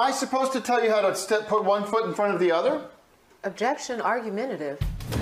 I 0.00 0.12
supposed 0.12 0.52
to 0.52 0.62
tell 0.62 0.82
you 0.82 0.90
how 0.90 1.02
to 1.02 1.14
st- 1.14 1.46
put 1.46 1.62
one 1.62 1.84
foot 1.84 2.06
in 2.06 2.14
front 2.14 2.32
of 2.32 2.40
the 2.40 2.50
other? 2.50 2.80
Objection 3.44 4.00
argumentative. 4.00 4.78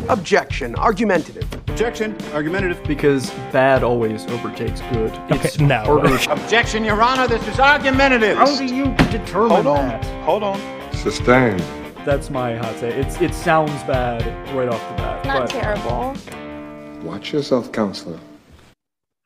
Objection. 0.09 0.77
Argumentative. 0.77 1.53
Objection. 1.69 2.17
Argumentative. 2.33 2.81
because 2.85 3.29
bad 3.53 3.83
always 3.83 4.25
overtakes 4.27 4.81
good. 4.93 5.11
Okay, 5.33 5.65
no. 5.65 5.79
harder- 5.83 6.31
Objection, 6.31 6.85
Your 6.85 7.03
Honor. 7.03 7.27
This 7.27 7.45
is 7.49 7.59
argumentative. 7.59 8.37
How 8.37 8.57
do 8.57 8.67
you 8.67 8.95
determine 9.11 9.51
Hold 9.51 9.67
on. 9.67 9.89
that? 9.89 10.05
Hold 10.25 10.45
on. 10.45 10.61
Sustained. 10.93 11.59
That's 12.05 12.31
my 12.31 12.55
hot 12.55 12.77
take. 12.79 12.95
It's 12.95 13.21
it 13.21 13.35
sounds 13.35 13.73
bad 13.83 14.23
right 14.55 14.69
off 14.69 14.89
the 14.91 14.95
bat. 14.95 15.25
Not 15.27 15.41
but- 15.41 15.51
terrible. 15.51 17.03
Watch 17.03 17.33
yourself, 17.33 17.73
counselor. 17.73 18.21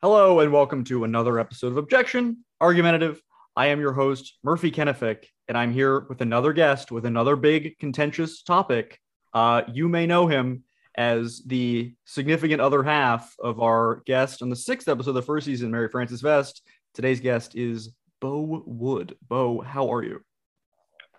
Hello 0.01 0.39
and 0.39 0.51
welcome 0.51 0.83
to 0.85 1.03
another 1.03 1.39
episode 1.39 1.67
of 1.67 1.77
Objection 1.77 2.43
Argumentative. 2.59 3.21
I 3.55 3.67
am 3.67 3.79
your 3.79 3.93
host 3.93 4.33
Murphy 4.43 4.71
Kennefic, 4.71 5.25
and 5.47 5.57
I'm 5.57 5.71
here 5.73 6.01
with 6.09 6.21
another 6.21 6.53
guest 6.53 6.91
with 6.91 7.05
another 7.05 7.35
big 7.35 7.77
contentious 7.79 8.43
topic. 8.43 8.99
Uh, 9.33 9.63
you 9.71 9.87
may 9.89 10.05
know 10.05 10.27
him 10.27 10.63
as 10.95 11.41
the 11.45 11.93
significant 12.05 12.61
other 12.61 12.83
half 12.83 13.35
of 13.39 13.59
our 13.59 14.01
guest 14.05 14.41
on 14.41 14.49
the 14.49 14.55
sixth 14.55 14.87
episode 14.87 15.11
of 15.11 15.15
the 15.15 15.21
first 15.21 15.45
season, 15.45 15.71
Mary 15.71 15.89
Frances 15.89 16.21
Vest. 16.21 16.61
Today's 16.93 17.19
guest 17.19 17.55
is 17.55 17.89
Bo 18.21 18.63
Wood. 18.65 19.15
Bo, 19.27 19.59
how 19.61 19.91
are 19.93 20.03
you? 20.03 20.21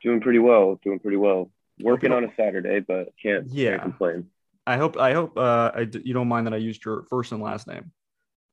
Doing 0.03 0.21
pretty 0.21 0.39
well. 0.39 0.79
Doing 0.85 1.01
pretty 1.01 1.17
well. 1.17 1.51
Working 1.81 2.13
on 2.13 2.25
a 2.25 2.29
Saturday, 2.37 2.81
but 2.81 3.09
can't, 3.21 3.49
Yeah. 3.49 3.71
can't 3.71 3.83
complain. 3.83 4.31
I 4.67 4.77
hope 4.77 4.97
I 4.97 5.13
hope 5.13 5.37
uh, 5.37 5.73
I 5.75 5.85
d- 5.85 6.01
you 6.05 6.15
don't 6.15 6.29
mind 6.29 6.47
that 6.47 6.55
I 6.55 6.59
used 6.59 6.85
your 6.85 7.03
first 7.11 7.33
and 7.33 7.43
last 7.43 7.67
name. 7.67 7.91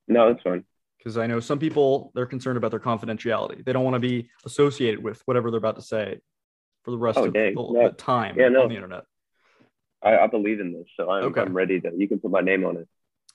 No, 0.09 0.27
it's 0.29 0.41
fine. 0.41 0.65
Because 1.01 1.17
I 1.17 1.25
know 1.25 1.39
some 1.39 1.57
people 1.57 2.11
they're 2.13 2.25
concerned 2.27 2.57
about 2.57 2.71
their 2.71 2.79
confidentiality. 2.79 3.63
They 3.65 3.73
don't 3.73 3.83
want 3.83 3.95
to 3.95 3.99
be 3.99 4.29
associated 4.45 5.03
with 5.03 5.21
whatever 5.25 5.49
they're 5.49 5.57
about 5.57 5.77
to 5.77 5.81
say 5.81 6.19
for 6.83 6.91
the 6.91 6.97
rest 6.97 7.17
Oh, 7.17 7.25
of 7.25 7.33
dang. 7.33 7.55
the, 7.55 7.61
No. 7.61 7.87
the 7.89 7.93
time 7.95 8.35
Yeah, 8.37 8.49
no. 8.49 8.63
on 8.63 8.69
the 8.69 8.75
internet. 8.75 9.03
I, 10.03 10.17
I 10.19 10.27
believe 10.27 10.59
in 10.59 10.73
this, 10.73 10.85
so 10.97 11.09
I'm, 11.09 11.25
Okay. 11.25 11.41
I'm 11.41 11.53
ready 11.53 11.79
to. 11.81 11.91
You 11.95 12.07
can 12.07 12.19
put 12.19 12.31
my 12.31 12.41
name 12.41 12.65
on 12.65 12.77
it. 12.77 12.87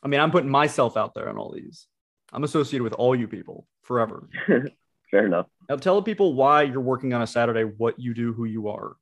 I 0.02 0.08
mean, 0.08 0.20
I'm 0.20 0.30
putting 0.30 0.50
myself 0.50 0.96
out 0.96 1.14
there 1.14 1.28
on 1.28 1.38
all 1.38 1.52
these. 1.52 1.86
I'm 2.32 2.44
associated 2.44 2.82
with 2.82 2.92
all 2.92 3.14
you 3.14 3.28
people 3.28 3.66
forever. 3.82 4.28
Fair 5.10 5.26
enough. 5.26 5.46
Now, 5.69 5.76
tell 5.76 5.96
the 5.96 6.02
people 6.02 6.34
why 6.34 6.62
you're 6.62 6.80
working 6.80 7.14
on 7.14 7.22
a 7.22 7.26
Saturday, 7.26 7.62
what 7.62 7.98
you 8.00 8.14
do, 8.14 8.32
who 8.32 8.44
you 8.44 8.69
are. 8.69 8.96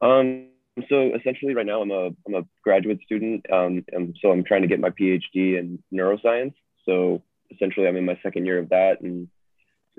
Um, 0.00 0.48
so 0.88 1.12
essentially, 1.14 1.54
right 1.54 1.64
now 1.66 1.82
I'm 1.82 1.90
a 1.92 2.06
I'm 2.26 2.34
a 2.34 2.42
graduate 2.64 3.00
student. 3.04 3.46
Um, 3.52 3.84
and 3.92 4.16
so 4.20 4.32
I'm 4.32 4.42
trying 4.44 4.62
to 4.62 4.68
get 4.68 4.80
my 4.80 4.90
PhD 4.90 5.56
in 5.58 5.82
neuroscience. 5.92 6.54
So 6.84 7.22
essentially, 7.50 7.86
I'm 7.86 7.96
in 7.96 8.04
my 8.04 8.18
second 8.22 8.46
year 8.46 8.58
of 8.58 8.70
that, 8.70 9.00
and 9.00 9.28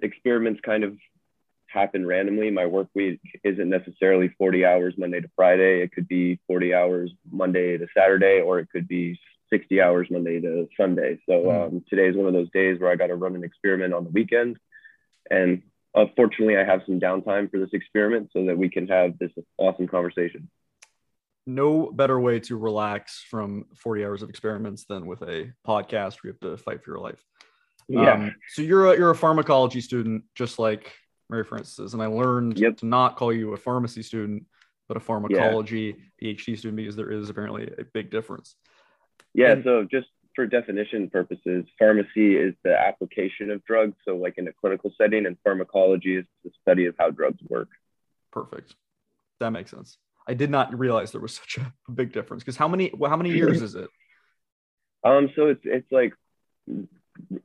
experiments 0.01 0.61
kind 0.65 0.83
of 0.83 0.97
happen 1.67 2.05
randomly. 2.05 2.51
My 2.51 2.65
work 2.65 2.87
week 2.93 3.19
isn't 3.43 3.69
necessarily 3.69 4.29
40 4.37 4.65
hours 4.65 4.93
Monday 4.97 5.19
to 5.21 5.29
Friday. 5.35 5.81
It 5.81 5.91
could 5.91 6.07
be 6.07 6.39
40 6.47 6.73
hours 6.73 7.11
Monday 7.31 7.77
to 7.77 7.87
Saturday, 7.95 8.39
or 8.39 8.59
it 8.59 8.69
could 8.71 8.87
be 8.87 9.19
60 9.49 9.81
hours 9.81 10.07
Monday 10.09 10.39
to 10.39 10.67
Sunday. 10.77 11.19
So 11.27 11.43
Mm. 11.43 11.67
um, 11.67 11.85
today 11.89 12.07
is 12.07 12.15
one 12.15 12.27
of 12.27 12.33
those 12.33 12.49
days 12.51 12.79
where 12.79 12.91
I 12.91 12.95
got 12.95 13.07
to 13.07 13.15
run 13.15 13.35
an 13.35 13.43
experiment 13.43 13.93
on 13.93 14.03
the 14.05 14.09
weekend, 14.09 14.57
and 15.29 15.61
unfortunately, 15.93 16.57
I 16.57 16.63
have 16.63 16.81
some 16.85 16.99
downtime 16.99 17.49
for 17.49 17.59
this 17.59 17.73
experiment 17.73 18.29
so 18.33 18.45
that 18.45 18.57
we 18.57 18.69
can 18.69 18.87
have 18.87 19.17
this 19.17 19.31
awesome 19.57 19.87
conversation. 19.87 20.49
No 21.47 21.91
better 21.91 22.19
way 22.19 22.39
to 22.41 22.57
relax 22.57 23.23
from 23.29 23.65
40 23.75 24.03
hours 24.05 24.21
of 24.23 24.29
experiments 24.29 24.85
than 24.85 25.05
with 25.05 25.21
a 25.21 25.51
podcast 25.67 26.23
where 26.23 26.31
you 26.31 26.37
have 26.41 26.57
to 26.57 26.57
fight 26.63 26.83
for 26.83 26.91
your 26.91 26.99
life. 26.99 27.23
Yeah. 27.87 28.13
Um, 28.13 28.35
so 28.49 28.61
you're 28.63 28.93
a, 28.93 28.97
you're 28.97 29.11
a 29.11 29.15
pharmacology 29.15 29.79
student, 29.81 30.23
just 30.33 30.57
like 30.57 30.91
Mary 31.29 31.43
Frances 31.43 31.77
is, 31.79 31.93
and 31.93 32.01
I 32.01 32.07
learned 32.07 32.57
Yep. 32.59 32.77
to 32.77 32.85
not 32.87 33.15
call 33.15 33.31
you 33.31 33.53
a 33.53 33.57
pharmacy 33.57 34.01
student, 34.01 34.45
but 34.87 34.97
a 34.97 34.99
pharmacology 34.99 35.95
PhD 36.21 36.57
student 36.57 36.77
because 36.77 36.95
there 36.95 37.11
is 37.11 37.29
apparently 37.29 37.71
a 37.77 37.83
big 37.83 38.09
difference. 38.09 38.55
Yeah, 39.33 39.51
And- 39.51 39.63
so 39.63 39.83
just 39.83 40.07
for 40.35 40.45
definition 40.47 41.09
purposes, 41.09 41.65
pharmacy 41.79 42.35
is 42.35 42.55
the 42.63 42.77
application 42.77 43.51
of 43.51 43.63
drugs. 43.65 43.95
So, 44.03 44.17
like 44.17 44.33
in 44.37 44.47
a 44.47 44.53
clinical 44.53 44.91
setting, 44.97 45.25
and 45.27 45.37
pharmacology 45.43 46.17
is 46.17 46.25
the 46.43 46.51
study 46.61 46.87
of 46.87 46.95
how 46.99 47.09
drugs 47.11 47.41
work. 47.47 47.69
Perfect. 48.33 48.75
That 49.39 49.51
makes 49.51 49.71
sense. 49.71 49.97
I 50.27 50.33
did 50.33 50.49
not 50.49 50.77
realize 50.77 51.11
there 51.11 51.21
was 51.21 51.35
such 51.43 51.57
a 51.57 51.91
big 51.91 52.11
difference 52.13 52.43
because 52.43 52.57
how 52.57 52.67
many 52.67 52.91
well, 52.97 53.09
how 53.09 53.17
many 53.17 53.31
years 53.41 53.61
is 53.61 53.75
it? 53.75 53.89
Um, 55.03 55.29
so 55.35 55.47
it's 55.47 55.61
it's 55.63 55.91
like 55.91 56.13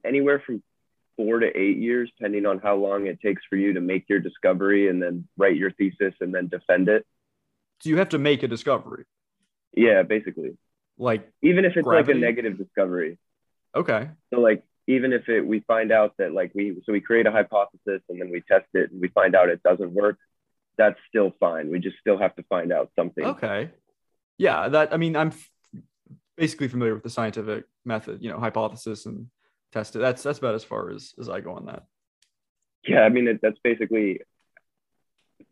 anywhere 0.04 0.42
from 0.44 0.62
four 1.16 1.38
to 1.40 1.46
eight 1.58 1.76
years, 1.76 2.10
depending 2.18 2.46
on 2.46 2.58
how 2.58 2.76
long 2.76 3.06
it 3.06 3.20
takes 3.20 3.42
for 3.48 3.56
you 3.56 3.74
to 3.74 3.80
make 3.80 4.08
your 4.08 4.20
discovery 4.20 4.88
and 4.88 5.02
then 5.02 5.28
write 5.36 5.56
your 5.56 5.70
thesis 5.72 6.14
and 6.20 6.34
then 6.34 6.48
defend 6.48 6.88
it. 6.88 7.04
So 7.80 7.90
you 7.90 7.98
have 7.98 8.08
to 8.10 8.18
make 8.18 8.42
a 8.42 8.48
discovery. 8.48 9.04
Yeah, 9.74 10.02
basically. 10.02 10.56
Like, 10.98 11.30
Even 11.42 11.64
if 11.64 11.76
it's 11.76 11.84
Gravity? 11.84 12.14
like 12.14 12.16
a 12.16 12.20
negative 12.26 12.58
discovery. 12.58 13.18
okay, 13.74 14.10
So 14.32 14.40
like 14.40 14.62
even 14.86 15.12
if 15.12 15.28
it 15.28 15.46
we 15.46 15.60
find 15.60 15.92
out 15.92 16.14
that 16.18 16.32
like 16.32 16.52
we 16.54 16.80
so 16.84 16.92
we 16.92 17.00
create 17.00 17.26
a 17.26 17.30
hypothesis 17.30 18.02
and 18.08 18.20
then 18.20 18.30
we 18.30 18.40
test 18.42 18.66
it 18.74 18.90
and 18.90 19.00
we 19.00 19.08
find 19.08 19.34
out 19.34 19.48
it 19.50 19.62
doesn't 19.62 19.92
work, 19.92 20.18
that's 20.80 20.98
still 21.10 21.30
fine. 21.38 21.70
We 21.70 21.78
just 21.78 21.98
still 22.00 22.18
have 22.18 22.34
to 22.36 22.42
find 22.44 22.72
out 22.72 22.90
something. 22.96 23.24
okay, 23.24 23.70
yeah. 24.38 24.68
That 24.68 24.94
I 24.94 24.96
mean, 24.96 25.14
I'm 25.14 25.28
f- 25.28 25.50
basically 26.36 26.68
familiar 26.68 26.94
with 26.94 27.02
the 27.02 27.10
scientific 27.10 27.64
method. 27.84 28.22
You 28.22 28.30
know, 28.30 28.38
hypothesis 28.40 29.04
and 29.04 29.26
test 29.72 29.94
it. 29.94 29.98
That's 29.98 30.22
that's 30.22 30.38
about 30.38 30.54
as 30.54 30.64
far 30.64 30.90
as 30.90 31.12
as 31.20 31.28
I 31.28 31.40
go 31.40 31.52
on 31.52 31.66
that. 31.66 31.84
Yeah, 32.88 33.02
I 33.02 33.10
mean 33.10 33.28
it, 33.28 33.40
that's 33.42 33.58
basically 33.62 34.22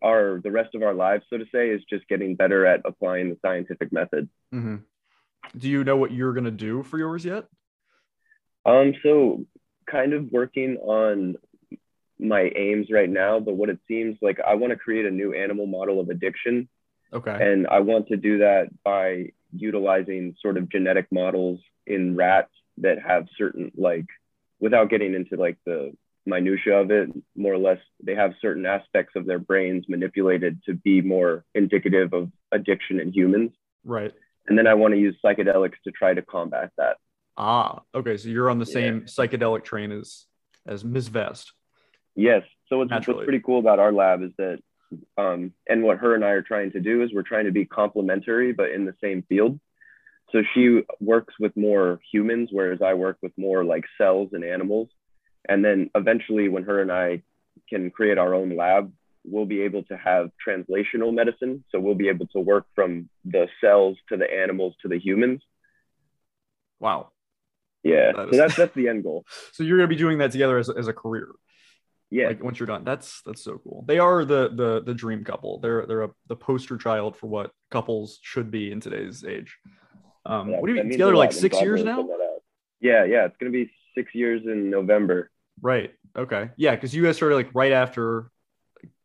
our 0.03 0.41
the 0.43 0.50
rest 0.50 0.75
of 0.75 0.83
our 0.83 0.94
lives, 0.94 1.25
so 1.28 1.37
to 1.37 1.45
say, 1.53 1.69
is 1.69 1.83
just 1.91 2.09
getting 2.09 2.34
better 2.34 2.65
at 2.65 2.81
applying 2.87 3.28
the 3.28 3.37
scientific 3.45 3.93
method. 3.93 4.28
hmm 4.50 4.77
Do 5.56 5.69
you 5.69 5.84
know 5.84 5.97
what 5.97 6.10
you're 6.12 6.33
gonna 6.33 6.50
do 6.50 6.83
for 6.83 6.97
yours 6.99 7.25
yet? 7.25 7.45
Um, 8.65 8.95
so 9.03 9.45
kind 9.91 10.12
of 10.15 10.31
working 10.33 10.77
on 10.78 11.37
my 12.18 12.50
aims 12.56 12.88
right 12.90 13.08
now, 13.08 13.38
but 13.40 13.54
what 13.54 13.68
it 13.70 13.78
seems 13.86 14.16
like 14.20 14.40
I 14.40 14.54
want 14.54 14.72
to 14.72 14.76
create 14.78 15.06
a 15.06 15.10
new 15.10 15.32
animal 15.34 15.66
model 15.66 16.00
of 16.00 16.08
addiction 16.10 16.68
Okay. 17.12 17.36
and 17.40 17.66
I 17.68 17.80
want 17.80 18.08
to 18.08 18.16
do 18.18 18.38
that 18.38 18.68
by 18.84 19.30
utilizing 19.56 20.34
sort 20.42 20.58
of 20.58 20.68
genetic 20.68 21.06
models 21.10 21.58
in 21.86 22.14
rats 22.16 22.50
that 22.78 23.00
have 23.00 23.26
certain 23.38 23.72
like 23.76 24.04
without 24.60 24.90
getting 24.90 25.14
into 25.14 25.36
like 25.36 25.56
the 25.64 25.92
minutia 26.26 26.76
of 26.76 26.90
it 26.90 27.08
more 27.34 27.54
or 27.54 27.58
less 27.58 27.78
they 28.02 28.14
have 28.14 28.34
certain 28.42 28.66
aspects 28.66 29.14
of 29.16 29.24
their 29.24 29.38
brains 29.38 29.86
manipulated 29.88 30.60
to 30.66 30.74
be 30.74 31.00
more 31.00 31.44
indicative 31.54 32.12
of 32.12 32.30
addiction 32.52 33.00
in 33.00 33.10
humans 33.10 33.52
Right. 33.84 34.12
and 34.46 34.58
then 34.58 34.66
i 34.66 34.74
want 34.74 34.92
to 34.92 35.00
use 35.00 35.16
psychedelics 35.24 35.80
to 35.84 35.90
try 35.92 36.12
to 36.12 36.20
combat 36.22 36.70
that 36.76 36.96
Ah. 37.40 37.82
Okay. 37.94 38.16
So 38.16 38.28
you're 38.28 38.50
on 38.50 38.58
the 38.58 38.66
Yeah. 38.66 38.72
same 38.74 39.00
psychedelic 39.02 39.62
train 39.64 39.92
as 39.92 40.26
as 40.66 40.84
Ms. 40.84 41.06
Vest. 41.08 41.52
Yes. 42.18 42.42
So 42.68 42.78
what's, 42.78 42.90
Naturally. 42.90 43.18
what's 43.18 43.26
pretty 43.26 43.42
cool 43.44 43.58
about 43.58 43.78
our 43.78 43.92
lab 43.92 44.22
is 44.22 44.32
that 44.38 44.58
um, 45.16 45.52
and 45.68 45.82
what 45.82 45.98
her 45.98 46.14
and 46.14 46.24
i 46.24 46.30
are 46.30 46.42
trying 46.42 46.72
to 46.72 46.80
do 46.80 47.02
is 47.02 47.10
we're 47.12 47.22
trying 47.22 47.44
to 47.44 47.52
be 47.52 47.66
complementary 47.66 48.52
but 48.52 48.70
in 48.70 48.84
the 48.84 48.94
same 49.02 49.22
field. 49.28 49.58
So 50.32 50.42
she 50.54 50.82
works 51.00 51.34
with 51.40 51.56
more 51.56 52.00
humans 52.12 52.48
whereas 52.52 52.80
i 52.82 52.94
work 52.94 53.18
with 53.22 53.32
more 53.36 53.64
like 53.64 53.84
cells 53.96 54.30
and 54.32 54.44
animals. 54.44 54.88
And 55.48 55.64
then 55.64 55.90
eventually 55.94 56.48
when 56.48 56.64
her 56.64 56.80
and 56.82 56.92
i 56.92 57.22
can 57.68 57.90
create 57.90 58.18
our 58.18 58.34
own 58.34 58.56
lab 58.56 58.92
we'll 59.30 59.46
be 59.46 59.62
able 59.62 59.82
to 59.84 59.96
have 59.96 60.30
translational 60.46 61.12
medicine. 61.12 61.64
So 61.70 61.80
we'll 61.80 61.94
be 61.94 62.08
able 62.08 62.26
to 62.28 62.40
work 62.40 62.66
from 62.74 63.08
the 63.24 63.48
cells 63.60 63.96
to 64.08 64.16
the 64.16 64.30
animals 64.30 64.74
to 64.82 64.88
the 64.88 64.98
humans. 64.98 65.42
Wow. 66.80 67.10
yeah. 67.82 68.12
That 68.12 68.28
so 68.30 68.36
that's 68.36 68.56
that's 68.56 68.74
the 68.74 68.88
end 68.88 69.02
goal. 69.02 69.24
So 69.52 69.64
you're 69.64 69.78
gonna 69.78 69.88
be 69.88 69.96
doing 69.96 70.18
that 70.18 70.32
together 70.32 70.58
as, 70.58 70.70
as 70.70 70.88
a 70.88 70.92
career. 70.92 71.28
Yeah. 72.10 72.28
like 72.28 72.42
once 72.42 72.58
you're 72.58 72.66
done 72.66 72.84
that's 72.84 73.22
that's 73.26 73.42
so 73.44 73.58
cool. 73.64 73.84
They 73.86 73.98
are 73.98 74.24
the 74.24 74.50
the 74.54 74.82
the 74.84 74.94
dream 74.94 75.24
couple. 75.24 75.59
They're 75.60 75.84
they're 75.86 76.03
a, 76.04 76.10
the 76.28 76.36
poster 76.36 76.77
child 76.77 77.16
for 77.16 77.27
what 77.27 77.50
couples 77.71 78.18
should 78.22 78.50
be 78.50 78.72
in 78.72 78.80
today's 78.80 79.24
age. 79.24 79.59
Um 80.27 80.50
That- 80.50 80.60
what 80.60 80.66
do 80.68 80.74
you 80.74 80.83
means 80.83 80.94
together 80.94 81.16
like 81.16 81.33
six 81.33 81.60
years 81.60 81.84
now? 81.84 82.03
put 82.03 82.09
that 82.09 82.24
out. 82.24 82.42
yeah 82.80 83.04
yeah 83.04 83.24
it's 83.27 83.36
going 83.38 83.53
to 83.53 83.56
be 83.56 83.71
six 83.94 84.15
years 84.15 84.42
in 84.47 84.71
november. 84.71 85.30
Right 85.60 85.92
okay. 86.16 86.50
Yeah 86.56 86.74
because 86.74 86.94
you 86.94 87.03
guys 87.03 87.16
started 87.16 87.34
like 87.36 87.50
right 87.54 87.72
after 87.72 88.30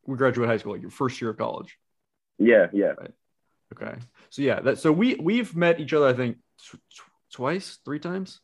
we 0.06 0.18
graduated 0.18 0.50
high 0.50 0.58
school 0.58 0.74
like 0.74 0.82
your 0.82 0.92
first 0.92 1.20
year 1.22 1.32
of 1.32 1.38
college. 1.38 1.78
Yeah 2.40 2.68
yeah. 2.74 2.94
Okay. 3.74 3.96
So 4.30 4.42
yeah 4.42 4.60
that 4.62 4.80
so 4.80 4.92
we 4.92 5.16
we've 5.16 5.56
met 5.56 5.80
each 5.80 5.94
other 5.94 6.08
i 6.08 6.14
think 6.14 6.38
tw- 6.62 6.76
tw- 6.96 7.34
twice? 7.34 7.80
Three 7.86 8.00
times? 8.00 8.40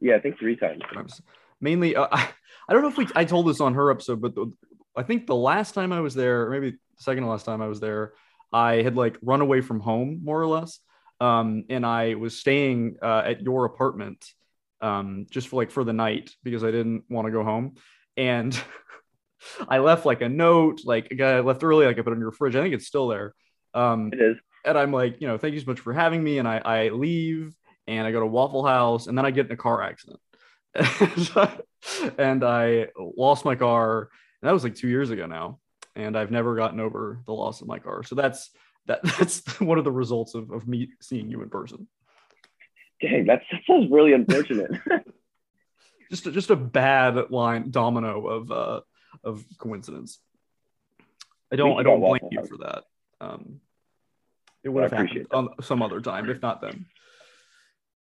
Yeah 0.00 0.16
i 0.16 0.20
think 0.20 0.38
three 0.38 0.56
times. 0.56 0.82
Times. 0.92 1.22
Mainly, 1.60 1.96
uh, 1.96 2.08
I, 2.12 2.28
I 2.68 2.72
don't 2.72 2.82
know 2.82 2.88
if 2.88 2.96
we 2.96 3.06
I 3.14 3.24
told 3.24 3.46
this 3.46 3.60
on 3.60 3.74
her 3.74 3.90
episode, 3.90 4.20
but 4.20 4.34
the, 4.34 4.52
I 4.96 5.02
think 5.02 5.26
the 5.26 5.34
last 5.34 5.74
time 5.74 5.92
I 5.92 6.00
was 6.00 6.14
there, 6.14 6.46
or 6.46 6.50
maybe 6.50 6.70
the 6.70 7.02
second 7.02 7.24
to 7.24 7.28
last 7.28 7.44
time 7.44 7.60
I 7.60 7.68
was 7.68 7.80
there, 7.80 8.14
I 8.52 8.82
had 8.82 8.96
like 8.96 9.18
run 9.22 9.40
away 9.40 9.60
from 9.60 9.80
home 9.80 10.20
more 10.22 10.40
or 10.40 10.46
less, 10.46 10.80
um, 11.20 11.64
and 11.68 11.84
I 11.84 12.14
was 12.14 12.38
staying 12.38 12.96
uh, 13.02 13.22
at 13.24 13.42
your 13.42 13.64
apartment 13.64 14.24
um, 14.80 15.26
just 15.30 15.48
for 15.48 15.56
like 15.56 15.70
for 15.70 15.84
the 15.84 15.92
night 15.92 16.30
because 16.42 16.64
I 16.64 16.70
didn't 16.70 17.04
want 17.08 17.26
to 17.26 17.32
go 17.32 17.42
home, 17.44 17.74
and 18.16 18.58
I 19.68 19.78
left 19.78 20.06
like 20.06 20.22
a 20.22 20.28
note, 20.28 20.82
like 20.84 21.10
a 21.10 21.14
guy 21.14 21.32
I 21.32 21.40
left 21.40 21.62
early, 21.64 21.86
like 21.86 21.98
I 21.98 22.02
put 22.02 22.12
it 22.12 22.16
in 22.16 22.20
your 22.20 22.32
fridge. 22.32 22.56
I 22.56 22.62
think 22.62 22.74
it's 22.74 22.86
still 22.86 23.08
there. 23.08 23.34
Um, 23.74 24.10
It 24.12 24.20
is. 24.20 24.36
and 24.64 24.78
I'm 24.78 24.92
like, 24.92 25.20
you 25.20 25.26
know, 25.26 25.36
thank 25.38 25.54
you 25.54 25.60
so 25.60 25.66
much 25.66 25.80
for 25.80 25.92
having 25.92 26.22
me. 26.22 26.38
And 26.38 26.48
I, 26.48 26.58
I 26.58 26.88
leave 26.88 27.54
and 27.86 28.06
I 28.06 28.12
go 28.12 28.20
to 28.20 28.26
Waffle 28.26 28.64
House 28.64 29.06
and 29.06 29.18
then 29.18 29.26
I 29.26 29.30
get 29.30 29.46
in 29.46 29.52
a 29.52 29.56
car 29.56 29.82
accident. 29.82 30.20
and 32.18 32.44
I 32.44 32.88
lost 32.96 33.44
my 33.44 33.54
car. 33.54 34.10
And 34.42 34.48
that 34.48 34.52
was 34.52 34.64
like 34.64 34.74
two 34.74 34.88
years 34.88 35.10
ago 35.10 35.26
now. 35.26 35.58
And 35.96 36.18
I've 36.18 36.30
never 36.30 36.56
gotten 36.56 36.80
over 36.80 37.20
the 37.26 37.32
loss 37.32 37.60
of 37.60 37.68
my 37.68 37.78
car. 37.78 38.02
So 38.02 38.14
that's 38.14 38.50
that 38.86 39.02
that's 39.18 39.60
one 39.60 39.78
of 39.78 39.84
the 39.84 39.92
results 39.92 40.34
of, 40.34 40.50
of 40.50 40.66
me 40.66 40.90
seeing 41.00 41.30
you 41.30 41.42
in 41.42 41.50
person. 41.50 41.86
Dang, 43.00 43.26
that's, 43.26 43.44
that 43.50 43.60
sounds 43.66 43.90
really 43.90 44.12
unfortunate. 44.12 44.70
Just 46.10 46.26
a, 46.26 46.32
just 46.32 46.50
a 46.50 46.56
bad 46.56 47.30
line 47.30 47.70
domino 47.70 48.26
of 48.26 48.50
uh 48.50 48.80
of 49.22 49.44
coincidence. 49.58 50.18
I 51.52 51.56
don't 51.56 51.78
I 51.78 51.82
don't 51.82 52.00
blame 52.00 52.20
you 52.30 52.44
for 52.46 52.58
that. 52.58 52.84
Um 53.20 53.60
it 54.62 54.70
would 54.70 54.82
have 54.82 54.92
happened 54.92 55.10
appreciate 55.10 55.32
on 55.32 55.48
some 55.62 55.82
other 55.82 56.00
time, 56.00 56.28
if 56.28 56.40
not 56.40 56.60
then. 56.60 56.86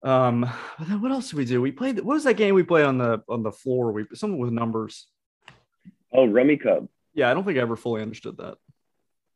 Um, 0.06 0.48
but 0.78 0.88
then 0.88 1.02
what 1.02 1.12
else 1.12 1.31
did 1.31 1.38
we 1.38 1.46
do? 1.46 1.62
We 1.62 1.72
played. 1.72 1.98
What 1.98 2.13
was 2.13 2.24
that 2.25 2.36
game 2.36 2.54
we 2.54 2.63
played 2.63 2.86
on 2.86 3.00
the 3.00 3.24
on 3.28 3.42
the 3.42 3.52
floor? 3.52 3.92
We 3.92 4.06
something 4.13 4.38
with 4.38 4.52
numbers. 4.52 5.07
oh, 6.13 6.28
Rummikub. 6.28 6.88
Yeah, 7.16 7.31
I 7.31 7.34
don't 7.34 7.44
think 7.44 7.57
I 7.57 7.62
ever 7.62 7.75
fully 7.75 8.04
understood 8.04 8.38
that. 8.38 8.57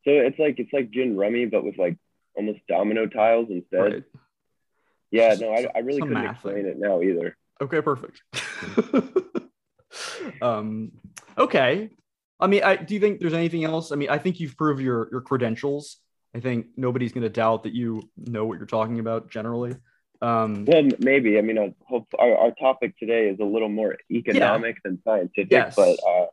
So 0.05 0.11
it's 0.11 0.37
like 0.37 0.59
it's 0.59 0.71
like 0.71 0.91
gin 0.91 1.17
rummy, 1.17 1.45
but 1.45 1.63
with 1.63 1.79
like 1.79 1.97
almost 2.35 2.59
domino 2.67 3.07
tiles 3.07 3.47
instead. 3.49 3.79
Right. 3.79 4.03
Yeah, 5.11 5.35
no, 5.39 5.51
I, 5.51 5.67
I 5.75 5.79
really 5.79 5.99
some 5.99 6.09
couldn't 6.09 6.25
explain 6.25 6.55
thing. 6.55 6.65
it 6.67 6.77
now 6.77 7.01
either. 7.01 7.35
Okay, 7.61 7.81
perfect. 7.81 8.21
um, 10.41 10.91
okay. 11.35 11.89
I 12.39 12.47
mean, 12.47 12.63
I 12.63 12.75
do 12.75 12.93
you 12.93 12.99
think 12.99 13.19
there's 13.19 13.33
anything 13.33 13.63
else? 13.63 13.91
I 13.91 13.95
mean, 13.95 14.09
I 14.09 14.19
think 14.19 14.39
you've 14.39 14.55
proved 14.55 14.81
your 14.81 15.09
your 15.11 15.21
credentials. 15.21 15.97
I 16.35 16.39
think 16.39 16.67
nobody's 16.77 17.11
going 17.11 17.23
to 17.23 17.29
doubt 17.29 17.63
that 17.63 17.73
you 17.73 18.07
know 18.17 18.45
what 18.45 18.59
you're 18.59 18.67
talking 18.67 18.99
about 18.99 19.31
generally. 19.31 19.75
Um, 20.21 20.65
Well, 20.65 20.89
maybe. 20.99 21.37
I 21.37 21.41
mean, 21.41 21.57
I 21.57 21.73
hope 21.87 22.07
our, 22.17 22.35
our 22.35 22.51
topic 22.51 22.97
today 22.97 23.29
is 23.29 23.39
a 23.39 23.45
little 23.45 23.69
more 23.69 23.97
economic 24.11 24.77
than 24.83 24.99
scientific, 25.03 25.51
Yes. 25.51 25.75
but 25.75 25.97
uh, 26.05 26.25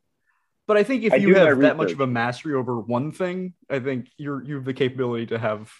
But 0.66 0.76
I 0.76 0.82
think 0.82 1.04
if 1.04 1.12
I 1.12 1.16
you 1.16 1.34
have 1.36 1.58
that 1.60 1.76
much 1.76 1.92
of 1.92 2.00
a 2.00 2.06
mastery 2.06 2.54
over 2.54 2.80
one 2.80 3.12
thing, 3.12 3.54
I 3.70 3.78
think 3.78 4.08
you're 4.16 4.42
you 4.42 4.56
have 4.56 4.64
the 4.64 4.74
capability 4.74 5.26
to 5.26 5.38
have 5.38 5.70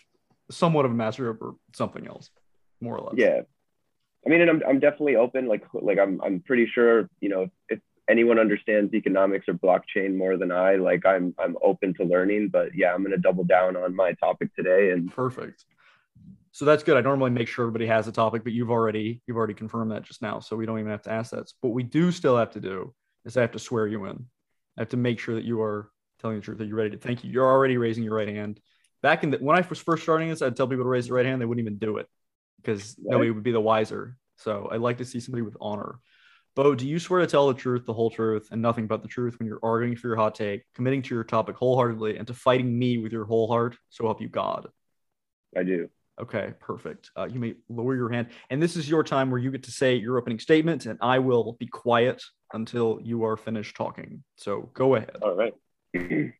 somewhat 0.50 0.84
of 0.84 0.92
a 0.92 0.94
mastery 0.94 1.28
over 1.28 1.54
something 1.74 2.06
else, 2.06 2.30
more 2.80 2.96
or 2.96 3.00
less. 3.08 3.14
yeah. 3.16 3.40
I 4.24 4.28
mean, 4.28 4.40
and 4.40 4.50
I'm, 4.50 4.62
I'm 4.68 4.80
definitely 4.80 5.14
open. 5.14 5.46
Like, 5.46 5.64
like 5.72 5.98
I'm, 6.00 6.20
I'm 6.20 6.40
pretty 6.40 6.66
sure, 6.66 7.08
you 7.20 7.28
know, 7.28 7.48
if 7.68 7.78
anyone 8.08 8.40
understands 8.40 8.92
economics 8.92 9.46
or 9.48 9.54
blockchain 9.54 10.16
more 10.16 10.36
than 10.36 10.50
I, 10.50 10.74
like 10.76 11.06
I'm, 11.06 11.32
I'm 11.38 11.56
open 11.62 11.94
to 11.94 12.04
learning, 12.04 12.48
but 12.48 12.70
yeah, 12.74 12.92
I'm 12.92 13.02
going 13.02 13.12
to 13.12 13.18
double 13.18 13.44
down 13.44 13.76
on 13.76 13.94
my 13.94 14.14
topic 14.14 14.52
today. 14.56 14.90
And 14.90 15.12
Perfect. 15.12 15.64
So 16.56 16.64
that's 16.64 16.82
good. 16.82 16.96
I 16.96 17.02
normally 17.02 17.32
make 17.32 17.48
sure 17.48 17.64
everybody 17.66 17.86
has 17.86 18.08
a 18.08 18.12
topic, 18.12 18.42
but 18.42 18.54
you've 18.54 18.70
already 18.70 19.20
you've 19.26 19.36
already 19.36 19.52
confirmed 19.52 19.90
that 19.90 20.04
just 20.04 20.22
now, 20.22 20.40
so 20.40 20.56
we 20.56 20.64
don't 20.64 20.78
even 20.78 20.90
have 20.90 21.02
to 21.02 21.12
ask 21.12 21.32
that. 21.32 21.52
What 21.60 21.74
we 21.74 21.82
do 21.82 22.10
still 22.10 22.34
have 22.34 22.52
to 22.52 22.60
do 22.60 22.94
is 23.26 23.36
I 23.36 23.42
have 23.42 23.52
to 23.52 23.58
swear 23.58 23.86
you 23.86 24.06
in. 24.06 24.24
I 24.78 24.80
have 24.80 24.88
to 24.88 24.96
make 24.96 25.20
sure 25.20 25.34
that 25.34 25.44
you 25.44 25.60
are 25.60 25.90
telling 26.18 26.36
the 26.36 26.42
truth, 26.42 26.56
that 26.56 26.66
you're 26.66 26.78
ready 26.78 26.92
to. 26.92 26.96
Thank 26.96 27.24
you. 27.24 27.30
You're 27.30 27.44
already 27.44 27.76
raising 27.76 28.04
your 28.04 28.14
right 28.14 28.28
hand. 28.28 28.58
Back 29.02 29.22
in 29.22 29.32
the 29.32 29.36
when 29.36 29.54
I 29.54 29.68
was 29.68 29.80
first 29.80 30.04
starting 30.04 30.30
this, 30.30 30.40
I'd 30.40 30.56
tell 30.56 30.66
people 30.66 30.86
to 30.86 30.88
raise 30.88 31.08
their 31.08 31.16
right 31.16 31.26
hand. 31.26 31.42
They 31.42 31.44
wouldn't 31.44 31.62
even 31.62 31.76
do 31.76 31.98
it 31.98 32.06
because 32.62 32.96
Right. 33.00 33.12
nobody 33.12 33.32
would 33.32 33.42
be 33.42 33.52
the 33.52 33.60
wiser. 33.60 34.16
So 34.36 34.70
I'd 34.72 34.80
like 34.80 34.96
to 34.96 35.04
see 35.04 35.20
somebody 35.20 35.42
with 35.42 35.58
honor. 35.60 35.98
Bo, 36.54 36.74
do 36.74 36.88
you 36.88 36.98
swear 36.98 37.20
to 37.20 37.26
tell 37.26 37.48
the 37.48 37.52
truth, 37.52 37.84
the 37.84 37.92
whole 37.92 38.08
truth, 38.08 38.48
and 38.50 38.62
nothing 38.62 38.86
but 38.86 39.02
the 39.02 39.08
truth 39.08 39.38
when 39.38 39.46
you're 39.46 39.60
arguing 39.62 39.94
for 39.94 40.08
your 40.08 40.16
hot 40.16 40.34
take, 40.34 40.62
committing 40.74 41.02
to 41.02 41.14
your 41.14 41.24
topic 41.24 41.56
wholeheartedly, 41.56 42.16
and 42.16 42.26
to 42.28 42.32
fighting 42.32 42.78
me 42.78 42.96
with 42.96 43.12
your 43.12 43.26
whole 43.26 43.46
heart? 43.46 43.76
So 43.90 44.04
help 44.04 44.22
you 44.22 44.30
God. 44.30 44.68
I 45.54 45.62
do. 45.62 45.90
Okay, 46.18 46.54
perfect. 46.60 47.10
Uh, 47.16 47.28
you 47.30 47.38
may 47.38 47.54
lower 47.68 47.94
your 47.94 48.10
hand. 48.10 48.28
And 48.48 48.62
this 48.62 48.76
is 48.76 48.88
your 48.88 49.04
time 49.04 49.30
where 49.30 49.40
you 49.40 49.50
get 49.50 49.62
to 49.64 49.70
say 49.70 49.96
your 49.96 50.16
opening 50.16 50.38
statement, 50.38 50.86
and 50.86 50.98
I 51.02 51.18
will 51.18 51.56
be 51.58 51.66
quiet 51.66 52.22
until 52.52 52.98
you 53.02 53.24
are 53.24 53.36
finished 53.36 53.76
talking. 53.76 54.22
So 54.36 54.70
go 54.72 54.94
ahead. 54.94 55.16
All 55.20 55.36
right. 55.36 55.52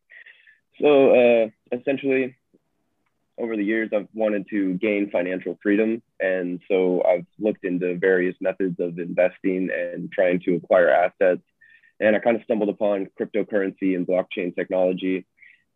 so 0.81 1.43
uh, 1.43 1.49
essentially, 1.71 2.35
over 3.39 3.55
the 3.55 3.63
years, 3.63 3.89
I've 3.95 4.07
wanted 4.13 4.47
to 4.49 4.73
gain 4.75 5.11
financial 5.11 5.59
freedom. 5.61 6.01
And 6.19 6.59
so 6.67 7.03
I've 7.03 7.25
looked 7.39 7.65
into 7.65 7.97
various 7.97 8.35
methods 8.41 8.79
of 8.79 8.97
investing 8.97 9.69
and 9.71 10.11
trying 10.11 10.39
to 10.41 10.55
acquire 10.55 10.89
assets. 10.89 11.43
And 11.99 12.15
I 12.15 12.19
kind 12.19 12.35
of 12.35 12.43
stumbled 12.43 12.69
upon 12.69 13.09
cryptocurrency 13.19 13.95
and 13.95 14.07
blockchain 14.07 14.55
technology. 14.55 15.27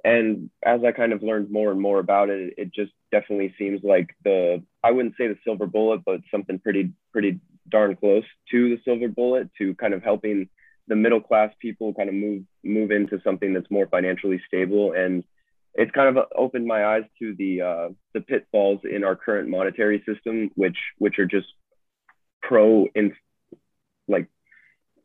And 0.03 0.49
as 0.65 0.81
I 0.83 0.91
kind 0.91 1.13
of 1.13 1.21
learned 1.21 1.51
more 1.51 1.71
and 1.71 1.79
more 1.79 1.99
about 1.99 2.29
it, 2.29 2.55
it 2.57 2.73
just 2.73 2.91
definitely 3.11 3.53
seems 3.57 3.81
like 3.83 4.15
the, 4.23 4.63
I 4.83 4.91
wouldn't 4.91 5.15
say 5.17 5.27
the 5.27 5.37
silver 5.43 5.67
bullet, 5.67 6.01
but 6.05 6.21
something 6.31 6.59
pretty, 6.59 6.91
pretty 7.11 7.39
darn 7.69 7.95
close 7.95 8.23
to 8.51 8.69
the 8.69 8.81
silver 8.83 9.07
bullet 9.07 9.49
to 9.59 9.75
kind 9.75 9.93
of 9.93 10.03
helping 10.03 10.49
the 10.87 10.95
middle 10.95 11.21
class 11.21 11.53
people 11.59 11.93
kind 11.93 12.09
of 12.09 12.15
move 12.15 12.43
move 12.63 12.91
into 12.91 13.21
something 13.23 13.53
that's 13.53 13.69
more 13.69 13.87
financially 13.87 14.41
stable. 14.47 14.93
And 14.93 15.23
it's 15.73 15.91
kind 15.91 16.17
of 16.17 16.25
opened 16.35 16.65
my 16.65 16.85
eyes 16.85 17.03
to 17.19 17.35
the 17.37 17.61
uh, 17.61 17.89
the 18.13 18.21
pitfalls 18.21 18.81
in 18.83 19.03
our 19.03 19.15
current 19.15 19.49
monetary 19.49 20.03
system 20.05 20.51
which 20.55 20.77
which 20.97 21.19
are 21.19 21.25
just 21.25 21.47
pro 22.41 22.87
in 22.95 23.13
like 24.07 24.27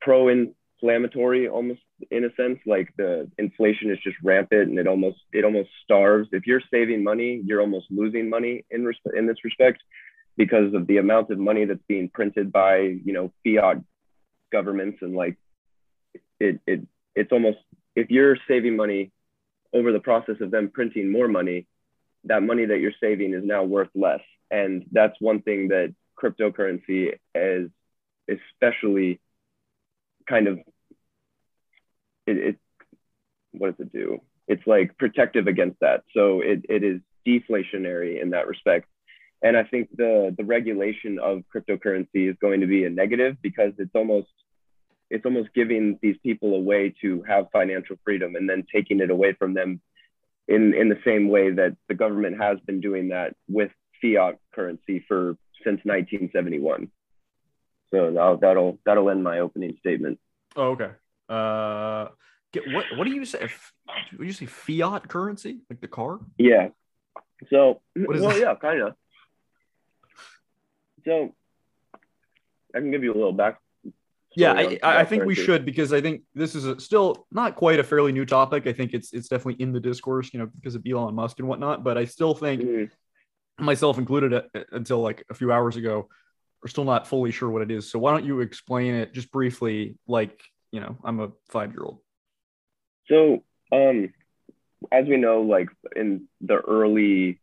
pro 0.00 0.28
inflammatory 0.28 1.48
almost 1.48 1.80
in 2.10 2.24
a 2.24 2.34
sense 2.34 2.58
like 2.66 2.92
the 2.96 3.30
inflation 3.38 3.90
is 3.90 3.98
just 4.02 4.16
rampant 4.22 4.68
and 4.68 4.78
it 4.78 4.86
almost 4.86 5.18
it 5.32 5.44
almost 5.44 5.70
starves. 5.84 6.28
If 6.32 6.46
you're 6.46 6.62
saving 6.70 7.02
money 7.04 7.42
you're 7.44 7.60
almost 7.60 7.86
losing 7.90 8.28
money 8.28 8.64
in 8.70 8.84
res- 8.84 9.14
in 9.16 9.26
this 9.26 9.44
respect 9.44 9.82
because 10.36 10.74
of 10.74 10.86
the 10.86 10.98
amount 10.98 11.30
of 11.30 11.38
money 11.38 11.64
that's 11.64 11.80
being 11.88 12.08
printed 12.08 12.52
by 12.52 12.78
you 12.78 13.12
know 13.12 13.32
fiat 13.44 13.82
governments 14.52 14.98
and 15.02 15.14
like 15.14 15.36
it, 16.38 16.60
it 16.66 16.86
it's 17.14 17.32
almost 17.32 17.58
if 17.94 18.10
you're 18.10 18.36
saving 18.46 18.76
money 18.76 19.10
over 19.72 19.92
the 19.92 20.00
process 20.00 20.36
of 20.40 20.50
them 20.50 20.70
printing 20.72 21.10
more 21.10 21.28
money 21.28 21.66
that 22.26 22.42
money 22.42 22.66
that 22.66 22.80
you're 22.80 22.92
saving 23.00 23.34
is 23.34 23.42
now 23.44 23.64
worth 23.64 23.88
less. 23.94 24.20
And 24.50 24.84
that's 24.92 25.14
one 25.20 25.42
thing 25.42 25.68
that 25.68 25.94
cryptocurrency 26.20 27.14
is 27.34 27.70
especially 28.28 29.20
kind 30.28 30.48
of 30.48 30.58
it, 32.26 32.36
it 32.36 32.56
what 33.52 33.76
does 33.76 33.86
it 33.86 33.92
do? 33.92 34.20
It's 34.48 34.66
like 34.66 34.96
protective 34.98 35.46
against 35.46 35.80
that. 35.80 36.04
So 36.14 36.40
it, 36.40 36.64
it 36.68 36.84
is 36.84 37.00
deflationary 37.26 38.22
in 38.22 38.30
that 38.30 38.46
respect. 38.46 38.88
And 39.42 39.56
i 39.56 39.64
think 39.64 39.88
the 39.94 40.34
the 40.36 40.44
regulation 40.44 41.18
of 41.18 41.42
cryptocurrency 41.54 42.30
is 42.30 42.36
going 42.40 42.60
to 42.60 42.66
be 42.66 42.84
a 42.84 42.90
negative 42.90 43.36
because 43.42 43.72
it's 43.78 43.94
almost 43.94 44.28
it's 45.10 45.26
almost 45.26 45.50
giving 45.54 45.98
these 46.00 46.16
people 46.22 46.54
a 46.54 46.58
way 46.58 46.94
to 47.02 47.22
have 47.28 47.50
financial 47.52 47.96
freedom 48.02 48.34
and 48.34 48.48
then 48.48 48.64
taking 48.74 49.00
it 49.00 49.10
away 49.10 49.34
from 49.34 49.52
them 49.52 49.80
in 50.48 50.72
in 50.74 50.88
the 50.88 50.98
same 51.04 51.28
way 51.28 51.50
that 51.50 51.76
the 51.88 51.94
government 51.94 52.40
has 52.40 52.58
been 52.60 52.80
doing 52.80 53.08
that 53.08 53.36
with 53.46 53.70
fiat 54.00 54.38
currency 54.54 55.04
for 55.06 55.36
since 55.62 55.80
1971 55.84 56.90
so 57.90 58.12
that'll 58.12 58.36
that'll, 58.38 58.78
that'll 58.84 59.10
end 59.10 59.22
my 59.22 59.40
opening 59.40 59.76
statement. 59.80 60.18
Oh, 60.56 60.70
okay. 60.70 60.90
Uh, 61.28 62.08
get, 62.52 62.64
what 62.72 62.84
what 62.96 63.04
do 63.04 63.10
you 63.12 63.24
say? 63.24 63.40
F- 63.42 63.72
Would 64.18 64.26
you 64.26 64.32
say 64.32 64.46
fiat 64.46 65.08
currency, 65.08 65.60
like 65.68 65.80
the 65.80 65.88
car? 65.88 66.20
yeah 66.38 66.68
so 67.50 67.80
well 67.94 68.30
that? 68.30 68.40
yeah 68.40 68.54
kind 68.54 68.80
of 68.80 68.94
so 71.04 71.34
i 72.74 72.78
can 72.78 72.90
give 72.90 73.04
you 73.04 73.12
a 73.12 73.18
little 73.18 73.32
back 73.32 73.58
Yeah, 74.34 74.52
I, 74.52 75.00
I 75.00 75.04
think 75.04 75.24
we 75.24 75.34
should 75.34 75.64
because 75.64 75.92
I 75.92 76.00
think 76.00 76.22
this 76.34 76.54
is 76.54 76.66
a, 76.66 76.78
still 76.80 77.26
not 77.30 77.56
quite 77.56 77.78
a 77.78 77.84
fairly 77.84 78.12
new 78.12 78.26
topic. 78.26 78.66
I 78.66 78.72
think 78.72 78.92
it's 78.92 79.12
it's 79.12 79.28
definitely 79.28 79.62
in 79.62 79.72
the 79.72 79.80
discourse, 79.80 80.28
you 80.32 80.38
know, 80.40 80.48
because 80.56 80.74
of 80.74 80.82
Elon 80.86 81.14
Musk 81.14 81.38
and 81.40 81.48
whatnot. 81.48 81.82
But 81.84 81.96
I 81.96 82.04
still 82.04 82.34
think, 82.34 82.60
Mhm. 82.62 82.90
myself 83.58 83.96
included, 83.98 84.34
uh, 84.34 84.42
until 84.72 85.00
like 85.00 85.24
a 85.30 85.34
few 85.34 85.52
hours 85.52 85.76
ago, 85.76 86.08
we're 86.62 86.68
still 86.68 86.84
not 86.84 87.06
fully 87.06 87.30
sure 87.32 87.48
what 87.50 87.62
it 87.62 87.70
is. 87.70 87.90
So 87.90 87.98
why 87.98 88.10
don't 88.12 88.26
you 88.26 88.40
explain 88.40 88.94
it 88.94 89.14
just 89.14 89.30
briefly, 89.32 89.96
like 90.06 90.36
you 90.76 90.82
know, 90.82 90.98
I'm 91.02 91.20
a 91.20 91.32
five 91.48 91.72
year 91.72 91.84
old. 91.84 92.00
So, 93.08 93.44
um, 93.72 94.12
as 94.92 95.06
we 95.06 95.16
know, 95.16 95.40
like 95.40 95.70
in 95.96 96.28
the 96.42 96.56
early, 96.56 97.40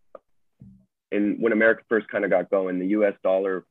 in 1.11 1.37
when 1.39 1.51
America 1.51 1.81
first 1.89 2.07
kind 2.09 2.25
of 2.25 2.29
got 2.29 2.51
going, 2.51 2.77
the 2.77 2.89
U.S. 2.89 3.15
dollar 3.23 3.65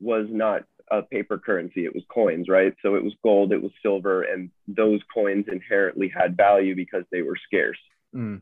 was 0.00 0.24
not 0.30 0.62
a 0.90 1.02
paper 1.02 1.36
currency; 1.36 1.84
it 1.84 1.94
was 1.94 2.02
coins, 2.08 2.48
right? 2.48 2.74
So 2.80 2.94
it 2.94 3.04
was 3.04 3.12
gold, 3.22 3.52
it 3.52 3.62
was 3.62 3.72
silver, 3.82 4.22
and 4.22 4.48
those 4.66 5.00
coins 5.12 5.44
inherently 5.52 6.08
had 6.08 6.34
value 6.34 6.74
because 6.74 7.04
they 7.12 7.20
were 7.20 7.36
scarce. 7.46 7.76
Mm. 8.16 8.40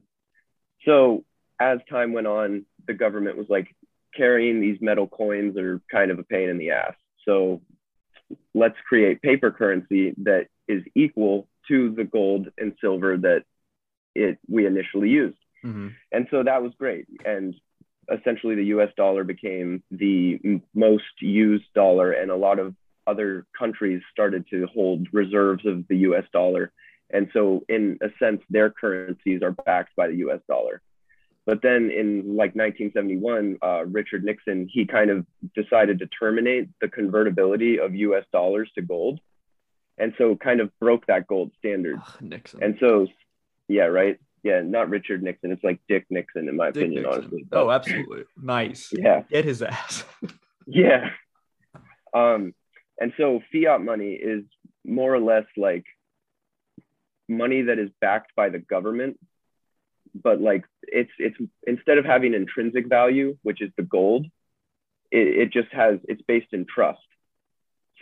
So 0.85 1.25
as 1.59 1.81
time 1.91 2.13
went 2.13 2.29
on, 2.29 2.67
the 2.87 2.95
government 2.95 3.37
was 3.37 3.49
like 3.49 3.75
carrying 4.17 4.61
these 4.61 4.79
metal 4.81 5.09
coins 5.09 5.57
are 5.57 5.81
kind 5.91 6.13
of 6.13 6.21
a 6.21 6.25
pain 6.25 6.49
in 6.49 6.59
the 6.59 6.71
ass. 6.71 6.95
So 7.25 7.63
let's 8.55 8.77
create 8.89 9.23
paper 9.23 9.51
currency 9.51 10.15
that 10.19 10.47
is 10.69 10.83
equal 10.95 11.49
to 11.69 11.91
the 11.95 12.05
gold 12.05 12.49
and 12.59 12.75
silver 12.81 13.17
that 13.17 13.45
it 14.15 14.39
we 14.49 14.67
initially 14.67 15.09
used. 15.09 15.39
hmm 15.63 15.89
And 16.11 16.27
so 16.31 16.43
that 16.43 16.63
was 16.63 16.73
great. 16.79 17.07
And 17.25 17.55
essentially, 18.11 18.55
the 18.55 18.73
US 18.77 18.91
dollar 18.97 19.25
became 19.25 19.83
the 19.91 20.39
m- 20.45 20.63
most 20.75 21.21
used 21.21 21.73
dollar, 21.75 22.13
and 22.13 22.31
a 22.31 22.37
lot 22.37 22.59
of 22.59 22.75
other 23.07 23.47
countries 23.59 24.03
started 24.13 24.47
to 24.51 24.67
hold 24.67 25.09
reserves 25.13 25.67
of 25.67 25.87
the 25.89 25.99
US 26.09 26.25
dollar. 26.33 26.73
And 27.11 27.29
so, 27.33 27.65
in 27.69 27.99
a 28.01 28.09
sense, 28.19 28.43
their 28.49 28.71
currencies 28.71 29.43
are 29.43 29.53
backed 29.53 29.95
by 29.97 30.09
the 30.09 30.17
US 30.27 30.41
dollar. 30.49 30.83
But 31.45 31.61
then 31.61 31.91
in 31.91 32.37
like 32.37 32.55
1971, 32.55 33.59
uh, 33.63 33.85
Richard 33.87 34.25
Nixon, 34.25 34.69
he 34.71 34.87
kind 34.87 35.11
of 35.11 35.27
decided 35.55 35.99
to 35.99 36.07
terminate 36.07 36.69
the 36.81 36.89
convertibility 36.89 37.81
of 37.81 37.95
US 37.95 38.25
dollars 38.33 38.71
to 38.77 38.83
gold. 38.83 39.21
And 40.03 40.13
so 40.19 40.35
kind 40.35 40.61
of 40.61 40.77
broke 40.81 41.07
that 41.07 41.29
gold 41.29 41.53
standard. 41.61 42.01
Ugh, 42.05 42.23
Nixon. 42.23 42.61
And 42.61 42.77
so, 42.81 43.07
yeah, 43.69 43.85
right. 43.85 44.19
Yeah, 44.43 44.61
not 44.65 44.91
Richard 44.91 45.23
Nixon. 45.23 45.53
It's 45.53 45.63
like 45.63 45.79
Dick 45.89 46.07
Nixon, 46.11 46.49
in 46.49 46.57
my 46.57 46.73
Dick 46.73 46.83
opinion, 46.83 47.05
Nixon. 47.05 47.21
honestly. 47.23 47.47
Oh, 47.53 47.71
absolutely. 47.71 48.25
Nice. 48.37 48.89
yeah, 48.93 49.23
Get 49.31 49.45
his 49.45 49.63
ass. 49.63 50.03
yeah. 50.67 51.11
Um, 52.13 52.53
and 52.99 53.13
so 53.17 53.41
fiat 53.53 53.81
money 53.81 54.15
is 54.15 54.43
more 54.85 55.15
or 55.15 55.21
less 55.21 55.47
like 55.57 55.85
money 57.29 57.63
that 57.63 57.79
is 57.79 57.91
backed 58.01 58.35
by 58.35 58.49
the 58.49 58.59
government, 58.59 59.21
but 60.13 60.41
like 60.41 60.65
it's 60.83 61.13
it's 61.21 61.37
instead 61.65 61.99
of 61.99 62.05
having 62.05 62.35
intrinsic 62.35 62.89
value, 62.89 63.39
which 63.43 63.63
is 63.63 63.71
the 63.77 63.85
gold, 63.85 64.27
it, 65.13 65.29
it 65.43 65.53
just 65.53 65.73
has 65.73 66.01
it's 66.09 66.23
based 66.23 66.53
in 66.53 66.67
trust. 66.67 66.99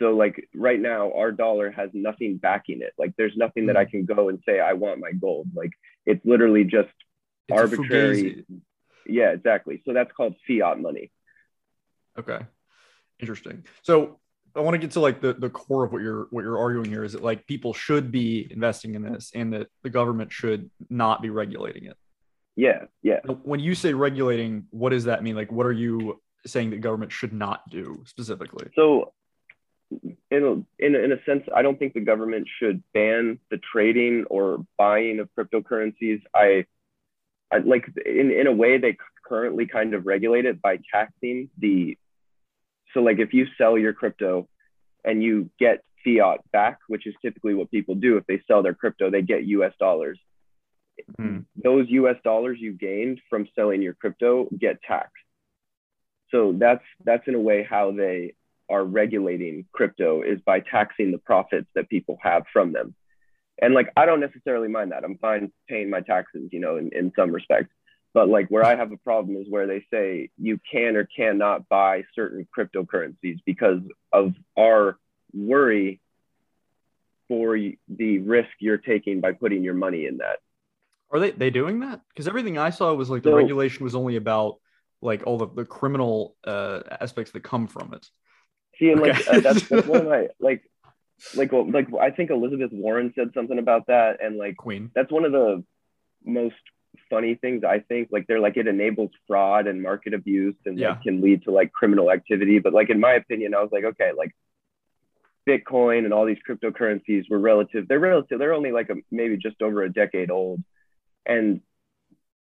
So 0.01 0.15
like 0.15 0.49
right 0.55 0.79
now, 0.79 1.11
our 1.13 1.31
dollar 1.31 1.69
has 1.69 1.91
nothing 1.93 2.37
backing 2.37 2.81
it. 2.81 2.91
Like 2.97 3.13
there's 3.17 3.37
nothing 3.37 3.67
that 3.67 3.77
I 3.77 3.83
hmm. 3.85 3.91
can 3.91 4.05
go 4.05 4.29
and 4.29 4.39
say 4.47 4.59
I 4.59 4.73
want 4.73 4.99
my 4.99 5.11
gold. 5.11 5.47
Like 5.55 5.71
it's 6.05 6.25
literally 6.25 6.63
just 6.63 6.89
It's 7.47 7.59
arbitrary. 7.59 8.43
Yeah, 9.05 9.29
exactly. 9.31 9.81
So 9.85 9.93
that's 9.93 10.11
called 10.11 10.35
fiat 10.47 10.79
money. 10.79 11.11
Okay. 12.17 12.39
Interesting. 13.19 13.63
So 13.83 14.19
I 14.55 14.61
want 14.61 14.73
to 14.73 14.79
get 14.79 14.91
to 14.91 14.99
like 14.99 15.21
the, 15.21 15.33
the 15.33 15.49
core 15.49 15.85
of 15.85 15.93
what 15.93 16.01
you're 16.01 16.27
what 16.31 16.41
you're 16.41 16.57
arguing 16.57 16.89
here 16.89 17.03
is 17.03 17.13
that 17.13 17.23
like 17.23 17.45
people 17.45 17.73
should 17.73 18.11
be 18.11 18.47
investing 18.49 18.95
in 18.95 19.03
this 19.03 19.31
and 19.35 19.53
that 19.53 19.67
the 19.83 19.91
government 19.91 20.31
should 20.31 20.71
not 20.89 21.21
be 21.21 21.29
regulating 21.29 21.85
it. 21.85 21.95
Yeah, 22.55 22.85
yeah. 23.03 23.19
When 23.43 23.59
you 23.59 23.75
say 23.75 23.93
regulating, 23.93 24.65
what 24.71 24.89
does 24.89 25.05
that 25.05 25.23
mean? 25.23 25.35
Like 25.35 25.51
what 25.51 25.67
are 25.67 25.71
you 25.71 26.19
saying 26.45 26.71
that 26.71 26.81
government 26.81 27.11
should 27.11 27.33
not 27.33 27.61
do 27.69 28.03
specifically? 28.07 28.67
So, 28.75 29.13
in 30.31 30.43
a, 30.43 30.85
in 30.85 30.95
a, 30.95 30.99
in 30.99 31.11
a 31.11 31.23
sense, 31.25 31.43
I 31.53 31.61
don't 31.61 31.77
think 31.77 31.93
the 31.93 31.99
government 31.99 32.47
should 32.59 32.81
ban 32.93 33.39
the 33.49 33.59
trading 33.71 34.25
or 34.29 34.65
buying 34.77 35.19
of 35.19 35.29
cryptocurrencies. 35.37 36.21
I, 36.33 36.65
I 37.51 37.57
like 37.57 37.85
in 38.05 38.31
in 38.31 38.47
a 38.47 38.53
way 38.53 38.77
they 38.77 38.97
currently 39.27 39.67
kind 39.67 39.93
of 39.93 40.05
regulate 40.05 40.45
it 40.45 40.61
by 40.61 40.79
taxing 40.91 41.49
the. 41.57 41.97
So, 42.93 43.01
like 43.01 43.19
if 43.19 43.33
you 43.33 43.45
sell 43.57 43.77
your 43.77 43.93
crypto, 43.93 44.47
and 45.03 45.21
you 45.21 45.49
get 45.59 45.83
fiat 46.03 46.39
back, 46.51 46.79
which 46.87 47.05
is 47.05 47.13
typically 47.21 47.53
what 47.53 47.71
people 47.71 47.95
do 47.95 48.17
if 48.17 48.25
they 48.25 48.41
sell 48.47 48.63
their 48.63 48.73
crypto, 48.73 49.09
they 49.09 49.21
get 49.21 49.45
U.S. 49.45 49.73
dollars. 49.79 50.19
Hmm. 51.17 51.39
Those 51.61 51.87
U.S. 51.89 52.17
dollars 52.23 52.57
you 52.59 52.73
gained 52.73 53.21
from 53.29 53.47
selling 53.55 53.81
your 53.81 53.93
crypto 53.93 54.47
get 54.57 54.81
taxed. 54.81 55.13
So 56.31 56.53
that's 56.57 56.83
that's 57.03 57.27
in 57.27 57.35
a 57.35 57.39
way 57.39 57.65
how 57.69 57.91
they 57.91 58.33
are 58.71 58.83
regulating 58.83 59.65
crypto 59.71 60.21
is 60.21 60.39
by 60.45 60.61
taxing 60.61 61.11
the 61.11 61.17
profits 61.17 61.67
that 61.75 61.89
people 61.89 62.17
have 62.21 62.43
from 62.53 62.71
them. 62.71 62.95
And 63.61 63.73
like 63.73 63.89
I 63.95 64.05
don't 64.07 64.21
necessarily 64.21 64.67
mind 64.67 64.91
that. 64.91 65.03
I'm 65.03 65.17
fine 65.17 65.51
paying 65.69 65.89
my 65.89 66.01
taxes, 66.01 66.49
you 66.51 66.59
know, 66.59 66.77
in, 66.77 66.89
in 66.93 67.11
some 67.15 67.31
respects. 67.31 67.73
But 68.13 68.27
like 68.27 68.47
where 68.49 68.65
I 68.65 68.75
have 68.75 68.91
a 68.91 68.97
problem 68.97 69.37
is 69.37 69.47
where 69.49 69.67
they 69.67 69.85
say 69.93 70.29
you 70.37 70.59
can 70.69 70.95
or 70.95 71.05
cannot 71.05 71.69
buy 71.69 72.03
certain 72.15 72.47
cryptocurrencies 72.57 73.39
because 73.45 73.81
of 74.11 74.33
our 74.57 74.97
worry 75.33 76.01
for 77.27 77.57
the 77.57 78.19
risk 78.19 78.49
you're 78.59 78.77
taking 78.77 79.21
by 79.21 79.31
putting 79.31 79.63
your 79.63 79.73
money 79.73 80.05
in 80.05 80.17
that. 80.17 80.39
Are 81.11 81.19
they 81.19 81.31
they 81.31 81.49
doing 81.49 81.81
that? 81.81 82.01
Because 82.09 82.27
everything 82.27 82.57
I 82.57 82.69
saw 82.69 82.93
was 82.93 83.09
like 83.09 83.23
the 83.23 83.29
So- 83.29 83.37
regulation 83.37 83.83
was 83.83 83.95
only 83.95 84.15
about 84.15 84.57
like 85.01 85.23
all 85.25 85.37
the, 85.37 85.47
the 85.47 85.65
criminal 85.65 86.35
uh, 86.45 86.81
aspects 86.99 87.31
that 87.31 87.43
come 87.43 87.67
from 87.67 87.93
it. 87.93 88.07
See, 88.81 88.89
and 88.89 88.99
like 88.99 89.11
Okay. 89.11 89.37
uh, 89.37 89.39
that's, 89.41 89.69
that's 89.69 89.87
one 89.87 90.01
of 90.01 90.07
my 90.07 90.27
like, 90.41 90.63
like, 91.35 91.51
well, 91.51 91.69
like 91.71 91.87
I 91.99 92.09
think 92.11 92.31
Elizabeth 92.31 92.71
Warren 92.73 93.13
said 93.15 93.29
something 93.33 93.59
about 93.59 93.87
that, 93.87 94.17
and 94.21 94.37
like 94.37 94.57
Queen. 94.57 94.89
that's 94.95 95.11
one 95.11 95.23
of 95.23 95.31
the 95.31 95.63
most 96.25 96.55
funny 97.09 97.35
things 97.35 97.63
I 97.63 97.79
think. 97.79 98.09
Like 98.11 98.25
they're 98.27 98.39
like 98.39 98.57
it 98.57 98.67
enables 98.67 99.11
fraud 99.27 99.67
and 99.67 99.81
market 99.81 100.13
abuse, 100.15 100.55
and 100.65 100.77
Yeah. 100.79 100.89
like, 100.89 101.03
can 101.03 101.21
lead 101.21 101.43
to 101.43 101.51
like 101.51 101.71
criminal 101.71 102.09
activity. 102.11 102.57
But 102.59 102.73
like 102.73 102.89
in 102.89 102.99
my 102.99 103.13
opinion, 103.13 103.53
I 103.53 103.61
was 103.61 103.69
like, 103.71 103.83
okay, 103.83 104.11
like 104.17 104.31
Bitcoin 105.47 106.05
and 106.05 106.13
all 106.13 106.25
these 106.25 106.37
cryptocurrencies 106.47 107.29
were 107.29 107.39
relative. 107.39 107.87
They're 107.87 107.99
relative. 107.99 108.37
They're 108.39 108.53
only 108.53 108.71
like 108.71 108.89
a, 108.89 108.95
maybe 109.11 109.37
just 109.37 109.61
over 109.61 109.83
a 109.83 109.91
decade 109.93 110.29
old, 110.31 110.63
and 111.25 111.61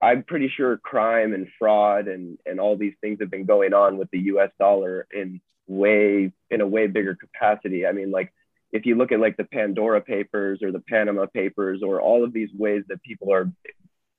I'm 0.01 0.23
pretty 0.23 0.49
sure 0.55 0.77
crime 0.77 1.33
and 1.33 1.47
fraud 1.59 2.07
and 2.07 2.37
and 2.45 2.59
all 2.59 2.77
these 2.77 2.95
things 3.01 3.19
have 3.21 3.29
been 3.31 3.45
going 3.45 3.73
on 3.73 3.97
with 3.97 4.09
the 4.11 4.19
U.S. 4.33 4.49
dollar 4.59 5.07
in 5.13 5.39
way 5.71 6.31
in 6.49 6.61
a 6.61 6.67
way 6.67 6.87
bigger 6.87 7.15
capacity. 7.15 7.87
I 7.87 7.91
mean, 7.93 8.11
like 8.11 8.33
if 8.71 8.85
you 8.85 8.95
look 8.95 9.11
at 9.11 9.19
like 9.19 9.37
the 9.37 9.43
Pandora 9.43 10.01
Papers 10.01 10.61
or 10.61 10.71
the 10.71 10.79
Panama 10.79 11.25
Papers 11.25 11.81
or 11.83 12.01
all 12.01 12.23
of 12.23 12.33
these 12.33 12.49
ways 12.53 12.83
that 12.89 13.01
people 13.01 13.33
are 13.33 13.51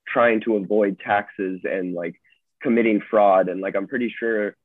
trying 0.06 0.40
to 0.42 0.56
avoid 0.56 0.98
taxes 1.00 1.60
and 1.64 1.94
like 1.94 2.20
committing 2.62 3.00
fraud 3.10 3.48
and 3.48 3.60
like 3.60 3.74
I'm 3.76 3.86
pretty 3.86 4.12
sure 4.18 4.56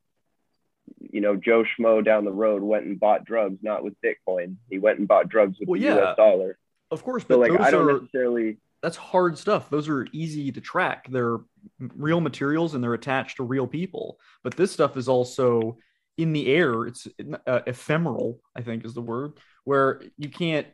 you 1.00 1.22
know 1.22 1.36
Joe 1.36 1.64
Schmo 1.64 2.04
down 2.04 2.26
the 2.26 2.32
road 2.32 2.62
went 2.62 2.86
and 2.86 3.00
bought 3.00 3.26
drugs 3.26 3.60
not 3.62 3.84
with 3.84 3.94
Bitcoin. 4.04 4.56
He 4.70 4.80
went 4.80 5.00
and 5.00 5.08
bought 5.08 5.30
drugs 5.30 5.58
with 5.60 5.70
Well, 5.70 5.80
the 5.80 5.86
yeah, 5.86 6.12
US 6.12 6.18
dollar. 6.18 6.58
Of 6.92 7.04
course, 7.04 7.24
but 7.24 7.36
So 7.36 7.40
like 7.40 7.52
those 7.52 7.62
I 7.62 7.72
don't 7.72 7.90
are 7.90 8.00
necessarily 8.00 8.58
that's 8.82 8.98
hard 8.98 9.38
stuff. 9.38 9.70
Those 9.70 9.90
are 9.90 10.08
easy 10.12 10.52
to 10.52 10.62
track. 10.62 11.08
They're 11.10 11.38
real 11.80 12.22
materials 12.22 12.76
and 12.76 12.84
they're 12.84 12.94
attached 12.94 13.38
to 13.38 13.44
real 13.44 13.68
people. 13.68 14.20
But 14.44 14.56
this 14.56 14.72
stuff 14.72 14.98
is 14.98 15.10
also 15.10 15.78
in 16.18 16.34
the 16.34 16.48
air. 16.48 16.86
It's 16.86 17.08
uh, 17.46 17.62
ephemeral, 17.68 18.40
I 18.56 18.62
think 18.62 18.86
is 18.86 18.94
the 18.94 19.02
word, 19.02 19.34
where 19.64 20.02
you 20.18 20.30
can't 20.30 20.68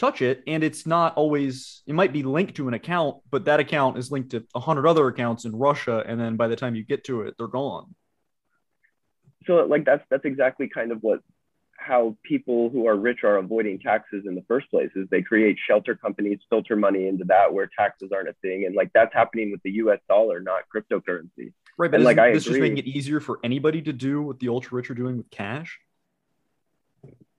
touch 0.00 0.22
it 0.22 0.42
and 0.46 0.64
it's 0.64 0.86
not 0.86 1.14
always 1.16 1.82
it 1.86 1.94
might 1.94 2.10
be 2.10 2.22
linked 2.22 2.54
to 2.54 2.66
an 2.68 2.72
account 2.72 3.18
but 3.30 3.44
that 3.44 3.60
account 3.60 3.98
is 3.98 4.10
linked 4.10 4.30
to 4.30 4.42
100 4.52 4.86
other 4.86 5.06
accounts 5.08 5.44
in 5.44 5.54
russia 5.54 6.02
and 6.06 6.18
then 6.18 6.36
by 6.36 6.48
the 6.48 6.56
time 6.56 6.74
you 6.74 6.82
get 6.82 7.04
to 7.04 7.20
it 7.20 7.34
they're 7.36 7.46
gone 7.46 7.94
so 9.46 9.56
like 9.66 9.84
that's 9.84 10.02
that's 10.08 10.24
exactly 10.24 10.70
kind 10.70 10.90
of 10.90 11.02
what 11.02 11.20
how 11.76 12.16
people 12.22 12.70
who 12.70 12.86
are 12.86 12.96
rich 12.96 13.24
are 13.24 13.36
avoiding 13.36 13.78
taxes 13.78 14.24
in 14.26 14.34
the 14.34 14.44
first 14.48 14.70
place 14.70 14.90
is 14.96 15.06
they 15.10 15.20
create 15.20 15.58
shelter 15.66 15.94
companies 15.94 16.38
filter 16.48 16.76
money 16.76 17.06
into 17.06 17.24
that 17.24 17.52
where 17.52 17.68
taxes 17.78 18.10
aren't 18.10 18.28
a 18.30 18.34
thing 18.40 18.64
and 18.64 18.74
like 18.74 18.90
that's 18.94 19.12
happening 19.12 19.50
with 19.50 19.62
the 19.64 19.70
us 19.72 19.98
dollar 20.08 20.40
not 20.40 20.62
cryptocurrency 20.74 21.52
right 21.80 21.90
but 21.90 22.00
like, 22.02 22.18
I 22.18 22.32
this 22.32 22.44
just 22.44 22.60
making 22.60 22.78
it 22.78 22.86
easier 22.86 23.20
for 23.20 23.40
anybody 23.42 23.80
to 23.82 23.92
do 23.92 24.20
what 24.20 24.38
the 24.38 24.48
ultra 24.48 24.76
rich 24.76 24.90
are 24.90 24.94
doing 24.94 25.16
with 25.16 25.30
cash? 25.30 25.80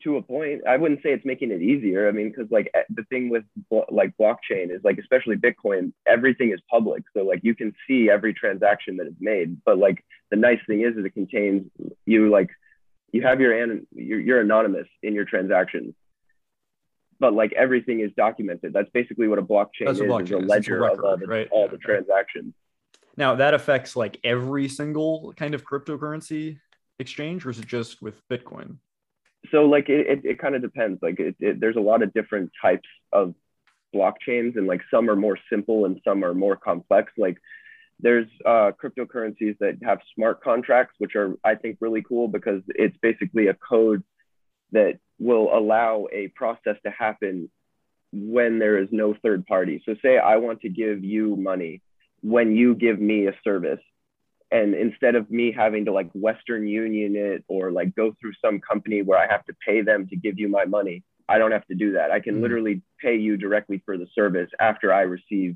To 0.03 0.17
a 0.17 0.21
point 0.24 0.63
i 0.67 0.77
wouldn't 0.77 1.03
say 1.03 1.13
it's 1.13 1.25
making 1.25 1.51
it 1.51 1.62
easier. 1.62 2.10
I 2.10 2.12
mean 2.12 2.29
because 2.29 2.51
like 2.51 2.71
eh, 2.74 2.81
the 2.89 3.03
thing 3.03 3.29
with 3.29 3.43
like 3.91 4.13
blockchain 4.19 4.75
is 4.75 4.81
like 4.83 4.98
especially 4.98 5.36
bitcoin 5.36 5.93
everything 6.07 6.51
is 6.51 6.60
public. 6.69 7.03
So 7.15 7.24
like 7.24 7.41
you 7.43 7.53
can 7.53 7.75
see 7.88 8.10
every 8.10 8.33
transaction 8.33 8.98
that 8.98 9.05
is 9.05 9.13
made. 9.19 9.63
But 9.63 9.77
like 9.77 10.03
the 10.31 10.38
nice 10.38 10.60
thing 10.65 10.81
is 10.81 10.98
is 10.98 11.05
it 11.05 11.13
contains 11.13 11.69
you 12.07 12.31
like 12.31 12.50
you 13.12 13.21
have 13.21 13.39
your 13.41 13.53
an 13.62 13.86
you're, 13.93 14.19
you're 14.19 14.41
anonymous 14.41 14.88
in 15.03 15.13
your 15.13 15.25
transactions 15.25 15.93
but 17.19 17.36
like 17.36 17.53
everything 17.53 18.00
is 18.00 18.10
documented. 18.17 18.74
That's 18.74 18.89
basically 18.89 19.27
what 19.27 19.38
a 19.38 19.43
blockchain 19.43 19.86
That's 19.86 20.00
is 20.00 20.05
is 20.05 20.10
blockchain 20.10 20.31
a 20.31 20.38
is. 20.39 20.43
A 20.45 20.48
ledger 20.48 20.83
of 20.83 21.00
all 21.00 21.12
record, 21.12 21.19
the, 21.19 21.27
right? 21.27 21.48
all 21.51 21.65
Yeah, 21.65 21.71
the 21.71 21.77
transactions 21.77 22.55
now 23.22 23.36
that 23.36 23.54
affects 23.54 23.96
like 23.96 24.20
every 24.24 24.68
single 24.68 25.32
kind 25.38 25.54
of 25.54 25.63
cryptocurrency 25.63 26.58
exchange 26.98 27.46
or 27.46 27.51
is 27.51 27.60
it 27.60 27.68
just 27.68 28.01
with 28.01 28.28
bitcoin? 28.28 28.78
So 29.51 29.66
like 29.66 29.90
it, 29.90 30.08
it, 30.08 30.25
it 30.25 30.40
kind 30.40 30.56
of 30.56 30.63
depends. 30.63 31.00
Like 31.04 31.20
it, 31.20 31.36
it, 31.40 31.60
there's 31.60 31.75
a 31.75 31.82
lot 31.92 32.01
of 32.01 32.12
different 32.13 32.50
types 32.60 32.90
of 33.13 33.36
blockchains 33.94 34.58
and 34.58 34.66
like 34.66 34.82
some 34.90 35.08
are 35.08 35.16
more 35.16 35.38
simple 35.51 35.86
and 35.86 36.01
some 36.04 36.25
are 36.25 36.34
more 36.34 36.56
complex. 36.56 37.12
Like 37.16 37.38
there's 38.00 38.28
uh, 38.44 38.72
cryptocurrencies 38.84 39.56
that 39.60 39.78
have 39.84 40.00
smart 40.16 40.44
contracts 40.44 40.96
which 40.98 41.16
are 41.16 41.36
i 41.44 41.54
think 41.54 41.78
really 41.80 42.01
cool 42.01 42.28
because 42.28 42.63
it's 42.70 42.98
basically 43.00 43.46
a 43.46 43.54
code 43.54 44.04
that 44.72 44.98
will 45.20 45.56
allow 45.56 46.08
a 46.12 46.30
process 46.30 46.78
to 46.84 46.90
happen 46.90 47.51
when 48.12 48.58
there 48.58 48.80
is 48.80 48.90
no 48.92 49.13
third 49.22 49.46
party. 49.46 49.84
So 49.86 49.94
say 50.01 50.18
i 50.18 50.38
want 50.38 50.62
to 50.62 50.70
give 50.70 51.04
you 51.04 51.36
money 51.36 51.84
when 52.22 52.56
you 52.56 52.75
give 52.75 53.00
me 53.00 53.28
a 53.28 53.34
service 53.44 53.80
and 54.51 54.75
instead 54.75 55.16
of 55.16 55.30
me 55.32 55.51
having 55.51 55.86
to 55.86 55.92
like 55.92 56.10
western 56.13 56.68
union 56.68 57.16
it 57.16 57.44
or 57.48 57.72
like 57.72 57.96
go 57.96 58.13
through 58.20 58.34
some 58.44 58.60
company 58.60 59.01
where 59.01 59.18
i 59.18 59.28
have 59.28 59.44
to 59.46 59.54
pay 59.66 59.82
them 59.82 60.08
to 60.08 60.16
give 60.16 60.40
you 60.40 60.48
my 60.48 60.66
money 60.66 61.04
I 61.30 61.38
don't 61.38 61.51
have 61.51 61.66
to 61.68 61.75
do 61.75 61.94
that. 61.94 62.12
I 62.12 62.20
can 62.20 62.36
Mhm. 62.36 62.42
literally 62.42 62.82
pay 63.00 63.16
you 63.16 63.38
directly 63.38 63.78
for 63.86 63.98
the 63.98 64.06
service 64.08 64.50
after 64.60 64.92
I 64.92 65.04
receive 65.04 65.56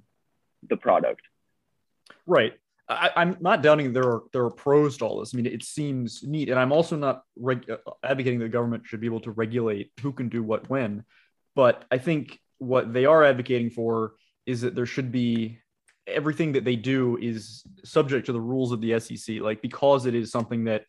the 0.70 0.78
product. 0.78 1.22
Right. 2.26 2.54
I, 2.88 3.12
I'm 3.14 3.36
not 3.42 3.62
doubting 3.62 3.92
there 3.92 4.08
are 4.08 4.24
there 4.32 4.46
are 4.46 4.52
pros 4.52 4.96
to 4.98 5.06
all 5.06 5.20
this. 5.20 5.34
I 5.34 5.38
mean, 5.38 5.48
it 5.48 5.64
seems 5.64 6.24
neat, 6.24 6.48
and 6.48 6.58
I'm 6.58 6.72
also 6.72 6.96
not 6.96 7.24
reg- 7.36 7.70
uh, 7.70 7.78
advocating 8.04 8.40
the 8.40 8.48
government 8.48 8.86
should 8.86 9.02
be 9.02 9.08
able 9.08 9.20
to 9.22 9.32
regulate 9.32 9.92
who 10.02 10.14
can 10.14 10.30
do 10.30 10.42
what 10.44 10.70
when. 10.70 11.04
But 11.56 11.84
I 11.92 11.98
think 11.98 12.40
what 12.58 12.94
they 12.94 13.06
are 13.06 13.26
advocating 13.26 13.70
for 13.72 14.14
is 14.46 14.62
that 14.62 14.76
there 14.76 14.86
should 14.86 15.12
be 15.12 15.60
everything 16.08 16.52
that 16.54 16.64
they 16.64 16.76
do 16.76 17.18
is 17.18 17.64
subject 17.84 18.26
to 18.28 18.34
the 18.34 18.42
rules 18.42 18.72
of 18.72 18.82
the 18.82 19.00
SEC, 19.00 19.40
like 19.40 19.62
because 19.62 20.06
it 20.06 20.16
is 20.16 20.32
something 20.32 20.66
that 20.66 20.86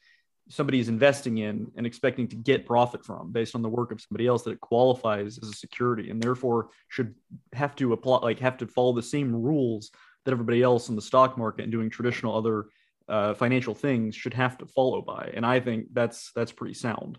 somebody 0.48 0.78
is 0.78 0.88
investing 0.88 1.38
in 1.38 1.70
and 1.76 1.86
expecting 1.86 2.28
to 2.28 2.36
get 2.36 2.66
profit 2.66 3.04
from 3.04 3.32
based 3.32 3.54
on 3.54 3.62
the 3.62 3.68
work 3.68 3.90
of 3.90 4.00
somebody 4.00 4.26
else 4.26 4.42
that 4.42 4.52
it 4.52 4.60
qualifies 4.60 5.38
as 5.42 5.48
a 5.48 5.52
security 5.52 6.10
and 6.10 6.22
therefore 6.22 6.68
should 6.88 7.14
have 7.52 7.74
to 7.74 7.92
apply 7.92 8.18
like 8.18 8.38
have 8.38 8.56
to 8.56 8.66
follow 8.66 8.92
the 8.92 9.02
same 9.02 9.34
rules 9.34 9.90
that 10.24 10.32
everybody 10.32 10.62
else 10.62 10.88
in 10.88 10.94
the 10.94 11.02
stock 11.02 11.36
market 11.36 11.62
and 11.62 11.72
doing 11.72 11.90
traditional 11.90 12.36
other 12.36 12.66
uh, 13.08 13.34
financial 13.34 13.74
things 13.74 14.14
should 14.14 14.34
have 14.34 14.56
to 14.58 14.66
follow 14.66 15.00
by. 15.00 15.30
And 15.34 15.44
i 15.44 15.58
think 15.60 15.86
that's 15.92 16.30
that's 16.32 16.52
pretty 16.52 16.74
sound. 16.74 17.18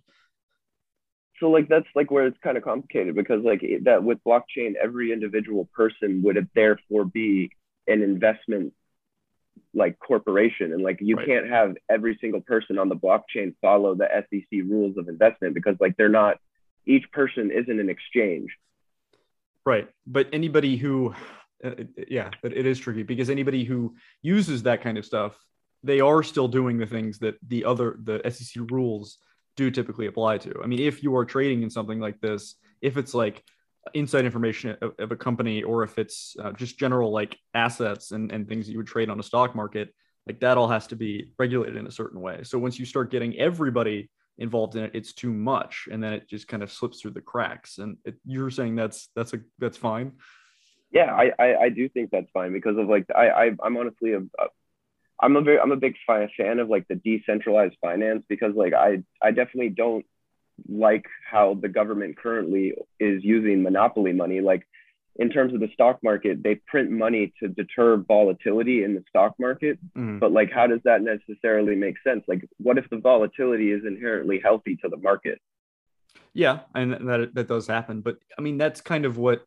So 1.39 1.49
like 1.49 1.67
that's 1.67 1.87
like 1.95 2.09
where 2.09 2.25
it's 2.25 2.37
kind 2.43 2.57
of 2.57 2.63
complicated 2.63 3.15
because 3.15 3.43
like 3.43 3.63
that 3.83 4.03
with 4.03 4.23
blockchain, 4.23 4.73
every 4.81 5.11
individual 5.11 5.69
person 5.73 6.21
would 6.23 6.49
therefore 6.55 7.05
be 7.05 7.51
an 7.87 8.01
investment 8.01 8.73
like 9.73 9.99
corporation 9.99 10.73
and 10.73 10.81
like 10.81 10.99
you 11.01 11.15
Right. 11.15 11.27
can't 11.27 11.49
have 11.49 11.75
every 11.89 12.17
single 12.21 12.41
person 12.41 12.77
on 12.77 12.89
the 12.89 12.95
blockchain 12.95 13.55
follow 13.61 13.95
the 13.95 14.07
SEC 14.29 14.61
rules 14.65 14.97
of 14.97 15.07
investment 15.07 15.53
because 15.53 15.75
like 15.79 15.97
they're 15.97 16.09
not 16.09 16.37
each 16.85 17.11
person 17.11 17.51
isn't 17.51 17.79
an 17.79 17.89
exchange. 17.89 18.55
Right. 19.65 19.89
But 20.05 20.29
anybody 20.31 20.77
who, 20.77 21.13
uh, 21.63 21.71
yeah, 22.07 22.31
but 22.41 22.53
it 22.53 22.65
is 22.65 22.79
tricky 22.79 23.03
because 23.03 23.29
anybody 23.29 23.65
who 23.65 23.95
uses 24.21 24.63
that 24.63 24.81
kind 24.81 24.97
of 24.97 25.05
stuff, 25.05 25.37
they 25.83 25.99
are 25.99 26.23
still 26.23 26.47
doing 26.47 26.77
the 26.77 26.85
things 26.85 27.19
that 27.19 27.35
the 27.45 27.65
other, 27.65 27.99
the 28.01 28.21
SEC 28.29 28.63
rules 28.71 29.17
do 29.57 29.69
typically 29.69 30.05
apply 30.05 30.37
to. 30.37 30.61
I 30.63 30.67
mean, 30.67 30.79
if 30.79 31.03
you 31.03 31.15
are 31.17 31.25
trading 31.25 31.63
in 31.63 31.69
something 31.69 31.99
like 31.99 32.21
this, 32.21 32.55
if 32.81 32.95
it's 32.95 33.13
like 33.13 33.43
inside 33.93 34.25
information 34.25 34.75
of, 34.81 34.93
of 34.99 35.11
a 35.11 35.15
company 35.15 35.63
or 35.63 35.83
if 35.83 35.97
it's 35.97 36.35
uh, 36.43 36.51
just 36.53 36.77
general 36.77 37.11
like 37.11 37.37
assets 37.53 38.11
and, 38.11 38.31
and 38.31 38.47
things 38.47 38.69
you 38.69 38.77
would 38.77 38.87
trade 38.87 39.09
on 39.09 39.19
a 39.19 39.23
stock 39.23 39.55
market, 39.55 39.93
like 40.27 40.39
that 40.41 40.57
all 40.57 40.67
has 40.67 40.87
to 40.87 40.95
be 40.95 41.31
regulated 41.39 41.77
in 41.77 41.87
a 41.87 41.91
certain 41.91 42.21
way. 42.21 42.41
So 42.43 42.59
once 42.59 42.77
you 42.77 42.85
start 42.85 43.11
getting 43.11 43.37
everybody 43.37 44.09
involved 44.37 44.75
in 44.75 44.83
it, 44.83 44.91
it's 44.93 45.13
too 45.13 45.33
much, 45.33 45.87
and 45.91 46.03
then 46.03 46.13
it 46.13 46.29
just 46.29 46.47
kind 46.47 46.61
of 46.61 46.71
slips 46.71 47.01
through 47.01 47.11
the 47.11 47.21
cracks. 47.21 47.77
And 47.77 47.97
it, 48.05 48.15
you're 48.25 48.51
saying 48.51 48.75
that's 48.75 49.09
that's 49.15 49.33
a 49.33 49.39
that's 49.57 49.77
fine. 49.77 50.13
Yeah, 50.91 51.13
I, 51.13 51.31
I 51.39 51.55
I 51.55 51.69
do 51.69 51.89
think 51.89 52.11
that's 52.11 52.29
fine 52.33 52.53
because 52.53 52.77
of 52.77 52.87
like 52.87 53.05
I, 53.15 53.29
I 53.29 53.51
I'm 53.63 53.77
honestly 53.77 54.13
a, 54.13 54.19
a 54.19 54.47
I'm 55.19 55.35
a 55.35 55.41
very 55.41 55.59
I'm 55.59 55.71
a 55.71 55.77
big 55.77 55.95
fan 56.05 56.59
of 56.59 56.69
like 56.69 56.87
the 56.87 56.95
decentralized 56.95 57.77
finance 57.81 58.23
because 58.27 58.53
like 58.55 58.73
I 58.73 59.03
I 59.21 59.31
definitely 59.31 59.69
don't 59.69 60.05
like 60.67 61.05
how 61.29 61.53
the 61.61 61.69
government 61.69 62.17
currently 62.17 62.73
is 62.99 63.23
using 63.23 63.61
monopoly 63.63 64.13
money 64.13 64.41
like 64.41 64.67
in 65.19 65.29
terms 65.29 65.53
of 65.53 65.59
the 65.59 65.69
stock 65.73 65.97
market 66.03 66.41
they 66.43 66.55
print 66.55 66.89
money 66.91 67.33
to 67.39 67.47
deter 67.47 67.97
volatility 67.97 68.83
in 68.83 68.93
the 68.95 69.03
stock 69.09 69.33
market 69.39 69.77
Mhm. 69.95 70.19
but 70.19 70.31
like 70.31 70.51
how 70.51 70.67
does 70.67 70.81
that 70.83 71.01
necessarily 71.01 71.75
make 71.75 71.95
sense 72.03 72.23
like 72.27 72.43
what 72.57 72.77
if 72.77 72.89
the 72.89 72.97
volatility 72.97 73.71
is 73.71 73.83
inherently 73.85 74.39
healthy 74.43 74.75
to 74.77 74.89
the 74.89 74.97
market 74.97 75.39
Yeah, 76.33 76.59
and 76.75 76.93
that 77.09 77.33
that 77.33 77.47
does 77.47 77.65
happen. 77.67 78.01
But 78.01 78.17
I 78.37 78.41
mean, 78.45 78.57
that's 78.57 78.79
kind 78.81 79.05
of 79.05 79.17
what 79.17 79.39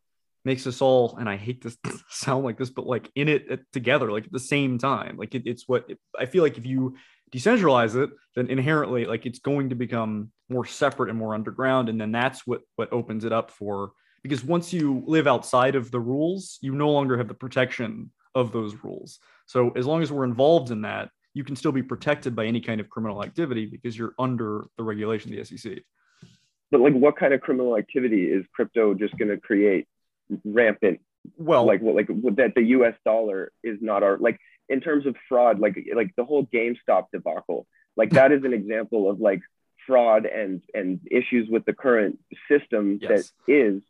makes 0.43 0.65
us 0.67 0.81
all. 0.81 1.15
And 1.19 1.29
I 1.29 1.37
hate 1.37 1.61
to 1.65 1.71
sound 2.09 2.43
like 2.43 2.57
this, 2.57 2.69
but 2.69 2.85
like 2.85 3.09
in 3.15 3.27
it 3.29 3.41
uh, 3.51 3.57
together, 3.71 4.11
like 4.11 4.25
at 4.25 4.31
the 4.39 4.39
same 4.55 4.77
time. 4.77 5.15
Like 5.21 5.33
it, 5.37 5.43
it's 5.45 5.67
what 5.71 5.81
I 6.19 6.25
feel 6.25 6.43
like 6.43 6.57
if 6.57 6.65
you 6.65 6.95
decentralize 7.33 8.01
it, 8.01 8.09
then 8.35 8.49
inherently, 8.49 9.05
like 9.05 9.25
it's 9.25 9.39
going 9.39 9.69
to 9.69 9.75
become 9.75 10.31
more 10.49 10.65
separate 10.65 11.09
and 11.09 11.17
more 11.17 11.33
underground, 11.33 11.89
and 11.89 11.99
then 11.99 12.11
that's 12.11 12.45
what 12.45 12.61
what 12.75 12.91
opens 12.91 13.25
it 13.25 13.31
up 13.31 13.51
for. 13.51 13.91
Because 14.23 14.43
once 14.43 14.71
you 14.71 15.03
live 15.07 15.27
outside 15.27 15.75
of 15.75 15.89
the 15.91 15.99
rules, 15.99 16.59
you 16.61 16.75
no 16.75 16.91
longer 16.91 17.17
have 17.17 17.27
the 17.27 17.33
protection 17.33 18.11
of 18.35 18.51
those 18.51 18.75
rules. 18.83 19.19
So 19.47 19.71
as 19.71 19.87
long 19.87 20.03
as 20.03 20.11
we're 20.11 20.25
involved 20.25 20.71
in 20.71 20.81
that, 20.83 21.09
you 21.33 21.43
can 21.43 21.55
still 21.55 21.71
be 21.71 21.81
protected 21.81 22.35
by 22.35 22.45
any 22.45 22.61
kind 22.61 22.79
of 22.79 22.89
criminal 22.89 23.23
activity 23.23 23.65
because 23.65 23.97
you're 23.97 24.13
under 24.19 24.65
the 24.77 24.83
regulation 24.83 25.33
of 25.33 25.47
the 25.47 25.57
SEC. 25.57 25.79
but 26.69 26.81
like 26.81 26.93
what 26.93 27.17
kind 27.17 27.33
of 27.33 27.41
criminal 27.41 27.77
activity 27.77 28.25
is 28.25 28.45
crypto 28.53 28.93
just 28.93 29.17
going 29.17 29.29
to 29.29 29.37
create 29.37 29.87
rampant 30.45 30.99
Well, 31.37 31.65
like 31.65 31.81
like 31.81 32.07
that 32.07 32.53
the 32.55 32.63
US 32.63 32.95
dollar 33.05 33.51
is 33.63 33.77
not 33.81 34.03
our 34.03 34.17
like 34.17 34.39
in 34.69 34.81
terms 34.81 35.05
of 35.05 35.15
fraud 35.27 35.59
like 35.59 35.77
like 35.95 36.15
the 36.15 36.23
whole 36.25 36.45
GameStop 36.45 37.07
debacle 37.13 37.67
like 37.95 38.11
that 38.11 38.31
is 38.31 38.43
an 38.43 38.53
example 38.53 39.09
of 39.09 39.19
like 39.19 39.41
fraud 39.85 40.25
and 40.25 40.61
and 40.73 40.99
issues 41.09 41.49
with 41.49 41.65
the 41.65 41.73
current 41.73 42.19
system 42.47 42.99
Yes. 43.01 43.09
that 43.47 43.53
is 43.53 43.81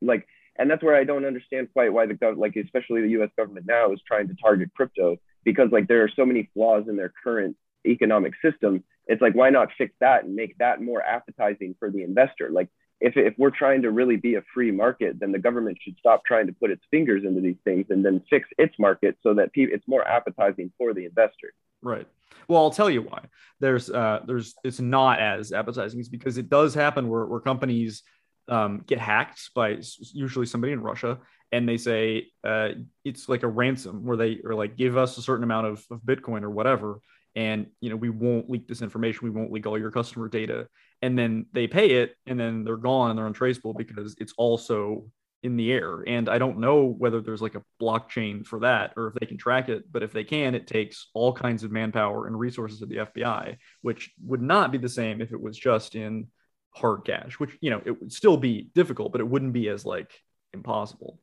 like 0.00 0.26
and 0.56 0.70
that's 0.70 0.82
where 0.82 0.94
I 0.94 1.04
don't 1.04 1.24
understand 1.24 1.68
quite 1.72 1.92
why 1.92 2.06
the 2.06 2.14
gov 2.14 2.36
like 2.36 2.56
especially 2.56 3.02
the 3.02 3.22
US 3.22 3.30
government 3.36 3.66
now 3.66 3.92
is 3.92 4.00
trying 4.06 4.28
to 4.28 4.34
target 4.34 4.70
crypto 4.76 5.16
because 5.42 5.70
like 5.72 5.88
there 5.88 6.04
are 6.04 6.10
so 6.14 6.24
many 6.24 6.48
flaws 6.54 6.84
in 6.88 6.96
their 6.96 7.12
current 7.22 7.56
economic 7.86 8.34
system 8.40 8.84
it's 9.06 9.20
like 9.20 9.34
why 9.34 9.50
not 9.50 9.68
fix 9.76 9.92
that 10.00 10.24
and 10.24 10.34
make 10.34 10.56
that 10.58 10.80
more 10.80 11.02
appetizing 11.02 11.74
for 11.78 11.90
the 11.90 12.02
investor 12.02 12.50
like 12.50 12.68
if, 13.04 13.18
if 13.18 13.34
we're 13.36 13.50
trying 13.50 13.82
to 13.82 13.90
really 13.90 14.16
be 14.16 14.36
a 14.36 14.42
free 14.54 14.70
market, 14.70 15.20
then 15.20 15.30
the 15.30 15.38
government 15.38 15.76
should 15.82 15.96
stop 15.98 16.24
trying 16.24 16.46
to 16.46 16.52
put 16.54 16.70
its 16.70 16.82
fingers 16.90 17.22
into 17.24 17.42
these 17.42 17.58
things 17.62 17.86
and 17.90 18.02
then 18.04 18.22
fix 18.30 18.48
its 18.56 18.74
market 18.78 19.16
so 19.22 19.34
that 19.34 19.52
pe- 19.52 19.62
it's 19.62 19.86
more 19.86 20.06
appetizing 20.08 20.72
for 20.78 20.94
the 20.94 21.04
investor. 21.04 21.52
Right. 21.82 22.08
Well, 22.48 22.62
I'll 22.62 22.70
tell 22.70 22.88
you 22.88 23.02
why. 23.02 23.26
There's 23.60 23.90
uh 23.90 24.20
there's 24.26 24.54
it's 24.64 24.80
not 24.80 25.20
as 25.20 25.52
appetizing. 25.52 26.00
It's 26.00 26.08
because 26.08 26.38
it 26.38 26.48
does 26.48 26.74
happen 26.74 27.08
where, 27.08 27.26
where 27.26 27.40
companies 27.40 28.02
um, 28.48 28.84
get 28.86 28.98
hacked 28.98 29.50
by 29.54 29.78
usually 30.12 30.46
somebody 30.46 30.72
in 30.72 30.80
Russia 30.80 31.18
and 31.52 31.68
they 31.68 31.76
say 31.76 32.28
uh, 32.42 32.70
it's 33.04 33.28
like 33.28 33.42
a 33.42 33.48
ransom 33.48 34.04
where 34.04 34.16
they 34.16 34.40
are 34.44 34.54
like 34.54 34.76
give 34.76 34.96
us 34.96 35.16
a 35.18 35.22
certain 35.22 35.44
amount 35.44 35.66
of, 35.66 35.84
of 35.90 36.00
Bitcoin 36.00 36.42
or 36.42 36.50
whatever 36.50 37.00
and 37.36 37.66
you 37.80 37.90
know 37.90 37.96
we 37.96 38.10
won't 38.10 38.50
leak 38.50 38.68
this 38.68 38.82
information 38.82 39.20
we 39.22 39.30
won't 39.30 39.52
leak 39.52 39.66
all 39.66 39.78
your 39.78 39.90
customer 39.90 40.28
data 40.28 40.68
and 41.04 41.18
then 41.18 41.46
they 41.52 41.66
pay 41.66 42.02
it 42.02 42.16
and 42.26 42.38
then 42.38 42.64
they're 42.64 42.76
gone 42.76 43.10
and 43.10 43.18
they're 43.18 43.26
untraceable 43.26 43.74
because 43.74 44.16
it's 44.18 44.34
also 44.36 45.06
in 45.42 45.56
the 45.56 45.72
air. 45.72 46.02
And 46.06 46.28
i 46.28 46.38
don't 46.38 46.58
know 46.58 46.84
whether 46.84 47.20
there's 47.20 47.42
like 47.42 47.54
a 47.54 47.62
blockchain 47.80 48.46
for 48.46 48.60
that 48.60 48.92
or 48.96 49.08
if 49.08 49.14
they 49.14 49.26
can 49.26 49.38
track 49.38 49.68
it 49.68 49.84
but 49.92 50.02
if 50.02 50.12
they 50.12 50.24
can 50.24 50.54
it 50.54 50.66
takes 50.66 51.10
all 51.14 51.32
kinds 51.32 51.64
of 51.64 51.70
manpower 51.70 52.26
and 52.26 52.38
resources 52.38 52.80
of 52.82 52.88
the 52.88 52.96
fbi 52.96 53.56
which 53.82 54.10
would 54.24 54.42
not 54.42 54.72
be 54.72 54.78
the 54.78 54.88
same 54.88 55.20
if 55.20 55.32
it 55.32 55.40
was 55.40 55.58
just 55.58 55.94
in 55.94 56.28
hard 56.70 57.04
cash 57.04 57.38
which 57.38 57.56
you 57.60 57.70
know 57.70 57.82
it 57.84 58.00
would 58.00 58.12
still 58.12 58.36
be 58.36 58.70
difficult 58.74 59.12
but 59.12 59.20
it 59.20 59.28
wouldn't 59.28 59.52
be 59.52 59.68
as 59.68 59.84
like 59.84 60.10
impossible. 60.54 61.18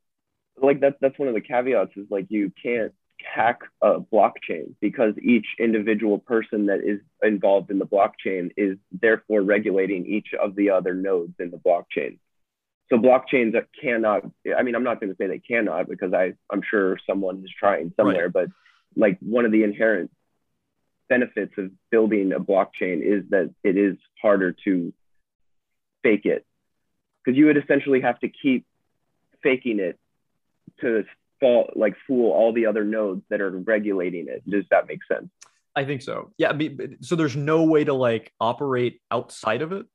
Like 0.62 0.80
that's 0.80 0.98
that's 1.02 1.18
one 1.18 1.28
of 1.28 1.34
the 1.34 1.42
caveats 1.42 1.98
is 1.98 2.08
like 2.12 2.28
you 2.30 2.52
can't 2.62 2.94
hack 3.24 3.62
a 3.82 4.00
blockchain 4.00 4.74
because 4.80 5.14
each 5.22 5.46
individual 5.60 6.20
person 6.20 6.68
that 6.68 6.82
is 6.84 7.00
involved 7.24 7.72
in 7.72 7.80
the 7.80 7.86
blockchain 7.86 8.52
is 8.58 8.78
therefore 8.92 9.42
regulating 9.42 10.06
each 10.06 10.30
of 10.40 10.56
the 10.56 10.70
other 10.70 10.94
nodes 10.94 11.34
in 11.40 11.52
the 11.52 11.58
blockchain. 11.58 12.18
So 12.90 12.98
blockchains 12.98 13.54
cannot, 13.82 14.24
I 14.56 14.64
mean, 14.64 14.76
I'm 14.76 14.84
not 14.84 15.00
going 15.00 15.12
to 15.12 15.16
say 15.16 15.28
they 15.28 15.40
cannot 15.40 15.88
because 15.88 16.14
I, 16.14 16.34
I'm 16.50 16.62
sure 16.70 16.98
someone 17.08 17.42
is 17.44 17.52
trying 17.58 17.94
somewhere, 17.96 18.30
but 18.30 18.50
like 18.96 19.18
one 19.22 19.46
of 19.46 19.52
the 19.52 19.64
inherent 19.64 20.12
benefits 21.08 21.54
of 21.58 21.72
building 21.90 22.34
a 22.34 22.40
blockchain 22.40 23.02
is 23.02 23.24
that 23.30 23.54
it 23.64 23.78
is 23.78 23.98
harder 24.22 24.56
to 24.66 24.94
fake 26.04 26.26
it 26.26 26.46
because 27.24 27.38
you 27.38 27.46
would 27.46 27.58
essentially 27.58 28.02
have 28.02 28.20
to 28.20 28.30
keep 28.30 28.66
faking 29.44 29.80
it 29.80 29.98
to 30.80 31.06
fall 31.42 31.70
like 31.76 31.96
fool 32.08 32.32
all 32.32 32.54
the 32.54 32.66
other 32.68 32.86
nodes 32.86 33.24
that 33.30 33.42
are 33.42 33.50
regulating 33.52 34.28
it. 34.30 34.50
Does 34.50 34.64
that 34.72 34.88
make 34.88 35.00
sense? 35.12 35.28
i 35.74 35.86
think 35.86 36.02
so 36.02 36.32
yeah 36.38 36.50
I 36.50 36.54
mean, 36.54 36.98
so 37.00 37.16
there's 37.16 37.38
no 37.38 37.64
way 37.64 37.86
to 37.86 37.94
like 37.94 38.34
operate 38.42 39.00
outside 39.10 39.62
of 39.62 39.72
it 39.72 39.86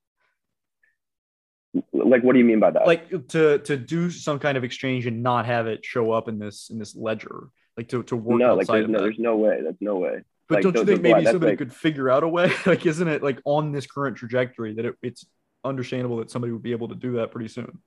Like, 1.92 2.22
what 2.22 2.32
do 2.32 2.38
you 2.38 2.46
mean 2.46 2.60
by 2.60 2.70
that? 2.70 2.86
like 2.86 3.10
to 3.28 3.58
to 3.58 3.76
do 3.76 4.10
some 4.10 4.38
kind 4.38 4.56
of 4.56 4.64
exchange 4.64 5.04
and 5.06 5.22
not 5.22 5.44
have 5.44 5.66
it 5.66 5.84
show 5.84 6.12
up 6.12 6.28
in 6.28 6.38
this 6.38 6.70
in 6.70 6.78
this 6.78 6.96
ledger 6.96 7.48
like 7.76 7.88
to, 7.88 8.02
to 8.04 8.16
work 8.16 8.38
no, 8.38 8.54
like 8.54 8.62
outside 8.62 8.74
there's 8.76 8.84
of 8.84 8.90
no, 8.90 8.98
there's 9.00 9.18
no 9.18 9.36
way. 9.36 9.60
That's 9.62 9.76
no 9.82 9.96
way. 9.96 10.22
but 10.48 10.54
like, 10.56 10.62
don't 10.64 10.76
you 10.76 10.84
think 10.86 11.02
maybe 11.02 11.20
that's 11.20 11.32
somebody 11.32 11.52
like- 11.52 11.58
could 11.58 11.74
figure 11.74 12.08
out 12.08 12.22
a 12.22 12.28
way 12.28 12.50
like 12.66 12.86
isn't 12.86 13.08
it 13.08 13.22
like 13.22 13.40
on 13.44 13.72
this 13.72 13.86
current 13.86 14.16
trajectory 14.16 14.72
that 14.76 14.86
it, 14.86 14.94
it's 15.02 15.26
understandable 15.62 16.16
that 16.18 16.30
somebody 16.30 16.54
would 16.54 16.62
be 16.62 16.72
able 16.72 16.88
to 16.88 16.94
do 16.94 17.12
that 17.16 17.32
pretty 17.32 17.48
soon 17.48 17.78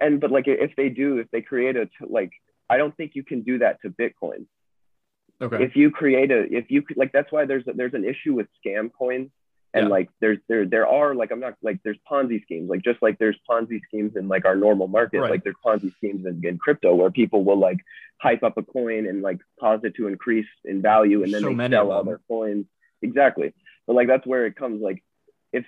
And 0.00 0.20
but 0.20 0.32
like 0.32 0.48
if 0.48 0.74
they 0.74 0.88
do, 0.88 1.18
if 1.18 1.30
they 1.30 1.42
create 1.42 1.76
a 1.76 1.88
like, 2.18 2.32
I 2.70 2.76
don't 2.76 2.96
think 2.96 3.12
you 3.14 3.22
can 3.24 3.42
do 3.42 3.58
that 3.58 3.80
to 3.82 3.90
Bitcoin. 3.90 4.46
okay 5.40 5.62
If 5.64 5.76
you 5.76 5.90
create 5.90 6.30
a, 6.30 6.40
if 6.60 6.70
you 6.70 6.82
could- 6.82 6.96
like, 6.96 7.12
that's 7.12 7.30
why 7.32 7.44
there's 7.46 7.66
a, 7.66 7.72
there's 7.72 7.94
an 7.94 8.04
issue 8.04 8.34
with 8.34 8.48
scam 8.58 8.90
coins 8.92 9.30
And 9.74 9.84
Yeah. 9.86 9.88
like 9.96 10.08
there's 10.22 10.38
there 10.48 10.64
there 10.74 10.86
are 10.98 11.14
like 11.20 11.30
I'm 11.32 11.40
not 11.46 11.54
like 11.68 11.78
there's 11.84 11.98
Ponzi 12.10 12.38
schemes 12.46 12.66
like 12.72 12.82
just 12.90 13.00
like 13.06 13.16
there's 13.18 13.38
Ponzi 13.48 13.78
schemes 13.88 14.12
in 14.16 14.24
like 14.34 14.44
our 14.50 14.56
normal 14.66 14.88
market 14.88 15.20
Right. 15.20 15.30
like 15.34 15.44
there's 15.44 15.60
Ponzi 15.66 15.90
schemes 15.98 16.22
in, 16.30 16.34
in 16.50 16.56
crypto 16.64 16.90
where 16.94 17.10
people 17.10 17.40
will 17.48 17.60
like 17.68 17.80
hype 18.26 18.42
up 18.48 18.56
a 18.56 18.64
coin 18.76 19.02
and 19.10 19.18
like 19.28 19.40
cause 19.62 19.80
it 19.88 19.94
to 19.98 20.08
increase 20.12 20.50
in 20.64 20.76
value 20.92 21.18
and 21.24 21.30
then 21.34 21.42
So 21.42 21.54
they 21.54 21.68
sell 21.70 21.92
all 21.92 22.04
their 22.10 22.20
coins 22.32 22.64
exactly 23.08 23.48
but 23.86 23.94
like 23.98 24.08
that's 24.12 24.26
where 24.32 24.44
it 24.48 24.54
comes 24.62 24.80
like 24.88 25.00
if 25.52 25.64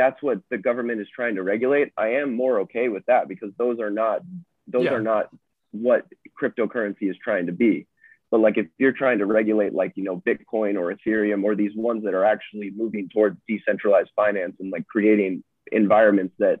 that's 0.00 0.20
what 0.26 0.38
the 0.52 0.58
government 0.68 0.98
is 1.04 1.08
trying 1.18 1.34
to 1.38 1.42
regulate 1.42 1.88
I 2.06 2.08
am 2.22 2.28
more 2.44 2.60
okay 2.64 2.86
with 2.94 3.04
that 3.10 3.22
because 3.32 3.50
those 3.62 3.76
are 3.84 3.90
not 4.02 4.18
those 4.74 4.84
Yeah. 4.86 4.94
are 4.96 5.02
not 5.12 5.24
what 5.72 6.06
cryptocurrency 6.40 7.10
is 7.10 7.16
trying 7.22 7.46
to 7.46 7.52
be 7.52 7.86
but 8.30 8.40
like 8.40 8.56
if 8.58 8.66
you're 8.78 8.92
trying 8.92 9.18
to 9.18 9.26
regulate 9.26 9.72
like 9.74 9.92
you 9.96 10.04
know 10.04 10.20
bitcoin 10.26 10.78
or 10.78 10.94
ethereum 10.94 11.44
or 11.44 11.54
these 11.54 11.74
ones 11.76 12.04
that 12.04 12.14
are 12.14 12.24
actually 12.24 12.70
moving 12.70 13.08
towards 13.12 13.36
decentralized 13.48 14.10
finance 14.16 14.54
and 14.60 14.70
like 14.72 14.86
creating 14.86 15.42
environments 15.72 16.34
that 16.38 16.60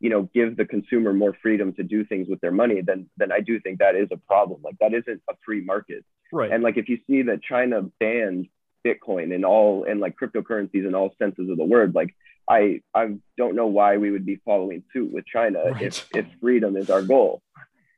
you 0.00 0.10
know 0.10 0.22
give 0.34 0.56
the 0.56 0.64
consumer 0.64 1.12
more 1.12 1.36
freedom 1.42 1.72
to 1.74 1.82
do 1.82 2.04
things 2.04 2.26
with 2.28 2.40
their 2.40 2.50
money 2.52 2.80
then 2.80 3.08
then 3.18 3.30
i 3.32 3.40
do 3.40 3.60
think 3.60 3.78
that 3.78 3.94
is 3.94 4.08
a 4.12 4.16
problem 4.16 4.60
like 4.64 4.76
that 4.80 4.92
isn't 4.94 5.20
a 5.30 5.34
free 5.44 5.60
market 5.62 6.04
Right. 6.32 6.50
and 6.52 6.62
like 6.62 6.76
if 6.76 6.88
you 6.88 6.98
see 7.08 7.22
that 7.22 7.42
china 7.42 7.82
banned 7.98 8.46
bitcoin 8.86 9.34
and 9.34 9.44
all 9.44 9.84
and 9.84 10.00
like 10.00 10.16
cryptocurrencies 10.20 10.86
in 10.86 10.94
all 10.94 11.14
senses 11.18 11.50
of 11.50 11.56
the 11.58 11.64
word 11.64 11.94
like 11.94 12.14
i 12.48 12.80
i 12.94 13.08
don't 13.36 13.54
know 13.56 13.66
why 13.66 13.96
we 13.98 14.10
would 14.10 14.24
be 14.24 14.36
following 14.44 14.82
suit 14.92 15.12
with 15.12 15.26
china 15.26 15.62
Right. 15.72 15.82
if 15.82 16.08
if 16.14 16.26
freedom 16.40 16.76
is 16.76 16.88
our 16.88 17.02
goal 17.02 17.42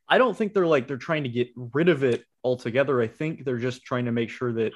I 0.07 0.17
don't 0.17 0.37
think 0.37 0.53
they're 0.53 0.67
like 0.67 0.87
they're 0.87 0.97
trying 0.97 1.23
to 1.23 1.29
get 1.29 1.49
rid 1.55 1.89
of 1.89 2.03
it 2.03 2.23
altogether. 2.43 3.01
I 3.01 3.07
think 3.07 3.45
they're 3.45 3.57
just 3.57 3.83
trying 3.83 4.05
to 4.05 4.11
make 4.11 4.29
sure 4.29 4.53
that 4.53 4.73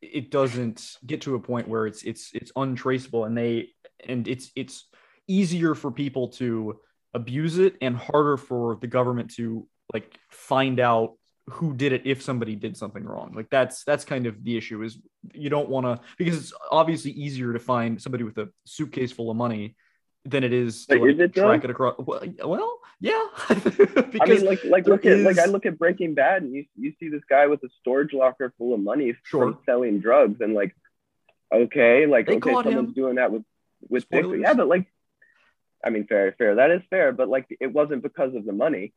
it 0.00 0.30
doesn't 0.30 0.96
get 1.04 1.22
to 1.22 1.34
a 1.34 1.40
point 1.40 1.68
where 1.68 1.86
it's 1.86 2.02
it's 2.02 2.30
it's 2.34 2.52
untraceable 2.56 3.24
and 3.24 3.36
they 3.36 3.68
and 4.06 4.26
it's 4.28 4.50
it's 4.54 4.88
easier 5.26 5.74
for 5.74 5.90
people 5.90 6.28
to 6.28 6.78
abuse 7.14 7.58
it 7.58 7.76
and 7.80 7.96
harder 7.96 8.36
for 8.36 8.78
the 8.80 8.86
government 8.86 9.32
to 9.34 9.66
like 9.92 10.18
find 10.30 10.80
out 10.80 11.14
who 11.50 11.74
did 11.74 11.92
it 11.92 12.02
if 12.04 12.22
somebody 12.22 12.54
did 12.54 12.76
something 12.76 13.04
wrong. 13.04 13.32
Like 13.34 13.48
that's 13.50 13.84
that's 13.84 14.04
kind 14.04 14.26
of 14.26 14.42
the 14.44 14.56
issue 14.56 14.82
is 14.82 14.98
you 15.32 15.50
don't 15.50 15.68
want 15.68 15.86
to 15.86 16.00
because 16.16 16.36
it's 16.38 16.52
obviously 16.70 17.10
easier 17.12 17.52
to 17.52 17.58
find 17.58 18.00
somebody 18.00 18.24
with 18.24 18.38
a 18.38 18.48
suitcase 18.64 19.12
full 19.12 19.30
of 19.30 19.36
money 19.36 19.76
than 20.24 20.44
it 20.44 20.52
is 20.52 20.86
to 20.86 20.98
like, 20.98 21.12
is 21.12 21.20
it, 21.20 21.34
though? 21.34 21.48
track 21.48 21.64
it 21.64 21.70
across. 21.70 21.96
Well, 21.98 22.22
well 22.44 22.78
yeah. 23.00 23.26
I 23.48 24.26
mean, 24.26 24.44
like, 24.44 24.64
like 24.64 24.86
look 24.86 25.06
at 25.06 25.18
like 25.20 25.38
I 25.38 25.46
look 25.46 25.66
at 25.66 25.78
Breaking 25.78 26.14
Bad, 26.14 26.42
and 26.42 26.54
you 26.54 26.64
you 26.76 26.92
see 26.98 27.08
this 27.08 27.22
guy 27.28 27.46
with 27.46 27.62
a 27.62 27.68
storage 27.80 28.12
locker 28.12 28.52
full 28.58 28.74
of 28.74 28.80
money 28.80 29.14
Sure. 29.24 29.52
from 29.52 29.58
selling 29.64 30.00
drugs, 30.00 30.40
and 30.40 30.54
like, 30.54 30.74
okay, 31.52 32.06
like 32.06 32.26
They 32.26 32.36
okay, 32.36 32.52
someone's 32.52 32.88
him. 32.88 32.92
doing 32.92 33.14
that 33.16 33.32
with 33.32 33.44
with 33.88 34.02
Spoilers. 34.02 34.40
Yeah, 34.42 34.54
but 34.54 34.68
like, 34.68 34.86
I 35.84 35.90
mean, 35.90 36.06
fair, 36.06 36.34
fair. 36.36 36.56
That 36.56 36.70
is 36.70 36.82
fair, 36.90 37.12
but 37.12 37.28
like, 37.28 37.46
it 37.60 37.72
wasn't 37.72 38.02
because 38.02 38.34
of 38.34 38.44
the 38.44 38.52
money. 38.52 38.92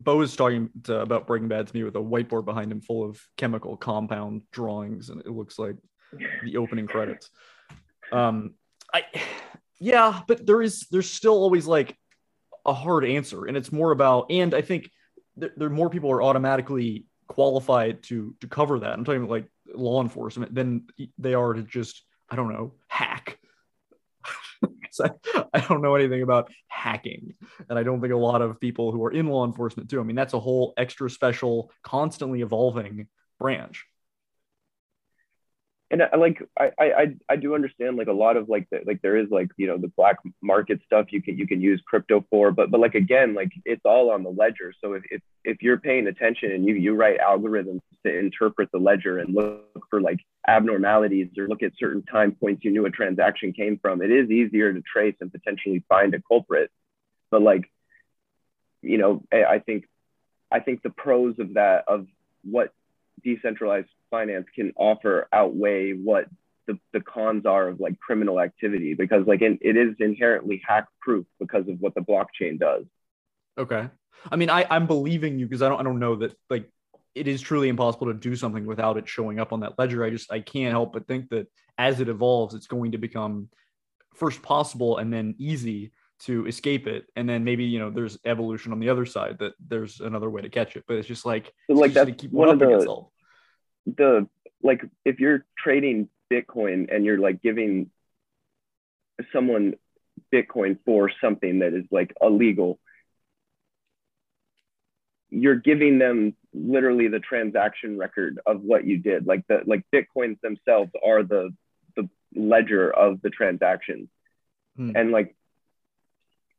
Bo 0.00 0.16
was 0.16 0.34
talking 0.34 0.70
to, 0.84 1.00
about 1.00 1.26
Breaking 1.26 1.48
Bad 1.48 1.68
to 1.68 1.74
me 1.74 1.84
with 1.84 1.94
a 1.94 2.00
whiteboard 2.00 2.44
behind 2.44 2.72
him 2.72 2.80
full 2.80 3.08
of 3.08 3.24
chemical 3.36 3.76
compound 3.76 4.42
drawings, 4.50 5.08
and 5.08 5.20
it 5.20 5.30
looks 5.30 5.58
like 5.58 5.76
the 6.44 6.56
opening 6.56 6.86
credits. 6.86 7.30
Um, 8.12 8.54
I, 8.92 9.04
yeah, 9.84 10.22
but 10.26 10.46
there 10.46 10.62
is 10.62 10.86
there's 10.90 11.10
still 11.10 11.34
always 11.34 11.66
like 11.66 11.94
a 12.64 12.72
hard 12.72 13.04
answer, 13.04 13.44
and 13.44 13.54
it's 13.54 13.70
more 13.70 13.90
about, 13.90 14.30
and 14.30 14.54
I 14.54 14.62
think 14.62 14.90
there, 15.36 15.50
there 15.58 15.68
more 15.68 15.90
people 15.90 16.10
are 16.10 16.22
automatically 16.22 17.04
qualified 17.28 18.02
to 18.04 18.34
to 18.40 18.48
cover 18.48 18.78
that. 18.78 18.94
I'm 18.94 19.04
talking 19.04 19.20
about 19.20 19.30
like 19.30 19.50
law 19.74 20.00
enforcement 20.00 20.54
than 20.54 20.86
they 21.18 21.34
are 21.34 21.52
to 21.52 21.62
just 21.62 22.02
I 22.30 22.36
don't 22.36 22.50
know 22.50 22.72
hack. 22.88 23.38
I, 25.02 25.10
I 25.52 25.60
don't 25.60 25.82
know 25.82 25.96
anything 25.96 26.22
about 26.22 26.50
hacking 26.68 27.34
and 27.68 27.78
I 27.78 27.82
don't 27.82 28.00
think 28.00 28.14
a 28.14 28.16
lot 28.16 28.40
of 28.40 28.60
people 28.60 28.90
who 28.90 29.04
are 29.04 29.10
in 29.10 29.26
law 29.26 29.44
enforcement 29.44 29.90
do. 29.90 30.00
I 30.00 30.04
mean, 30.04 30.16
that's 30.16 30.32
a 30.32 30.40
whole 30.40 30.72
extra 30.78 31.10
special, 31.10 31.72
constantly 31.82 32.40
evolving 32.40 33.08
branch. 33.38 33.84
And 35.90 36.02
I, 36.02 36.16
like 36.16 36.42
I, 36.58 36.70
I 36.78 36.84
I- 37.02 37.16
I 37.30 37.36
do 37.36 37.54
understand 37.54 37.96
like 37.96 38.08
a 38.08 38.12
lot 38.12 38.36
of 38.36 38.48
like 38.48 38.68
the, 38.70 38.80
like 38.86 39.02
there 39.02 39.16
is 39.16 39.30
like 39.30 39.50
you 39.56 39.66
know 39.66 39.76
the 39.78 39.88
black 39.88 40.16
market 40.42 40.80
stuff 40.86 41.06
you 41.10 41.20
can 41.22 41.36
you 41.38 41.46
can 41.46 41.60
use 41.60 41.80
crypto 41.86 42.24
for 42.30 42.50
but 42.50 42.70
but 42.70 42.80
like 42.80 42.94
again 42.94 43.34
like 43.34 43.52
it's 43.64 43.84
all 43.84 44.10
on 44.10 44.22
the 44.22 44.30
ledger. 44.30 44.72
So 44.82 44.94
if 44.94 45.02
if, 45.10 45.22
if 45.44 45.62
you're 45.62 45.78
paying 45.78 46.06
attention 46.06 46.52
and 46.52 46.64
you 46.66 46.74
you 46.74 46.94
write 46.94 47.20
algorithms 47.20 47.80
to 48.04 48.18
interpret 48.18 48.70
the 48.72 48.78
ledger 48.78 49.18
and 49.18 49.34
look 49.34 49.86
for 49.90 50.00
like 50.00 50.20
abnormalities 50.48 51.28
or 51.38 51.48
look 51.48 51.62
at 51.62 51.72
certain 51.78 52.02
time 52.02 52.32
points 52.32 52.64
you 52.64 52.70
knew 52.70 52.86
a 52.86 52.90
transaction 52.90 53.52
came 53.52 53.78
from 53.78 54.02
it 54.02 54.10
is 54.10 54.30
easier 54.30 54.72
to 54.72 54.82
trace 54.82 55.16
and 55.20 55.30
potentially 55.32 55.84
find 55.88 56.14
a 56.14 56.22
culprit. 56.22 56.70
But 57.30 57.42
like 57.42 57.70
you 58.82 58.98
know 58.98 59.22
I, 59.32 59.44
I 59.44 59.58
think 59.58 59.86
I 60.50 60.60
think 60.60 60.82
the 60.82 60.90
pros 60.90 61.38
of 61.38 61.54
that 61.54 61.84
of 61.88 62.06
what 62.42 62.72
decentralized 63.22 63.88
finance 64.14 64.46
can 64.54 64.72
offer 64.76 65.28
outweigh 65.32 65.92
what 65.92 66.26
the, 66.66 66.78
the 66.92 67.00
cons 67.00 67.44
are 67.44 67.68
of 67.68 67.80
like 67.80 67.98
criminal 67.98 68.40
activity 68.40 68.94
because 68.94 69.26
like 69.26 69.42
in, 69.42 69.58
it 69.60 69.76
is 69.76 69.94
inherently 69.98 70.62
hack 70.66 70.86
proof 71.00 71.26
because 71.38 71.68
of 71.68 71.78
what 71.80 71.94
the 71.94 72.00
blockchain 72.00 72.58
does 72.58 72.84
Okay. 73.58 73.88
I 74.30 74.36
mean, 74.36 74.50
I, 74.50 74.66
I'm 74.70 74.86
believing 74.86 75.38
you 75.38 75.46
because 75.46 75.62
I 75.62 75.68
don't 75.68 75.80
I 75.80 75.82
don't 75.82 75.98
know 75.98 76.16
that 76.16 76.34
like 76.50 76.68
it 77.14 77.28
is 77.28 77.40
truly 77.40 77.68
impossible 77.68 78.08
to 78.08 78.14
do 78.14 78.34
something 78.34 78.66
without 78.66 78.96
it 78.96 79.08
showing 79.08 79.38
up 79.38 79.52
on 79.52 79.60
that 79.60 79.78
ledger. 79.78 80.04
I 80.04 80.10
just 80.10 80.32
I 80.32 80.40
can't 80.40 80.72
help 80.72 80.92
but 80.92 81.06
think 81.06 81.30
that 81.30 81.46
as 81.78 82.00
it 82.00 82.08
evolves, 82.08 82.54
it's 82.54 82.66
going 82.66 82.92
to 82.92 82.98
become 82.98 83.48
first 84.14 84.42
possible 84.42 84.98
and 84.98 85.12
then 85.12 85.34
easy 85.38 85.92
to 86.20 86.46
escape 86.46 86.86
it. 86.86 87.06
And 87.16 87.28
then 87.28 87.44
maybe, 87.44 87.64
you 87.64 87.78
know, 87.78 87.90
there's 87.90 88.18
evolution 88.24 88.72
on 88.72 88.80
the 88.80 88.88
other 88.88 89.04
side 89.04 89.38
that 89.40 89.52
there's 89.64 90.00
another 90.00 90.30
way 90.30 90.42
to 90.42 90.48
catch 90.48 90.76
it. 90.76 90.84
But 90.86 90.96
it's 90.96 91.08
just 91.08 91.26
like 91.26 91.52
So, 91.68 91.74
like, 91.74 91.92
that's 91.92 92.08
to 92.08 92.14
keep 92.16 92.32
one 92.32 92.48
of 92.48 92.58
the-. 92.58 93.04
The 93.86 94.28
like 94.62 94.82
if 95.04 95.20
you're 95.20 95.44
trading 95.58 96.08
bitcoin 96.32 96.94
and 96.94 97.04
you're 97.04 97.18
like 97.18 97.42
giving 97.42 97.90
someone 99.32 99.74
bitcoin 100.32 100.78
for 100.84 101.10
something 101.20 101.60
that 101.60 101.74
is 101.74 101.84
like 101.90 102.12
illegal 102.20 102.78
you're 105.30 105.56
giving 105.56 105.98
them 105.98 106.34
literally 106.52 107.08
the 107.08 107.18
transaction 107.18 107.98
record 107.98 108.40
of 108.46 108.62
what 108.62 108.86
you 108.86 108.98
did 108.98 109.26
like 109.26 109.44
the 109.48 109.60
like 109.66 109.82
bitcoins 109.92 110.40
themselves 110.40 110.90
are 111.04 111.22
the 111.22 111.50
the 111.96 112.08
ledger 112.34 112.90
of 112.90 113.20
the 113.22 113.30
transaction 113.30 114.08
Hmm. 114.76 114.90
and 114.96 115.12
like 115.12 115.36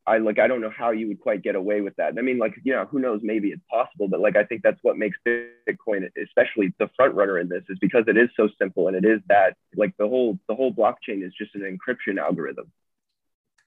I 0.07 0.19
like 0.19 0.37
I 0.37 0.47
don't 0.47 0.61
know 0.61 0.69
how 0.69 0.91
you 0.91 1.07
would 1.07 1.19
quite 1.19 1.41
get 1.41 1.55
away 1.55 1.81
with 1.81 1.95
that. 1.95 2.13
I 2.17 2.21
mean, 2.21 2.37
like 2.37 2.55
you 2.63 2.73
know, 2.73 2.85
who 2.85 2.99
knows? 2.99 3.21
Maybe 3.23 3.49
it's 3.49 3.63
possible, 3.71 4.07
but 4.07 4.19
like 4.19 4.35
I 4.35 4.43
think 4.43 4.61
that's 4.61 4.79
what 4.83 4.97
makes 4.97 5.17
Bitcoin, 5.25 6.09
especially 6.21 6.73
the 6.77 6.89
front 6.95 7.15
runner 7.15 7.39
in 7.39 7.49
this, 7.49 7.63
is 7.69 7.79
because 7.79 8.03
it 8.07 8.17
is 8.17 8.29
so 8.37 8.47
simple 8.59 8.87
and 8.87 8.95
it 8.95 9.05
is 9.05 9.21
that 9.29 9.55
like 9.75 9.95
the 9.97 10.07
whole 10.07 10.37
the 10.47 10.55
whole 10.55 10.71
blockchain 10.73 11.25
is 11.25 11.33
just 11.33 11.55
an 11.55 11.61
encryption 11.61 12.19
algorithm, 12.19 12.71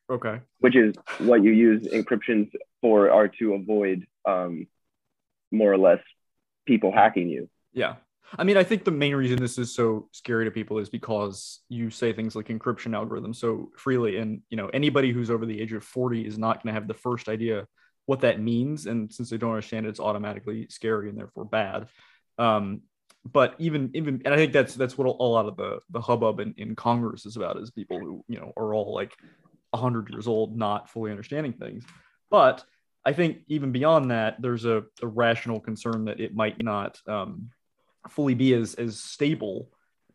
Okay. 0.08 0.40
which 0.60 0.76
is 0.76 0.94
what 1.18 1.42
you 1.42 1.50
use 1.50 1.82
encryptions 1.88 2.50
for 2.80 3.10
are 3.10 3.28
to 3.28 3.54
avoid 3.54 4.06
um, 4.24 4.66
more 5.50 5.72
or 5.72 5.78
less 5.78 6.00
people 6.66 6.92
hacking 6.92 7.28
you. 7.28 7.48
Yeah. 7.72 7.96
I 8.36 8.44
mean, 8.44 8.56
I 8.56 8.62
think 8.62 8.84
the 8.84 8.90
main 8.90 9.14
reason 9.14 9.38
this 9.38 9.56
is 9.56 9.74
so 9.74 10.08
scary 10.12 10.44
to 10.44 10.50
people 10.50 10.78
is 10.78 10.90
because 10.90 11.60
you 11.68 11.88
say 11.88 12.12
things 12.12 12.36
like 12.36 12.48
encryption 12.48 12.92
algorithms 12.92 13.36
so 13.36 13.70
freely. 13.76 14.18
And, 14.18 14.42
you 14.50 14.56
know, 14.56 14.68
anybody 14.68 15.12
who's 15.12 15.30
over 15.30 15.46
the 15.46 15.60
age 15.60 15.72
of 15.72 15.82
40 15.82 16.26
is 16.26 16.36
not 16.36 16.62
going 16.62 16.74
to 16.74 16.78
have 16.78 16.88
the 16.88 16.94
first 16.94 17.28
idea 17.28 17.66
what 18.06 18.20
that 18.20 18.40
means. 18.40 18.86
And 18.86 19.12
since 19.12 19.30
they 19.30 19.38
don't 19.38 19.52
understand 19.52 19.86
it, 19.86 19.90
it's 19.90 20.00
automatically 20.00 20.66
scary 20.68 21.08
and 21.08 21.16
therefore 21.16 21.46
bad. 21.46 21.88
Um, 22.38 22.82
but 23.24 23.54
even, 23.58 23.90
even, 23.94 24.22
and 24.24 24.34
I 24.34 24.36
think 24.36 24.52
that's, 24.52 24.74
that's 24.74 24.98
what 24.98 25.06
a 25.06 25.10
lot 25.10 25.46
of 25.46 25.56
the, 25.56 25.80
the 25.90 26.00
hubbub 26.00 26.40
in, 26.40 26.54
in 26.58 26.76
Congress 26.76 27.24
is 27.24 27.36
about 27.36 27.58
is 27.58 27.70
people 27.70 27.98
who, 27.98 28.24
you 28.28 28.38
know, 28.38 28.52
are 28.56 28.74
all 28.74 28.94
like 28.94 29.14
100 29.70 30.10
years 30.10 30.26
old, 30.26 30.56
not 30.56 30.90
fully 30.90 31.10
understanding 31.10 31.54
things. 31.54 31.84
But 32.30 32.64
I 33.04 33.12
think 33.12 33.38
even 33.48 33.72
beyond 33.72 34.10
that, 34.10 34.40
there's 34.40 34.66
a, 34.66 34.84
a 35.02 35.06
rational 35.06 35.60
concern 35.60 36.06
that 36.06 36.20
it 36.20 36.34
might 36.34 36.62
not, 36.62 37.00
um, 37.06 37.50
fully 38.10 38.34
be 38.34 38.54
as 38.54 38.74
as 38.74 39.00
stable 39.00 39.70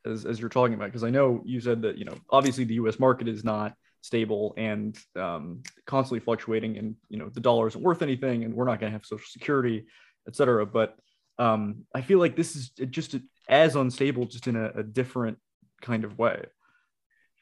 as, 0.05 0.25
as 0.25 0.39
you're 0.39 0.49
talking 0.49 0.73
about. 0.73 0.85
Because 0.85 1.03
i 1.03 1.09
know 1.09 1.41
you 1.45 1.59
said 1.59 1.81
that 1.83 1.97
you 1.97 2.05
know 2.05 2.15
obviously 2.29 2.63
the 2.63 2.75
us 2.75 2.99
market 2.99 3.27
is 3.27 3.43
not 3.43 3.73
stable 4.01 4.53
and 4.57 4.97
um, 5.15 5.63
constantly 5.85 6.19
fluctuating 6.19 6.77
and 6.77 6.95
you 7.09 7.17
know 7.17 7.29
the 7.29 7.39
dollar 7.39 7.67
isn't 7.67 7.83
worth 7.83 8.01
anything 8.01 8.43
and 8.43 8.53
we're 8.53 8.65
not 8.65 8.79
going 8.79 8.91
to 8.91 8.97
have 8.97 9.05
social 9.05 9.27
security 9.27 9.85
et 10.27 10.35
cetera. 10.35 10.65
But 10.65 10.95
um, 11.39 11.85
i 11.95 12.01
feel 12.01 12.19
like 12.19 12.35
this 12.35 12.55
is 12.55 12.69
just 12.69 13.15
as 13.49 13.75
unstable 13.75 14.25
just 14.25 14.47
in 14.47 14.55
a, 14.55 14.69
a 14.75 14.83
different 14.83 15.37
kind 15.81 16.03
of 16.03 16.17
way. 16.17 16.45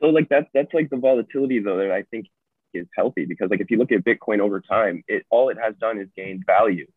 So 0.02 0.08
like 0.08 0.30
that's 0.30 0.48
that's 0.54 0.74
like 0.74 0.90
the 0.90 0.98
volatility 0.98 1.60
though 1.60 1.78
that 1.78 1.92
I 1.92 2.04
think 2.04 2.28
is 2.74 2.88
healthy 2.96 3.26
because 3.26 3.50
like 3.50 3.62
if 3.62 3.70
you 3.70 3.78
look 3.78 3.92
at 3.92 4.04
Bitcoin 4.04 4.40
over 4.40 4.60
time, 4.60 5.04
it 5.08 5.26
all 5.30 5.50
it 5.50 5.58
has 5.62 5.76
done 5.80 6.00
is 6.00 6.08
gained 6.16 6.44
value. 6.46 6.88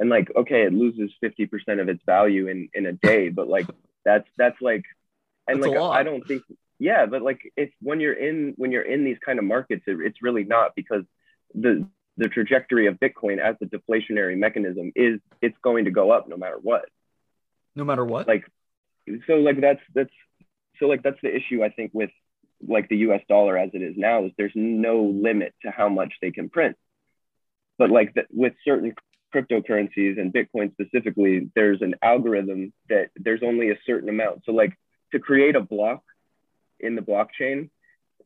And 0.00 0.10
like, 0.10 0.32
okay, 0.34 0.62
it 0.62 0.72
loses 0.72 1.12
50% 1.22 1.80
of 1.80 1.88
its 1.88 2.02
value 2.04 2.48
in 2.48 2.70
in 2.74 2.86
a 2.86 2.92
day, 2.92 3.28
but 3.28 3.48
like 3.48 3.66
that's 4.04 4.26
that's 4.36 4.60
like 4.60 4.84
and 5.46 5.62
That's 5.62 5.74
like. 5.74 6.00
I 6.00 6.02
don't 6.02 6.26
think 6.26 6.42
yeah, 6.78 7.06
but 7.06 7.22
like 7.22 7.40
if 7.56 7.70
when 7.82 8.00
you're 8.00 8.14
in 8.14 8.54
when 8.56 8.72
you're 8.72 8.82
in 8.82 9.04
these 9.04 9.18
kind 9.24 9.38
of 9.38 9.44
markets, 9.44 9.82
it, 9.86 9.98
it's 10.00 10.22
really 10.22 10.44
not 10.44 10.74
because 10.74 11.04
the 11.54 11.86
the 12.16 12.28
trajectory 12.28 12.86
of 12.86 12.98
Bitcoin 12.98 13.38
as 13.38 13.56
a 13.62 13.66
deflationary 13.66 14.36
mechanism 14.36 14.92
is 14.96 15.20
it's 15.42 15.56
going 15.62 15.84
to 15.84 15.90
go 15.90 16.10
up 16.10 16.28
no 16.28 16.36
matter 16.36 16.58
what. 16.60 16.86
No 17.76 17.84
matter 17.84 18.04
what. 18.04 18.26
Like 18.26 18.50
so 19.26 19.34
like 19.34 19.60
that's 19.60 19.80
that's 19.94 20.12
so 20.78 20.86
like 20.86 21.02
that's 21.02 21.20
the 21.22 21.34
issue 21.34 21.62
I 21.62 21.68
think 21.68 21.90
with 21.92 22.10
like 22.66 22.88
the 22.88 22.98
US 22.98 23.20
dollar 23.28 23.58
as 23.58 23.70
it 23.74 23.82
is 23.82 23.94
now 23.96 24.24
is 24.24 24.32
there's 24.36 24.52
no 24.54 25.02
limit 25.02 25.54
to 25.62 25.70
how 25.70 25.88
much 25.88 26.14
they 26.22 26.30
can 26.30 26.48
print. 26.48 26.76
But 27.78 27.90
like 27.90 28.14
the, 28.14 28.22
with 28.30 28.54
certain 28.64 28.94
cryptocurrencies 29.34 30.20
and 30.20 30.32
Bitcoin 30.32 30.72
specifically, 30.72 31.50
there's 31.54 31.82
an 31.82 31.94
algorithm 32.02 32.72
that 32.88 33.10
there's 33.16 33.42
only 33.42 33.70
a 33.70 33.78
certain 33.86 34.08
amount. 34.08 34.42
So 34.44 34.52
like 34.52 34.76
to 35.12 35.18
create 35.18 35.56
a 35.56 35.60
block 35.60 36.02
in 36.78 36.94
the 36.96 37.02
blockchain, 37.02 37.70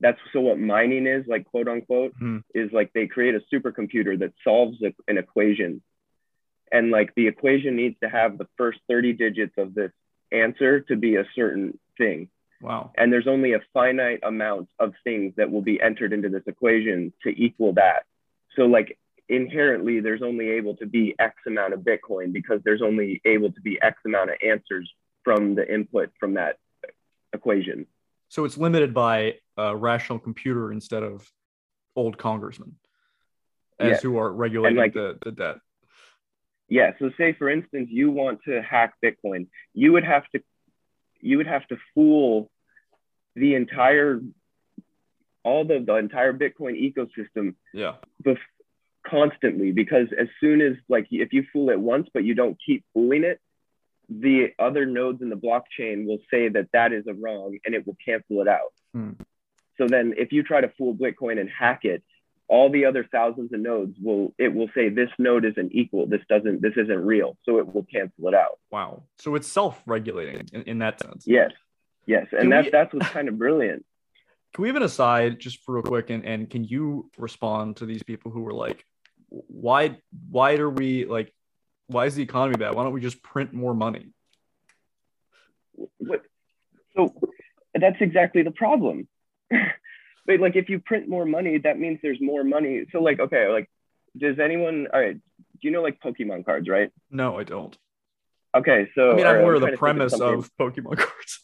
that's 0.01 0.19
so 0.33 0.40
what 0.40 0.59
mining 0.59 1.07
is 1.07 1.25
like 1.27 1.45
quote 1.47 1.69
unquote 1.69 2.14
Mhm. 2.21 2.43
is 2.55 2.73
like 2.73 2.93
they 2.93 3.07
create 3.07 3.35
a 3.35 3.40
supercomputer 3.53 4.19
that 4.19 4.33
solves 4.43 4.83
a, 4.83 4.93
an 5.09 5.19
equation 5.19 5.83
and 6.73 6.90
like 6.90 7.14
the 7.14 7.29
equation 7.29 7.77
needs 7.77 7.97
to 8.03 8.09
have 8.09 8.37
the 8.38 8.49
first 8.57 8.81
30 8.88 9.12
digits 9.12 9.55
of 9.57 9.75
this 9.75 9.93
answer 10.33 10.81
to 10.81 10.97
be 10.97 11.17
a 11.17 11.25
certain 11.37 11.79
thing 11.97 12.29
wow. 12.61 12.90
and 12.97 13.12
there's 13.12 13.29
only 13.29 13.53
a 13.53 13.61
finite 13.73 14.21
amount 14.25 14.69
of 14.81 14.95
things 15.05 15.33
that 15.37 15.51
will 15.51 15.62
be 15.62 15.81
entered 15.81 16.12
into 16.12 16.29
this 16.29 16.43
equation 16.47 17.12
to 17.23 17.29
equal 17.31 17.73
that 17.75 18.05
so 18.57 18.62
like 18.67 18.99
inherently 19.29 20.01
there's 20.01 20.23
only 20.23 20.51
able 20.51 20.77
to 20.77 20.87
be 20.87 21.15
x 21.19 21.35
amount 21.47 21.73
of 21.73 21.81
bitcoin 21.81 22.33
because 22.33 22.61
there's 22.65 22.83
only 22.83 23.21
able 23.25 23.51
to 23.51 23.61
be 23.63 23.81
x 23.81 23.97
amount 24.05 24.31
of 24.31 24.37
answers 24.47 24.91
from 25.23 25.55
the 25.55 25.73
input 25.73 26.11
from 26.21 26.35
that 26.35 26.57
equation 27.33 27.87
So 28.29 28.45
it's 28.45 28.59
limited 28.59 28.93
by 28.93 29.37
a 29.57 29.75
rational 29.75 30.19
computer 30.19 30.73
instead 30.73 31.03
of 31.03 31.27
old 31.97 32.19
congressmen 32.19 32.77
as 33.79 33.91
Yeah. 33.93 33.97
who 34.03 34.19
are 34.19 34.31
regulating 34.33 34.77
like- 34.79 34.93
the, 34.95 35.19
the 35.25 35.33
debt. 35.33 35.57
yeah 36.69 36.93
so 36.99 37.11
say 37.17 37.33
for 37.33 37.49
instance 37.49 37.89
you 37.91 38.11
want 38.11 38.41
to 38.45 38.61
hack 38.63 38.95
bitcoin 39.03 39.47
you 39.73 39.93
would 39.93 40.05
have 40.05 40.25
to 40.33 40.43
you 41.21 41.39
would 41.39 41.47
have 41.47 41.67
to 41.69 41.79
fool 41.95 42.51
the 43.37 43.55
entire 43.55 44.21
all 45.43 45.65
the, 45.65 45.79
the 45.87 45.95
entire 45.97 46.33
bitcoin 46.33 46.75
ecosystem 46.89 47.55
Yeah. 47.73 47.95
bef- 48.23 48.39
constantly 49.07 49.71
because 49.73 50.09
as 50.19 50.29
soon 50.40 50.61
as 50.61 50.75
like 50.88 51.07
if 51.11 51.33
you 51.33 51.45
fool 51.53 51.71
it 51.71 51.79
once 51.79 52.09
but 52.14 52.25
you 52.25 52.35
don't 52.35 52.57
keep 52.64 52.85
fooling 52.95 53.25
it 53.25 53.40
the 54.09 54.49
other 54.59 54.85
nodes 54.87 55.23
in 55.23 55.29
the 55.31 55.37
blockchain 55.37 56.07
will 56.07 56.19
say 56.31 56.49
that 56.49 56.69
that 56.73 56.93
is 56.93 57.07
a 57.07 57.14
wrong 57.14 57.59
and 57.64 57.75
it 57.75 57.87
will 57.87 57.97
cancel 58.05 58.40
it 58.40 58.49
out 58.49 58.73
Hmm. 58.95 59.12
so 59.79 59.88
then 59.88 60.14
if 60.17 60.33
you 60.33 60.43
try 60.43 60.61
to 60.61 60.69
fool 60.79 60.95
bitcoin 60.95 61.40
and 61.40 61.51
hack 61.51 61.85
it 61.85 62.03
all 62.47 62.71
the 62.71 62.85
other 62.85 63.05
thousands 63.11 63.53
of 63.53 63.61
nodes 63.61 63.97
will 64.01 64.33
it 64.38 64.55
will 64.55 64.69
say 64.75 64.88
this 64.88 65.09
node 65.19 65.45
isn't 65.45 65.73
equal 65.75 66.07
this 66.07 66.21
doesn't 66.29 66.62
this 66.62 66.75
isn't 66.77 67.05
real 67.05 67.37
so 67.45 67.59
it 67.59 67.75
will 67.75 67.85
cancel 67.85 68.29
it 68.29 68.35
out 68.35 68.59
Wow. 68.71 69.03
So 69.19 69.35
it's 69.35 69.51
self-regulating 69.51 70.49
in, 70.53 70.62
in 70.62 70.79
that 70.79 71.01
sense. 71.01 71.25
yes 71.27 71.51
yes 72.07 72.27
and 72.33 72.53
that's 72.53 72.67
we- 72.67 72.71
that's 72.71 72.93
what's 72.95 73.09
kind 73.09 73.29
of 73.29 73.38
brilliant 73.38 73.85
Can 74.55 74.62
we 74.62 74.69
have 74.69 74.77
an 74.77 74.83
aside 74.83 75.40
just 75.40 75.59
real 75.67 75.83
quick 75.83 76.11
and, 76.11 76.25
and 76.25 76.49
can 76.49 76.62
you 76.64 77.11
respond 77.19 77.77
to 77.79 77.87
these 77.87 78.03
people 78.05 78.31
who 78.31 78.43
were 78.43 78.53
like, 78.53 78.85
why 79.49 79.99
why 80.31 80.57
are 80.57 80.70
we 80.70 81.05
like 81.07 81.33
why 81.87 82.07
is 82.07 82.14
the 82.14 82.23
economy 82.23 82.57
bad? 82.57 82.75
Why 82.75 82.83
don't 82.85 82.92
we 82.92 83.01
just 83.01 83.23
print 83.23 83.53
more 83.53 83.75
money? 83.75 84.11
what 85.99 86.23
so 86.97 87.12
that's 87.75 87.97
exactly 88.01 88.42
the 88.42 88.53
problem 88.53 89.09
but 89.51 90.38
like 90.40 90.55
if 90.55 90.68
you 90.68 90.79
print 90.79 91.09
more 91.09 91.27
money 91.27 91.59
that 91.59 91.79
means 91.79 91.99
there's 92.03 92.20
more 92.20 92.44
money 92.44 92.85
so 92.92 93.03
like 93.03 93.18
okay 93.18 93.49
like 93.49 93.68
does 94.16 94.38
anyone 94.38 94.87
all 94.94 95.01
right 95.01 95.14
do 95.16 95.61
you 95.62 95.73
know 95.73 95.83
like 95.83 95.99
pokemon 96.01 96.44
cards 96.44 96.68
right 96.68 96.90
No, 97.11 97.38
I 97.38 97.42
don't. 97.44 97.77
okay 98.57 98.88
so 98.94 99.11
I 99.11 99.14
mean, 99.16 99.27
I'm 99.27 99.35
right, 99.37 99.42
aware 99.42 99.55
of 99.55 99.62
the 99.62 99.77
premise 99.77 100.12
something. 100.12 100.38
of 100.38 100.51
Pokemon 100.61 100.97
cards. 101.07 101.40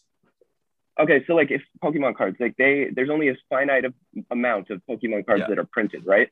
okay 1.00 1.24
so 1.26 1.34
like 1.34 1.50
if 1.50 1.62
pokemon 1.82 2.14
cards 2.16 2.36
like 2.38 2.54
they 2.56 2.90
there's 2.94 3.10
only 3.10 3.28
a 3.30 3.36
finite 3.48 3.84
of, 3.84 3.94
amount 4.30 4.70
of 4.70 4.80
pokemon 4.88 5.26
cards 5.26 5.40
Yeah. 5.40 5.46
that 5.48 5.58
are 5.58 5.64
printed 5.72 6.06
right 6.06 6.28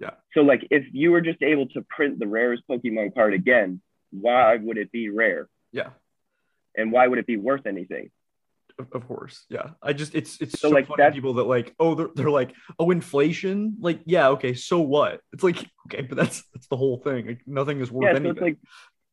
Yeah. 0.00 0.10
so 0.34 0.42
like 0.42 0.66
if 0.70 0.84
you 0.92 1.10
were 1.10 1.20
just 1.20 1.42
able 1.42 1.68
to 1.68 1.82
print 1.88 2.18
the 2.18 2.26
rarest 2.26 2.64
pokemon 2.68 3.14
card 3.14 3.32
again 3.34 3.80
why 4.10 4.56
would 4.56 4.78
it 4.78 4.92
be 4.92 5.08
rare 5.08 5.48
Yeah, 5.72 5.90
and 6.76 6.92
why 6.92 7.06
would 7.06 7.18
it 7.18 7.26
be 7.26 7.36
worth 7.36 7.66
anything 7.66 8.10
of, 8.78 9.06
course. 9.08 9.46
Yeah. 9.48 9.70
I 9.82 9.92
just 9.92 10.14
it's 10.14 10.40
it's 10.40 10.60
So, 10.60 10.68
so, 10.68 10.74
like, 10.74 10.86
funny 10.86 11.10
people 11.14 11.34
that 11.34 11.44
like, 11.44 11.74
oh, 11.80 11.94
they're, 11.94 12.08
they're 12.14 12.30
like, 12.30 12.54
oh, 12.78 12.90
inflation. 12.90 13.76
Like, 13.80 14.00
yeah, 14.04 14.28
okay, 14.30 14.54
so 14.54 14.80
what? 14.80 15.20
It's 15.32 15.42
like, 15.42 15.58
okay, 15.86 16.02
but 16.02 16.16
that's 16.16 16.42
that's 16.52 16.66
the 16.68 16.76
whole 16.76 16.98
thing. 16.98 17.26
Like, 17.26 17.40
nothing 17.46 17.80
is 17.80 17.90
worth 17.90 18.04
yeah, 18.04 18.12
so 18.12 18.16
anything. 18.16 18.30
it's 18.32 18.40
like, 18.40 18.58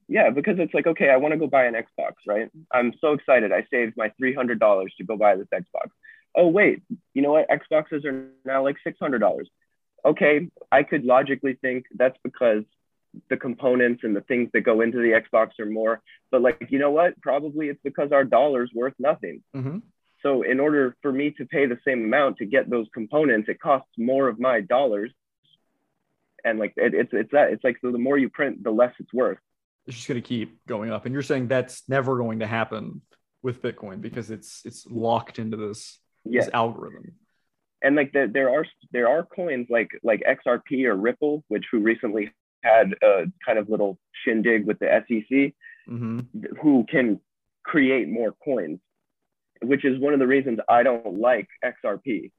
yeah, 0.08 0.30
because 0.30 0.60
it's 0.60 0.74
like, 0.74 0.88
okay, 0.88 1.10
I 1.10 1.18
want 1.18 1.34
to 1.34 1.38
go 1.38 1.48
buy 1.48 1.66
an 1.66 1.76
Xbox, 1.76 2.14
right? 2.28 2.50
I'm 2.72 2.94
so 3.00 3.14
excited. 3.14 3.52
I 3.54 3.66
saved 3.72 3.94
my 3.96 4.12
three 4.18 4.34
hundred 4.34 4.60
dollars 4.60 4.94
to 4.98 5.06
go 5.06 5.16
buy 5.16 5.36
this 5.36 5.48
Xbox. 5.54 5.90
Oh 6.36 6.48
wait, 6.48 6.82
you 7.14 7.22
know 7.22 7.32
what? 7.32 7.48
Xboxes 7.50 8.06
are 8.06 8.28
now 8.44 8.64
like 8.64 8.76
six 8.84 8.98
hundred 9.00 9.20
dollars. 9.20 9.50
Okay, 10.06 10.50
I 10.72 10.84
could 10.84 11.06
logically 11.06 11.58
think 11.62 11.86
that's 11.96 12.18
because 12.24 12.64
the 13.30 13.38
components 13.38 14.02
and 14.04 14.16
the 14.16 14.22
things 14.22 14.50
that 14.54 14.62
go 14.62 14.82
into 14.82 14.98
the 14.98 15.12
Xbox 15.22 15.60
are 15.60 15.66
more. 15.68 16.02
But 16.32 16.42
like, 16.42 16.68
you 16.70 16.80
know 16.80 16.92
what? 16.92 17.20
Probably 17.22 17.70
it's 17.70 17.80
because 17.84 18.12
our 18.12 18.24
dollar's 18.24 18.72
worth 18.74 18.96
nothing. 19.00 19.44
Mhm. 19.56 19.82
So 20.24 20.42
in 20.42 20.60
order 20.60 20.96
for 21.02 21.12
me 21.12 21.32
to 21.32 21.46
pay 21.46 21.66
the 21.68 21.78
same 21.86 22.04
amount 22.06 22.38
to 22.38 22.46
get 22.46 22.70
those 22.70 22.88
components, 22.94 23.50
it 23.50 23.60
costs 23.60 23.92
more 23.98 24.28
of 24.28 24.40
my 24.40 24.62
dollars. 24.62 25.12
And 26.44 26.60
like 26.60 26.74
it, 26.76 26.94
it's 26.94 27.12
it's 27.14 27.32
that 27.32 27.52
it's 27.52 27.64
like 27.64 27.78
so 27.82 27.92
the 27.92 27.98
more 27.98 28.18
you 28.18 28.30
print, 28.30 28.64
the 28.64 28.72
less 28.72 28.94
it's 29.00 29.14
worth. 29.14 29.38
it's 29.86 29.96
just 29.96 30.08
going 30.08 30.22
to 30.22 30.28
keep 30.28 30.66
going 30.66 30.92
up 30.92 31.06
and 31.06 31.14
you're 31.14 31.22
saying 31.22 31.48
that's 31.50 31.84
never 31.90 32.18
going 32.18 32.40
to 32.40 32.48
happen 32.48 33.02
with 33.42 33.62
bitcoin 33.62 34.00
because 34.02 34.32
it's 34.32 34.62
it's 34.66 34.86
locked 34.90 35.40
into 35.40 35.58
this 35.58 36.00
Yes. 36.26 36.46
this 36.46 36.54
algorithm 36.54 37.12
and 37.84 37.96
like 37.96 38.12
the, 38.14 38.30
there 38.32 38.50
are 38.50 38.66
there 38.92 39.08
are 39.10 39.24
coins 39.24 39.68
like 39.70 39.90
like 40.04 40.24
XRP 40.28 40.86
or 40.86 40.96
Ripple, 40.96 41.44
which 41.50 41.66
who 41.72 41.80
recently 41.80 42.32
had 42.64 42.94
a 43.04 43.26
kind 43.46 43.60
of 43.60 43.70
little 43.70 44.00
shindig 44.24 44.66
with 44.66 44.80
the 44.80 45.04
SEC, 45.08 45.54
hmm 45.86 46.22
who 46.62 46.86
can 46.90 47.20
create 47.64 48.08
more 48.10 48.34
coins, 48.44 48.80
which 49.62 49.86
is 49.86 50.00
one 50.00 50.14
of 50.14 50.20
the 50.20 50.28
reasons 50.28 50.60
I 50.70 50.84
don't 50.84 51.20
like 51.20 51.48
XRP, 51.64 52.32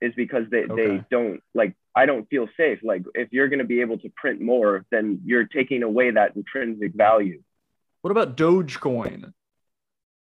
is 0.00 0.12
because 0.14 0.44
they 0.50 0.64
they 0.76 1.02
don't 1.10 1.40
like 1.54 1.74
I 1.96 2.06
don't 2.06 2.28
feel 2.28 2.46
safe. 2.56 2.80
Like 2.82 3.04
if 3.14 3.32
you're 3.32 3.48
going 3.48 3.60
to 3.60 3.64
be 3.64 3.80
able 3.80 3.98
to 3.98 4.08
print 4.16 4.40
more, 4.40 4.84
then 4.90 5.20
you're 5.24 5.44
taking 5.46 5.82
away 5.82 6.10
that 6.10 6.36
intrinsic 6.36 6.92
value. 6.94 7.42
what 8.02 8.10
about 8.10 8.36
dogecoin 8.36 9.32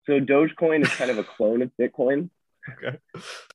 So 0.06 0.20
Dogecoin 0.20 0.84
is 0.84 0.90
kind 0.90 1.10
of 1.10 1.18
a 1.18 1.24
clone 1.24 1.62
of 1.64 1.72
Bitcoin. 1.80 2.30
okay 2.72 2.98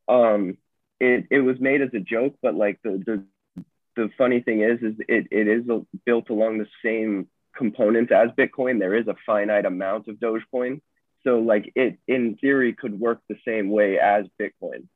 um 0.08 0.56
it, 1.00 1.26
it 1.30 1.40
was 1.40 1.60
made 1.60 1.82
as 1.82 1.90
a 1.94 2.00
joke 2.00 2.34
but 2.42 2.54
like 2.54 2.78
the 2.82 3.02
the, 3.06 3.62
the 3.96 4.10
funny 4.16 4.40
thing 4.40 4.62
is 4.62 4.80
is 4.82 4.94
it, 5.08 5.26
it 5.30 5.48
is 5.48 5.64
built 6.04 6.30
along 6.30 6.58
the 6.58 6.66
same 6.84 7.28
components 7.58 8.12
as 8.12 8.30
bitcoin. 8.30 8.78
There 8.78 8.94
is 8.94 9.08
a 9.08 9.16
finite 9.26 9.66
amount 9.66 10.08
of 10.08 10.16
dogecoin. 10.16 10.80
So 11.24 11.40
like 11.40 11.72
it 11.74 11.98
in 12.06 12.36
theory 12.36 12.72
could 12.72 12.98
work 12.98 13.20
the 13.28 13.36
same 13.46 13.68
way 13.70 13.98
as 13.98 14.26
bitcoin. 14.40 14.86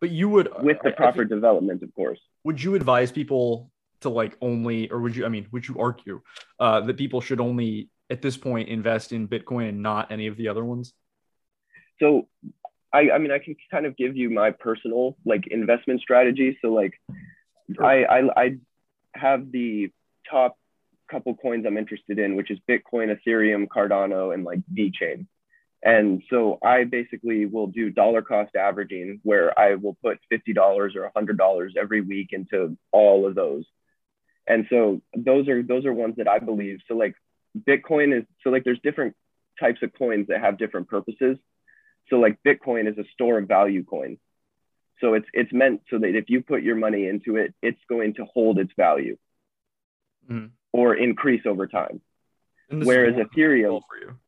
But 0.00 0.10
you 0.10 0.28
would 0.28 0.48
with 0.62 0.78
the 0.82 0.90
proper 0.90 1.18
think- 1.18 1.30
development 1.30 1.82
of 1.82 1.94
course. 1.94 2.18
Would 2.42 2.62
you 2.62 2.74
advise 2.74 3.10
people 3.12 3.70
to 4.00 4.10
like 4.10 4.36
only 4.42 4.90
or 4.90 5.00
would 5.00 5.16
you 5.16 5.24
i 5.24 5.30
mean 5.30 5.46
would 5.50 5.66
you 5.66 5.78
argue 5.80 6.20
uh 6.60 6.78
that 6.82 6.98
people 6.98 7.22
should 7.22 7.40
only 7.40 7.88
at 8.10 8.20
this 8.20 8.36
point 8.36 8.68
invest 8.68 9.12
in 9.12 9.26
bitcoin 9.26 9.70
and 9.70 9.82
not 9.82 10.12
any 10.12 10.26
of 10.26 10.36
the 10.36 10.48
other 10.48 10.64
ones? 10.64 10.92
So 12.00 12.28
I, 12.94 13.10
I 13.10 13.18
mean 13.18 13.32
i 13.32 13.38
can 13.38 13.56
kind 13.70 13.86
of 13.86 13.96
give 13.96 14.16
you 14.16 14.30
my 14.30 14.52
personal 14.52 15.16
like 15.26 15.46
investment 15.48 16.00
strategy. 16.00 16.56
So 16.62 16.72
like 16.72 16.94
I, 17.80 18.04
I 18.04 18.20
i 18.36 18.56
have 19.14 19.50
the 19.50 19.90
top 20.30 20.56
couple 21.10 21.34
coins 21.34 21.66
i'm 21.66 21.76
interested 21.76 22.18
in 22.18 22.34
which 22.34 22.50
is 22.50 22.58
bitcoin 22.68 23.14
ethereum 23.14 23.66
cardano 23.68 24.32
and 24.32 24.42
like 24.42 24.60
VeChain. 24.72 25.26
and 25.82 26.22
so 26.30 26.58
i 26.64 26.84
basically 26.84 27.44
will 27.46 27.66
do 27.66 27.90
dollar 27.90 28.22
cost 28.22 28.56
averaging 28.56 29.20
where 29.22 29.58
i 29.58 29.74
will 29.74 29.96
put 30.02 30.18
$50 30.32 30.96
or 30.96 31.12
$100 31.14 31.76
every 31.76 32.00
week 32.00 32.28
into 32.32 32.76
all 32.92 33.26
of 33.26 33.34
those. 33.34 33.64
And 34.46 34.66
so 34.68 35.00
those 35.16 35.48
are 35.48 35.62
those 35.62 35.84
are 35.86 35.92
ones 35.92 36.16
that 36.18 36.28
i 36.28 36.38
believe. 36.38 36.78
So 36.88 36.94
like 36.94 37.14
bitcoin 37.68 38.16
is 38.18 38.24
so 38.42 38.50
like 38.50 38.64
there's 38.64 38.80
different 38.82 39.14
types 39.58 39.82
of 39.82 39.92
coins 39.96 40.26
that 40.28 40.40
have 40.40 40.58
different 40.58 40.88
purposes 40.88 41.38
so 42.10 42.16
like 42.16 42.38
Bitcoin 42.46 42.88
is 42.90 42.98
a 42.98 43.04
store 43.12 43.38
of 43.38 43.48
value 43.48 43.84
coin. 43.84 44.18
So 45.00 45.14
it's 45.14 45.26
it's 45.32 45.52
meant 45.52 45.82
so 45.90 45.98
that 45.98 46.14
if 46.14 46.30
you 46.30 46.42
put 46.42 46.62
your 46.62 46.76
money 46.76 47.06
into 47.06 47.36
it, 47.36 47.54
it's 47.62 47.80
going 47.88 48.14
to 48.14 48.24
hold 48.24 48.58
its 48.58 48.72
value 48.76 49.16
Mhm. 50.30 50.50
or 50.72 50.94
increase 50.94 51.44
over 51.46 51.66
time. 51.66 52.00
And 52.70 52.80
this 52.80 52.86
is 52.88 52.88
Whereas 52.88 53.14
Ethereum, 53.16 53.82
for 53.88 53.98
you 53.98 54.18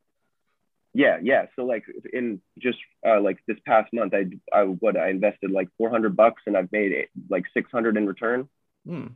Yeah, 0.93 1.17
yeah. 1.21 1.47
So 1.55 1.65
like 1.65 1.85
in 2.13 2.41
just 2.59 2.77
uh, 3.05 3.21
like 3.21 3.37
this 3.47 3.57
past 3.65 3.91
month, 3.93 4.13
I 4.13 4.25
I 4.53 4.63
what 4.65 4.97
I 4.97 5.09
invested 5.09 5.51
like 5.51 5.69
400 5.77 6.15
bucks 6.15 6.43
and 6.45 6.55
I've 6.57 6.71
made 6.71 6.91
it 6.91 7.09
like 7.29 7.45
600 7.53 7.97
in 7.97 8.05
return, 8.07 8.49
Hmm. 8.85 9.07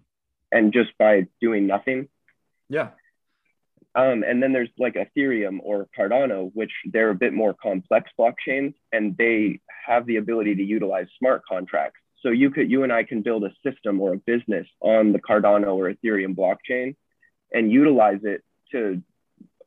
and 0.52 0.74
just 0.74 0.98
by 0.98 1.28
doing 1.40 1.68
nothing. 1.68 2.08
Yeah. 2.70 2.92
Um, 3.94 4.24
and 4.24 4.42
then 4.42 4.54
there's 4.54 4.70
like 4.78 4.96
Ethereum 4.96 5.60
or 5.62 5.88
Cardano, 5.98 6.50
which 6.54 6.72
they're 6.86 7.10
a 7.10 7.16
bit 7.16 7.34
more 7.34 7.54
complex 7.54 8.10
blockchains, 8.18 8.74
and 8.92 9.18
they 9.18 9.60
have 9.86 10.06
the 10.06 10.16
ability 10.18 10.56
to 10.56 10.64
utilize 10.64 11.08
smart 11.20 11.42
contracts. 11.48 12.00
So 12.22 12.30
you 12.30 12.52
could, 12.52 12.72
you 12.72 12.84
and 12.84 12.94
I 12.94 13.04
can 13.04 13.22
build 13.22 13.44
a 13.44 13.52
system 13.66 14.00
or 14.00 14.14
a 14.14 14.18
business 14.18 14.68
on 14.80 15.12
the 15.12 15.20
Cardano 15.20 15.76
or 15.76 15.92
Ethereum 15.92 16.36
blockchain, 16.36 16.96
and 17.52 17.72
utilize 17.72 18.20
it 18.24 18.44
to 18.72 19.02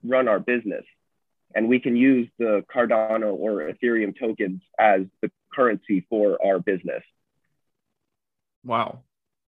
run 0.02 0.28
our 0.28 0.40
business. 0.40 0.84
And 1.54 1.68
we 1.68 1.78
can 1.78 1.94
use 1.94 2.28
the 2.38 2.64
Cardano 2.74 3.34
or 3.34 3.72
Ethereum 3.72 4.18
tokens 4.18 4.62
as 4.78 5.02
the 5.20 5.30
currency 5.52 6.06
for 6.08 6.38
our 6.44 6.58
business. 6.58 7.02
Wow. 8.64 9.00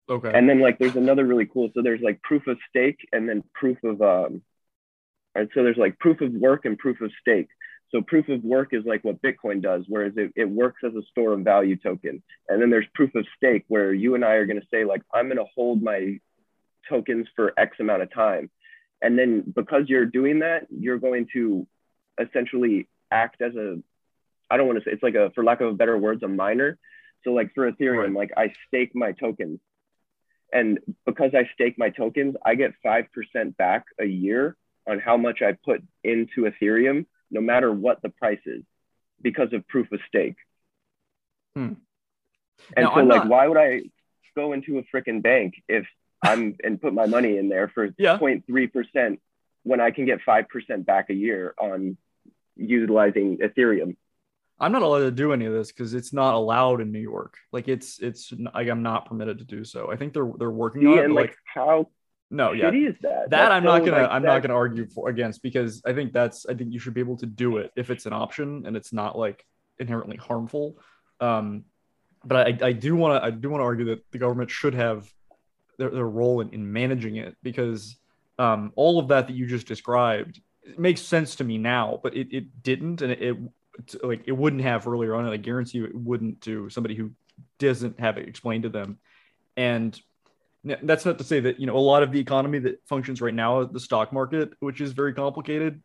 Okay. 0.09 0.33
And 0.35 0.49
then 0.49 0.61
like 0.61 0.79
there's 0.79 0.97
another 0.97 1.25
really 1.25 1.47
cool. 1.47 1.71
So 1.75 1.83
there's 1.83 2.01
like 2.01 2.23
proof 2.23 2.47
of 2.47 2.59
stake 2.69 2.99
and 3.13 3.29
then 3.29 3.45
proof 3.55 3.79
of 3.85 4.03
um 4.03 4.43
and 5.35 5.49
so 5.55 5.63
there's 5.63 5.77
like 5.77 5.99
proof 5.99 6.21
of 6.21 6.33
work 6.33 6.65
and 6.65 6.79
proof 6.79 7.01
of 7.01 7.11
stake. 7.21 7.49
So 7.91 8.01
proof 8.01 8.29
of 8.29 8.43
work 8.43 8.71
is 8.73 8.85
like 8.87 9.05
what 9.05 9.21
Bitcoin 9.21 9.63
does, 9.63 9.85
whereas 9.87 10.15
it, 10.17 10.33
it 10.35 10.49
works 10.49 10.83
as 10.85 10.95
a 10.95 11.03
store 11.11 11.35
of 11.35 11.41
value 11.41 11.77
token. 11.77 12.23
And 12.49 12.61
then 12.61 12.71
there's 12.71 12.87
proof 12.95 13.15
of 13.15 13.27
stake 13.37 13.65
where 13.69 13.93
you 13.93 14.15
and 14.15 14.25
I 14.25 14.33
are 14.33 14.47
gonna 14.47 14.63
say, 14.71 14.85
like, 14.85 15.03
I'm 15.13 15.29
gonna 15.29 15.45
hold 15.55 15.83
my 15.83 16.19
tokens 16.89 17.27
for 17.37 17.53
X 17.59 17.77
amount 17.81 18.03
of 18.03 18.13
time. 18.13 18.51
And 19.03 19.19
then 19.19 19.53
because 19.55 19.85
you're 19.89 20.07
doing 20.07 20.41
that, 20.41 20.67
you're 20.71 20.99
going 20.99 21.27
to 21.33 21.67
essentially 22.21 22.89
act 23.11 23.43
as 23.43 23.55
a 23.57 23.83
I 24.51 24.59
don't 24.59 24.67
want 24.67 24.79
to 24.81 24.85
say 24.85 24.93
it's 24.93 25.03
like 25.03 25.15
a 25.15 25.31
for 25.35 25.45
lack 25.45 25.61
of 25.61 25.69
a 25.69 25.75
better 25.75 25.97
words, 25.97 26.23
a 26.23 26.29
miner. 26.29 26.79
So 27.25 27.33
like 27.33 27.53
for 27.55 27.71
Ethereum, 27.71 28.15
like 28.15 28.33
I 28.37 28.53
stake 28.69 28.95
my 28.95 29.13
tokens 29.13 29.61
and 30.53 30.79
because 31.07 31.33
I 31.35 31.49
stake 31.55 31.79
my 31.79 31.91
tokens, 31.91 32.37
I 32.45 32.55
get 32.55 32.73
5% 32.85 33.57
back 33.57 33.87
a 33.99 34.05
year 34.05 34.57
on 34.89 34.99
how 34.99 35.17
much 35.17 35.43
I 35.43 35.53
put 35.53 35.83
into 36.03 36.43
Ethereum, 36.51 37.07
no 37.31 37.41
matter 37.41 37.73
what 37.73 38.03
the 38.03 38.09
price 38.09 38.41
is, 38.47 38.63
because 39.21 39.53
of 39.53 39.67
proof 39.69 39.91
of 39.93 40.01
stake. 40.09 40.37
Hmm. 41.55 41.75
And 42.77 42.85
Now, 42.85 42.95
so, 42.95 43.01
I'm 43.01 43.09
like, 43.09 43.19
not- 43.23 43.29
why 43.29 43.47
would 43.47 43.59
I 43.59 43.83
go 44.37 44.53
into 44.53 44.79
a 44.79 44.83
freaking 44.85 45.23
bank 45.23 45.55
if 45.69 45.87
I'm 46.23 46.57
and 46.65 46.81
put 46.81 46.95
my 46.95 47.07
money 47.07 47.37
in 47.37 47.49
there 47.49 47.69
for 47.69 47.91
Yeah. 47.99 48.17
0.3% 48.19 49.21
when 49.65 49.81
I 49.81 49.91
can 49.91 50.05
get 50.07 50.21
5% 50.23 50.85
back 50.87 51.11
a 51.11 51.15
year 51.15 51.55
on 51.59 51.97
utilizing 52.57 53.39
Ethereum? 53.39 53.97
I'm 54.59 54.71
not 54.73 54.83
allowed 54.83 55.01
to 55.01 55.11
do 55.11 55.33
any 55.33 55.47
of 55.47 55.53
this 55.53 55.73
because 55.73 55.93
it's 55.95 56.13
not 56.13 56.35
allowed 56.35 56.81
in 56.81 56.93
New 56.93 57.01
York. 57.01 57.37
Like 57.51 57.67
it's 57.69 57.99
it's 57.99 58.33
like 58.55 58.69
I'm 58.69 58.83
not 58.83 59.07
permitted 59.07 59.39
to 59.39 59.45
do 59.45 59.65
so. 59.65 59.91
I 59.91 59.97
think 59.97 60.13
they're 60.13 60.31
they're 60.39 60.51
working 60.51 60.87
on 60.87 60.99
it. 60.99 61.05
and 61.07 61.15
like, 61.15 61.31
like 61.31 61.37
how 61.53 61.89
no, 62.33 62.53
yeah, 62.53 62.71
that? 62.71 63.03
that 63.03 63.31
That's 63.31 63.51
I'm 63.53 63.63
not 63.63 63.81
gonna 63.81 64.03
like, 64.03 64.11
I'm 64.11 64.23
that- 64.23 64.29
not 64.29 64.43
gonna 64.43 64.55
argue 64.55 64.87
for 64.87 65.11
against 65.11 65.43
because 65.43 65.83
I 65.85 65.93
think 65.93 66.13
that's 66.13 66.47
I 66.47 66.55
think 66.55 66.73
you 66.73 66.79
should 66.79 66.95
be 66.95 67.01
able 67.01 67.19
to 67.19 67.27
do 67.27 67.59
it 67.59 67.71
if 67.77 67.91
it's 67.91 68.07
an 68.07 68.13
option 68.13 68.65
and 68.67 68.77
it's 68.77 68.93
not 68.93 69.19
like 69.19 69.45
inherently 69.79 70.17
harmful. 70.17 70.79
Um, 71.21 71.65
but 72.25 72.63
I, 72.63 72.69
I 72.69 72.73
do 72.73 72.97
want 72.97 73.21
to 73.23 73.27
I 73.27 73.31
do 73.31 73.51
want 73.51 73.61
to 73.61 73.65
argue 73.65 73.85
that 73.87 74.11
the 74.11 74.19
government 74.19 74.51
should 74.51 74.75
have 74.75 75.13
their, 75.79 75.91
their 75.91 76.09
role 76.09 76.41
in, 76.41 76.51
in 76.51 76.73
managing 76.73 77.17
it 77.17 77.37
because 77.43 77.97
um, 78.39 78.73
all 78.77 78.99
of 78.99 79.09
that 79.09 79.27
that 79.27 79.35
you 79.35 79.47
just 79.47 79.67
described 79.67 80.41
makes 80.79 81.01
sense 81.03 81.37
to 81.37 81.45
me 81.45 81.59
now, 81.59 82.01
but 82.03 82.17
it, 82.17 82.29
it 82.33 82.63
didn't 82.63 83.03
and 83.03 83.13
it, 83.13 83.21
it 83.23 83.37
like 84.03 84.23
it 84.27 84.33
wouldn't 84.33 84.63
have 84.63 84.87
earlier 84.87 85.15
on 85.15 85.25
and 85.25 85.35
I 85.35 85.37
guarantee 85.37 85.79
you 85.79 85.85
it 85.85 85.95
wouldn't 85.95 86.41
to 86.43 86.71
somebody 86.71 86.95
who 86.95 87.11
doesn't 87.59 88.01
have 88.01 88.17
it 88.19 88.29
explained 88.29 88.63
to 88.63 88.69
them. 88.69 88.99
And 89.57 90.01
that's 90.65 91.05
not 91.05 91.19
to 91.19 91.25
say 91.25 91.41
that 91.41 91.59
you 91.59 91.67
know 91.67 91.77
a 91.77 91.79
lot 91.79 92.03
of 92.03 92.13
the 92.13 92.21
economy 92.21 92.59
that 92.61 92.81
functions 92.87 93.21
right 93.21 93.35
now, 93.35 93.65
the 93.65 93.81
stock 93.81 94.13
market, 94.13 94.51
which 94.61 94.81
is 94.81 94.93
very 94.93 95.13
complicated, 95.13 95.83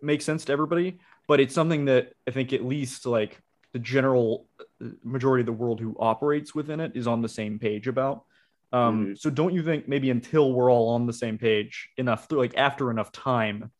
makes 0.00 0.24
sense 0.24 0.44
to 0.46 0.52
everybody. 0.52 0.98
But 1.28 1.40
it's 1.40 1.54
something 1.54 1.86
that 1.86 2.12
I 2.26 2.30
think 2.30 2.52
at 2.52 2.64
least 2.64 3.06
like 3.06 3.38
the 3.72 3.78
general 3.78 4.46
uh, 4.60 4.88
majority 5.02 5.40
of 5.42 5.46
the 5.46 5.52
world 5.52 5.80
who 5.80 5.96
operates 5.98 6.54
within 6.54 6.80
it 6.80 6.92
is 6.94 7.06
on 7.06 7.22
the 7.22 7.28
same 7.28 7.58
page 7.58 7.88
about. 7.88 8.24
Um, 8.72 9.06
Mhm. 9.06 9.18
So 9.18 9.30
don't 9.30 9.54
you 9.54 9.62
think 9.62 9.88
maybe 9.88 10.10
until 10.10 10.52
we're 10.52 10.70
all 10.70 10.90
on 10.90 11.06
the 11.06 11.12
same 11.12 11.38
page 11.38 11.88
enough, 11.96 12.26
like 12.30 12.56
after 12.56 12.90
enough 12.90 13.12
time, 13.12 13.70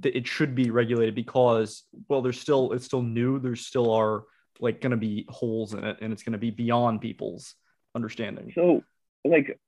that 0.00 0.16
it 0.16 0.26
should 0.26 0.54
be 0.54 0.70
regulated 0.70 1.14
because 1.14 1.84
well, 2.08 2.22
there's 2.22 2.40
still 2.40 2.72
it's 2.72 2.84
still 2.84 3.02
new. 3.02 3.38
There 3.40 3.56
still 3.56 3.90
are 3.92 4.24
like 4.60 4.80
going 4.80 4.92
to 4.92 4.96
be 4.96 5.26
holes 5.28 5.74
in 5.74 5.84
it, 5.84 5.98
and 6.00 6.12
it's 6.12 6.22
going 6.22 6.32
to 6.32 6.38
be 6.38 6.50
beyond 6.50 7.00
people's 7.00 7.54
understanding. 7.94 8.52
so 8.54 8.82
like 9.24 9.58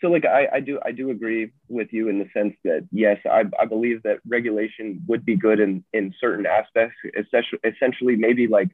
so 0.00 0.08
like 0.08 0.24
I, 0.24 0.48
I 0.54 0.60
do 0.60 0.78
I 0.84 0.92
do 0.92 1.10
agree 1.10 1.52
with 1.68 1.88
you 1.92 2.08
in 2.08 2.18
the 2.18 2.28
sense 2.32 2.54
that 2.64 2.86
yes 2.92 3.18
I, 3.24 3.44
I 3.58 3.64
believe 3.66 4.02
that 4.02 4.18
regulation 4.26 5.02
would 5.06 5.24
be 5.24 5.36
good 5.36 5.60
in 5.60 5.84
in 5.92 6.12
certain 6.20 6.46
aspects 6.46 6.96
essentially 7.16 7.60
essentially 7.64 8.16
maybe 8.16 8.46
like 8.46 8.70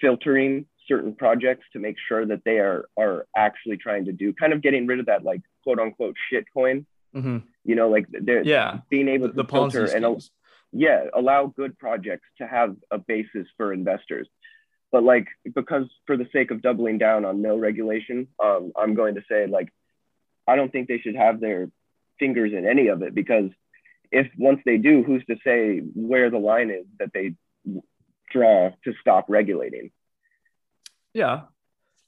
filtering 0.00 0.66
certain 0.88 1.14
projects 1.14 1.64
to 1.72 1.78
make 1.78 1.96
sure 2.08 2.26
that 2.26 2.42
they 2.44 2.58
are 2.58 2.86
are 2.96 3.26
actually 3.36 3.76
trying 3.76 4.04
to 4.06 4.12
do 4.12 4.32
kind 4.34 4.52
of 4.52 4.62
getting 4.62 4.86
rid 4.86 5.00
of 5.00 5.06
that 5.06 5.24
like 5.24 5.40
quote 5.62 5.78
unquote 5.78 6.16
shit 6.30 6.44
coin. 6.52 6.86
Mhm. 7.14 7.42
you 7.64 7.76
know 7.76 7.88
like 7.88 8.06
they're 8.10 8.42
Yeah, 8.42 8.78
being 8.90 9.08
able 9.08 9.28
to 9.28 9.34
the 9.34 9.44
filter 9.44 9.84
and 9.86 10.04
al- 10.04 10.20
yeah 10.72 11.04
allow 11.14 11.46
good 11.46 11.78
projects 11.78 12.26
to 12.38 12.46
have 12.46 12.74
a 12.90 12.98
basis 12.98 13.46
for 13.56 13.72
investors. 13.72 14.28
But 14.90 15.04
like 15.04 15.28
because 15.54 15.86
for 16.06 16.16
the 16.16 16.28
sake 16.32 16.50
of 16.50 16.60
doubling 16.60 16.98
down 16.98 17.24
on 17.24 17.40
no 17.42 17.56
regulation 17.56 18.28
um, 18.44 18.72
i'm 18.76 18.94
going 18.94 19.14
to 19.16 19.22
say 19.30 19.46
like 19.46 19.68
i 20.46 20.56
don't 20.56 20.72
think 20.72 20.88
they 20.88 20.98
should 20.98 21.16
have 21.16 21.40
their 21.40 21.70
fingers 22.18 22.52
in 22.52 22.66
any 22.66 22.88
of 22.88 23.02
it 23.02 23.14
because 23.14 23.50
if 24.10 24.28
once 24.38 24.60
they 24.64 24.76
do 24.76 25.02
who's 25.02 25.24
to 25.26 25.36
say 25.44 25.78
where 25.94 26.30
the 26.30 26.38
line 26.38 26.70
is 26.70 26.84
that 26.98 27.10
they 27.12 27.34
draw 28.30 28.70
to 28.84 28.94
stop 29.00 29.26
regulating 29.28 29.90
Yeah. 31.12 31.42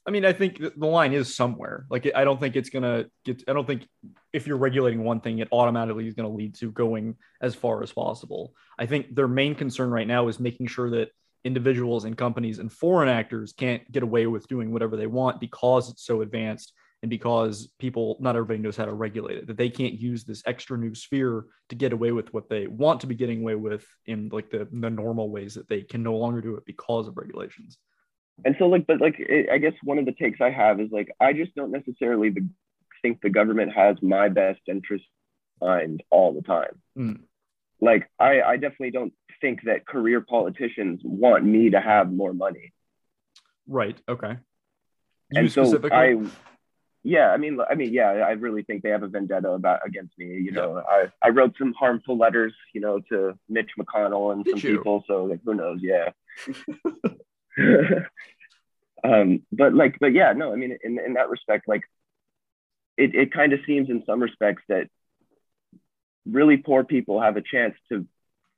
I 0.07 0.13
mean, 0.13 0.25
I 0.25 0.33
think 0.33 0.59
the 0.59 0.87
line 0.87 1.13
is 1.13 1.35
somewhere. 1.35 1.85
Like, 1.91 2.09
I 2.15 2.23
don't 2.23 2.39
think 2.39 2.55
it's 2.55 2.71
going 2.71 2.85
to 2.85 3.11
get, 3.25 3.43
I 3.49 3.53
don't 3.53 3.67
think 3.67 3.89
if 4.33 4.47
you're 4.47 4.57
regulating 4.57 5.03
one 5.03 5.21
thing, 5.21 5.41
it 5.41 5.49
automatically 5.51 6.07
is 6.07 6.15
going 6.15 6.31
to 6.31 6.37
lead 6.37 6.55
to 6.57 6.71
going 6.71 7.17
as 7.41 7.57
far 7.57 7.83
as 7.83 7.91
possible. 7.91 8.55
I 8.79 8.87
think 8.87 9.17
their 9.17 9.27
main 9.27 9.57
concern 9.57 9.91
right 9.91 10.07
now 10.07 10.29
is 10.29 10.39
making 10.39 10.69
sure 10.69 10.91
that 10.91 11.11
individuals 11.45 12.05
and 12.05 12.17
companies 12.17 12.61
and 12.61 12.73
foreign 12.73 13.09
actors 13.09 13.53
can't 13.53 13.91
get 13.91 14.05
away 14.05 14.29
with 14.29 14.47
doing 14.47 14.73
whatever 14.73 14.97
they 14.97 15.09
want 15.09 15.41
because 15.41 15.91
it's 15.91 16.05
so 16.05 16.23
advanced 16.23 16.73
and 17.03 17.11
because 17.11 17.69
people, 17.79 18.17
not 18.21 18.37
everybody 18.37 18.59
knows 18.59 18.77
how 18.77 18.87
to 18.87 18.93
regulate 18.95 19.39
it, 19.39 19.47
that 19.47 19.57
they 19.57 19.69
can't 19.69 19.95
use 19.95 20.25
this 20.25 20.43
extra 20.47 20.79
new 20.79 20.95
sphere 20.95 21.45
to 21.69 21.75
get 21.75 21.93
away 21.93 22.11
with 22.13 22.33
what 22.33 22.49
they 22.49 22.67
want 22.67 23.01
to 23.03 23.07
be 23.07 23.15
getting 23.15 23.43
away 23.43 23.55
with 23.55 23.87
in 24.07 24.29
like 24.33 24.51
the, 24.51 24.67
the 24.73 24.91
normal 24.91 25.31
ways 25.31 25.55
that 25.55 25.69
they 25.69 25.83
can 25.83 26.03
no 26.03 26.17
longer 26.17 26.41
do 26.41 26.57
it 26.57 26.65
because 26.65 27.07
of 27.07 27.17
regulations. 27.17 27.79
and 28.45 28.55
so 28.59 28.67
like 28.67 28.87
but 28.87 29.01
like 29.01 29.17
i 29.53 29.57
guess 29.57 29.73
one 29.83 29.99
of 29.99 30.05
the 30.05 30.13
takes 30.13 30.41
i 30.43 30.51
have 30.51 30.79
is 30.81 30.91
like 30.91 31.09
i 31.21 31.33
just 31.33 31.55
don't 31.55 31.71
necessarily 31.71 32.31
think 33.03 33.21
the 33.23 33.31
government 33.31 33.73
has 33.73 33.97
my 34.03 34.29
best 34.29 34.61
interest 34.69 35.05
in 35.63 35.67
mind 35.69 36.03
all 36.11 36.33
the 36.35 36.43
time 36.43 36.75
Mm. 36.99 37.21
like 37.81 38.03
I, 38.19 38.33
I 38.43 38.55
definitely 38.57 38.91
don't 38.99 39.15
think 39.41 39.63
that 39.65 39.87
career 39.87 40.21
politicians 40.21 41.01
want 41.05 41.45
me 41.45 41.71
to 41.71 41.81
have 41.81 42.13
more 42.13 42.33
money 42.35 42.73
Right. 43.69 43.99
Okay. 44.09 44.35
You 45.33 45.41
and 45.41 45.53
so 45.53 45.63
i 45.93 46.15
yeah 47.07 47.31
i 47.31 47.37
mean 47.37 47.59
i 47.71 47.75
mean 47.75 47.93
yeah 47.93 48.11
i 48.11 48.33
really 48.33 48.63
think 48.65 48.83
they 48.83 48.91
have 48.91 49.05
a 49.05 49.09
vendetta 49.09 49.49
about 49.51 49.79
against 49.87 50.19
me 50.19 50.27
you 50.27 50.51
know 50.51 50.83
i 50.89 51.07
i 51.23 51.29
wrote 51.29 51.55
some 51.57 51.73
harmful 51.75 52.19
letters 52.19 52.53
you 52.75 52.81
know 52.81 52.99
to 53.09 53.39
mitch 53.49 53.71
mcconnell 53.79 54.33
and 54.33 54.45
Did 54.45 54.59
some 54.61 54.71
you? 54.71 54.79
people 54.79 55.05
so 55.07 55.25
like 55.25 55.41
who 55.45 55.55
knows 55.55 55.81
yeah 55.83 56.11
um 59.05 59.41
but 59.53 59.73
like 59.73 59.99
but 60.01 60.13
yeah 60.13 60.33
no 60.33 60.53
i 60.53 60.57
mean 60.57 60.77
in 60.83 60.99
in 60.99 61.15
that 61.15 61.31
respect 61.31 61.69
like 61.69 61.83
it, 62.97 63.15
it 63.15 63.33
kind 63.33 63.53
of 63.53 63.61
seems 63.67 63.89
in 63.89 64.03
some 64.05 64.21
respects 64.21 64.63
that 64.69 64.89
really 66.29 66.57
poor 66.57 66.83
people 66.83 67.21
have 67.21 67.37
a 67.37 67.43
chance 67.43 67.75
to 67.91 68.07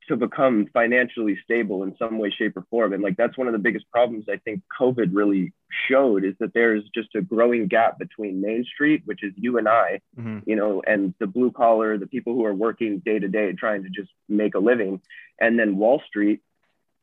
to 0.09 0.17
become 0.17 0.65
financially 0.73 1.37
stable 1.43 1.83
in 1.83 1.95
some 1.97 2.17
way 2.17 2.31
shape 2.31 2.57
or 2.57 2.63
form 2.69 2.93
and 2.93 3.03
like 3.03 3.15
that's 3.15 3.37
one 3.37 3.45
of 3.47 3.53
the 3.53 3.59
biggest 3.59 3.89
problems 3.91 4.25
i 4.27 4.37
think 4.37 4.59
covid 4.77 5.09
really 5.13 5.53
showed 5.87 6.25
is 6.25 6.33
that 6.39 6.51
there's 6.55 6.83
just 6.95 7.13
a 7.15 7.21
growing 7.21 7.67
gap 7.67 7.97
between 7.99 8.41
main 8.41 8.65
street 8.65 9.03
which 9.05 9.23
is 9.23 9.31
you 9.37 9.59
and 9.59 9.69
i 9.69 10.01
Mhm. 10.19 10.41
you 10.47 10.55
know 10.55 10.81
and 10.85 11.13
the 11.19 11.27
blue 11.27 11.51
collar 11.51 11.97
the 11.97 12.07
people 12.07 12.33
who 12.33 12.43
are 12.43 12.53
working 12.55 12.99
day 12.99 13.19
to 13.19 13.27
day 13.27 13.53
trying 13.53 13.83
to 13.83 13.89
just 13.89 14.09
make 14.27 14.55
a 14.55 14.59
living 14.59 14.99
and 15.39 15.59
then 15.59 15.77
wall 15.77 16.01
street 16.07 16.41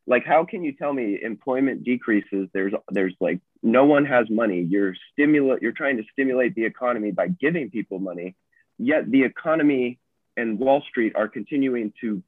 like 0.08 0.24
how 0.24 0.44
can 0.44 0.64
you 0.64 0.72
tell 0.72 0.92
me 0.92 1.18
employment 1.22 1.84
decreases 1.84 2.48
there's 2.52 2.74
there's 2.90 3.14
like 3.20 3.38
no 3.62 3.84
one 3.84 4.04
has 4.04 4.28
money 4.28 4.62
you're 4.62 4.94
stimulate 5.12 5.62
you're 5.62 5.72
trying 5.72 5.96
to 5.96 6.04
stimulate 6.12 6.56
the 6.56 6.64
economy 6.64 7.12
by 7.12 7.28
giving 7.28 7.70
people 7.70 8.00
money 8.00 8.34
yet 8.78 9.08
the 9.10 9.22
economy 9.22 9.98
and 10.36 10.58
wall 10.58 10.82
street 10.90 11.12
are 11.14 11.28
continuing 11.28 11.92
to 12.00 12.20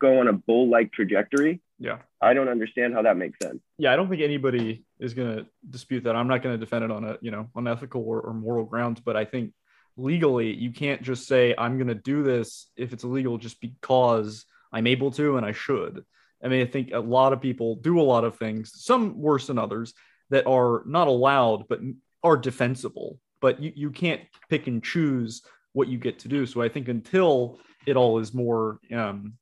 go 0.00 0.20
on 0.20 0.28
a 0.28 0.32
bull 0.32 0.68
like 0.68 0.92
trajectory. 0.92 1.60
Yeah. 1.78 1.98
I 2.20 2.34
don't 2.34 2.48
understand 2.48 2.94
how 2.94 3.02
that 3.02 3.16
makes 3.16 3.38
sense. 3.42 3.60
Yeah, 3.78 3.92
I 3.92 3.96
don't 3.96 4.08
think 4.08 4.22
anybody 4.22 4.84
is 4.98 5.14
going 5.14 5.36
to 5.36 5.46
dispute 5.68 6.04
that. 6.04 6.16
I'm 6.16 6.28
not 6.28 6.42
going 6.42 6.54
to 6.54 6.64
defend 6.64 6.84
it 6.84 6.90
on 6.90 7.04
a, 7.04 7.18
you 7.20 7.30
know, 7.30 7.48
unethical 7.54 8.02
or, 8.02 8.20
or 8.20 8.32
moral 8.32 8.64
grounds, 8.64 9.00
but 9.00 9.16
I 9.16 9.24
think 9.24 9.52
legally 9.96 10.52
you 10.54 10.72
can't 10.72 11.02
just 11.02 11.26
say 11.26 11.54
I'm 11.56 11.76
going 11.76 11.88
to 11.88 11.94
do 11.94 12.22
this 12.22 12.68
if 12.76 12.92
it's 12.92 13.04
illegal 13.04 13.38
just 13.38 13.60
because 13.60 14.46
I'm 14.72 14.86
able 14.86 15.10
to 15.12 15.36
and 15.36 15.44
I 15.44 15.52
should. 15.52 16.04
I 16.42 16.48
mean, 16.48 16.62
I 16.62 16.70
think 16.70 16.92
a 16.92 16.98
lot 16.98 17.32
of 17.32 17.40
people 17.40 17.76
do 17.76 18.00
a 18.00 18.02
lot 18.02 18.24
of 18.24 18.36
things, 18.36 18.72
some 18.74 19.18
worse 19.18 19.46
than 19.46 19.58
others, 19.58 19.94
that 20.30 20.46
are 20.46 20.82
not 20.86 21.08
allowed 21.08 21.68
but 21.68 21.80
are 22.22 22.36
defensible. 22.36 23.18
But 23.40 23.62
you, 23.62 23.72
you 23.74 23.90
can't 23.90 24.22
pick 24.48 24.66
and 24.66 24.82
choose 24.82 25.42
what 25.74 25.88
you 25.88 25.98
get 25.98 26.20
to 26.20 26.28
do. 26.28 26.46
So 26.46 26.62
I 26.62 26.68
think 26.68 26.88
until 26.88 27.58
it 27.86 27.96
all 27.96 28.18
is 28.18 28.32
more, 28.32 28.78
um, 28.92 29.34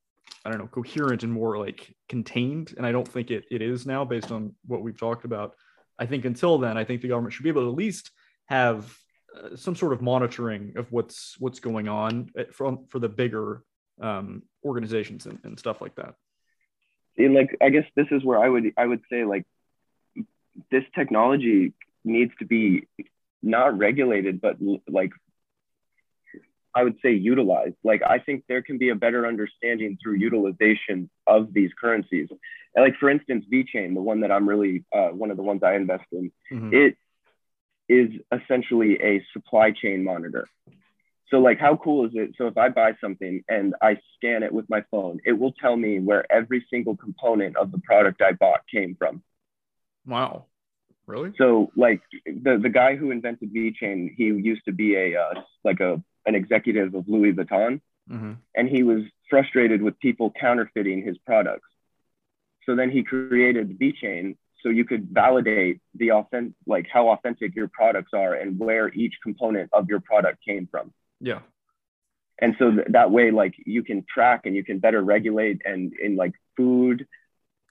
I 0.45 0.51
don't 0.51 0.59
know, 0.59 0.67
coherent 0.67 1.23
and 1.23 1.33
more 1.33 1.59
like 1.59 1.95
contained, 2.09 2.75
and 2.77 2.85
I 2.85 2.93
don't 2.93 3.07
think 3.07 3.31
it, 3.31 3.45
it 3.51 3.63
is 3.63 3.87
now 3.87 4.05
based 4.05 4.33
on 4.33 4.55
what 4.67 4.83
we've 4.83 4.99
talked 4.99 5.25
about. 5.25 5.55
I 5.99 6.07
think 6.07 6.25
until 6.25 6.59
then, 6.59 6.77
I 6.77 6.85
think 6.85 7.01
the 7.01 7.09
government 7.09 7.33
should 7.33 7.45
be 7.45 7.49
able 7.49 7.63
to 7.63 7.69
at 7.69 7.77
least 7.77 8.11
have 8.47 8.93
uh, 9.37 9.57
some 9.57 9.77
sort 9.77 9.93
of 9.93 10.03
monitoring 10.03 10.75
of 10.77 10.91
what's 10.91 11.37
what's 11.39 11.61
going 11.61 11.89
on 11.89 12.31
from 12.53 12.87
for 12.89 12.99
the 12.99 13.09
bigger 13.09 13.63
um, 14.01 14.43
organizations 14.65 15.27
and, 15.27 15.39
and 15.45 15.59
stuff 15.59 15.81
like 15.81 15.95
that. 15.97 16.15
And 17.17 17.35
like, 17.35 17.57
I 17.61 17.71
guess 17.71 17.85
this 17.95 18.09
is 18.11 18.25
where 18.25 18.39
I 18.39 18.49
would 18.49 18.73
I 18.77 18.87
would 18.87 19.03
say 19.11 19.25
like 19.25 19.47
this 20.71 20.85
technology 20.95 21.73
needs 22.05 22.33
to 22.41 22.45
be 22.45 22.89
not 23.43 23.79
regulated, 23.79 24.41
but 24.41 24.57
like 24.89 25.13
I 26.75 26.85
would 26.85 26.97
say 27.03 27.13
utilized. 27.13 27.77
Like 27.85 28.03
I 28.03 28.19
think 28.19 28.45
there 28.49 28.63
can 28.63 28.79
be 28.79 28.89
a 28.91 28.95
better 28.95 29.27
understanding 29.27 29.99
through 30.03 30.17
utilization 30.17 31.11
of 31.27 31.53
these 31.53 31.71
currencies. 31.81 32.29
And 32.75 32.85
like 32.85 32.97
for 32.99 33.11
instance, 33.11 33.45
VeChain, 33.53 33.95
the 33.95 34.01
one 34.01 34.21
that 34.21 34.33
I'm 34.33 34.49
really 34.49 34.85
uh, 34.95 35.09
one 35.09 35.31
of 35.31 35.37
the 35.37 35.43
ones 35.43 35.63
I 35.63 35.75
invest 35.75 36.05
in, 36.13 36.33
Mhm. 36.51 36.73
it 36.73 36.97
is 37.89 38.11
essentially 38.33 38.99
a 39.03 39.25
supply 39.33 39.71
chain 39.73 40.03
monitor. 40.05 40.49
So 41.29 41.39
like 41.41 41.59
how 41.59 41.77
cool 41.77 42.07
is 42.07 42.13
it? 42.15 42.35
So 42.37 42.47
if 42.47 42.57
I 42.57 42.69
buy 42.69 42.93
something 43.01 43.43
and 43.49 43.75
I 43.83 43.99
scan 44.17 44.43
it 44.43 44.53
with 44.53 44.69
my 44.69 44.83
phone, 44.91 45.21
it 45.25 45.33
will 45.33 45.53
tell 45.53 45.77
me 45.77 45.99
where 45.99 46.31
every 46.31 46.65
single 46.71 46.97
component 46.97 47.57
of 47.57 47.73
the 47.73 47.79
product 47.79 48.23
I 48.23 48.33
bought 48.33 48.61
came 48.71 48.95
from. 48.95 49.23
Wow, 50.07 50.47
really? 51.07 51.33
So 51.37 51.71
like 51.77 52.03
the 52.27 52.59
the 52.63 52.69
guy 52.69 52.97
who 52.97 53.11
invented 53.11 53.53
VeChain, 53.53 54.15
he 54.17 54.25
used 54.25 54.65
to 54.67 54.73
be 54.73 54.95
a 54.97 55.21
uh, 55.21 55.43
like 55.65 55.81
a 55.81 56.03
an 56.27 56.35
executive 56.35 56.95
of 56.95 57.09
Louis 57.09 57.33
Vuitton, 57.33 57.81
hmm 58.09 58.33
and 58.55 58.69
he 58.69 58.83
was 58.83 59.03
frustrated 59.31 59.81
with 59.83 59.99
people 60.01 60.31
counterfeiting 60.39 61.03
his 61.03 61.17
products. 61.19 61.69
So 62.67 62.77
then 62.77 62.91
he 62.91 63.03
created 63.03 63.69
the 63.69 63.75
VeChain 63.75 64.37
so 64.63 64.69
you 64.69 64.85
could 64.85 65.09
validate 65.11 65.81
the 65.95 66.13
authentic 66.13 66.55
like 66.67 66.87
how 66.93 67.09
authentic 67.09 67.55
your 67.57 67.69
products 67.69 68.11
are 68.15 68.35
and 68.35 68.59
where 68.59 68.93
each 68.93 69.15
component 69.23 69.71
of 69.73 69.89
your 69.89 70.01
product 70.01 70.39
came 70.45 70.69
from. 70.71 70.93
Yeah, 71.21 71.41
And 72.39 72.55
so 72.59 72.71
th- 72.71 72.87
that 72.91 73.11
way 73.11 73.31
like 73.31 73.55
you 73.67 73.83
can 73.83 74.05
track 74.13 74.43
and 74.47 74.55
you 74.55 74.65
can 74.65 74.79
better 74.79 75.03
regulate 75.03 75.63
and 75.65 75.93
in 75.95 76.17
like 76.17 76.35
food, 76.57 77.07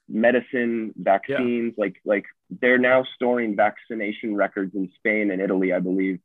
medicine, 0.07 0.93
vaccines, 0.97 1.73
like 1.77 1.95
like 2.05 2.25
they're 2.61 2.77
now 2.77 3.05
storing 3.15 3.55
vaccination 3.55 4.35
records 4.35 4.75
in 4.75 4.89
Spain 4.95 5.31
and 5.31 5.41
Italy, 5.41 5.73
I 5.73 5.79
believe. 5.79 6.19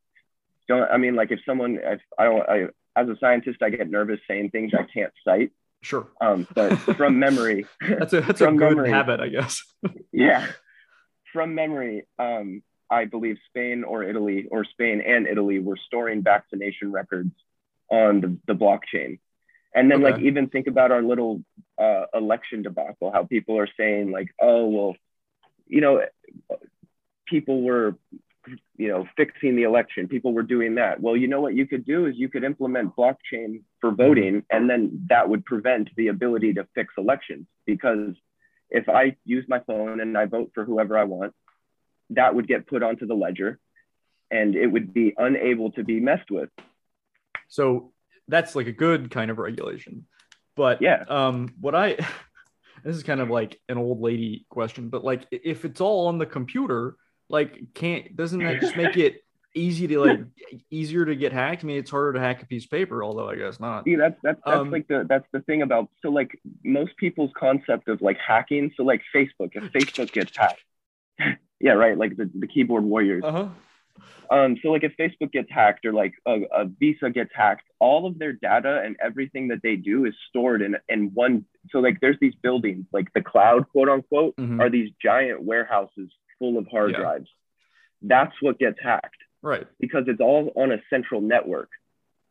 Don't 0.69 0.91
I 0.91 0.97
mean 0.97 1.14
like 1.14 1.31
if 1.31 1.41
someone 1.47 1.79
if 1.83 2.01
I 2.19 2.25
don't 2.25 2.49
I 2.49 2.67
as 2.97 3.09
a 3.09 3.17
scientist 3.19 3.62
I 3.62 3.71
get 3.71 3.91
nervous 3.91 4.21
saying 4.29 4.51
things 4.51 4.73
I 4.75 4.85
can't 4.85 5.12
cite. 5.25 5.53
sure. 5.83 6.09
Um, 6.21 6.47
but 6.55 6.77
from 6.97 7.19
memory, 7.19 7.67
That's 7.81 8.12
a 8.12 8.21
that's 8.23 8.41
a 8.41 8.47
good 8.47 8.77
memory. 8.77 8.91
habit, 8.91 9.21
I 9.21 9.29
guess. 9.29 9.62
yeah, 10.12 10.47
from 11.33 11.55
memory, 11.55 12.07
um, 12.19 12.62
I 12.91 13.05
believe 13.05 13.37
Spain 13.49 13.85
or 13.85 14.03
Italy 14.03 14.47
or 14.51 14.64
Spain 14.64 15.03
and 15.07 15.27
Italy 15.27 15.59
were 15.59 15.77
storing 15.77 16.23
vaccination 16.23 16.91
records 16.93 17.33
on 17.91 18.21
the, 18.21 18.37
the 18.47 18.55
blockchain. 18.55 19.19
And 19.75 19.91
then, 19.91 20.01
like, 20.01 20.19
even 20.21 20.49
think 20.49 20.69
about 20.69 20.91
our 20.91 21.03
little 21.03 21.43
uh, 21.79 22.05
election 22.14 22.62
debacle, 22.62 23.12
how 23.12 23.25
people 23.25 23.59
are 23.59 23.69
saying, 23.79 24.11
like, 24.11 24.29
oh, 24.41 24.67
well, 24.69 24.97
you 25.67 25.83
know, 25.83 26.03
people 27.27 27.61
were, 27.62 27.97
you 28.77 28.89
know, 28.89 29.07
fixing 29.17 29.57
the 29.57 29.65
election, 29.65 30.09
people 30.09 30.33
were 30.33 30.43
doing 30.43 30.77
that. 30.77 31.01
Well, 31.01 31.17
you 31.17 31.29
know 31.29 31.41
what 31.41 31.55
you 31.55 31.67
could 31.67 31.85
do 31.85 32.07
is 32.07 32.17
you 32.17 32.29
could 32.29 32.45
implement 32.45 32.95
blockchain 32.97 33.63
for 33.81 33.91
voting, 33.91 34.45
and 34.51 34.69
then 34.69 35.07
that 35.09 35.29
would 35.29 35.45
prevent 35.45 35.91
the 35.97 36.09
ability 36.09 36.55
to 36.55 36.67
fix 36.75 36.95
elections 36.99 37.47
because 37.65 38.15
if 38.71 38.89
I 38.89 39.17
use 39.25 39.45
my 39.49 39.61
phone 39.61 40.01
and 40.01 40.17
I 40.17 40.27
vote 40.27 40.51
for 40.55 40.65
whoever 40.65 40.99
I 40.99 41.05
want, 41.05 41.33
that 42.11 42.35
would 42.35 42.49
get 42.49 42.67
put 42.67 42.83
onto 42.83 43.07
the 43.07 43.15
ledger 43.15 43.59
and 44.31 44.57
it 44.57 44.67
would 44.67 44.93
be 44.93 45.15
unable 45.17 45.71
to 45.73 45.85
be 45.85 46.01
messed 46.01 46.31
with. 46.31 46.51
So 47.49 47.93
that's 48.29 48.57
like 48.57 48.67
a 48.67 48.73
good 48.73 49.11
kind 49.11 49.31
of 49.31 49.39
regulation. 49.39 50.07
But 50.57 50.83
Yeah. 50.83 51.05
um, 51.09 51.55
what 51.61 51.75
I 51.75 51.95
this 52.85 52.97
is 52.97 53.03
kind 53.03 53.21
of 53.21 53.31
like 53.31 53.61
an 53.69 53.79
old 53.79 54.01
lady 54.01 54.47
question, 54.49 54.89
but 54.89 55.05
like 55.05 55.27
if 55.31 55.65
it's 55.65 55.81
all 55.81 56.09
on 56.09 56.19
the 56.19 56.27
computer, 56.27 56.97
like 57.29 57.74
can't 57.74 58.16
doesn't 58.16 58.41
that 58.41 58.61
just 58.61 58.77
make 58.77 58.97
it 59.07 59.22
easy 59.55 59.87
to 59.87 59.99
like 60.01 60.20
easier 60.70 61.05
to 61.05 61.16
get 61.16 61.33
hacked? 61.33 61.64
I 61.64 61.66
mean, 61.66 61.79
it's 61.79 61.91
harder 61.91 62.12
to 62.14 62.20
hack 62.20 62.43
a 62.43 62.47
piece 62.47 62.64
of 62.64 62.70
paper, 62.70 63.03
although 63.03 63.29
I 63.29 63.37
guess 63.37 63.59
not. 63.59 63.85
See, 63.85 63.95
that's 63.97 64.16
that's 64.22 64.41
that's 64.45 64.59
Um, 64.59 64.70
like 64.70 64.87
the 64.89 65.07
that's 65.09 65.27
the 65.33 65.41
thing 65.41 65.62
about 65.62 65.89
so 66.03 66.11
like 66.11 66.39
most 66.64 66.97
people's 66.99 67.31
concept 67.37 67.89
of 67.89 68.01
like 68.03 68.18
hacking. 68.18 68.72
So 68.77 68.83
like 68.85 69.03
Facebook, 69.14 69.51
if 69.55 69.64
Facebook 69.72 70.12
gets 70.12 70.37
hacked, 70.37 70.62
yeah, 71.61 71.72
right, 71.72 71.97
like 71.97 72.16
the, 72.16 72.31
the 72.39 72.47
keyboard 72.47 72.85
warriors. 72.85 73.24
Uh 73.24 73.33
huh. 73.33 73.49
Um, 74.29 74.57
so 74.62 74.68
like 74.70 74.85
if 74.85 74.93
Facebook 74.99 75.33
gets 75.33 75.51
hacked 75.51 75.87
or 75.87 75.93
like 75.93 76.12
a, 76.27 76.41
a 76.53 76.64
Visa 76.66 77.09
gets 77.11 77.31
hacked, 77.35 77.62
all 77.79 78.07
of 78.07 78.18
their 78.18 78.33
data 78.35 78.83
and 78.85 78.97
everything 79.03 79.49
that 79.49 79.62
they 79.62 79.77
do 79.77 80.05
is 80.05 80.14
stored 80.29 80.61
in 80.62 80.77
in 80.89 81.12
one. 81.14 81.47
So 81.70 81.79
like 81.79 82.01
there's 82.01 82.18
these 82.20 82.35
buildings, 82.43 82.85
like 82.93 83.11
the 83.14 83.22
cloud, 83.22 83.68
quote 83.70 83.89
unquote, 83.89 84.37
Mhm. 84.37 84.61
are 84.61 84.68
these 84.68 84.91
giant 85.01 85.43
warehouses 85.43 86.11
full 86.39 86.59
of 86.59 86.66
hard 86.68 86.93
Yeah. 86.93 86.99
drives. 86.99 87.28
That's 88.03 88.34
what 88.43 88.59
gets 88.59 88.78
hacked 88.80 89.16
Right, 89.43 89.66
because 89.80 90.05
it's 90.09 90.20
all 90.20 90.53
on 90.57 90.72
a 90.72 90.80
central 90.91 91.20
network. 91.20 91.70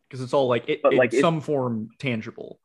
because 0.07 0.21
it's 0.21 0.33
all 0.33 0.47
like 0.47 0.69
it, 0.69 0.81
But, 0.83 0.93
in 0.93 0.97
like, 0.99 1.11
some 1.13 1.41
form 1.41 1.89
tangible. 1.99 2.59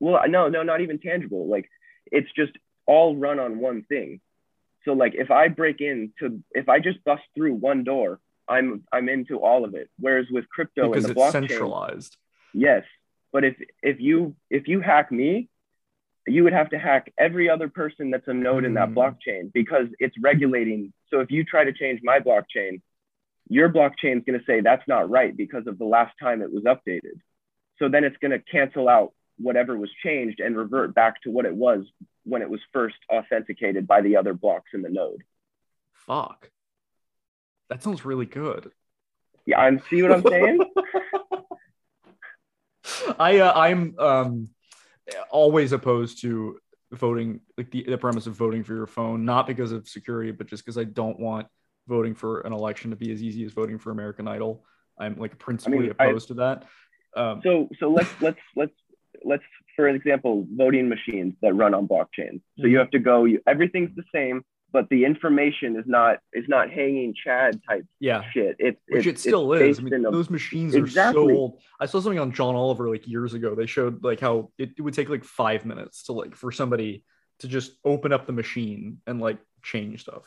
Well, 0.00 0.20
no, 0.28 0.48
no, 0.48 0.62
not 0.62 0.80
even 0.80 0.98
tangible. 0.98 1.46
Like 1.46 1.68
it's 2.12 2.30
just 2.32 2.52
all 2.86 3.16
run 3.16 3.38
on 3.38 3.58
one 3.60 3.82
thing. 3.84 4.20
So 4.84 4.92
like 4.92 5.14
if 5.14 5.30
I 5.30 5.48
break 5.48 5.80
into 5.80 6.42
if 6.52 6.68
I 6.68 6.78
just 6.80 7.02
bust 7.04 7.22
through 7.34 7.54
one 7.54 7.84
door, 7.84 8.20
I'm 8.48 8.84
I'm 8.92 9.08
into 9.08 9.38
all 9.38 9.64
of 9.64 9.74
it. 9.74 9.88
Whereas 9.98 10.26
with 10.30 10.48
crypto 10.50 10.88
because 10.90 11.04
and 11.04 11.12
it's 11.12 11.18
the 11.18 11.20
blockchain, 11.38 11.48
centralized. 11.48 12.16
yes. 12.52 12.84
But 13.32 13.44
if 13.44 13.56
if 13.82 14.00
you 14.00 14.36
if 14.50 14.68
you 14.68 14.80
hack 14.80 15.10
me, 15.10 15.48
you 16.26 16.44
would 16.44 16.52
have 16.52 16.70
to 16.70 16.78
hack 16.78 17.12
every 17.18 17.50
other 17.50 17.68
person 17.68 18.10
that's 18.10 18.28
a 18.28 18.34
node 18.34 18.64
in 18.64 18.74
that 18.74 18.90
Hmm. 18.90 18.98
blockchain 18.98 19.52
because 19.52 19.88
it's 19.98 20.16
regulating. 20.20 20.92
So 21.10 21.20
if 21.20 21.30
you 21.30 21.44
try 21.44 21.64
to 21.64 21.72
change 21.72 22.00
my 22.02 22.20
blockchain, 22.20 22.80
your 23.48 23.68
blockchain 23.68 24.18
is 24.18 24.24
going 24.24 24.38
to 24.38 24.44
say 24.46 24.60
that's 24.60 24.86
not 24.88 25.10
right 25.10 25.36
because 25.36 25.66
of 25.66 25.78
the 25.78 25.84
last 25.84 26.14
time 26.18 26.40
it 26.40 26.52
was 26.52 26.64
updated. 26.64 27.20
So 27.78 27.88
then 27.88 28.04
it's 28.04 28.16
going 28.18 28.30
to 28.30 28.38
cancel 28.38 28.88
out 28.88 29.12
whatever 29.36 29.76
was 29.76 29.90
changed 30.02 30.40
and 30.40 30.56
revert 30.56 30.94
back 30.94 31.20
to 31.22 31.30
what 31.30 31.44
it 31.44 31.54
was 31.54 31.84
when 32.24 32.40
it 32.40 32.48
was 32.48 32.60
first 32.72 32.96
authenticated 33.12 33.86
by 33.86 34.00
the 34.00 34.16
other 34.16 34.32
blocks 34.32 34.70
in 34.72 34.80
the 34.80 34.88
node. 34.88 35.22
Fuck. 35.92 36.50
That 37.68 37.82
sounds 37.82 38.04
really 38.04 38.26
good. 38.26 38.70
Yeah, 39.44 39.58
I'm 39.58 39.82
see 39.90 40.02
what 40.02 40.12
I'm 40.12 40.22
saying? 40.22 40.60
I 43.18 43.38
uh, 43.38 43.52
I'm 43.54 43.98
um 43.98 44.48
always 45.30 45.72
opposed 45.72 46.20
to 46.22 46.58
voting 46.92 47.40
like 47.58 47.70
the, 47.70 47.82
the 47.84 47.98
premise 47.98 48.26
of 48.26 48.34
voting 48.34 48.62
for 48.62 48.74
your 48.74 48.86
phone 48.86 49.24
not 49.24 49.46
because 49.46 49.72
of 49.72 49.88
security 49.88 50.30
but 50.30 50.46
just 50.46 50.64
because 50.64 50.78
I 50.78 50.84
don't 50.84 51.18
want 51.18 51.46
voting 51.88 52.14
for 52.14 52.40
an 52.42 52.52
election 52.52 52.90
to 52.90 52.96
be 52.96 53.10
as 53.12 53.22
easy 53.22 53.44
as 53.44 53.52
voting 53.52 53.78
for 53.78 53.90
American 53.90 54.28
Idol. 54.28 54.64
I'm 54.98 55.16
like 55.18 55.38
principally 55.38 55.88
I- 55.88 55.90
opposed 55.90 56.28
to 56.28 56.34
that. 56.34 56.64
Um, 57.16 57.40
so 57.44 57.68
so 57.80 57.90
let's 57.90 58.10
let's 58.20 58.38
let's 58.56 58.72
let's 59.24 59.42
for 59.76 59.88
example 59.88 60.46
voting 60.52 60.88
machines 60.88 61.34
that 61.42 61.52
run 61.54 61.72
on 61.74 61.86
blockchain 61.86 62.40
so 62.58 62.64
Mhm. 62.66 62.70
you 62.70 62.78
have 62.78 62.90
to 62.90 62.98
go 62.98 63.24
you, 63.24 63.40
everything's 63.46 63.94
the 63.96 64.04
same 64.12 64.44
but 64.74 64.88
the 64.90 65.04
information 65.04 65.76
is 65.76 65.84
not 65.86 66.18
is 66.32 66.46
not 66.48 66.68
hanging 66.68 67.14
chad 67.14 67.60
type 67.66 67.86
yeah, 68.00 68.24
shit 68.32 68.56
it's 68.58 68.80
which 68.88 69.06
it's, 69.06 69.24
it 69.24 69.28
still 69.28 69.52
is. 69.52 69.78
I 69.78 69.82
mean, 69.82 70.02
those 70.02 70.28
machines 70.28 70.74
are 70.74 70.78
Exactly. 70.80 71.32
so 71.32 71.38
old. 71.38 71.60
I 71.80 71.86
saw 71.86 72.00
something 72.00 72.18
on 72.18 72.32
John 72.32 72.56
Oliver 72.56 72.90
like 72.90 73.06
years 73.06 73.34
ago. 73.34 73.54
They 73.54 73.66
showed 73.66 74.02
like 74.02 74.18
how 74.18 74.50
it, 74.58 74.72
it 74.76 74.82
would 74.82 74.92
take 74.92 75.08
like 75.08 75.22
five 75.22 75.64
minutes 75.64 76.02
to 76.04 76.12
like 76.12 76.34
for 76.34 76.50
somebody 76.50 77.04
to 77.38 77.48
just 77.48 77.70
open 77.84 78.12
up 78.12 78.26
the 78.26 78.32
machine 78.32 79.00
and 79.06 79.20
like 79.20 79.38
change 79.62 80.00
stuff. 80.02 80.24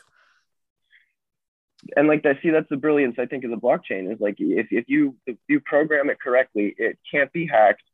and 1.94 2.08
like 2.08 2.24
I 2.24 2.40
see 2.42 2.48
that's 2.48 2.70
the 2.70 2.78
brilliance 2.78 3.16
I 3.18 3.26
think 3.26 3.44
of 3.44 3.50
the 3.50 3.58
blockchain 3.58 4.10
is 4.10 4.18
like 4.18 4.36
if, 4.38 4.68
if 4.70 4.86
you 4.88 5.14
if 5.26 5.36
you 5.46 5.60
program 5.60 6.08
it 6.08 6.18
correctly 6.20 6.74
it 6.78 6.98
can't 7.12 7.30
be 7.34 7.46
hacked 7.46 7.84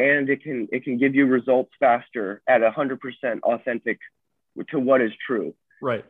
and 0.00 0.28
it 0.28 0.42
can 0.42 0.66
it 0.72 0.82
can 0.82 0.98
give 0.98 1.14
you 1.14 1.26
results 1.26 1.70
faster 1.78 2.42
at 2.48 2.60
100% 2.60 2.98
authentic 3.44 4.00
to 4.70 4.80
what 4.80 5.00
is 5.00 5.12
true 5.24 5.54
Right. 5.82 6.04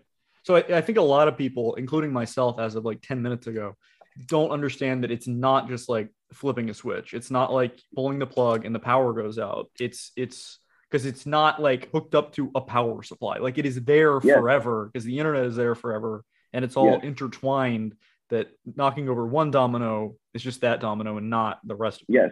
So 0.45 0.57
I, 0.57 0.65
I 0.79 0.81
think 0.81 0.99
a 0.99 1.03
lot 1.03 1.29
of 1.29 1.37
people, 1.37 1.75
including 1.75 2.13
myself, 2.13 2.59
as 2.61 2.75
of 2.77 2.85
like 2.85 3.03
10 3.03 3.21
minutes 3.23 3.47
ago, 3.47 3.75
don't 4.27 4.51
understand 4.51 5.03
that 5.05 5.11
it's 5.11 5.27
not 5.27 5.69
just 5.69 5.89
like 5.89 6.09
flipping 6.33 6.71
a 6.71 6.75
switch. 6.75 7.15
It's 7.15 7.31
not 7.31 7.53
like 7.53 7.81
pulling 7.95 8.19
the 8.19 8.27
plug 8.27 8.65
and 8.65 8.75
the 8.75 8.79
power 8.79 9.13
goes 9.13 9.39
out. 9.39 9.71
It's 9.81 10.13
it's 10.17 10.59
because 10.89 11.05
it's 11.05 11.27
not 11.27 11.61
like 11.61 11.91
hooked 11.91 12.15
up 12.15 12.33
to 12.35 12.51
a 12.55 12.61
power 12.61 13.03
supply. 13.03 13.39
Like 13.39 13.59
it 13.59 13.67
is 13.67 13.83
there 13.85 14.21
Yeah. 14.23 14.37
forever 14.39 14.89
because 14.91 15.05
the 15.05 15.19
internet 15.19 15.45
is 15.47 15.57
there 15.57 15.75
forever 15.75 16.25
and 16.53 16.65
it's 16.65 16.77
all 16.77 16.93
Yes. 16.93 17.05
intertwined 17.05 17.95
that 18.31 18.49
knocking 18.65 19.09
over 19.09 19.27
one 19.27 19.51
domino 19.51 20.17
is 20.33 20.43
just 20.43 20.61
that 20.63 20.81
domino 20.81 21.17
and 21.19 21.29
not 21.29 21.59
the 21.65 21.75
rest 21.77 22.03
of 22.03 22.07
it. 22.09 22.15
Yes. 22.15 22.31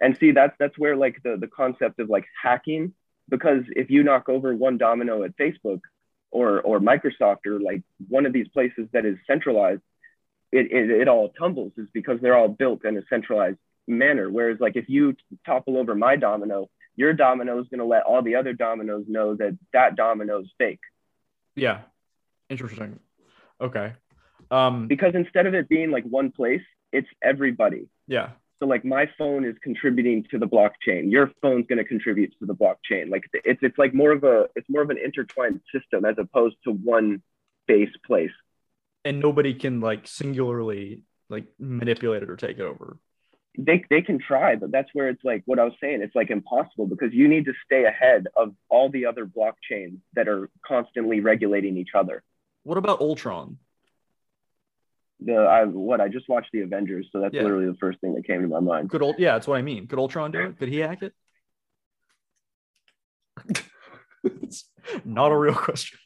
And 0.00 0.16
see 0.16 0.30
that's 0.30 0.54
that's 0.58 0.78
where 0.78 0.96
like 0.96 1.20
the, 1.24 1.36
the 1.36 1.48
concept 1.48 1.98
of 1.98 2.08
like 2.08 2.24
hacking, 2.40 2.94
because 3.28 3.64
if 3.70 3.90
you 3.90 4.02
knock 4.04 4.28
over 4.28 4.54
one 4.54 4.78
domino 4.78 5.24
at 5.24 5.36
Facebook 5.36 5.80
or 6.30 6.60
or 6.60 6.80
Microsoft 6.80 7.46
or 7.46 7.60
like 7.60 7.82
one 8.08 8.26
of 8.26 8.32
these 8.32 8.48
places 8.48 8.88
that 8.92 9.04
is 9.04 9.16
centralized, 9.26 9.82
it, 10.52 10.70
it, 10.70 10.90
it 10.90 11.08
all 11.08 11.30
tumbles 11.30 11.72
is 11.76 11.88
because 11.92 12.20
they're 12.20 12.36
all 12.36 12.48
built 12.48 12.84
in 12.84 12.96
a 12.96 13.02
centralized 13.08 13.58
manner. 13.86 14.30
Whereas 14.30 14.58
like 14.60 14.76
if 14.76 14.88
you 14.88 15.16
topple 15.46 15.76
over 15.76 15.94
my 15.94 16.16
domino, 16.16 16.68
your 16.96 17.12
domino 17.12 17.60
is 17.60 17.68
going 17.68 17.78
to 17.78 17.84
let 17.84 18.02
all 18.04 18.22
the 18.22 18.34
other 18.36 18.52
dominoes 18.52 19.04
know 19.08 19.34
that 19.36 19.56
that 19.72 19.96
domino 19.96 20.40
is 20.40 20.48
fake. 20.58 20.80
Yeah. 21.54 21.80
Interesting. 22.48 22.98
Okay. 23.60 23.92
Um 24.50 24.88
Because 24.88 25.14
instead 25.14 25.46
of 25.46 25.54
it 25.54 25.68
being 25.68 25.90
like 25.90 26.04
one 26.04 26.30
place, 26.32 26.62
it's 26.92 27.08
everybody. 27.22 27.88
yeah. 28.06 28.30
So 28.60 28.66
like 28.66 28.84
my 28.84 29.08
phone 29.16 29.44
is 29.44 29.54
contributing 29.62 30.24
to 30.30 30.38
the 30.38 30.46
blockchain. 30.46 31.10
Your 31.10 31.30
phone's 31.40 31.66
going 31.68 31.78
to 31.78 31.84
contribute 31.84 32.34
to 32.40 32.46
the 32.46 32.54
blockchain. 32.54 33.08
Like 33.08 33.24
it's 33.32 33.60
it's 33.62 33.78
like 33.78 33.94
more 33.94 34.10
of 34.12 34.24
a 34.24 34.48
it's 34.56 34.68
more 34.68 34.82
of 34.82 34.90
an 34.90 34.98
intertwined 35.02 35.60
system 35.72 36.04
as 36.04 36.16
opposed 36.18 36.56
to 36.64 36.72
one 36.72 37.22
base 37.68 37.94
place. 38.04 38.32
And 39.04 39.20
nobody 39.20 39.54
can 39.54 39.80
like 39.80 40.08
singularly 40.08 41.02
like 41.28 41.44
manipulate 41.58 42.22
it 42.22 42.30
or 42.30 42.36
take 42.36 42.58
it 42.58 42.62
over. 42.62 42.98
They 43.56 43.84
they 43.90 44.02
can 44.02 44.18
try, 44.18 44.56
but 44.56 44.72
that's 44.72 44.88
where 44.92 45.08
it's 45.08 45.22
like 45.22 45.42
what 45.46 45.60
I 45.60 45.64
was 45.64 45.74
saying. 45.80 46.02
It's 46.02 46.14
like 46.16 46.30
impossible 46.30 46.86
because 46.86 47.12
you 47.12 47.28
need 47.28 47.44
to 47.44 47.52
stay 47.64 47.84
ahead 47.84 48.26
of 48.36 48.54
all 48.68 48.90
the 48.90 49.06
other 49.06 49.24
blockchains 49.24 49.98
that 50.14 50.28
are 50.28 50.50
constantly 50.66 51.20
regulating 51.20 51.76
each 51.76 51.90
other. 51.94 52.24
What 52.64 52.78
about 52.78 53.00
Ultron? 53.00 53.58
The 55.20 55.34
I 55.34 55.64
what 55.64 56.00
I 56.00 56.08
just 56.08 56.28
watched 56.28 56.50
the 56.52 56.60
Avengers, 56.60 57.08
so 57.12 57.20
that's 57.20 57.34
Yeah. 57.34 57.42
literally 57.42 57.66
the 57.66 57.76
first 57.78 58.00
thing 58.00 58.14
that 58.14 58.24
came 58.26 58.42
to 58.42 58.48
my 58.48 58.60
mind. 58.60 58.88
Could 58.90 59.02
old 59.02 59.16
yeah, 59.18 59.32
that's 59.32 59.48
what 59.48 59.58
I 59.58 59.62
mean. 59.62 59.86
Could 59.88 59.98
Ultron 59.98 60.30
do 60.30 60.40
it? 60.40 60.58
Could 60.58 60.68
he 60.68 60.78
hack 60.78 61.02
it? 61.02 61.12
it's 64.24 64.64
not 65.04 65.32
a 65.32 65.36
real 65.36 65.54
question. 65.54 65.98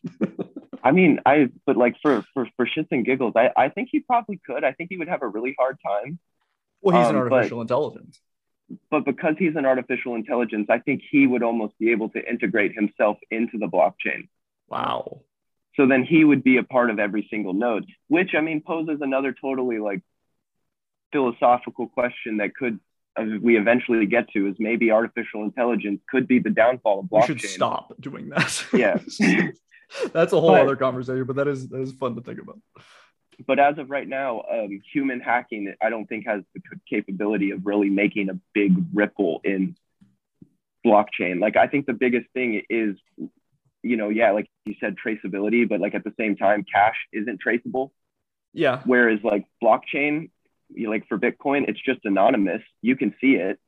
I 0.83 0.91
mean, 0.91 1.21
I 1.27 1.49
but 1.67 1.77
like 1.77 1.97
for 2.03 2.25
for 2.35 2.49
for 2.57 2.67
shits 2.67 2.89
and 2.91 3.05
giggles, 3.05 3.35
I 3.37 3.51
I 3.57 3.69
think 3.69 3.89
he 3.93 4.01
probably 4.01 4.41
could. 4.45 4.65
I 4.65 4.73
think 4.73 4.91
he 4.91 4.97
would 4.97 5.09
have 5.09 5.23
a 5.23 5.29
really 5.29 5.55
hard 5.59 5.79
time. 5.87 6.19
Well, 6.81 6.99
he's 6.99 7.09
an 7.11 7.17
Um, 7.17 7.29
but- 7.29 7.33
artificial 7.35 7.61
intelligence. 7.61 8.21
but 8.91 9.05
because 9.05 9.35
he's 9.39 9.55
an 9.57 9.67
artificial 9.67 10.15
intelligence, 10.15 10.67
I 10.71 10.79
think 10.79 11.03
he 11.11 11.27
would 11.27 11.43
almost 11.43 11.79
be 11.79 11.91
able 11.93 12.09
to 12.11 12.29
integrate 12.29 12.73
himself 12.75 13.19
into 13.31 13.59
the 13.59 13.67
blockchain. 13.67 14.29
Wow. 14.69 15.21
So 15.77 15.87
then 15.87 16.05
he 16.05 16.23
would 16.25 16.43
be 16.45 16.59
a 16.59 16.63
part 16.63 16.91
of 16.91 16.99
every 16.99 17.27
single 17.31 17.55
node, 17.55 17.87
which 18.09 18.35
I 18.37 18.41
mean 18.41 18.61
poses 18.61 18.99
another 19.01 19.33
totally 19.39 19.79
like 19.79 20.03
philosophical 21.13 21.89
question 21.89 22.39
that 22.39 22.55
could 22.55 22.79
uh, 23.19 23.25
we 23.43 23.59
eventually 23.59 24.07
get 24.07 24.29
to 24.31 24.49
is 24.49 24.57
maybe 24.59 24.91
artificial 24.91 25.43
intelligence 25.45 26.01
could 26.11 26.27
be 26.27 26.39
the 26.39 26.49
downfall 26.51 27.01
of 27.01 27.09
We 27.11 27.19
blockchain. 27.19 27.27
should 27.27 27.41
stop 27.43 27.93
doing 28.01 28.31
that. 28.31 28.65
Yeah. 28.73 28.99
that's 30.15 30.33
a 30.33 30.41
whole 30.41 30.53
But- 30.53 30.63
other 30.63 30.77
conversation, 30.77 31.25
but 31.25 31.37
that 31.37 31.49
is 31.49 31.69
that 31.69 31.81
is 31.81 31.93
fun 31.93 32.15
to 32.17 32.23
think 32.23 32.41
about. 32.41 32.59
But 33.47 33.59
as 33.59 33.77
of 33.79 33.91
right 33.91 34.07
now, 34.07 34.43
um, 34.51 34.81
human 34.93 35.21
hacking, 35.21 35.75
I 35.83 35.91
don't 35.91 36.07
think 36.07 36.27
has 36.27 36.43
the 36.55 36.61
capability 36.89 37.51
of 37.51 37.67
really 37.67 37.91
making 37.91 38.29
a 38.31 38.39
big 38.55 38.73
ripple 38.95 39.41
in 39.43 39.75
blockchain. 40.87 41.41
Like, 41.41 41.57
I 41.57 41.67
think 41.67 41.87
the 41.87 41.93
biggest 41.95 42.27
thing 42.35 42.63
is, 42.69 42.97
you 43.83 43.97
know, 43.97 44.09
yeah, 44.09 44.31
like 44.33 44.49
you 44.65 44.75
said, 44.81 44.97
traceability, 45.05 45.69
but 45.69 45.81
like 45.81 45.95
at 45.95 46.05
the 46.05 46.15
same 46.19 46.37
time, 46.37 46.65
cash 46.71 46.97
isn't 47.13 47.41
traceable. 47.41 47.93
Yeah. 48.53 48.83
Whereas 48.85 49.21
like 49.23 49.47
blockchain, 49.63 50.31
you 50.71 50.89
like 50.89 51.07
for 51.09 51.19
Bitcoin, 51.19 51.69
it's 51.69 51.81
just 51.81 52.01
anonymous. 52.05 52.63
You 52.81 52.97
can 52.97 53.15
see 53.21 53.35
it. 53.35 53.59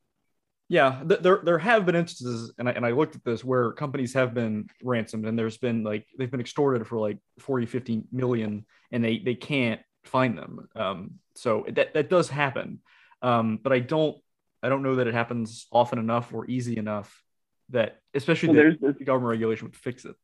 Yeah, 0.69 1.03
th- 1.07 1.21
there 1.21 1.41
there 1.45 1.59
have 1.59 1.85
been 1.85 1.95
instances, 1.95 2.53
and 2.59 2.69
I, 2.69 2.73
and 2.73 2.87
I 2.87 2.93
looked 2.93 3.15
at 3.17 3.25
this 3.25 3.45
where 3.45 3.73
companies 3.73 4.15
have 4.15 4.33
been 4.33 4.67
ransomed, 4.83 5.27
and 5.27 5.39
there's 5.39 5.59
been 5.59 5.85
like 5.85 6.07
they've 6.19 6.31
been 6.31 6.41
extorted 6.41 6.87
for 6.87 6.99
like 6.99 7.19
40, 7.41 7.67
50 7.67 8.05
million, 8.11 8.65
and 8.91 9.05
they 9.05 9.19
they 9.19 9.35
can't 9.35 9.83
find 10.05 10.39
them. 10.39 10.69
Um, 10.75 11.11
so 11.35 11.67
that 11.69 11.93
that 11.93 12.09
does 12.09 12.31
happen, 12.31 12.81
um, 13.21 13.59
but 13.63 13.75
I 13.75 13.81
don't 13.81 14.17
I 14.63 14.71
don't 14.71 14.83
know 14.83 14.97
that 14.97 15.07
it 15.07 15.13
happens 15.13 15.67
often 15.71 15.99
enough 15.99 16.33
or 16.33 16.49
easy 16.49 16.79
enough 16.79 17.23
that 17.71 18.01
especially 18.15 18.49
Well, 18.51 18.57
that 18.57 18.77
there's 18.81 18.99
the 18.99 19.05
government 19.05 19.31
regulation 19.31 19.67
would 19.67 19.77
fix 19.77 20.05
it. 20.05 20.15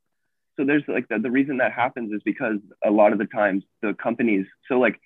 so 0.56 0.64
there's 0.64 0.82
like 0.88 1.08
the, 1.08 1.18
the 1.18 1.30
reason 1.30 1.58
that 1.58 1.72
happens 1.72 2.12
is 2.12 2.22
because 2.24 2.58
a 2.84 2.90
lot 2.90 3.12
of 3.12 3.18
the 3.18 3.26
times 3.26 3.64
the 3.82 3.94
companies 3.94 4.46
so 4.68 4.78
like 4.78 5.00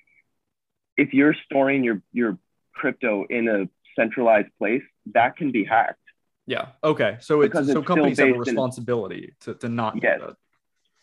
if 0.97 1.13
you're 1.13 1.35
storing 1.47 1.85
your 1.85 2.03
your 2.13 2.39
crypto 2.75 3.25
in 3.31 3.49
a 3.49 3.69
centralized 3.97 4.49
place 4.59 4.83
that 5.15 5.37
can 5.37 5.53
be 5.53 5.65
hacked 5.65 5.99
Yeah. 6.47 6.67
Okay. 6.83 7.17
So 7.21 7.41
it's 7.43 7.53
Because 7.53 7.73
so 7.73 7.83
companies 7.83 8.19
have 8.19 8.29
a 8.29 8.33
based 8.33 8.49
in- 8.49 8.55
responsibility 8.55 9.35
to 9.43 9.55
to 9.55 9.69
not 9.69 9.93
Yes. 10.03 10.21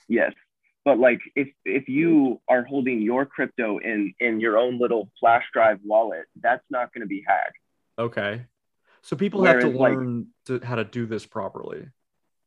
yes 0.09 0.34
but 0.84 0.97
like 0.99 1.21
if 1.36 1.47
if 1.65 1.88
you 1.88 2.41
are 2.49 2.63
holding 2.65 3.01
your 3.01 3.25
crypto 3.25 3.77
in 3.91 4.13
in 4.19 4.39
your 4.41 4.57
own 4.57 4.73
little 4.79 5.09
flash 5.19 5.45
drive 5.53 5.79
wallet 5.91 6.25
that's 6.45 6.65
not 6.69 6.93
going 6.93 7.01
to 7.01 7.07
be 7.17 7.23
hacked 7.25 7.57
Okay. 7.99 8.45
So 9.04 9.16
people 9.16 9.43
have 9.45 9.60
to 9.62 9.68
Whereas, 9.68 9.80
like- 9.80 9.93
learn 9.97 10.28
to 10.45 10.60
how 10.64 10.76
to 10.76 10.84
do 10.84 11.06
this 11.06 11.26
properly. 11.26 11.88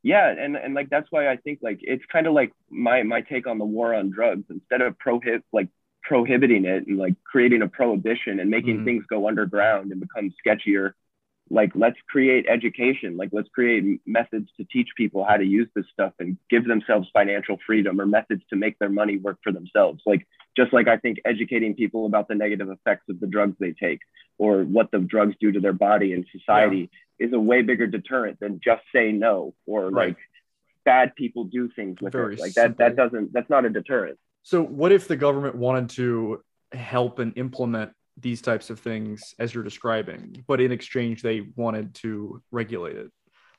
yeah 0.03 0.29
and 0.29 0.55
and 0.57 0.75
like 0.75 0.91
that's 0.91 1.11
why 1.11 1.29
i 1.29 1.37
think 1.37 1.61
like 1.63 1.79
it's 1.81 2.05
kind 2.13 2.27
of 2.27 2.35
like 2.35 2.53
my 2.69 3.03
my 3.03 3.21
take 3.23 3.47
on 3.47 3.57
the 3.59 3.65
war 3.65 3.95
on 3.95 4.11
drugs 4.11 4.45
instead 4.51 4.83
of 4.83 4.99
prohibit 4.99 5.43
like 5.53 5.69
prohibiting 6.03 6.67
it 6.67 6.87
and 6.87 6.99
like 6.99 7.15
creating 7.25 7.63
a 7.63 7.69
prohibition 7.69 8.39
and 8.41 8.51
making 8.51 8.81
Mhm. 8.81 8.85
things 8.85 9.05
go 9.07 9.27
underground 9.27 9.91
and 9.93 10.01
become 10.01 10.31
sketchier 10.45 10.93
like 11.51 11.72
let's 11.74 11.99
create 12.09 12.47
education. 12.49 13.16
Like 13.16 13.30
let's 13.32 13.49
create 13.49 14.01
methods 14.07 14.49
to 14.57 14.64
teach 14.64 14.88
people 14.97 15.24
how 15.24 15.36
to 15.36 15.45
use 15.45 15.68
this 15.74 15.86
stuff 15.92 16.12
and 16.18 16.38
give 16.51 16.66
themselves 16.66 17.09
financial 17.12 17.59
freedom 17.66 18.01
or 18.01 18.07
methods 18.07 18.42
to 18.51 18.57
make 18.57 18.78
their 18.78 18.88
money 18.88 19.18
work 19.18 19.38
for 19.42 19.53
themselves. 19.53 20.03
Like 20.07 20.26
just 20.57 20.72
like 20.72 20.88
i 20.88 20.97
think 20.97 21.18
educating 21.24 21.74
people 21.74 22.07
about 22.07 22.28
the 22.28 22.34
negative 22.34 22.68
effects 22.70 23.05
of 23.09 23.18
the 23.20 23.26
drugs 23.26 23.57
they 23.59 23.72
take 23.72 24.01
or 24.38 24.62
what 24.62 24.90
the 24.92 24.99
drugs 24.99 25.34
do 25.40 25.53
to 25.53 25.61
their 25.61 25.72
body 25.72 26.12
and 26.12 26.26
society 26.32 26.90
is 27.18 27.32
a 27.32 27.38
way 27.38 27.62
bigger 27.62 27.86
deterrent 27.86 28.38
than 28.40 28.61
just 28.62 28.82
say 28.95 29.12
no 29.12 29.55
or 29.66 29.90
Right. 29.90 30.09
like 30.09 30.16
bad 30.84 31.14
people 31.16 31.45
do 31.45 31.70
things 31.74 32.01
with 32.01 32.12
Very 32.12 32.34
it. 32.34 32.40
Like 32.40 32.55
that 32.55 32.78
that 32.78 32.97
doesn't 32.97 33.32
that's 33.32 33.51
not 33.51 33.64
a 33.64 33.70
deterrent. 33.70 34.18
So, 34.42 34.62
what 34.62 34.92
if 34.92 35.09
the 35.09 35.16
government 35.16 35.55
wanted 35.55 35.90
to 35.90 36.42
help 36.72 37.18
and 37.18 37.32
implement 37.36 37.92
these 38.21 38.41
types 38.41 38.71
of 38.71 38.79
things 38.81 39.35
as 39.39 39.53
you're 39.55 39.65
describing, 39.65 40.45
but 40.47 40.61
in 40.61 40.71
exchange 40.73 41.23
they 41.23 41.43
wanted 41.57 41.95
to 41.97 42.43
regulate 42.51 42.97
it? 42.97 43.11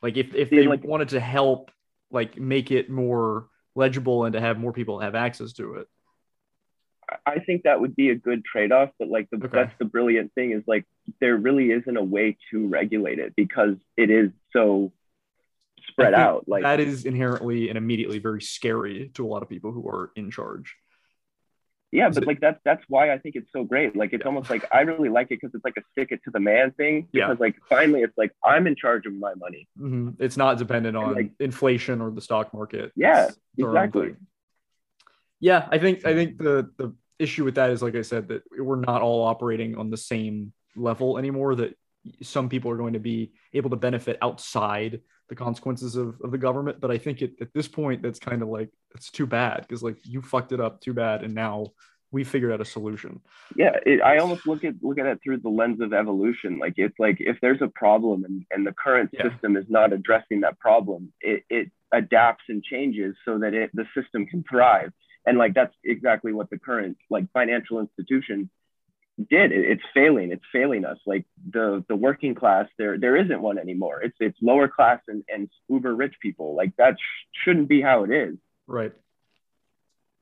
Like, 0.02 0.18
if 0.18 0.34
if 0.36 0.50
they 0.50 0.68
like- 0.68 0.84
wanted 0.84 1.10
to 1.10 1.20
help, 1.20 1.72
like 2.12 2.38
make 2.40 2.72
it 2.72 2.90
more 2.90 3.48
legible 3.76 4.24
and 4.26 4.34
to 4.34 4.40
have 4.40 4.58
more 4.58 4.72
people 4.72 5.00
have 5.00 5.16
access 5.16 5.54
to 5.54 5.76
it. 5.76 5.88
I- 7.26 7.40
think 7.40 7.64
that 7.64 7.80
would 7.82 7.96
be 7.96 8.10
a 8.10 8.16
good 8.16 8.44
trade-off, 8.46 8.90
but 8.98 9.10
like 9.10 9.30
the 9.30 9.38
Okay. 9.38 9.48
that's 9.52 9.78
the 9.78 9.86
brilliant 9.86 10.34
thing 10.34 10.52
is 10.52 10.64
like 10.66 10.86
there 11.20 11.36
really 11.38 11.72
isn't 11.72 11.98
a 11.98 12.04
way 12.04 12.38
to 12.52 12.68
regulate 12.68 13.20
it 13.20 13.36
because 13.36 13.76
it 13.98 14.10
is 14.10 14.32
so 14.54 14.92
spread 15.88 16.14
out. 16.16 16.48
Like 16.48 16.64
that 16.64 16.80
is 16.80 17.06
inherently 17.06 17.70
and 17.70 17.78
immediately 17.78 18.18
very 18.20 18.42
scary 18.42 19.10
to 19.16 19.26
a 19.26 19.28
lot 19.28 19.44
of 19.44 19.50
people 19.50 19.72
who 19.72 19.88
are 19.88 20.12
in 20.16 20.32
charge. 20.32 20.76
Yeah, 21.96 22.10
but 22.10 22.28
like 22.28 22.40
that's 22.42 22.60
that's 22.64 22.84
why 22.90 23.12
I 23.14 23.18
think 23.18 23.36
it's 23.36 23.52
so 23.52 23.64
great. 23.64 23.96
Like 23.96 24.12
it's 24.14 24.26
almost 24.26 24.50
like 24.50 24.66
I 24.72 24.82
really 24.82 25.10
like 25.10 25.28
it 25.32 25.40
because 25.42 25.56
it's 25.56 25.64
like 25.64 25.78
a 25.78 25.84
stick 25.92 26.10
it 26.12 26.22
to 26.26 26.32
the 26.32 26.40
man 26.40 26.72
thing. 26.72 27.08
Yeah. 27.12 27.28
Because 27.28 27.40
like 27.40 27.56
finally 27.70 28.02
it's 28.02 28.18
like 28.18 28.32
I'm 28.44 28.68
in 28.68 28.76
charge 28.76 29.06
of 29.06 29.14
my 29.14 29.34
money. 29.36 29.68
Mhm. 29.80 30.16
It's 30.20 30.38
not 30.38 30.58
dependent 30.58 30.96
on 30.98 31.16
like- 31.16 31.32
inflation 31.40 32.02
or 32.02 32.12
the 32.12 32.22
stock 32.22 32.54
market. 32.54 32.92
Yeah, 32.96 33.28
It's 33.28 33.38
their 33.58 33.70
own 33.70 33.76
exactly. 33.76 34.16
Yeah, 35.40 35.68
I 35.72 35.78
think 35.78 36.06
I 36.06 36.14
think 36.14 36.38
the 36.38 36.70
the 36.78 36.94
issue 37.20 37.44
with 37.46 37.56
that 37.56 37.70
is 37.70 37.82
like 37.82 37.96
I 37.96 38.02
said 38.02 38.28
that 38.30 38.44
we're 38.58 38.76
not 38.92 39.02
all 39.02 39.24
operating 39.24 39.78
on 39.78 39.90
the 39.90 39.98
same 39.98 40.54
level 40.76 41.18
anymore. 41.18 41.56
That 41.56 41.76
some 42.22 42.50
people 42.50 42.72
are 42.72 42.78
going 42.78 42.94
to 42.94 43.00
be 43.00 43.32
able 43.54 43.70
to 43.72 43.76
benefit 43.76 44.18
outside 44.22 45.02
the 45.30 45.36
consequences 45.36 45.96
of, 45.96 46.20
of 46.24 46.32
the 46.32 46.38
government. 46.38 46.80
But 46.80 46.92
I 46.92 46.98
think 46.98 47.22
it, 47.22 47.34
at 47.42 47.54
this 47.54 47.68
point, 47.68 48.02
that's 48.02 48.20
kind 48.20 48.42
of 48.42 48.48
like 48.50 48.70
it's 48.94 49.10
too 49.12 49.26
bad 49.26 49.62
because 49.62 49.82
like 49.84 49.98
you 50.04 50.22
fucked 50.22 50.52
it 50.52 50.60
up 50.62 50.82
too 50.82 50.94
bad, 50.94 51.24
and 51.24 51.34
now 51.34 51.68
we 52.12 52.24
figured 52.24 52.52
out 52.54 52.62
a 52.62 52.66
solution. 52.66 53.20
yeah 53.58 53.76
it, 53.86 54.02
i 54.02 54.20
almost 54.20 54.46
look 54.46 54.64
at 54.64 54.76
look 54.82 54.98
at 55.00 55.06
it 55.06 55.20
through 55.24 55.38
the 55.38 55.50
lens 55.50 55.82
of 55.82 55.92
evolution 55.92 56.58
like 56.60 56.74
it's 56.78 56.98
like 57.00 57.18
if 57.20 57.36
there's 57.42 57.62
a 57.62 57.68
problem 57.68 58.24
and, 58.24 58.46
and 58.52 58.66
the 58.66 58.72
current 58.72 59.10
Yeah. 59.12 59.30
system 59.30 59.58
is 59.58 59.66
not 59.70 59.92
addressing 59.92 60.42
that 60.42 60.58
problem 60.60 61.12
it, 61.20 61.44
it 61.50 61.72
adapts 61.92 62.44
and 62.48 62.64
changes 62.64 63.16
so 63.26 63.40
that 63.40 63.54
it 63.54 63.70
the 63.74 63.86
system 63.98 64.26
can 64.28 64.44
thrive 64.50 64.92
and 65.26 65.38
like 65.38 65.54
that's 65.56 65.76
exactly 65.84 66.32
what 66.32 66.50
the 66.50 66.60
current 66.60 66.96
like 67.10 67.26
financial 67.34 67.80
institution 67.80 68.50
did. 69.18 69.52
It, 69.52 69.66
it's 69.66 69.84
failing. 69.94 70.32
It's 70.32 70.44
failing 70.52 70.86
us. 70.86 70.98
Like 71.06 71.26
the 71.52 71.84
the 71.88 71.96
working 71.96 72.36
class 72.36 72.68
there 72.78 72.98
there 72.98 73.16
isn't 73.16 73.42
one 73.42 73.58
anymore. 73.58 74.02
It's 74.02 74.18
it's 74.20 74.38
lower 74.42 74.68
class 74.68 75.02
and, 75.08 75.24
and 75.28 75.50
uber 75.70 75.96
rich 75.96 76.16
people. 76.22 76.56
Like 76.56 76.76
that 76.78 76.98
sh- 77.00 77.44
shouldn't 77.44 77.70
be 77.70 77.82
how 77.82 78.04
it 78.04 78.12
is. 78.12 78.36
Right. 78.68 78.94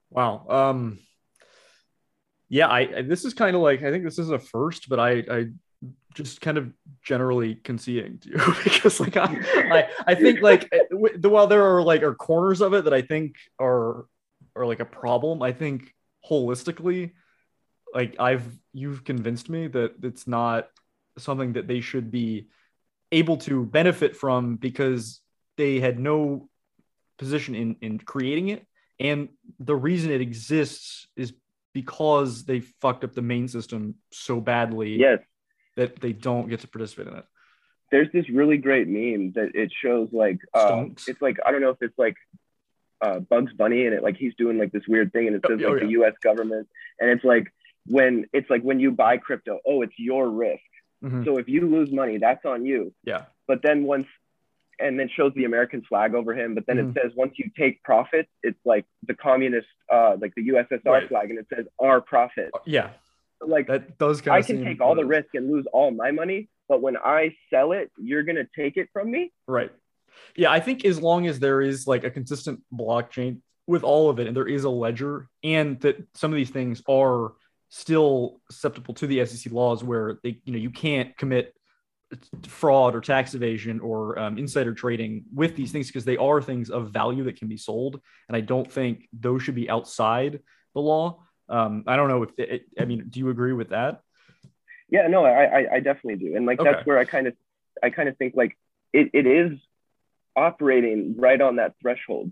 Wow. 0.10 0.46
Um 0.50 1.00
yeah, 2.50 2.68
I, 2.68 2.80
I 2.98 3.02
this 3.02 3.26
is 3.26 3.34
kind 3.34 3.56
of 3.56 3.62
like 3.62 3.82
I 3.82 3.92
think 3.92 4.04
this 4.04 4.20
is 4.20 4.30
a 4.30 4.40
first, 4.40 4.90
but 4.90 5.00
I 5.00 5.24
I 5.30 5.48
just 6.14 6.42
kind 6.42 6.58
of 6.58 6.72
generally 7.02 7.56
conceding 7.56 8.20
to 8.20 8.30
you. 8.30 8.38
Because 8.64 9.00
like 9.00 9.18
I 9.18 9.40
I, 9.56 9.90
I 10.08 10.16
think 10.16 10.42
like 10.42 10.70
eh, 10.72 10.84
the 11.18 11.30
while 11.30 11.48
there 11.48 11.76
are 11.76 11.82
like 11.82 12.04
are 12.04 12.14
corners 12.14 12.62
of 12.62 12.74
it 12.74 12.84
that 12.84 12.94
I 12.94 13.02
think 13.02 13.36
are 13.60 14.06
are 14.56 14.68
like 14.68 14.80
a 14.80 14.86
problem, 14.86 15.42
I 15.42 15.52
think 15.52 15.94
holistically 16.30 17.14
like 17.94 18.16
I've 18.20 18.46
you've 18.74 19.04
convinced 19.04 19.50
me 19.50 19.68
that 19.68 19.94
it's 20.04 20.28
not 20.28 20.68
something 21.18 21.54
that 21.54 21.68
they 21.68 21.82
should 21.82 22.12
be 22.12 22.48
able 23.12 23.38
to 23.38 23.66
benefit 23.66 24.16
from 24.16 24.56
because 24.56 25.22
they 25.58 25.80
had 25.80 26.00
no 26.00 26.50
position 27.18 27.54
in 27.56 27.76
in 27.82 28.00
creating 28.00 28.50
it 28.50 28.66
and 29.00 29.30
the 29.60 29.76
reason 29.76 30.12
it 30.12 30.22
exists 30.22 31.08
is 31.16 31.34
because 31.74 32.46
they 32.46 32.60
fucked 32.82 33.04
up 33.04 33.14
the 33.14 33.22
main 33.22 33.48
system 33.48 33.96
so 34.12 34.42
badly 34.42 34.98
yes 34.98 35.20
that 35.76 36.00
they 36.02 36.12
don't 36.14 36.50
get 36.50 36.60
to 36.62 36.68
participate 36.68 37.08
in 37.08 37.16
it 37.16 37.26
there's 37.92 38.12
this 38.12 38.28
really 38.30 38.58
great 38.58 38.88
meme 38.88 39.32
that 39.34 39.52
it 39.54 39.72
shows 39.84 40.10
like 40.12 40.40
uh, 40.56 40.86
it's 41.08 41.22
like 41.22 41.38
I 41.46 41.52
don't 41.52 41.62
know 41.62 41.70
if 41.70 41.82
it's 41.82 41.98
like 41.98 42.16
uh, 43.02 43.20
Bugs 43.20 43.54
Bunny 43.54 43.86
and 43.86 43.94
it 43.94 44.02
like 44.02 44.18
he's 44.18 44.34
doing 44.36 44.58
like 44.58 44.72
this 44.72 44.88
weird 44.88 45.12
thing 45.14 45.28
and 45.28 45.36
it 45.36 45.44
says 45.48 45.60
Oh, 45.64 45.70
like 45.72 45.82
yeah. 45.82 45.86
the 45.86 45.92
U.S. 46.00 46.14
government 46.24 46.68
and 47.00 47.12
it's 47.12 47.24
like 47.24 47.54
when 47.88 48.26
it's 48.34 48.50
like 48.50 48.62
when 48.62 48.80
you 48.80 48.92
buy 48.92 49.18
crypto, 49.18 49.60
oh, 49.66 49.82
it's 49.82 49.98
your 49.98 50.30
risk. 50.30 50.62
Mhm. 51.04 51.26
So 51.26 51.38
if 51.38 51.48
you 51.50 51.68
lose 51.68 51.92
money, 51.92 52.18
that's 52.18 52.46
on 52.46 52.66
you. 52.66 52.94
yeah 53.04 53.26
But 53.48 53.62
then 53.62 53.84
once 53.84 54.08
and 54.80 55.00
then 55.00 55.08
shows 55.08 55.32
the 55.36 55.46
American 55.46 55.82
flag 55.84 56.16
over 56.16 56.34
him. 56.34 56.56
But 56.56 56.66
then 56.66 56.78
Mhm. 56.78 56.90
it 56.98 57.02
says 57.02 57.12
once 57.16 57.34
you 57.38 57.52
take 57.56 57.84
profit, 57.84 58.28
it's 58.42 58.60
like 58.66 58.86
the 59.06 59.14
communist, 59.14 59.68
uh, 59.92 60.18
like 60.20 60.34
the 60.36 60.44
USSR 60.44 60.94
Right. 60.94 61.08
flag, 61.08 61.30
and 61.30 61.38
it 61.40 61.48
says 61.54 61.66
our 61.80 62.02
profit. 62.02 62.52
yeah 62.66 62.92
Like 63.42 63.68
that 63.68 63.98
does 63.98 64.22
kind 64.22 64.38
I 64.38 64.42
can 64.42 64.64
take 64.64 64.80
all 64.82 64.96
the 64.96 65.06
risk 65.06 65.28
and 65.36 65.52
lose 65.52 65.66
all 65.74 65.92
my 65.92 66.12
money, 66.12 66.50
but 66.70 66.82
when 66.82 66.96
I 66.98 67.36
sell 67.50 67.74
it, 67.74 67.92
you're 67.98 68.24
gonna 68.24 68.48
take 68.56 68.78
it 68.78 68.90
from 68.94 69.12
me. 69.12 69.32
Right. 69.48 69.72
Yeah, 70.36 70.52
I 70.52 70.60
think 70.62 70.86
as 70.86 71.02
long 71.02 71.28
as 71.28 71.40
there 71.40 71.62
is 71.62 71.86
like 71.86 72.04
a 72.06 72.10
consistent 72.10 72.62
blockchain 72.74 73.42
with 73.68 73.84
all 73.84 74.10
of 74.10 74.20
it, 74.20 74.28
and 74.28 74.36
there 74.36 74.48
is 74.48 74.64
a 74.64 74.70
ledger, 74.70 75.28
and 75.44 75.80
that 75.82 75.98
some 76.16 76.32
of 76.32 76.38
these 76.38 76.50
things 76.52 76.82
are 76.88 77.34
still 77.76 78.40
susceptible 78.52 78.94
to 78.94 79.08
the 79.08 79.26
SEC 79.26 79.52
laws, 79.52 79.84
where 79.84 80.20
they, 80.22 80.40
you 80.46 80.54
know, 80.54 80.60
you 80.60 80.70
can't 80.70 81.18
commit 81.18 81.56
fraud 82.44 82.94
or 82.94 83.02
tax 83.02 83.34
evasion 83.34 83.80
or 83.80 84.20
um, 84.20 84.38
insider 84.38 84.76
trading 84.76 85.24
with 85.34 85.56
these 85.56 85.72
things 85.72 85.88
because 85.88 86.06
they 86.06 86.16
are 86.18 86.40
things 86.40 86.70
of 86.70 86.92
value 86.92 87.24
that 87.24 87.36
can 87.36 87.48
be 87.48 87.58
sold, 87.58 88.00
and 88.28 88.38
I 88.38 88.42
don't 88.42 88.72
think 88.72 89.08
those 89.12 89.42
should 89.42 89.56
be 89.56 89.72
outside 89.72 90.42
the 90.76 90.82
law. 90.82 91.24
Um, 91.50 91.84
I 91.88 91.96
don't 91.96 92.10
know 92.10 92.22
if 92.22 92.30
it, 92.38 92.66
I 92.80 92.86
mean, 92.86 93.06
do 93.10 93.20
you 93.20 93.30
agree 93.30 93.54
with 93.54 93.70
that? 93.70 94.02
Yeah, 94.90 95.08
no, 95.08 95.26
I, 95.26 95.44
I, 95.44 95.74
I 95.74 95.80
definitely 95.80 96.24
do. 96.24 96.36
And 96.36 96.46
like, 96.46 96.60
Okay. 96.60 96.72
that's 96.72 96.86
where 96.86 97.00
I 97.00 97.06
kind 97.06 97.26
of, 97.26 97.34
I 97.82 97.90
kind 97.90 98.08
of 98.08 98.18
think 98.18 98.36
like 98.36 98.56
it, 98.94 99.10
it 99.14 99.26
is 99.26 99.58
operating 100.36 101.16
right 101.18 101.42
on 101.42 101.56
that 101.56 101.74
threshold. 101.82 102.32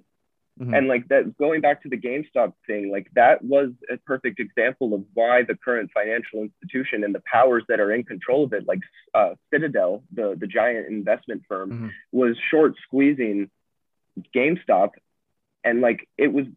Mhm. 0.60 0.78
And 0.78 0.88
like 0.88 1.08
that, 1.08 1.38
going 1.38 1.62
back 1.62 1.82
to 1.84 1.90
the 1.90 1.98
GameStop 1.98 2.54
thing, 2.68 2.92
like 2.92 3.10
that 3.14 3.44
was 3.44 3.72
a 3.90 3.98
perfect 3.98 4.40
example 4.40 4.94
of 4.94 5.06
why 5.14 5.44
the 5.44 5.56
current 5.56 5.92
financial 5.94 6.42
institution 6.44 7.04
and 7.04 7.16
the 7.16 7.22
powers 7.32 7.64
that 7.70 7.80
are 7.80 7.92
in 7.92 8.04
control 8.04 8.44
of 8.44 8.54
it, 8.54 8.68
like 8.68 8.82
uh, 9.14 9.36
Citadel, 9.52 10.04
the, 10.14 10.36
the 10.38 10.48
giant 10.48 10.88
investment 10.88 11.44
firm, 11.48 11.72
Mhm. 11.72 11.92
was 12.12 12.38
short 12.50 12.76
squeezing 12.84 13.50
GameStop. 14.36 14.92
And 15.64 15.82
like 15.82 16.08
it 16.18 16.34
was, 16.34 16.48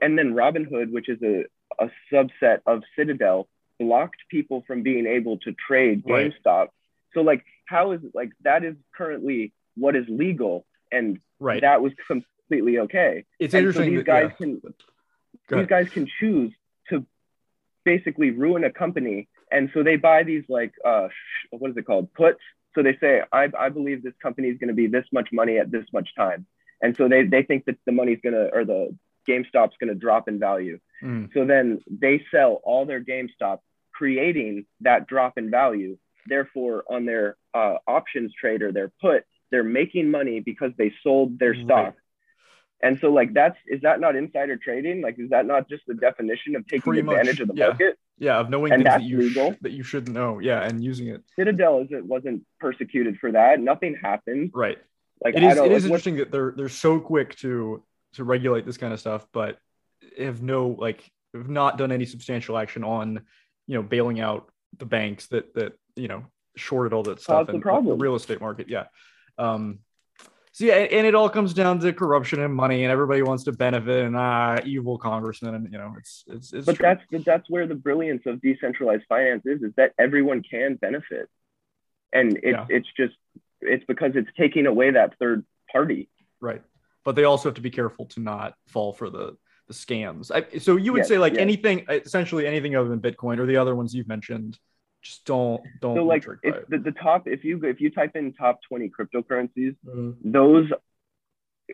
and 0.00 0.18
then 0.18 0.34
Robinhood, 0.34 0.90
which 0.92 1.08
is 1.08 1.22
a, 1.22 1.44
a 1.78 1.90
subset 2.12 2.60
of 2.66 2.82
Citadel, 2.96 3.48
blocked 3.78 4.20
people 4.28 4.62
from 4.66 4.82
being 4.82 5.06
able 5.06 5.38
to 5.38 5.52
trade 5.52 6.02
Right. 6.04 6.32
GameStop. 6.32 6.68
So 7.14 7.22
like, 7.22 7.44
how 7.66 7.92
is 7.92 8.00
like 8.14 8.32
that 8.42 8.64
is 8.64 8.76
currently 8.94 9.52
what 9.74 9.96
is 9.96 10.06
legal, 10.08 10.66
and 10.90 11.18
Right. 11.40 11.62
that 11.62 11.80
was 11.82 11.92
completely 12.52 12.80
okay. 12.80 13.24
it's 13.38 13.54
and 13.54 13.62
so 13.62 13.68
interesting. 13.68 13.94
these 13.94 14.04
that- 14.04 14.06
guys 14.06 14.30
yeah. 14.30 14.36
can 14.36 14.62
these 15.48 15.66
guys 15.66 15.88
can 15.90 16.08
choose 16.18 16.52
to 16.88 17.04
basically 17.84 18.30
ruin 18.30 18.64
a 18.64 18.70
company, 18.70 19.28
and 19.50 19.70
so 19.74 19.82
they 19.82 19.96
buy 19.96 20.22
these 20.22 20.44
like 20.48 20.72
uh, 20.84 21.08
what 21.50 21.70
is 21.70 21.76
it 21.76 21.86
called 21.86 22.12
puts. 22.14 22.40
So 22.74 22.82
they 22.82 22.96
say, 23.00 23.20
I, 23.30 23.48
I 23.58 23.68
believe 23.68 24.02
this 24.02 24.14
company 24.22 24.48
is 24.48 24.56
going 24.56 24.68
to 24.68 24.74
be 24.74 24.86
this 24.86 25.04
much 25.12 25.28
money 25.30 25.58
at 25.58 25.70
this 25.70 25.84
much 25.92 26.08
time, 26.16 26.46
and 26.80 26.96
so 26.96 27.08
they 27.08 27.24
they 27.24 27.42
think 27.42 27.64
that 27.66 27.76
the 27.86 27.92
money's 27.92 28.20
going 28.22 28.34
to 28.34 28.50
or 28.52 28.64
the 28.64 28.96
GameStop's 29.28 29.76
going 29.78 29.88
to 29.88 29.94
drop 29.94 30.28
in 30.28 30.38
value. 30.38 30.78
Mm. 31.02 31.32
So 31.34 31.44
then 31.44 31.80
they 31.90 32.24
sell 32.30 32.60
all 32.64 32.86
their 32.86 33.04
GameStop, 33.04 33.58
creating 33.92 34.64
that 34.80 35.06
drop 35.06 35.36
in 35.36 35.50
value. 35.50 35.98
Therefore, 36.26 36.84
on 36.88 37.04
their 37.04 37.36
uh, 37.52 37.76
options 37.86 38.32
trade 38.40 38.62
or 38.62 38.72
their 38.72 38.92
put, 39.00 39.24
they're 39.50 39.62
making 39.62 40.10
money 40.10 40.40
because 40.40 40.72
they 40.78 40.92
sold 41.02 41.38
their 41.38 41.54
Right. 41.54 41.92
And 42.82 42.98
so, 43.00 43.12
like, 43.12 43.32
that's 43.32 43.56
is 43.68 43.80
that 43.82 44.00
not 44.00 44.16
insider 44.16 44.56
trading? 44.56 45.02
Like, 45.02 45.18
is 45.18 45.30
that 45.30 45.46
not 45.46 45.68
just 45.68 45.84
the 45.86 45.94
definition 45.94 46.56
of 46.56 46.66
taking 46.66 46.82
Pretty 46.82 47.02
much, 47.02 47.16
advantage 47.18 47.40
of 47.40 47.48
the 47.48 47.54
yeah. 47.54 47.66
market? 47.68 47.98
Yeah, 48.18 48.38
of 48.40 48.50
knowing 48.50 48.72
And 48.72 48.82
things 48.82 48.92
that 48.94 49.02
you 49.02 49.18
legal. 49.18 49.52
sh- 49.52 49.56
that 49.62 49.72
you 49.72 49.82
should 49.84 50.08
know. 50.08 50.38
Yeah, 50.40 50.62
and 50.62 50.82
using 50.82 51.06
it 51.08 51.22
Citadel 51.36 51.80
isn't 51.84 52.06
wasn't 52.06 52.42
persecuted 52.60 53.18
for 53.18 53.32
that. 53.32 53.60
Nothing 53.60 53.94
happened. 54.00 54.50
right. 54.54 54.78
Like, 55.24 55.36
It 55.36 55.44
I 55.44 55.50
is. 55.50 55.54
don't, 55.56 55.66
It 55.70 55.72
is 55.72 55.84
like, 55.84 55.90
interesting 55.90 56.16
that 56.16 56.32
they're 56.32 56.52
they're 56.56 56.68
so 56.68 56.98
quick 56.98 57.36
to 57.36 57.82
to 58.14 58.24
regulate 58.24 58.66
this 58.66 58.76
kind 58.76 58.92
of 58.92 58.98
stuff, 59.00 59.26
but 59.32 59.58
have 60.18 60.42
no 60.42 60.68
like 60.78 61.08
have 61.34 61.48
not 61.48 61.78
done 61.78 61.92
any 61.92 62.04
substantial 62.04 62.58
action 62.58 62.82
on 62.84 63.22
you 63.68 63.74
know 63.76 63.82
bailing 63.82 64.18
out 64.20 64.50
the 64.78 64.86
banks 64.86 65.28
that 65.28 65.54
that 65.54 65.74
you 65.94 66.08
know 66.08 66.24
shorted 66.56 66.92
all 66.92 67.04
that 67.04 67.20
stuff 67.20 67.46
Caused 67.46 67.56
the 67.56 67.60
problem. 67.60 67.98
real 68.00 68.16
estate 68.16 68.40
market. 68.40 68.68
Yeah. 68.68 68.86
Um. 69.38 69.78
So 70.54 70.66
yeah, 70.66 70.74
and 70.74 71.06
it 71.06 71.14
all 71.14 71.30
comes 71.30 71.54
down 71.54 71.80
to 71.80 71.92
corruption 71.94 72.40
and 72.42 72.54
money, 72.54 72.84
and 72.84 72.92
everybody 72.92 73.22
wants 73.22 73.44
to 73.44 73.52
benefit, 73.52 74.04
and 74.04 74.14
ah, 74.16 74.58
evil 74.64 74.98
congressmen, 74.98 75.54
and 75.54 75.72
you 75.72 75.78
know, 75.78 75.94
it's 75.98 76.24
it's 76.28 76.52
it's. 76.52 76.66
but 76.66 76.76
true. 76.76 76.82
that's 77.10 77.24
that's 77.24 77.50
where 77.50 77.66
the 77.66 77.74
brilliance 77.74 78.22
of 78.26 78.40
decentralized 78.42 79.04
finance 79.08 79.42
is 79.46 79.62
is 79.62 79.72
that 79.76 79.92
everyone 79.98 80.42
can 80.42 80.74
benefit 80.76 81.28
and 82.12 82.36
it's 82.42 82.44
Yeah. 82.44 82.66
it's 82.68 82.88
just 82.96 83.14
it's 83.62 83.84
because 83.86 84.12
it's 84.14 84.28
taking 84.36 84.66
away 84.66 84.90
that 84.90 85.18
third 85.18 85.44
party 85.70 86.08
Right. 86.40 86.62
But 87.04 87.16
they 87.16 87.24
also 87.24 87.48
have 87.48 87.54
to 87.54 87.60
be 87.62 87.70
careful 87.70 88.06
to 88.06 88.20
not 88.20 88.54
fall 88.66 88.92
for 88.92 89.08
the 89.08 89.36
the 89.68 89.74
scams. 89.74 90.30
I, 90.34 90.58
so 90.58 90.76
you 90.76 90.92
would 90.92 90.98
Yes, 90.98 91.08
say 91.08 91.18
like 91.18 91.34
yes. 91.34 91.40
anything, 91.40 91.86
essentially 91.88 92.46
anything 92.46 92.74
other 92.76 92.88
than 92.88 93.00
Bitcoin 93.00 93.38
or 93.38 93.46
the 93.46 93.56
other 93.56 93.74
ones 93.76 93.94
you've 93.94 94.08
mentioned, 94.08 94.58
just 95.02 95.24
don't 95.24 95.62
don't. 95.80 95.96
so 95.96 96.02
be 96.02 96.08
like 96.08 96.22
tricked 96.22 96.44
if 96.44 96.66
the, 96.68 96.78
the 96.78 96.92
top 96.92 97.26
if 97.26 97.44
you 97.44 97.62
if 97.64 97.80
you 97.80 97.90
type 97.90 98.14
in 98.14 98.32
top 98.32 98.60
20 98.68 98.90
cryptocurrencies 98.90 99.74
Mhm. 99.86 100.16
those 100.24 100.70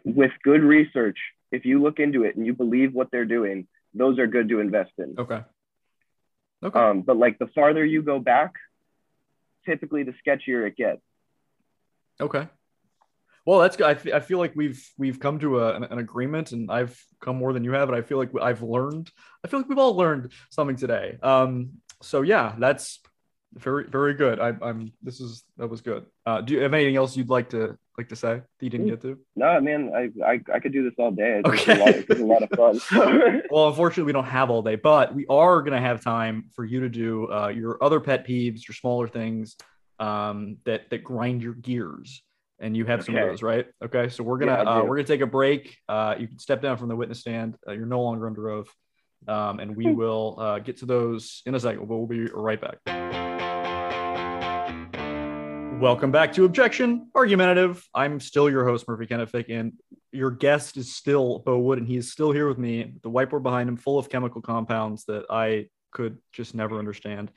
with 0.05 0.33
good 0.43 0.63
research 0.63 1.19
if 1.53 1.65
you 1.65 1.81
look 1.83 1.99
into 2.01 2.25
it 2.25 2.37
and 2.37 2.47
you 2.47 2.55
believe 2.55 2.95
what 2.95 3.11
they're 3.11 3.25
doing 3.25 3.67
those 3.95 4.19
are 4.19 4.27
good 4.27 4.49
to 4.49 4.61
invest 4.61 4.93
in 4.99 5.15
Okay. 5.19 5.43
Okay. 6.63 6.79
um, 6.79 7.03
but 7.03 7.17
like 7.17 7.39
the 7.39 7.47
farther 7.49 7.85
you 7.85 8.03
go 8.03 8.19
back 8.19 8.55
typically 9.67 10.03
the 10.05 10.15
sketchier 10.27 10.67
it 10.67 10.77
gets 10.77 11.03
okay. 12.21 12.49
Well, 13.47 13.61
that's 13.61 13.79
good. 13.79 13.87
I, 13.87 14.17
I 14.17 14.21
feel 14.21 14.37
like 14.39 14.53
we've 14.55 14.87
we've 14.99 15.19
come 15.19 15.39
to 15.39 15.61
a, 15.61 15.75
an, 15.75 15.85
an 15.85 15.99
agreement, 15.99 16.53
and 16.53 16.71
I've 16.71 17.03
come 17.19 17.37
more 17.37 17.55
than 17.55 17.65
you 17.65 17.73
have, 17.73 17.89
and 17.89 17.97
I 17.97 18.03
feel 18.03 18.19
like 18.19 18.31
I've 18.39 18.61
learned. 18.63 19.11
I 19.43 19.49
feel 19.49 19.59
like 19.61 19.71
we've 19.71 19.79
all 19.79 19.97
learned 19.97 20.33
something 20.51 20.77
today. 20.77 21.17
Um. 21.23 21.81
So 22.03 22.21
yeah, 22.21 22.55
that's 22.59 23.01
very 23.55 23.85
very 23.89 24.15
good. 24.15 24.41
I, 24.41 24.53
I'm. 24.63 24.93
This 25.03 25.21
is 25.21 25.45
that 25.57 25.69
was 25.69 25.81
good. 25.81 26.07
Uh, 26.27 26.41
do 26.43 26.55
you 26.55 26.61
have 26.61 26.75
anything 26.75 26.97
else 26.97 27.17
you'd 27.17 27.31
like 27.31 27.51
to 27.51 27.77
like 27.97 28.09
to 28.11 28.17
say 28.17 28.35
that 28.37 28.45
you 28.61 28.71
didn't 28.71 28.87
get 28.87 29.01
to? 29.03 29.19
no 29.35 29.61
man 29.61 29.91
I, 29.93 30.09
I 30.25 30.41
i 30.55 30.61
could 30.61 30.73
do 30.73 30.85
this 30.85 30.93
all 30.99 31.11
day 31.11 31.43
it's, 31.45 31.49
Okay. 31.49 31.81
a, 31.81 31.85
lot, 31.85 31.95
it's 31.97 32.21
a 32.21 32.25
lot 32.25 32.43
of 32.45 32.51
fun 32.51 33.43
Well, 33.51 33.67
unfortunately, 33.69 34.05
we 34.05 34.13
don't 34.13 34.25
have 34.25 34.51
all 34.51 34.63
day, 34.63 34.77
but 34.77 35.13
we 35.15 35.27
are 35.27 35.63
going 35.63 35.73
to 35.73 35.81
have 35.81 36.01
time 36.01 36.45
for 36.55 36.65
you 36.65 36.79
to 36.81 36.89
do 36.89 37.29
uh, 37.33 37.49
your 37.49 37.83
other 37.83 37.99
pet 37.99 38.25
peeves, 38.25 38.69
your 38.69 38.75
smaller 38.77 39.09
things 39.09 39.57
um, 39.99 40.59
that 40.65 40.91
that 40.91 41.03
grind 41.03 41.43
your 41.43 41.55
gears, 41.55 42.23
and 42.61 42.77
you 42.77 42.85
have 42.85 43.05
some 43.05 43.17
of 43.17 43.29
those, 43.29 43.43
right? 43.43 43.67
Okay, 43.85 44.09
so 44.11 44.23
we're 44.23 44.39
gonna 44.39 44.63
Yeah, 44.63 44.71
uh, 44.79 44.85
we're 44.85 44.95
gonna 44.97 45.09
take 45.09 45.23
a 45.23 45.27
break. 45.27 45.77
Uh, 45.89 46.15
you 46.21 46.29
can 46.29 46.39
step 46.39 46.63
down 46.63 46.77
from 46.77 46.87
the 46.89 46.95
witness 46.95 47.19
stand. 47.19 47.57
Uh, 47.67 47.73
you're 47.73 47.87
no 47.87 48.03
longer 48.03 48.29
under 48.29 48.49
oath, 48.51 48.73
Um, 49.27 49.59
and 49.59 49.75
we 49.75 49.91
will 49.93 50.37
uh, 50.39 50.59
get 50.61 50.77
to 50.79 50.87
those 50.87 51.43
in 51.47 51.57
a 51.57 51.59
second. 51.59 51.81
But 51.89 51.97
We'll 51.97 52.07
be 52.07 52.31
right 52.33 52.61
back. 52.61 52.79
Welcome 55.79 56.11
back 56.11 56.33
to 56.33 56.45
Objection 56.45 57.09
Argumentative. 57.15 57.87
I'm 57.95 58.19
still 58.19 58.51
your 58.51 58.65
host, 58.65 58.89
Murphy 58.89 59.07
Kennefic, 59.07 59.45
and 59.49 59.75
your 60.11 60.33
guest 60.33 60.77
is 60.77 60.93
still 60.93 61.39
Bo 61.39 61.57
Wood, 61.61 61.79
and 61.79 61.87
he 61.87 61.97
is 61.97 62.11
still 62.11 62.33
here 62.33 62.49
with 62.49 62.59
me. 62.59 62.95
The 63.05 63.11
whiteboard 63.11 63.45
behind 63.45 63.69
him, 63.69 63.77
full 63.77 63.97
of 63.97 64.09
chemical 64.09 64.43
compounds 64.43 65.05
that 65.05 65.27
I 65.31 65.69
could 65.93 66.19
just 66.33 66.53
never 66.53 66.81
understand. 66.81 67.31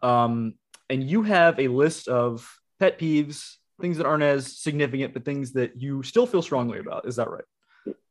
Um, 0.00 0.54
and 0.88 1.04
you 1.04 1.22
have 1.24 1.60
a 1.60 1.68
list 1.68 2.08
of 2.08 2.50
pet 2.80 2.98
peeves, 2.98 3.56
things 3.78 3.98
that 3.98 4.06
aren't 4.06 4.22
as 4.22 4.58
significant, 4.58 5.12
but 5.12 5.26
things 5.26 5.52
that 5.52 5.78
you 5.78 6.02
still 6.02 6.26
feel 6.26 6.40
strongly 6.40 6.78
about. 6.78 7.06
Is 7.06 7.16
that 7.16 7.28
right? 7.28 7.44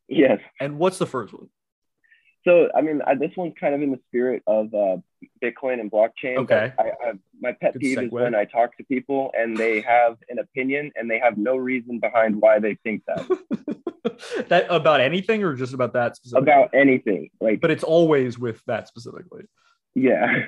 Yes. 0.08 0.40
And 0.60 0.78
what's 0.78 1.00
the 1.00 1.08
first 1.08 1.34
one? 1.34 1.50
So, 2.44 2.70
I 2.76 2.82
mean, 2.82 3.02
I, 3.06 3.16
this 3.16 3.32
one's 3.38 3.54
kind 3.60 3.76
of 3.76 3.82
in 3.82 3.92
the 3.92 4.00
spirit 4.08 4.42
of 4.48 4.74
uh, 4.74 4.98
Bitcoin 5.44 5.80
and 5.80 5.92
blockchain. 5.92 6.38
Okay. 6.38 6.74
I, 6.78 6.84
I, 6.84 7.14
my 7.40 7.52
pet 7.52 7.74
Good 7.74 7.82
peeve 7.82 8.02
is 8.02 8.12
when 8.12 8.34
I 8.34 8.46
talk 8.46 8.76
to 8.78 8.84
people 8.84 9.32
and 9.38 9.56
they 9.56 9.82
have 9.82 10.18
an 10.30 10.40
opinion 10.40 10.92
and 10.96 11.10
they 11.10 11.20
have 11.20 11.38
no 11.38 11.56
reason 11.56 12.00
behind 12.00 12.42
why 12.42 12.60
they 12.60 12.76
think 12.84 13.04
that 13.06 14.48
that 14.50 14.66
about 14.70 15.02
anything 15.02 15.44
or 15.44 15.54
just 15.56 15.74
about 15.74 15.94
that 15.94 16.16
specifically? 16.16 16.52
about 16.52 16.70
anything. 16.74 17.30
Like, 17.40 17.62
but 17.62 17.70
it's 17.70 17.84
always 17.84 18.40
with 18.40 18.64
that 18.66 18.88
specifically. 18.88 19.44
yeah, 19.94 20.46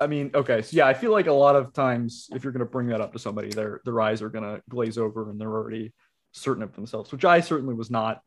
I 0.00 0.06
mean, 0.06 0.30
okay, 0.34 0.62
so 0.62 0.76
yeah, 0.76 0.86
I 0.86 0.94
feel 0.94 1.12
like 1.12 1.26
a 1.26 1.32
lot 1.32 1.56
of 1.56 1.74
times 1.74 2.28
if 2.32 2.42
you're 2.42 2.52
going 2.52 2.64
to 2.64 2.70
bring 2.70 2.88
that 2.88 3.02
up 3.02 3.12
to 3.12 3.18
somebody, 3.18 3.50
their 3.50 3.82
their 3.84 4.00
eyes 4.00 4.22
are 4.22 4.30
going 4.30 4.44
to 4.44 4.62
glaze 4.68 4.96
over 4.96 5.30
and 5.30 5.38
they're 5.38 5.52
already 5.52 5.92
certain 6.32 6.62
of 6.62 6.74
themselves, 6.74 7.12
which 7.12 7.24
I 7.24 7.40
certainly 7.40 7.74
was 7.74 7.90
not 7.90 8.22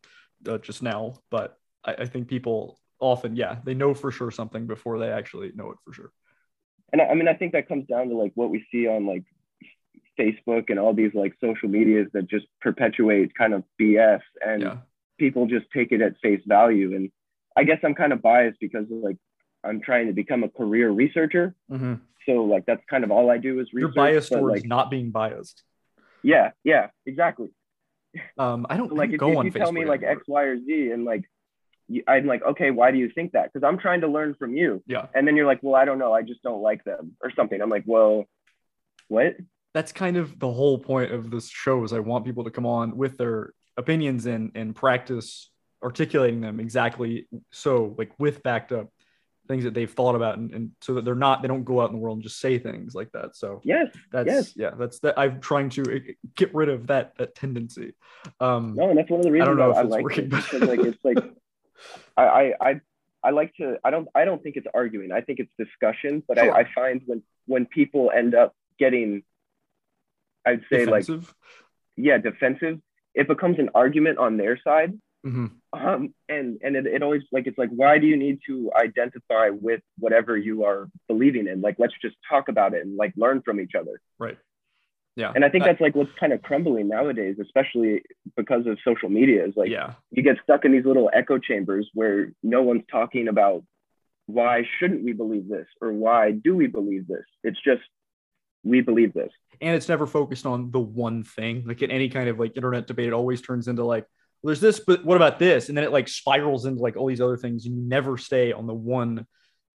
uh, 0.47 0.59
just 0.59 0.83
now. 0.83 1.15
But 1.31 1.57
I, 1.83 1.93
I 1.93 2.05
think 2.05 2.27
people 2.27 2.79
often, 3.03 3.35
yeah, 3.35 3.59
they 3.65 3.73
know 3.75 3.93
for 3.93 4.11
sure 4.11 4.31
something 4.31 4.67
before 4.67 4.99
they 4.99 5.11
actually 5.11 5.51
know 5.55 5.71
it 5.71 5.77
for 5.85 5.93
sure. 5.93 6.11
and 6.91 7.01
I, 7.01 7.05
I 7.07 7.13
mean, 7.15 7.27
I 7.27 7.33
think 7.35 7.53
that 7.53 7.67
comes 7.67 7.85
down 7.87 8.09
to 8.09 8.15
like 8.15 8.31
what 8.35 8.49
we 8.49 8.65
see 8.71 8.87
on 8.87 9.05
like 9.05 9.23
Facebook 10.19 10.69
and 10.69 10.79
all 10.79 10.93
these 10.93 11.13
like 11.13 11.33
social 11.41 11.69
medias 11.69 12.07
that 12.13 12.29
just 12.29 12.45
perpetuate 12.61 13.33
kind 13.35 13.53
of 13.53 13.63
BS 13.79 14.21
and 14.45 14.61
Yeah, 14.61 14.77
people 15.17 15.47
just 15.47 15.65
take 15.73 15.91
it 15.91 16.01
at 16.01 16.13
face 16.21 16.41
value. 16.45 16.95
And 16.95 17.11
I 17.55 17.63
guess 17.63 17.79
I'm 17.83 17.95
kind 17.95 18.13
of 18.13 18.21
biased 18.21 18.59
because 18.59 18.85
like 18.89 19.17
I'm 19.63 19.81
trying 19.81 20.07
to 20.07 20.13
become 20.13 20.43
a 20.43 20.49
career 20.49 20.89
researcher. 20.91 21.55
Mhm. 21.71 22.01
So 22.25 22.45
like 22.45 22.65
that's 22.65 22.83
kind 22.89 23.03
of 23.03 23.11
all 23.11 23.29
I 23.31 23.37
do 23.37 23.59
is 23.59 23.67
you're 23.77 23.89
research. 23.89 23.95
biased 23.95 24.29
but, 24.31 24.39
towards 24.39 24.61
like 24.61 24.65
not 24.65 24.91
being 24.91 25.11
biased. 25.11 25.63
yeah, 26.21 26.51
yeah, 26.63 26.87
exactly. 27.05 27.49
Um, 28.37 28.65
I 28.69 28.77
don't 28.77 28.89
So, 28.89 28.95
like 28.95 29.11
if, 29.11 29.17
go 29.17 29.31
if 29.31 29.37
on 29.37 29.45
you 29.45 29.51
tell 29.51 29.71
me 29.71 29.81
Facebook 29.81 29.85
like 29.85 30.03
anymore. 30.03 30.11
X, 30.11 30.23
Y, 30.27 30.43
or 30.43 30.59
Z, 30.59 30.91
and 30.91 31.05
like 31.05 31.23
I'm 32.07 32.25
like, 32.25 32.43
okay, 32.43 32.71
why 32.71 32.91
do 32.91 32.97
you 32.97 33.09
think 33.13 33.31
that? 33.33 33.51
Because 33.51 33.65
I'm 33.67 33.77
trying 33.77 34.01
to 34.01 34.07
learn 34.07 34.35
from 34.35 34.55
you. 34.55 34.83
Yeah, 34.87 35.07
And 35.15 35.27
then 35.27 35.35
you're 35.35 35.45
like, 35.45 35.59
well, 35.61 35.75
I 35.75 35.85
don't 35.85 35.99
know, 35.99 36.13
I 36.13 36.21
just 36.21 36.41
don't 36.43 36.61
like 36.61 36.83
them 36.83 37.13
or 37.23 37.31
something. 37.35 37.61
I'm 37.61 37.69
like, 37.69 37.83
well, 37.85 38.25
what? 39.07 39.35
that's 39.73 39.91
kind 39.91 40.17
of 40.17 40.37
the 40.37 40.51
whole 40.51 40.77
point 40.77 41.11
of 41.11 41.31
this 41.31 41.49
show 41.49 41.83
is 41.83 41.93
I 41.93 41.99
want 41.99 42.25
people 42.25 42.43
to 42.43 42.51
come 42.51 42.65
on 42.67 42.95
with 42.95 43.17
their 43.17 43.53
opinions 43.75 44.27
and 44.27 44.51
and 44.53 44.75
practice 44.75 45.49
articulating 45.83 46.41
them 46.41 46.59
exactly 46.59 47.27
so 47.51 47.95
like 47.97 48.11
with 48.19 48.43
backed 48.43 48.71
up 48.71 48.89
things 49.47 49.63
that 49.63 49.73
they've 49.73 49.91
thought 49.91 50.13
about 50.15 50.37
and, 50.37 50.53
and 50.53 50.71
so 50.79 50.93
that 50.93 51.03
they're 51.03 51.15
not 51.15 51.41
they 51.41 51.47
don't 51.47 51.63
go 51.63 51.81
out 51.81 51.89
in 51.89 51.95
the 51.95 51.99
world 51.99 52.17
and 52.17 52.23
just 52.23 52.39
say 52.39 52.59
things 52.59 52.93
like 52.93 53.11
that 53.13 53.35
so 53.35 53.61
Yes, 53.63 53.87
that's 54.11 54.27
yes. 54.27 54.53
yeah 54.55 54.71
that's 54.77 54.99
that 54.99 55.17
i'm 55.17 55.41
trying 55.41 55.69
to 55.71 55.81
uh, 55.81 55.99
get 56.35 56.53
rid 56.53 56.69
of 56.69 56.85
that 56.87 57.13
that 57.17 57.33
tendency 57.33 57.93
um 58.39 58.75
No, 58.77 58.89
and 58.89 58.97
that's 58.97 59.09
one 59.09 59.19
of 59.21 59.25
the 59.25 59.31
reasons 59.31 59.47
i 59.47 59.49
don't 59.49 59.57
know 59.57 59.73
I, 59.73 59.79
if 59.79 59.85
it's 59.85 59.91
like 59.91 60.03
working, 60.03 60.25
it. 60.25 60.29
but- 60.29 60.61
like 60.69 60.79
it's 60.81 61.03
like 61.03 61.17
I, 62.17 62.53
I 62.59 62.81
I 63.23 63.29
like 63.31 63.55
to 63.55 63.77
I 63.83 63.89
don't 63.91 64.07
I 64.13 64.25
don't 64.25 64.41
think 64.43 64.57
it's 64.57 64.67
arguing. 64.73 65.11
I 65.11 65.21
think 65.21 65.39
it's 65.39 65.51
discussion. 65.57 66.23
But 66.27 66.37
Sure. 66.37 66.53
I, 66.53 66.61
I 66.61 66.67
find 66.73 67.01
when 67.05 67.23
when 67.45 67.65
people 67.65 68.11
end 68.15 68.35
up 68.35 68.53
getting 68.79 69.23
I'd 70.45 70.61
say 70.71 70.85
like 70.85 71.05
yeah, 71.95 72.17
defensive, 72.17 72.79
it 73.13 73.27
becomes 73.27 73.59
an 73.59 73.69
argument 73.75 74.17
on 74.17 74.37
their 74.37 74.59
side. 74.61 74.99
Mhm. 75.25 75.51
Um, 75.71 76.13
and 76.27 76.59
and 76.61 76.75
it, 76.75 76.85
it 76.85 77.01
always 77.01 77.23
like 77.31 77.47
it's 77.47 77.57
like 77.57 77.69
why 77.69 77.97
do 77.97 78.07
you 78.07 78.17
need 78.17 78.39
to 78.47 78.71
identify 78.75 79.49
with 79.49 79.81
whatever 79.97 80.35
you 80.37 80.65
are 80.65 80.89
believing 81.07 81.47
in? 81.47 81.61
Like 81.61 81.77
let's 81.79 81.93
just 82.01 82.17
talk 82.29 82.49
about 82.49 82.73
it 82.73 82.85
and 82.85 82.97
like 82.97 83.13
learn 83.15 83.41
from 83.41 83.61
each 83.61 83.73
other. 83.73 84.01
right 84.19 84.37
yeah 85.15 85.31
And 85.35 85.45
I 85.45 85.49
think 85.49 85.63
that's 85.63 85.81
like 85.81 85.95
what's 85.95 86.11
kind 86.19 86.33
of 86.33 86.41
crumbling 86.41 86.87
nowadays, 86.87 87.37
especially 87.41 88.01
because 88.35 88.65
of 88.65 88.77
social 88.83 89.09
media. 89.09 89.45
Is 89.45 89.53
like 89.55 89.69
yeah 89.69 89.93
you 90.11 90.23
get 90.23 90.37
stuck 90.43 90.65
in 90.65 90.71
these 90.71 90.85
little 90.85 91.09
echo 91.13 91.37
chambers 91.37 91.89
where 91.93 92.31
no 92.41 92.61
one's 92.63 92.83
talking 92.91 93.27
about 93.27 93.63
why 94.25 94.63
shouldn't 94.79 95.03
we 95.03 95.13
believe 95.13 95.49
this 95.49 95.67
or 95.81 95.91
why 95.91 96.31
do 96.31 96.55
we 96.55 96.67
believe 96.67 97.07
this. 97.07 97.25
It's 97.43 97.59
just 97.63 97.81
we 98.63 98.79
believe 98.81 99.13
this. 99.13 99.31
and 99.61 99.75
it's 99.75 99.89
never 99.89 100.07
focused 100.07 100.45
on 100.45 100.71
the 100.71 100.79
one 100.79 101.23
thing. 101.23 101.63
Like 101.65 101.81
in 101.81 101.91
any 101.91 102.07
kind 102.09 102.29
of 102.29 102.39
like 102.39 102.55
internet 102.55 102.87
debate, 102.87 103.07
it 103.07 103.13
always 103.13 103.41
turns 103.41 103.67
into 103.67 103.83
like, 103.83 104.05
well, 104.41 104.49
there's 104.49 104.61
this, 104.61 104.79
but 104.79 105.03
what 105.03 105.17
about 105.17 105.37
this? 105.39 105.67
And 105.67 105.77
then 105.77 105.83
it 105.83 105.91
like 105.91 106.07
spirals 106.07 106.65
into 106.65 106.81
like 106.81 106.95
all 106.95 107.07
these 107.07 107.21
other 107.21 107.37
things, 107.37 107.65
and 107.65 107.75
you 107.75 107.81
never 107.81 108.17
stay 108.17 108.53
on 108.53 108.65
the 108.65 108.73
one 108.73 109.25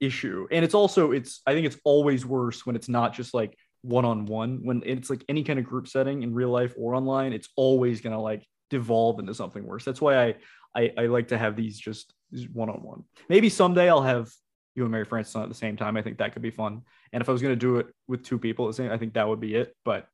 issue. 0.00 0.46
And 0.50 0.64
it's 0.64 0.74
also, 0.74 1.12
it's 1.12 1.42
I 1.46 1.52
think 1.52 1.66
it's 1.66 1.78
always 1.84 2.24
worse 2.24 2.64
when 2.64 2.76
it's 2.76 2.88
not 2.88 3.12
just 3.14 3.34
like 3.34 3.56
one 3.88 4.04
on 4.04 4.26
one. 4.26 4.60
When 4.62 4.82
it's 4.84 5.10
like 5.10 5.24
any 5.28 5.42
kind 5.42 5.58
of 5.58 5.64
group 5.64 5.88
setting 5.88 6.22
in 6.22 6.34
real 6.34 6.50
life 6.50 6.74
or 6.78 6.94
online, 6.94 7.32
it's 7.32 7.48
always 7.56 8.00
gonna 8.00 8.20
like 8.20 8.46
devolve 8.70 9.18
into 9.18 9.34
something 9.34 9.64
worse. 9.64 9.84
That's 9.84 10.00
why 10.00 10.26
I 10.26 10.34
I, 10.74 10.92
I 10.96 11.06
like 11.06 11.28
to 11.28 11.38
have 11.38 11.56
these 11.56 11.78
just 11.78 12.12
one 12.52 12.68
on 12.68 12.82
one. 12.82 13.04
Maybe 13.28 13.48
someday 13.48 13.88
I'll 13.88 14.02
have 14.02 14.30
you 14.74 14.84
and 14.84 14.92
Mary 14.92 15.04
Frances 15.04 15.34
on 15.34 15.42
at 15.42 15.48
the 15.48 15.54
same 15.54 15.76
time. 15.76 15.96
I 15.96 16.02
think 16.02 16.18
that 16.18 16.32
could 16.32 16.42
be 16.42 16.50
fun. 16.50 16.82
And 17.12 17.20
if 17.20 17.28
I 17.28 17.32
was 17.32 17.42
going 17.42 17.52
to 17.52 17.56
do 17.56 17.76
it 17.76 17.86
with 18.06 18.22
two 18.22 18.38
people 18.38 18.68
I 18.68 18.96
think 18.96 19.14
that 19.14 19.28
would 19.28 19.40
be 19.40 19.54
it. 19.54 19.74
But 19.84 20.06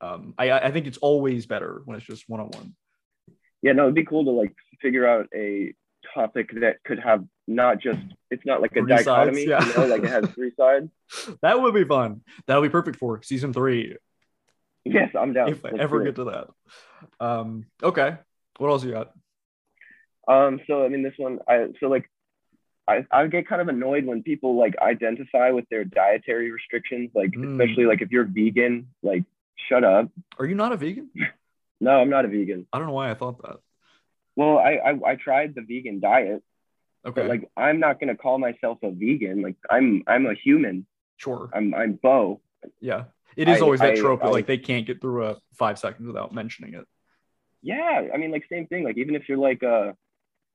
um, 0.00 0.34
I, 0.36 0.50
I 0.52 0.70
think 0.70 0.86
it's 0.86 0.98
always 0.98 1.46
better 1.46 1.82
when 1.84 1.96
it's 1.96 2.06
just 2.06 2.28
one 2.28 2.40
on 2.40 2.48
one. 2.48 2.74
Yeah, 3.62 3.72
no, 3.72 3.84
it'd 3.84 3.94
be 3.94 4.04
cool 4.04 4.24
to 4.24 4.30
like 4.30 4.54
figure 4.80 5.06
out 5.06 5.26
a 5.34 5.74
topic 6.14 6.50
that 6.60 6.76
could 6.84 6.98
have 6.98 7.24
not 7.46 7.80
just 7.80 7.98
it's 8.30 8.44
not 8.44 8.60
like 8.60 8.72
a 8.72 8.80
Three 8.80 8.90
sides, 8.90 9.04
dichotomy, 9.06 9.46
yeah. 9.46 9.64
you 9.66 9.74
know, 9.76 9.86
like 9.86 10.02
it 10.02 10.10
has 10.10 10.26
three 10.34 10.52
sides. 10.58 10.90
That 11.42 11.60
would 11.60 11.74
be 11.74 11.84
fun. 11.84 12.22
That 12.46 12.56
would 12.56 12.68
be 12.68 12.72
perfect 12.72 12.98
for 12.98 13.22
season 13.22 13.52
three 13.52 13.96
Yes, 14.84 15.10
I'm 15.18 15.32
down. 15.34 15.48
if 15.50 15.64
I 15.64 15.70
Let's 15.70 15.80
ever 15.82 16.02
get 16.02 16.14
to 16.16 16.24
that. 16.24 16.48
Um, 17.20 17.66
okay. 17.82 18.16
What 18.58 18.68
else 18.70 18.84
you 18.84 18.92
got? 18.92 19.12
Um, 20.26 20.60
so 20.66 20.84
I 20.84 20.88
mean, 20.88 21.02
this 21.02 21.14
one, 21.16 21.38
I 21.48 21.66
so 21.80 21.88
like, 21.88 22.08
I 22.86 23.04
I 23.10 23.26
get 23.26 23.46
kind 23.48 23.60
of 23.60 23.68
annoyed 23.68 24.04
when 24.06 24.22
people 24.22 24.56
like 24.58 24.74
identify 24.78 25.50
with 25.50 25.66
their 25.70 25.84
dietary 25.84 26.50
restrictions, 26.50 27.10
like 27.14 27.30
Mm. 27.32 27.52
especially 27.60 27.84
like 27.84 28.00
if 28.02 28.10
you're 28.10 28.24
vegan, 28.24 28.88
like 29.02 29.24
shut 29.68 29.84
up. 29.84 30.08
Are 30.38 30.46
you 30.46 30.54
not 30.54 30.72
a 30.72 30.76
vegan? 30.76 31.10
No, 31.80 31.92
I'm 31.92 32.10
not 32.10 32.24
a 32.24 32.28
vegan. 32.28 32.66
I 32.72 32.78
don't 32.78 32.88
know 32.88 32.92
why 32.94 33.08
I 33.08 33.14
thought 33.14 33.40
that. 33.42 33.58
Well, 34.38 34.56
I 34.58 34.72
I, 34.88 35.10
I 35.12 35.14
tried 35.16 35.56
the 35.56 35.62
vegan 35.62 35.98
diet, 35.98 36.42
Okay. 37.04 37.20
but 37.22 37.26
like 37.28 37.50
I'm 37.56 37.80
not 37.80 37.98
gonna 37.98 38.16
call 38.16 38.38
myself 38.38 38.78
a 38.84 38.90
vegan. 38.92 39.42
Like 39.42 39.56
I'm 39.68 40.04
I'm 40.06 40.26
a 40.26 40.34
human. 40.34 40.86
sure. 41.16 41.50
I'm 41.52 41.74
I'm 41.74 41.92
Bo. 41.94 42.40
Yeah. 42.80 43.04
It 43.36 43.48
is 43.48 43.58
I- 43.58 43.64
always 43.64 43.80
that 43.80 43.96
trope 43.96 44.22
that 44.22 44.30
like 44.30 44.46
they 44.46 44.58
can't 44.58 44.86
get 44.86 45.00
through 45.00 45.26
a 45.26 45.36
five 45.54 45.76
seconds 45.80 46.06
without 46.06 46.32
mentioning 46.32 46.74
it. 46.74 46.86
Yeah, 47.62 48.02
I 48.14 48.16
mean, 48.16 48.30
like 48.30 48.44
same 48.48 48.68
thing. 48.68 48.84
Like 48.84 48.96
even 48.96 49.16
if 49.16 49.28
you're 49.28 49.38
like 49.50 49.64
uh, 49.64 49.92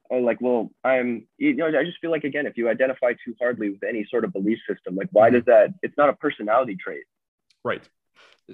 oh, 0.09 0.17
like 0.29 0.39
well, 0.39 0.71
I'm 0.85 1.27
you 1.37 1.53
know, 1.53 1.67
I 1.67 1.83
just 1.83 1.99
feel 1.99 2.11
like 2.11 2.23
again, 2.23 2.45
if 2.47 2.55
you 2.55 2.69
identify 2.69 3.11
too 3.25 3.35
hardly 3.41 3.69
with 3.69 3.83
any 3.83 4.05
sort 4.09 4.23
of 4.23 4.31
belief 4.31 4.59
system, 4.69 4.95
like 4.95 5.09
why 5.11 5.29
Mhm. 5.29 5.33
does 5.33 5.45
that? 5.51 5.73
It's 5.83 5.97
not 5.97 6.07
a 6.07 6.13
personality 6.13 6.77
trait. 6.77 7.03
Right. 7.65 7.83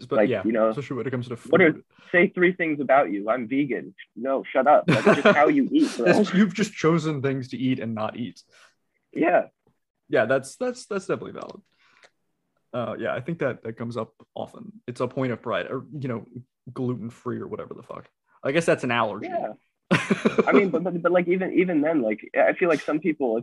But 0.08 0.12
Like, 0.12 0.30
yeah, 0.30 0.44
you 0.46 0.52
know, 0.52 0.70
especially 0.70 0.98
when 0.98 1.08
it 1.08 1.12
comes 1.12 1.28
to 1.30 1.36
food. 1.36 1.52
what 1.52 1.62
are- 1.62 1.82
Say 2.12 2.28
three 2.30 2.54
things 2.54 2.80
about 2.80 3.12
you. 3.12 3.30
I'm 3.30 3.48
vegan. 3.48 3.94
No, 4.16 4.44
shut 4.52 4.66
up. 4.66 4.86
That's 4.88 5.06
just 5.06 5.36
how 5.36 5.48
you 5.48 5.68
eat, 5.72 5.92
you've 6.34 6.54
just 6.56 6.74
chosen 6.74 7.22
things 7.22 7.50
to 7.50 7.58
eat 7.58 7.80
and 7.80 7.94
not 7.94 8.18
eat. 8.18 8.42
Yeah. 9.14 9.48
yeah 10.10 10.26
that's 10.26 10.56
that's 10.56 10.86
that's 10.88 11.06
definitely 11.08 11.34
valid 11.34 11.62
uh 12.74 12.96
yeah 13.00 13.14
i 13.14 13.20
think 13.22 13.40
that 13.40 13.64
that 13.64 13.74
comes 13.78 13.98
up 13.98 14.14
often 14.36 14.72
it's 14.88 15.02
a 15.02 15.08
point 15.08 15.32
of 15.32 15.42
pride 15.42 15.66
or 15.70 15.86
you 16.00 16.08
know 16.08 16.26
gluten 16.74 17.10
free 17.10 17.40
or 17.40 17.48
whatever 17.48 17.74
the 17.74 17.82
fuck 17.82 18.08
i 18.44 18.52
guess 18.52 18.66
that's 18.66 18.84
an 18.84 18.92
allergy 18.92 19.28
Yeah. 19.28 19.54
I 20.48 20.52
mean, 20.52 20.70
but, 20.70 20.84
but 20.84 21.02
but 21.02 21.12
like 21.12 21.28
even 21.28 21.54
even 21.54 21.82
then, 21.82 22.04
like 22.04 22.22
I 22.38 22.54
feel 22.54 22.70
like 22.70 22.82
some 22.82 23.00
people. 23.00 23.42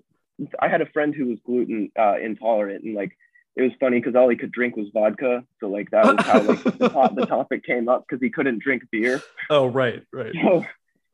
I 0.60 0.68
had 0.68 0.80
a 0.80 0.86
friend 0.86 1.12
who 1.12 1.26
was 1.26 1.40
gluten 1.44 1.90
uh, 1.98 2.14
intolerant, 2.22 2.84
and 2.84 2.94
like 2.94 3.18
it 3.57 3.62
was 3.62 3.72
funny 3.80 3.98
because 3.98 4.14
all 4.14 4.28
he 4.28 4.36
could 4.36 4.52
drink 4.52 4.76
was 4.76 4.88
vodka. 4.92 5.44
So 5.61 5.68
like 5.68 5.90
that 5.90 6.04
was 6.04 6.24
how 6.26 6.42
like 6.42 6.62
the, 6.64 6.88
top, 6.90 7.14
the 7.16 7.26
topic 7.26 7.64
came 7.64 7.88
up 7.88 8.04
because 8.07 8.22
he 8.22 8.30
couldn't 8.30 8.62
drink 8.62 8.82
beer. 8.92 9.20
oh 9.50 9.66
right 9.66 10.02
right 10.12 10.34
So 10.34 10.64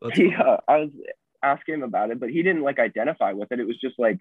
That's 0.00 0.16
he, 0.16 0.34
uh, 0.34 0.56
I 0.68 0.76
was 0.78 0.90
asking 1.42 1.74
him 1.74 1.82
about 1.84 2.10
it, 2.10 2.18
but 2.20 2.30
he 2.30 2.42
didn't 2.42 2.62
like 2.62 2.78
identify 2.78 3.32
with 3.32 3.52
it. 3.52 3.60
It 3.60 3.66
was 3.66 3.78
just 3.80 3.98
like 3.98 4.18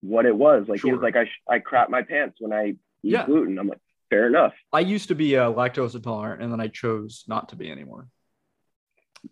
what 0.00 0.26
it 0.26 0.36
was. 0.36 0.66
Like 0.68 0.80
he 0.82 0.92
was 0.92 1.02
like, 1.02 1.16
I 1.16 1.24
sh- 1.26 1.42
I 1.48 1.58
crap 1.58 1.90
my 1.90 2.02
pants 2.02 2.36
when 2.40 2.52
I 2.52 2.68
eat 2.68 2.76
Yeah. 3.02 3.26
gluten. 3.26 3.58
I'm 3.58 3.68
like, 3.68 3.80
fair 4.08 4.28
enough. 4.28 4.52
i 4.72 4.78
used 4.78 5.08
to 5.08 5.16
be 5.16 5.36
uh, 5.36 5.50
lactose 5.50 5.96
intolerant 5.96 6.40
and 6.40 6.52
then 6.52 6.60
i 6.60 6.68
chose 6.68 7.24
not 7.26 7.48
to 7.48 7.56
be 7.56 7.68
anymore 7.68 8.06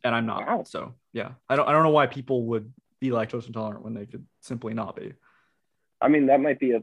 and 0.02 0.12
i'm 0.12 0.26
not 0.26 0.44
Wow. 0.44 0.64
so 0.66 0.94
yeah 1.12 1.30
i 1.48 1.55
don't 1.55 1.68
i 1.68 1.70
don't 1.72 1.84
know 1.84 1.90
why 1.90 2.09
people 2.09 2.42
would 2.46 2.72
be 3.00 3.11
lactose 3.11 3.46
intolerant 3.46 3.84
when 3.84 3.94
they 3.94 4.05
could 4.05 4.26
simply 4.40 4.74
not 4.74 4.96
be 4.96 5.12
I 6.00 6.09
mean, 6.09 6.26
that 6.26 6.40
might 6.40 6.59
be 6.59 6.72
a. 6.72 6.82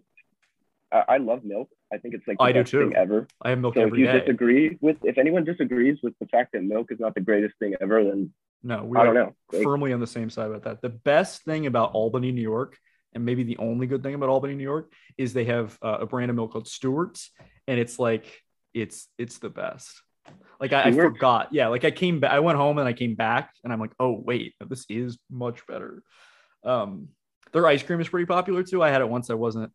I, 0.92 1.04
I 1.10 1.18
love 1.18 1.44
milk. 1.44 1.70
I 1.94 1.98
think 1.98 2.14
it's 2.14 2.28
like 2.28 2.38
the 2.38 2.44
I 2.44 2.52
do 2.52 2.62
best 2.62 2.72
thing 2.72 2.92
too. 2.92 2.96
ever. 2.96 3.28
I 3.42 3.50
have 3.50 3.60
milk 3.60 3.76
So 3.76 3.88
if 3.88 3.96
you 3.98 4.06
day. 4.06 4.20
disagree 4.20 4.78
with, 4.82 4.98
if 5.04 5.18
anyone 5.18 5.44
disagrees 5.44 6.00
with 6.04 6.14
the 6.20 6.28
fact 6.28 6.54
that 6.54 6.64
milk 6.64 6.92
is 6.92 7.00
not 7.00 7.16
the 7.16 7.22
greatest 7.22 7.56
thing 7.60 7.76
ever, 7.82 8.04
then 8.04 8.34
No, 8.64 8.84
we 8.84 8.98
I 8.98 9.04
don't 9.06 9.18
are 9.18 9.34
know. 9.52 9.64
Firmly 9.64 9.94
on 9.94 10.00
the 10.00 10.08
same 10.08 10.30
side 10.30 10.48
about 10.48 10.64
that. 10.64 10.82
The 10.82 10.90
best 10.90 11.44
thing 11.44 11.66
about 11.66 11.92
Albany, 11.94 12.32
New 12.32 12.42
York, 12.42 12.78
and 13.14 13.26
maybe 13.26 13.44
the 13.44 13.58
only 13.58 13.88
good 13.88 14.04
thing 14.04 14.14
about 14.16 14.30
Albany, 14.30 14.56
New 14.56 14.64
York, 14.64 14.92
is 15.18 15.34
they 15.34 15.46
have 15.46 15.78
uh, 15.82 15.98
a 16.02 16.06
brand 16.06 16.30
of 16.30 16.36
milk 16.36 16.52
called 16.54 16.68
Stewart's, 16.68 17.32
and 17.68 17.80
it's 17.80 18.00
like 18.00 18.26
it's 18.74 19.08
it's 19.18 19.40
the 19.40 19.50
best. 19.50 20.02
Like 20.62 20.72
I, 20.72 20.84
I 20.84 20.92
forgot, 20.92 21.50
yeah. 21.52 21.68
Like 21.68 21.84
I 21.84 21.92
came 21.92 22.20
back, 22.22 22.32
I 22.32 22.40
went 22.40 22.58
home 22.58 22.78
and 22.78 22.88
I 22.88 22.94
came 22.94 23.16
back, 23.16 23.52
and 23.64 23.74
I'm 23.74 23.80
like, 23.80 23.92
oh 24.00 24.12
wait, 24.26 24.54
this 24.66 24.86
is 24.88 25.18
much 25.30 25.66
better. 25.68 26.04
Um, 26.64 27.10
their 27.52 27.66
ice 27.68 27.84
cream 27.84 28.00
is 28.00 28.08
pretty 28.08 28.28
popular 28.28 28.64
too. 28.64 28.82
I 28.82 28.92
had 28.92 29.02
it 29.02 29.10
once. 29.10 29.30
I 29.30 29.34
wasn't 29.34 29.72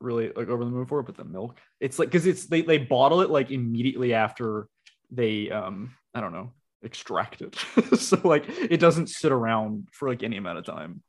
really 0.00 0.30
like 0.34 0.48
over 0.48 0.64
the 0.64 0.70
moon 0.70 0.86
for 0.86 1.00
it, 1.00 1.06
but 1.06 1.16
the 1.16 1.24
milk, 1.24 1.58
it's 1.80 1.98
like 1.98 2.08
because 2.08 2.26
it's 2.26 2.46
they 2.46 2.62
they 2.62 2.78
bottle 2.78 3.20
it 3.20 3.30
like 3.30 3.50
immediately 3.50 4.14
after 4.14 4.68
they 5.10 5.50
um 5.50 5.94
I 6.14 6.20
don't 6.20 6.32
know 6.32 6.52
extract 6.82 7.42
it, 7.42 7.56
so 7.98 8.20
like 8.24 8.44
it 8.48 8.78
doesn't 8.78 9.08
sit 9.08 9.32
around 9.32 9.88
for 9.92 10.08
like 10.08 10.22
any 10.22 10.36
amount 10.36 10.58
of 10.58 10.66
time. 10.66 11.02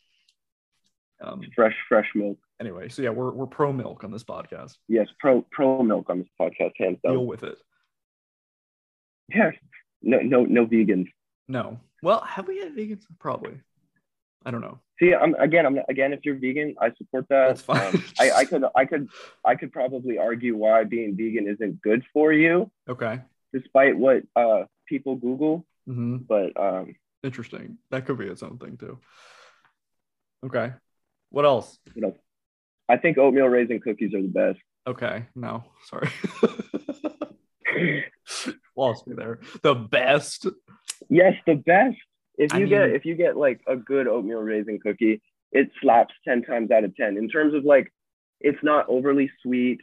Um. 1.21 1.41
fresh, 1.55 1.75
fresh 1.87 2.09
milk. 2.13 2.37
Anyway, 2.59 2.89
so 2.89 3.01
yeah, 3.01 3.09
we're 3.09 3.31
we're 3.31 3.47
pro 3.47 3.73
milk 3.73 4.03
on 4.03 4.11
this 4.11 4.23
podcast. 4.23 4.75
Yes, 4.87 5.07
pro 5.19 5.45
pro 5.51 5.81
milk 5.83 6.09
on 6.09 6.19
this 6.19 6.27
podcast, 6.39 6.71
hands 6.77 6.99
down. 7.03 7.13
Deal 7.13 7.25
with 7.25 7.43
it. 7.43 7.57
Yeah, 9.29 9.51
no, 10.01 10.19
no, 10.19 10.43
no 10.43 10.65
vegans. 10.65 11.07
No. 11.47 11.79
Well, 12.01 12.21
have 12.21 12.47
we 12.47 12.59
had 12.59 12.75
vegans? 12.75 13.03
Probably. 13.19 13.59
I 14.45 14.51
don't 14.51 14.61
know. 14.61 14.79
See, 14.99 15.13
I'm 15.13 15.33
again. 15.35 15.65
I'm 15.65 15.79
again. 15.89 16.13
If 16.13 16.19
you're 16.23 16.35
vegan, 16.37 16.75
I 16.79 16.91
support 16.97 17.25
that. 17.29 17.47
That's 17.47 17.61
fine. 17.61 17.95
Um, 17.95 18.03
I, 18.19 18.31
I 18.31 18.45
could, 18.45 18.63
I 18.75 18.85
could, 18.85 19.09
I 19.43 19.55
could 19.55 19.71
probably 19.73 20.17
argue 20.19 20.55
why 20.55 20.83
being 20.83 21.17
vegan 21.17 21.47
isn't 21.47 21.81
good 21.81 22.03
for 22.13 22.31
you, 22.31 22.71
Okay. 22.87 23.21
despite 23.51 23.97
what 23.97 24.23
uh, 24.35 24.63
people 24.87 25.15
Google. 25.15 25.65
hmm 25.87 26.17
But 26.17 26.51
um, 26.59 26.95
Interesting. 27.23 27.79
That 27.89 28.05
could 28.05 28.17
be 28.19 28.27
its 28.27 28.43
own 28.43 28.57
thing 28.59 28.77
too. 28.77 28.99
Okay. 30.45 30.73
What 31.31 31.43
else? 31.45 31.77
you 31.95 32.01
know, 32.03 32.15
I 32.87 32.97
think 32.97 33.17
oatmeal 33.17 33.47
raisin 33.47 33.79
cookies 33.81 34.13
are 34.13 34.21
the 34.21 34.27
best. 34.27 34.59
Okay. 34.87 35.25
No, 35.35 35.63
sorry. 35.85 36.09
Lost 38.77 39.07
me 39.07 39.15
there. 39.15 39.39
The 39.63 39.73
best. 39.73 40.47
Yes, 41.09 41.33
the 41.47 41.55
best. 41.55 41.97
If 42.37 42.53
I 42.53 42.59
you 42.59 42.67
get 42.67 42.89
if 42.89 43.05
you 43.05 43.15
get 43.15 43.37
like 43.37 43.61
a 43.67 43.75
good 43.75 44.07
oatmeal 44.07 44.39
raisin 44.39 44.79
cookie, 44.79 45.21
it 45.51 45.69
slaps 45.81 46.13
ten 46.27 46.43
times 46.43 46.71
out 46.71 46.83
of 46.83 46.95
ten. 46.95 47.17
In 47.17 47.29
terms 47.29 47.53
of 47.53 47.63
like, 47.63 47.91
it's 48.41 48.61
not 48.63 48.87
overly 48.89 49.31
sweet. 49.41 49.79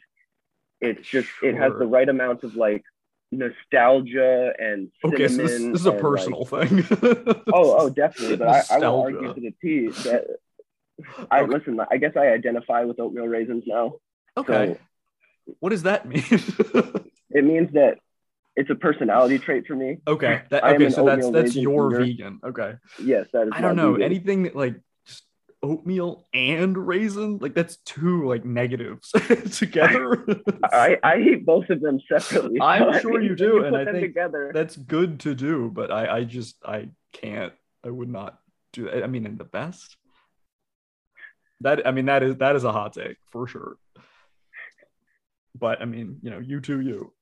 It's 0.80 1.06
just 1.08 1.28
it 1.42 1.54
has 1.54 1.72
the 1.78 1.86
right 1.86 2.08
amount 2.08 2.44
of 2.44 2.54
like 2.56 2.82
nostalgia 3.30 4.52
and 4.58 4.90
Okay, 5.04 5.28
so 5.28 5.36
this, 5.42 5.50
this 5.52 5.80
is 5.80 5.86
a 5.86 5.90
and, 5.90 6.02
like- 6.02 6.02
personal 6.02 6.44
thing. 6.44 6.84
oh, 7.52 7.76
oh, 7.78 7.88
definitely. 7.88 8.36
But 8.36 8.48
I, 8.48 8.62
I 8.76 8.78
will 8.78 9.02
argue 9.02 9.32
to 9.34 9.40
the 9.40 9.54
T 9.62 9.88
that 10.04 10.26
I 11.30 11.40
Okay. 11.40 11.52
listen. 11.52 11.80
I 11.90 11.96
guess 11.96 12.12
I 12.16 12.28
identify 12.28 12.84
with 12.84 13.00
oatmeal 13.00 13.26
raisins 13.26 13.64
now. 13.66 13.94
Okay. 14.36 14.78
What 15.60 15.70
does 15.70 15.82
that 15.84 16.06
mean? 16.06 16.24
It 17.34 17.44
means 17.44 17.72
that 17.72 17.96
it's 18.56 18.70
a 18.70 18.74
personality 18.74 19.38
trait 19.46 19.66
for 19.66 19.74
me. 19.74 19.98
okay. 20.06 20.42
That, 20.50 20.64
okay, 20.64 20.90
so 20.90 21.04
that's 21.04 21.30
that's 21.30 21.56
your 21.56 21.90
eater. 21.92 22.04
vegan. 22.04 22.40
Okay. 22.44 22.74
Yes, 23.02 23.26
that 23.32 23.46
is. 23.48 23.52
I 23.54 23.60
don't 23.60 23.76
know. 23.76 23.92
vegan. 23.92 24.02
Anything 24.04 24.42
that 24.44 24.56
like 24.56 24.76
just 25.06 25.24
oatmeal 25.62 26.26
and 26.34 26.76
raisin, 26.76 27.38
like 27.38 27.54
that's 27.54 27.76
two 27.78 28.28
like 28.28 28.44
negatives 28.44 29.10
together. 29.56 30.24
I, 30.64 30.98
I 31.02 31.18
eat 31.18 31.46
both 31.46 31.70
of 31.70 31.80
them 31.80 32.00
separately. 32.08 32.60
I'm 32.62 32.90
I 32.90 33.00
sure 33.00 33.18
mean, 33.20 33.30
you 33.30 33.36
do, 33.36 33.58
put 33.58 33.66
and 33.66 33.76
I 33.76 33.84
think 33.86 34.00
together. 34.00 34.50
that's 34.54 34.76
good 34.76 35.20
to 35.20 35.34
do, 35.34 35.70
but 35.72 35.90
I 35.90 36.18
I 36.18 36.24
just 36.24 36.56
I 36.64 36.88
can't. 37.12 37.52
I 37.84 37.90
would 37.90 38.08
not 38.08 38.38
do 38.72 38.84
that. 38.84 39.02
I 39.02 39.06
mean, 39.06 39.26
in 39.26 39.36
the 39.38 39.44
best. 39.44 39.96
That 41.62 41.86
I 41.86 41.92
mean 41.92 42.06
that 42.06 42.22
is 42.24 42.36
that 42.36 42.56
is 42.56 42.64
a 42.64 42.72
hot 42.72 42.92
take 42.92 43.16
for 43.30 43.46
sure. 43.46 43.76
But 45.58 45.80
I 45.80 45.84
mean, 45.84 46.18
you 46.22 46.30
know, 46.30 46.38
you 46.40 46.60
to 46.60 46.80
you. 46.80 47.12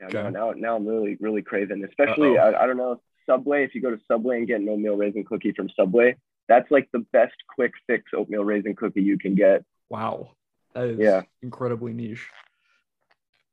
Yeah, 0.00 0.06
Okay. 0.06 0.22
no, 0.22 0.30
now, 0.30 0.52
now 0.52 0.76
I'm 0.76 0.86
really, 0.86 1.16
really 1.20 1.42
craving. 1.42 1.84
Especially, 1.84 2.38
I, 2.38 2.62
I 2.62 2.66
don't 2.66 2.76
know, 2.76 3.00
Subway. 3.26 3.64
If 3.64 3.74
you 3.74 3.82
go 3.82 3.90
to 3.90 4.00
Subway 4.08 4.38
and 4.38 4.46
get 4.46 4.60
an 4.60 4.68
oatmeal 4.68 4.96
raisin 4.96 5.24
cookie 5.24 5.52
from 5.52 5.68
Subway, 5.76 6.16
that's 6.48 6.70
like 6.70 6.88
the 6.92 7.00
best 7.12 7.34
quick 7.54 7.72
fix 7.86 8.04
oatmeal 8.14 8.44
raisin 8.44 8.74
cookie 8.74 9.02
you 9.02 9.18
can 9.18 9.34
get. 9.34 9.64
Wow, 9.88 10.30
that 10.74 10.86
is 10.86 10.98
Yeah. 10.98 11.22
incredibly 11.42 11.92
niche. 11.92 12.28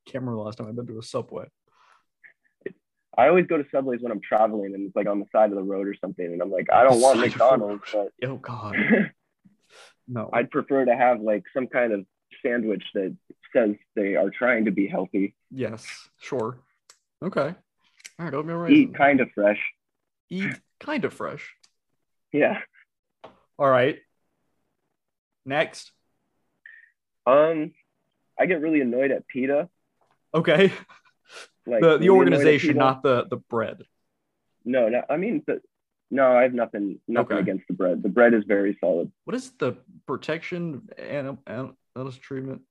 Can't 0.06 0.24
remember 0.24 0.38
the 0.38 0.46
last 0.46 0.58
time 0.58 0.68
I've 0.68 0.76
been 0.76 0.88
to 0.88 1.00
a 1.00 1.04
subway. 1.04 1.48
I 3.18 3.28
always 3.30 3.48
go 3.48 3.58
to 3.58 3.66
Subways 3.72 4.02
when 4.02 4.12
I'm 4.12 4.22
traveling 4.22 4.76
and 4.76 4.86
it's 4.88 4.96
like 4.96 5.08
on 5.08 5.20
the 5.20 5.26
side 5.32 5.50
of 5.50 5.56
the 5.56 5.64
road 5.64 5.88
or 5.88 5.96
something, 6.00 6.24
and 6.26 6.40
I'm 6.42 6.52
like, 6.52 6.68
I 6.72 6.84
don't 6.84 7.02
want 7.02 7.18
Side 7.18 7.26
of 7.26 7.32
the 7.34 7.38
McDonald's, 7.40 7.84
but 7.92 8.10
Oh 8.24 8.38
God, 8.38 8.76
no. 10.08 10.30
I'd 10.32 10.52
prefer 10.52 10.86
to 10.86 10.96
have 10.96 11.20
like 11.20 11.44
some 11.54 11.66
kind 11.68 11.94
of 11.94 12.06
sandwich 12.46 12.84
that 12.94 13.16
says 13.54 13.76
they 13.96 14.16
are 14.16 14.30
trying 14.30 14.66
to 14.66 14.72
be 14.72 14.88
healthy, 14.88 15.36
yes, 15.52 16.10
sure. 16.20 16.58
Okay. 17.24 17.56
All 18.20 18.26
right, 18.26 18.34
oatmeal 18.34 18.58
raisin. 18.58 18.78
eat 18.78 18.96
kind 18.96 19.22
of 19.22 19.30
fresh. 19.34 19.60
Eat 20.30 20.54
kind 20.80 21.06
of 21.06 21.14
fresh. 21.14 21.54
Yeah. 22.32 22.60
All 23.60 23.70
right. 23.70 24.00
Next. 25.46 25.92
Um, 27.26 27.74
I 28.40 28.46
get 28.46 28.62
really 28.62 28.82
annoyed 28.82 29.12
at 29.12 29.28
PETA. 29.28 29.70
Okay. 30.34 30.72
Like 31.70 31.82
the 31.82 31.98
the 31.98 32.12
organization, 32.12 32.78
not 32.78 33.04
the 33.04 33.26
the 33.30 33.36
bread. 33.36 33.84
No, 34.64 34.88
no. 34.88 35.02
I 35.10 35.18
mean, 35.18 35.44
the, 35.46 35.60
no, 36.10 36.32
I 36.32 36.44
have 36.44 36.54
nothing, 36.54 37.02
nothing 37.10 37.34
Okay. 37.36 37.42
against 37.42 37.68
the 37.68 37.74
bread. 37.74 38.02
The 38.02 38.08
bread 38.08 38.34
is 38.34 38.46
very 38.46 38.78
solid. 38.80 39.12
What 39.26 39.36
is 39.36 39.52
the 39.60 39.76
protection 40.06 40.88
and 40.98 41.38
treatment? 42.22 42.62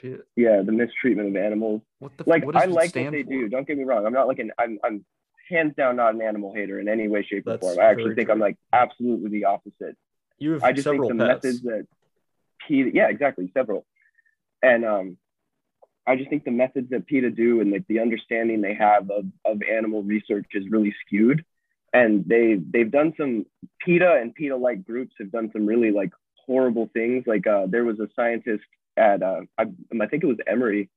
P- 0.00 0.16
Yeah, 0.36 0.62
the 0.62 0.72
mistreatment 0.72 1.28
of 1.28 1.36
animals. 1.36 1.82
What 1.98 2.12
the 2.16 2.24
Like 2.26 2.44
what 2.44 2.56
I 2.56 2.64
like 2.66 2.94
what 2.94 3.12
they 3.12 3.22
for? 3.22 3.30
do. 3.30 3.48
Don't 3.48 3.66
get 3.66 3.78
me 3.78 3.84
wrong. 3.84 4.06
I'm 4.06 4.12
not 4.12 4.28
like 4.28 4.38
an. 4.38 4.50
I'm. 4.58 4.78
I'm 4.84 5.04
hands 5.50 5.74
down 5.76 5.96
not 5.96 6.14
an 6.14 6.22
animal 6.22 6.54
hater 6.54 6.80
in 6.80 6.88
any 6.88 7.08
way, 7.08 7.22
shape, 7.28 7.44
or 7.46 7.58
form. 7.58 7.78
I 7.78 7.84
actually 7.84 8.14
think 8.14 8.26
true. 8.28 8.34
I'm 8.34 8.40
like 8.40 8.56
absolutely 8.72 9.30
the 9.30 9.44
opposite. 9.46 9.96
You 10.38 10.52
have 10.52 10.62
I 10.64 10.72
just 10.72 10.88
think 10.88 11.02
the 11.02 11.08
pets. 11.14 11.44
methods 11.44 11.62
that 11.62 11.86
PETA, 12.66 12.90
yeah, 12.94 13.08
exactly, 13.08 13.50
several, 13.52 13.84
and 14.62 14.84
um, 14.84 15.16
I 16.06 16.16
just 16.16 16.30
think 16.30 16.44
the 16.44 16.50
methods 16.52 16.90
that 16.90 17.06
PETA 17.06 17.30
do 17.30 17.60
and 17.60 17.70
like 17.70 17.86
the 17.86 18.00
understanding 18.00 18.60
they 18.60 18.74
have 18.74 19.10
of 19.10 19.26
of 19.44 19.62
animal 19.62 20.02
research 20.02 20.46
is 20.54 20.64
really 20.70 20.94
skewed, 21.04 21.44
and 21.92 22.24
they 22.26 22.54
they've 22.54 22.90
done 22.90 23.12
some 23.16 23.46
PETA 23.80 24.18
and 24.20 24.34
PETA 24.34 24.56
like 24.56 24.84
groups 24.84 25.14
have 25.18 25.30
done 25.30 25.50
some 25.52 25.66
really 25.66 25.90
like 25.90 26.12
horrible 26.46 26.90
things. 26.92 27.24
Like 27.26 27.46
uh, 27.46 27.66
there 27.68 27.84
was 27.84 27.98
a 28.00 28.08
scientist 28.14 28.64
at 28.96 29.22
uh, 29.22 29.42
I, 29.58 29.64
I 30.00 30.06
think 30.06 30.22
it 30.22 30.26
was 30.26 30.38
Emory 30.46 30.90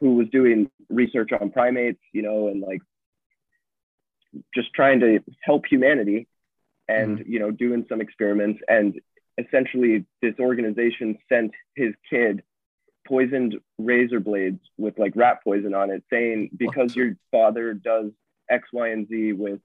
who 0.00 0.14
was 0.16 0.28
doing 0.30 0.70
research 0.88 1.30
on 1.32 1.50
primates, 1.50 2.00
you 2.12 2.22
know, 2.22 2.48
and 2.48 2.60
like 2.60 2.80
just 4.54 4.72
trying 4.74 5.00
to 5.00 5.20
help 5.42 5.66
humanity 5.66 6.26
and 6.88 7.24
you 7.26 7.38
know 7.38 7.50
doing 7.50 7.86
some 7.88 8.00
experiments. 8.00 8.60
And 8.68 9.00
essentially 9.38 10.04
this 10.22 10.34
organization 10.38 11.18
sent 11.28 11.52
his 11.74 11.94
kid 12.08 12.42
poisoned 13.06 13.56
razor 13.78 14.20
blades 14.20 14.60
with 14.78 14.98
like 14.98 15.12
rat 15.14 15.40
poison 15.44 15.74
on 15.74 15.90
it 15.90 16.02
saying 16.10 16.50
because 16.56 16.90
What? 16.92 16.96
your 16.96 17.16
father 17.30 17.74
does 17.74 18.10
x 18.48 18.68
y 18.72 18.88
and 18.88 19.06
z 19.08 19.32
with 19.32 19.60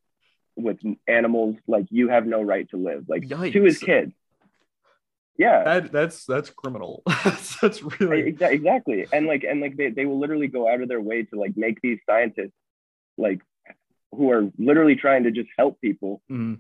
with 0.58 0.78
animals 1.08 1.56
like 1.68 1.86
you 1.90 2.10
have 2.10 2.26
no 2.26 2.42
right 2.42 2.70
to 2.72 2.78
live. 2.78 3.06
Like 3.08 3.28
to 3.54 3.64
his 3.64 3.80
kid 3.80 4.14
yeah. 5.40 5.64
That 5.64 5.92
that's 5.94 6.26
that's 6.26 6.50
criminal. 6.50 7.02
that's, 7.24 7.60
that's 7.62 7.82
really 7.82 8.28
exactly. 8.28 9.08
And 9.14 9.26
like 9.26 9.46
and 9.46 9.62
like 9.62 9.78
they, 9.78 9.90
they 9.90 10.06
will 10.06 10.20
literally 10.20 10.48
go 10.48 10.70
out 10.70 10.82
of 10.82 10.90
their 10.90 11.00
way 11.00 11.24
to 11.24 11.40
like 11.40 11.56
make 11.56 11.80
these 11.82 11.98
scientists 12.08 12.52
like 13.18 13.40
who 14.12 14.32
are 14.32 14.52
literally 14.58 14.98
trying 14.98 15.24
to 15.24 15.32
just 15.32 15.50
help 15.58 15.80
people 15.80 16.22
Mm, 16.30 16.60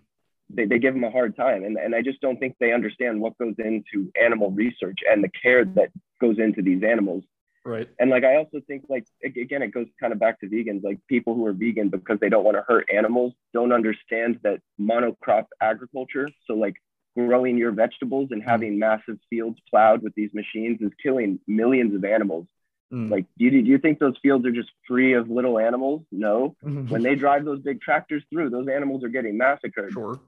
they, 0.50 0.66
they 0.66 0.80
give 0.80 0.94
them 0.94 1.04
a 1.04 1.12
hard 1.12 1.36
time. 1.36 1.66
And, 1.66 1.78
and 1.78 1.94
i 1.94 2.02
just 2.02 2.22
don't 2.22 2.40
think 2.40 2.56
they 2.60 2.72
understand 2.72 3.20
what 3.20 3.38
goes 3.38 3.56
into 3.60 4.12
animal 4.20 4.50
research 4.50 5.00
and 5.10 5.22
the 5.22 5.30
care 5.30 5.66
that 5.66 5.90
goes 6.22 6.40
into 6.40 6.62
these 6.62 6.82
animals. 6.82 7.24
Right. 7.66 7.90
and 8.00 8.10
like 8.10 8.24
i 8.24 8.38
also 8.38 8.62
think 8.68 8.86
like 8.88 9.06
again 9.24 9.62
it 9.62 9.74
goes 9.74 9.88
kind 10.00 10.14
of 10.14 10.20
back 10.20 10.40
to 10.40 10.48
vegans. 10.48 10.86
Like 10.86 11.00
people 11.10 11.36
who 11.36 11.46
are 11.46 11.54
vegan 11.54 11.90
because 11.90 12.18
they 12.22 12.30
don't 12.30 12.46
want 12.46 12.56
to 12.56 12.64
hurt 12.66 12.88
animals 12.92 13.34
don't 13.54 13.74
understand 13.74 14.40
that 14.44 14.62
monocrop 14.80 15.48
agriculture. 15.62 16.30
So 16.48 16.54
like 16.54 16.78
growing 17.18 17.57
your 17.57 17.72
vegetables 17.72 18.30
and 18.32 18.41
having 18.43 18.80
massive 18.80 19.18
fields 19.30 19.60
plowed 19.70 20.01
with 20.03 20.14
these 20.16 20.34
machines 20.34 20.80
is 20.82 20.91
killing 21.01 21.39
millions 21.47 21.93
of 21.95 22.03
animals 22.05 22.47
Mm. 22.91 23.12
like 23.12 23.26
do 23.38 23.45
you, 23.45 23.51
do 23.51 23.70
you 23.70 23.78
think 23.78 23.99
those 23.99 24.18
fields 24.20 24.43
are 24.47 24.51
just 24.51 24.72
free 24.88 25.14
of 25.14 25.30
little 25.30 25.60
animals 25.60 26.01
no 26.12 26.55
when 26.64 27.03
they 27.03 27.14
drive 27.14 27.45
those 27.45 27.60
big 27.60 27.80
tractors 27.82 28.24
through 28.32 28.49
those 28.49 28.68
animals 28.68 29.03
are 29.03 29.10
getting 29.10 29.38
massacred 29.38 29.93
sure. 29.93 30.20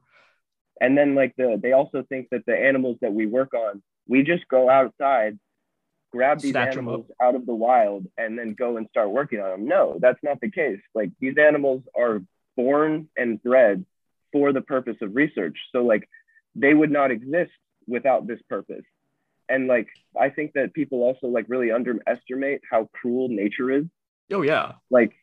and 0.80 0.96
then 0.96 1.16
like 1.16 1.36
the 1.38 1.60
they 1.60 1.72
also 1.72 2.04
think 2.08 2.28
that 2.30 2.46
the 2.46 2.56
animals 2.56 2.98
that 3.02 3.14
we 3.14 3.26
work 3.26 3.56
on, 3.56 3.82
we 4.08 4.22
just 4.22 4.48
go 4.48 4.70
outside, 4.70 5.40
grab 6.12 6.40
these 6.40 6.52
Snatch 6.52 6.74
animals 6.74 7.06
out 7.20 7.34
of 7.34 7.48
the 7.48 7.54
wild, 7.56 8.06
and 8.18 8.38
then 8.38 8.54
go 8.54 8.78
and 8.78 8.88
start 8.90 9.10
working 9.10 9.40
on 9.40 9.50
them. 9.50 9.68
No, 9.68 9.98
that's 10.00 10.22
not 10.22 10.40
the 10.40 10.52
case. 10.52 10.82
Like 10.94 11.10
these 11.20 11.38
animals 11.40 11.82
are 11.98 12.22
born 12.56 13.10
and 13.18 13.42
bred 13.42 13.86
for 14.32 14.54
the 14.54 14.62
purpose 14.62 14.98
of 15.02 15.16
research. 15.16 15.58
So 15.72 15.84
like 15.84 16.08
they 16.56 16.74
would 16.74 16.92
not 16.92 17.12
exist 17.12 17.52
without 17.88 18.28
this 18.28 18.40
purpose. 18.50 18.86
And 19.50 19.68
like 19.68 19.88
I 20.20 20.30
think 20.30 20.54
that 20.54 20.74
people 20.74 21.02
also 21.02 21.28
like 21.28 21.46
really 21.48 21.72
underestimate 21.72 22.62
how 22.70 22.90
cruel 22.94 23.28
nature 23.28 23.72
is. 23.72 23.86
Oh 24.32 24.42
yeah, 24.42 24.74
Like 24.90 25.14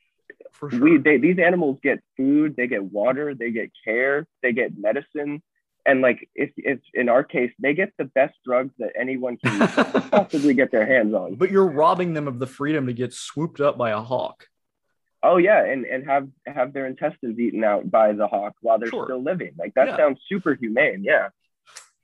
for 0.53 0.71
sure. 0.71 0.81
we 0.81 0.99
they, 0.99 1.17
these 1.19 1.39
animals 1.39 1.79
get 1.83 2.01
food 2.17 2.55
they 2.57 2.67
get 2.67 2.83
water 2.83 3.35
they 3.35 3.51
get 3.51 3.71
care 3.85 4.27
they 4.43 4.53
get 4.53 4.77
medicine 4.79 5.43
and 5.87 6.01
like 6.01 6.29
if, 6.35 6.51
if 6.57 6.79
in 6.95 7.09
our 7.09 7.25
case 7.25 7.51
they 7.59 7.75
get 7.75 7.93
the 7.99 8.05
best 8.05 8.35
drugs 8.45 8.73
that 8.79 8.91
anyone 8.99 9.37
can 9.39 9.69
possibly 10.11 10.55
get 10.55 10.71
their 10.71 10.87
hands 10.87 11.15
on 11.15 11.35
but 11.35 11.51
you're 11.51 11.67
robbing 11.67 12.13
them 12.13 12.29
of 12.29 12.39
the 12.39 12.47
freedom 12.47 12.87
to 12.87 12.93
get 12.93 13.13
swooped 13.13 13.61
up 13.61 13.77
by 13.79 13.91
a 13.91 14.01
hawk. 14.01 14.47
Oh 15.23 15.37
yeah 15.37 15.65
and 15.65 15.85
and 15.85 16.07
have 16.07 16.29
have 16.47 16.73
their 16.73 16.87
intestines 16.87 17.39
eaten 17.39 17.65
out 17.65 17.91
by 17.91 18.13
the 18.13 18.27
hawk 18.27 18.55
while 18.61 18.79
they're 18.79 18.91
Sure. 18.91 19.07
still 19.07 19.23
living 19.23 19.53
like 19.59 19.75
that 19.75 19.89
Yeah. 19.89 19.97
sounds 19.97 20.19
super 20.29 20.55
humane 20.55 21.03
yeah 21.05 21.29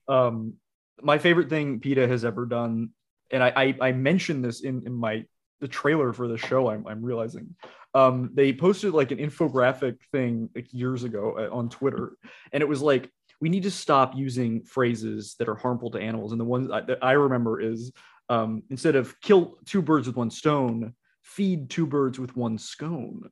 um 0.08 0.54
my 1.02 1.18
favorite 1.18 1.48
thing 1.48 1.80
PETA 1.80 2.06
has 2.06 2.24
ever 2.24 2.46
done, 2.46 2.90
and 3.32 3.42
I 3.42 3.52
I, 3.56 3.88
I 3.88 3.92
mentioned 3.92 4.44
this 4.44 4.60
in 4.60 4.82
in 4.86 4.92
my 4.94 5.24
the 5.60 5.68
trailer 5.68 6.12
for 6.12 6.28
the 6.28 6.38
show. 6.38 6.68
I'm 6.70 6.86
I'm 6.86 7.02
realizing, 7.04 7.56
um, 7.94 8.30
they 8.32 8.52
posted 8.52 8.94
like 8.94 9.10
an 9.10 9.18
infographic 9.18 9.96
thing 10.12 10.50
like 10.54 10.72
years 10.72 11.02
ago 11.02 11.36
uh, 11.36 11.54
on 11.54 11.68
Twitter, 11.68 12.16
and 12.52 12.62
it 12.62 12.68
was 12.68 12.80
like 12.80 13.10
we 13.40 13.48
need 13.48 13.64
to 13.64 13.70
stop 13.72 14.14
using 14.14 14.62
phrases 14.62 15.34
that 15.40 15.48
are 15.48 15.56
harmful 15.56 15.90
to 15.90 15.98
animals. 15.98 16.30
And 16.30 16.40
the 16.40 16.44
one 16.44 16.68
that 16.68 16.98
I 17.02 17.12
remember 17.12 17.60
is 17.60 17.92
um, 18.28 18.62
instead 18.70 18.94
of 18.94 19.20
kill 19.20 19.58
two 19.66 19.82
birds 19.82 20.06
with 20.06 20.16
one 20.16 20.30
stone, 20.30 20.94
feed 21.24 21.70
two 21.70 21.86
birds 21.86 22.20
with 22.20 22.36
one 22.36 22.58
scone. 22.58 23.22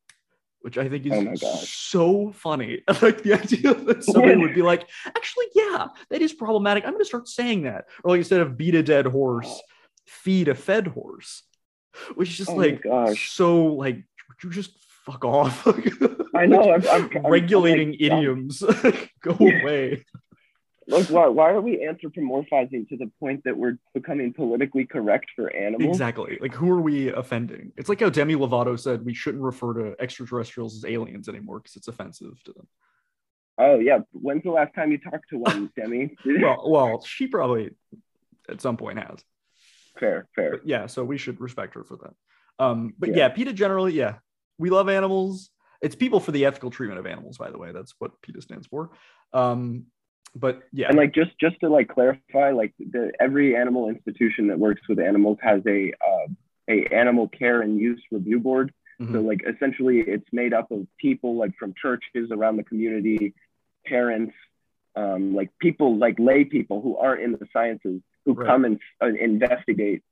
Which 0.62 0.78
I 0.78 0.88
think 0.88 1.06
is 1.06 1.12
Oh 1.42 1.56
so 1.64 2.32
funny. 2.32 2.82
Like 3.02 3.22
the 3.22 3.32
idea 3.34 3.74
that 3.74 4.04
somebody 4.12 4.36
would 4.36 4.54
be 4.54 4.62
like, 4.62 4.88
actually, 5.06 5.46
yeah, 5.54 5.88
that 6.10 6.22
is 6.22 6.32
problematic. 6.32 6.84
I'm 6.84 6.90
going 6.92 7.00
to 7.02 7.04
start 7.04 7.26
saying 7.28 7.62
that. 7.62 7.86
Or 8.04 8.12
like 8.12 8.18
instead 8.18 8.40
of 8.40 8.56
beat 8.56 8.76
a 8.76 8.82
dead 8.82 9.06
horse, 9.06 9.60
feed 10.06 10.46
a 10.48 10.54
fed 10.54 10.86
horse, 10.86 11.42
which 12.14 12.30
is 12.30 12.36
just 12.36 12.50
Oh 12.50 12.54
like 12.54 12.84
so 13.16 13.66
like 13.66 13.96
would 13.96 14.44
you 14.44 14.50
just 14.50 14.70
fuck 15.04 15.24
off. 15.24 15.66
I 16.36 16.46
know, 16.46 16.62
I'm- 16.62 16.86
I'm- 16.88 17.10
I'm- 17.12 17.26
regulating 17.26 17.88
I'm 17.88 17.92
like, 17.94 18.00
idioms. 18.00 18.62
Go 19.20 19.32
away. 19.40 20.04
Look, 20.88 21.08
why, 21.10 21.28
why 21.28 21.50
are 21.52 21.60
we 21.60 21.76
anthropomorphizing 21.78 22.88
to 22.88 22.96
the 22.96 23.10
point 23.20 23.44
that 23.44 23.56
we're 23.56 23.78
becoming 23.94 24.32
politically 24.32 24.84
correct 24.84 25.26
for 25.36 25.54
animals 25.54 25.90
Exactly. 25.96 26.38
Like 26.40 26.54
who 26.54 26.70
are 26.70 26.80
we 26.80 27.08
offending? 27.12 27.72
It's 27.76 27.88
like 27.88 28.00
how 28.00 28.08
Demi 28.10 28.34
Lovato 28.34 28.78
said 28.78 29.04
we 29.04 29.14
shouldn't 29.14 29.42
refer 29.44 29.74
to 29.74 29.96
extraterrestrials 30.00 30.76
as 30.76 30.84
aliens 30.84 31.28
anymore 31.28 31.60
because 31.60 31.76
it's 31.76 31.88
offensive 31.88 32.42
to 32.44 32.52
them. 32.52 32.66
oh 33.58 33.78
yeah 33.78 33.98
when's 34.12 34.42
the 34.42 34.50
last 34.50 34.74
time 34.74 34.90
you 34.90 34.98
talked 34.98 35.28
to 35.30 35.38
one 35.38 35.70
demi 35.76 36.16
Well, 36.24 36.64
well, 36.70 37.02
she 37.04 37.26
probably 37.28 37.70
at 38.48 38.60
some 38.60 38.76
point 38.76 38.98
has. 38.98 39.22
fair 40.00 40.26
fair 40.34 40.50
But 40.52 40.66
yeah, 40.66 40.86
so 40.86 41.04
we 41.04 41.18
should 41.18 41.40
respect 41.40 41.74
her 41.74 41.84
for 41.84 41.96
that. 41.98 42.14
Um, 42.64 42.94
but 42.98 43.10
Yeah. 43.10 43.16
yeah, 43.16 43.28
PETA 43.28 43.52
generally, 43.52 43.92
yeah, 43.92 44.16
we 44.58 44.70
love 44.70 44.88
animals. 44.88 45.50
It's 45.80 45.94
people 45.96 46.20
for 46.20 46.32
the 46.32 46.44
ethical 46.46 46.70
treatment 46.70 47.00
of 47.00 47.06
animals, 47.06 47.38
by 47.38 47.50
the 47.50 47.58
way. 47.58 47.72
That's 47.72 47.94
what 47.98 48.20
PETA 48.22 48.40
stands 48.42 48.66
for. 48.68 48.90
Um, 49.32 49.86
but 50.34 50.62
yeah, 50.72 50.88
and 50.88 50.96
like 50.96 51.12
just 51.14 51.30
just 51.38 51.58
to 51.60 51.68
like 51.68 51.88
clarify 51.88 52.52
like 52.52 52.72
the 52.78 53.12
every 53.20 53.54
animal 53.56 53.88
institution 53.88 54.48
that 54.48 54.58
works 54.58 54.80
with 54.88 54.98
animals 54.98 55.38
has 55.42 55.60
a 55.66 55.92
uh, 55.92 56.26
a 56.68 56.86
animal 56.94 57.28
care 57.28 57.60
and 57.62 57.78
use 57.78 58.00
review 58.10 58.38
board 58.40 58.72
so 58.98 59.04
Mhm. 59.04 59.24
like 59.26 59.42
essentially 59.46 59.98
it's 60.00 60.28
made 60.32 60.52
up 60.54 60.70
of 60.70 60.86
people 60.98 61.36
like 61.36 61.56
from 61.58 61.74
churches 61.80 62.30
around 62.30 62.56
the 62.56 62.62
community 62.62 63.34
parents 63.84 64.34
um, 64.94 65.34
like 65.34 65.50
people 65.58 65.96
like 65.96 66.16
lay 66.18 66.44
people 66.44 66.80
who 66.82 66.96
aren't 66.96 67.22
in 67.22 67.32
the 67.32 67.48
sciences 67.52 68.00
who 68.24 68.34
Right. 68.34 68.46
come 68.46 68.64
and 68.64 68.78
uh, 69.02 69.06
investigate 69.06 70.02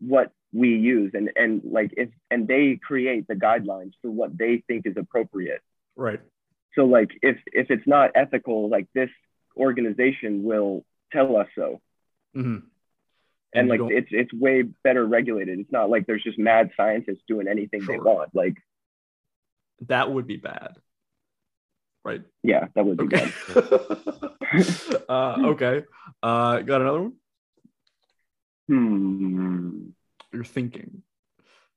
what 0.00 0.30
we 0.52 0.76
use 0.76 1.12
and 1.14 1.30
and 1.36 1.62
like 1.64 1.92
if 1.96 2.10
and 2.30 2.46
they 2.46 2.76
create 2.76 3.26
the 3.28 3.34
guidelines 3.34 3.92
for 4.02 4.10
what 4.10 4.36
they 4.36 4.62
think 4.66 4.86
is 4.86 4.96
appropriate 4.96 5.62
right. 5.96 6.20
so 6.74 6.84
like 6.84 7.10
if 7.22 7.38
if 7.52 7.70
it's 7.70 7.86
not 7.86 8.10
ethical 8.14 8.68
like 8.68 8.86
this 8.94 9.10
organization 9.58 10.42
will 10.42 10.84
tell 11.12 11.36
us 11.36 11.48
so 11.54 11.80
hmm 12.34 12.58
and, 13.54 13.68
you 13.68 13.86
like 13.86 13.92
it's 13.92 14.08
it's 14.10 14.32
way 14.32 14.62
better 14.84 15.04
regulated 15.06 15.58
it's 15.58 15.72
not 15.72 15.88
like 15.90 16.06
there's 16.06 16.22
just 16.22 16.38
mad 16.38 16.70
scientists 16.76 17.22
doing 17.26 17.48
anything 17.48 17.84
they 17.86 17.98
want 17.98 18.34
like 18.34 18.54
that 19.86 20.10
would 20.12 20.26
be 20.26 20.36
bad. 20.36 20.76
Right. 22.04 22.22
yeah 22.42 22.66
that 22.74 22.84
would 22.84 22.96
be 22.98 23.04
Okay. 23.04 23.32
bad 23.48 24.32
uh, 25.08 25.36
okay. 25.44 25.84
Uh, 26.22 26.60
got 26.60 26.80
another 26.80 27.02
one? 27.02 27.12
hmm 28.68 29.88
You're 30.32 30.44
thinking. 30.44 31.02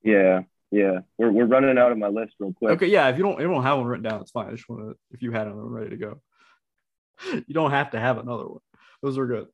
yeah 0.04 0.42
yeah 0.72 1.00
we're, 1.18 1.32
we're 1.32 1.46
running 1.46 1.78
out 1.78 1.92
of 1.92 1.98
my 1.98 2.08
list 2.08 2.34
real 2.40 2.54
quick 2.54 2.72
Okay, 2.74 2.88
yeah. 2.88 3.10
If 3.10 3.18
you 3.18 3.24
don't, 3.24 3.34
if 3.34 3.42
you 3.42 3.48
don't 3.48 3.64
have 3.64 3.78
one 3.78 3.88
written 3.88 4.04
down, 4.04 4.22
it's 4.22 4.32
fine. 4.32 4.48
I 4.48 4.52
just 4.52 4.68
want 4.70 4.82
to. 4.90 4.98
If 5.12 5.22
you 5.22 5.32
had 5.32 5.48
one 5.48 5.58
ready 5.70 5.90
to 5.92 5.98
go, 5.98 6.22
you 7.34 7.54
don't 7.54 7.72
have 7.72 7.92
to 7.92 8.00
have 8.00 8.18
another 8.18 8.48
one. 8.48 8.60
Those 9.02 9.18
are 9.18 9.26
good. 9.28 9.48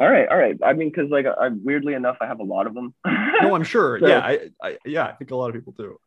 all 0.00 0.08
right 0.10 0.28
all 0.28 0.38
right 0.38 0.56
i 0.64 0.72
mean 0.72 0.88
because 0.90 1.10
like 1.10 1.26
I, 1.26 1.48
weirdly 1.48 1.94
enough 1.94 2.18
i 2.20 2.26
have 2.26 2.38
a 2.38 2.44
lot 2.44 2.66
of 2.68 2.74
them 2.74 2.94
No, 3.42 3.54
I'm 3.54 3.64
sure. 3.64 3.98
So- 4.00 4.06
yeah, 4.08 4.18
I, 4.20 4.50
I, 4.62 4.78
yeah, 4.84 5.04
I 5.06 5.12
think 5.12 5.30
a 5.30 5.36
lot 5.36 5.48
of 5.48 5.54
people 5.54 5.72
do. 5.78 5.98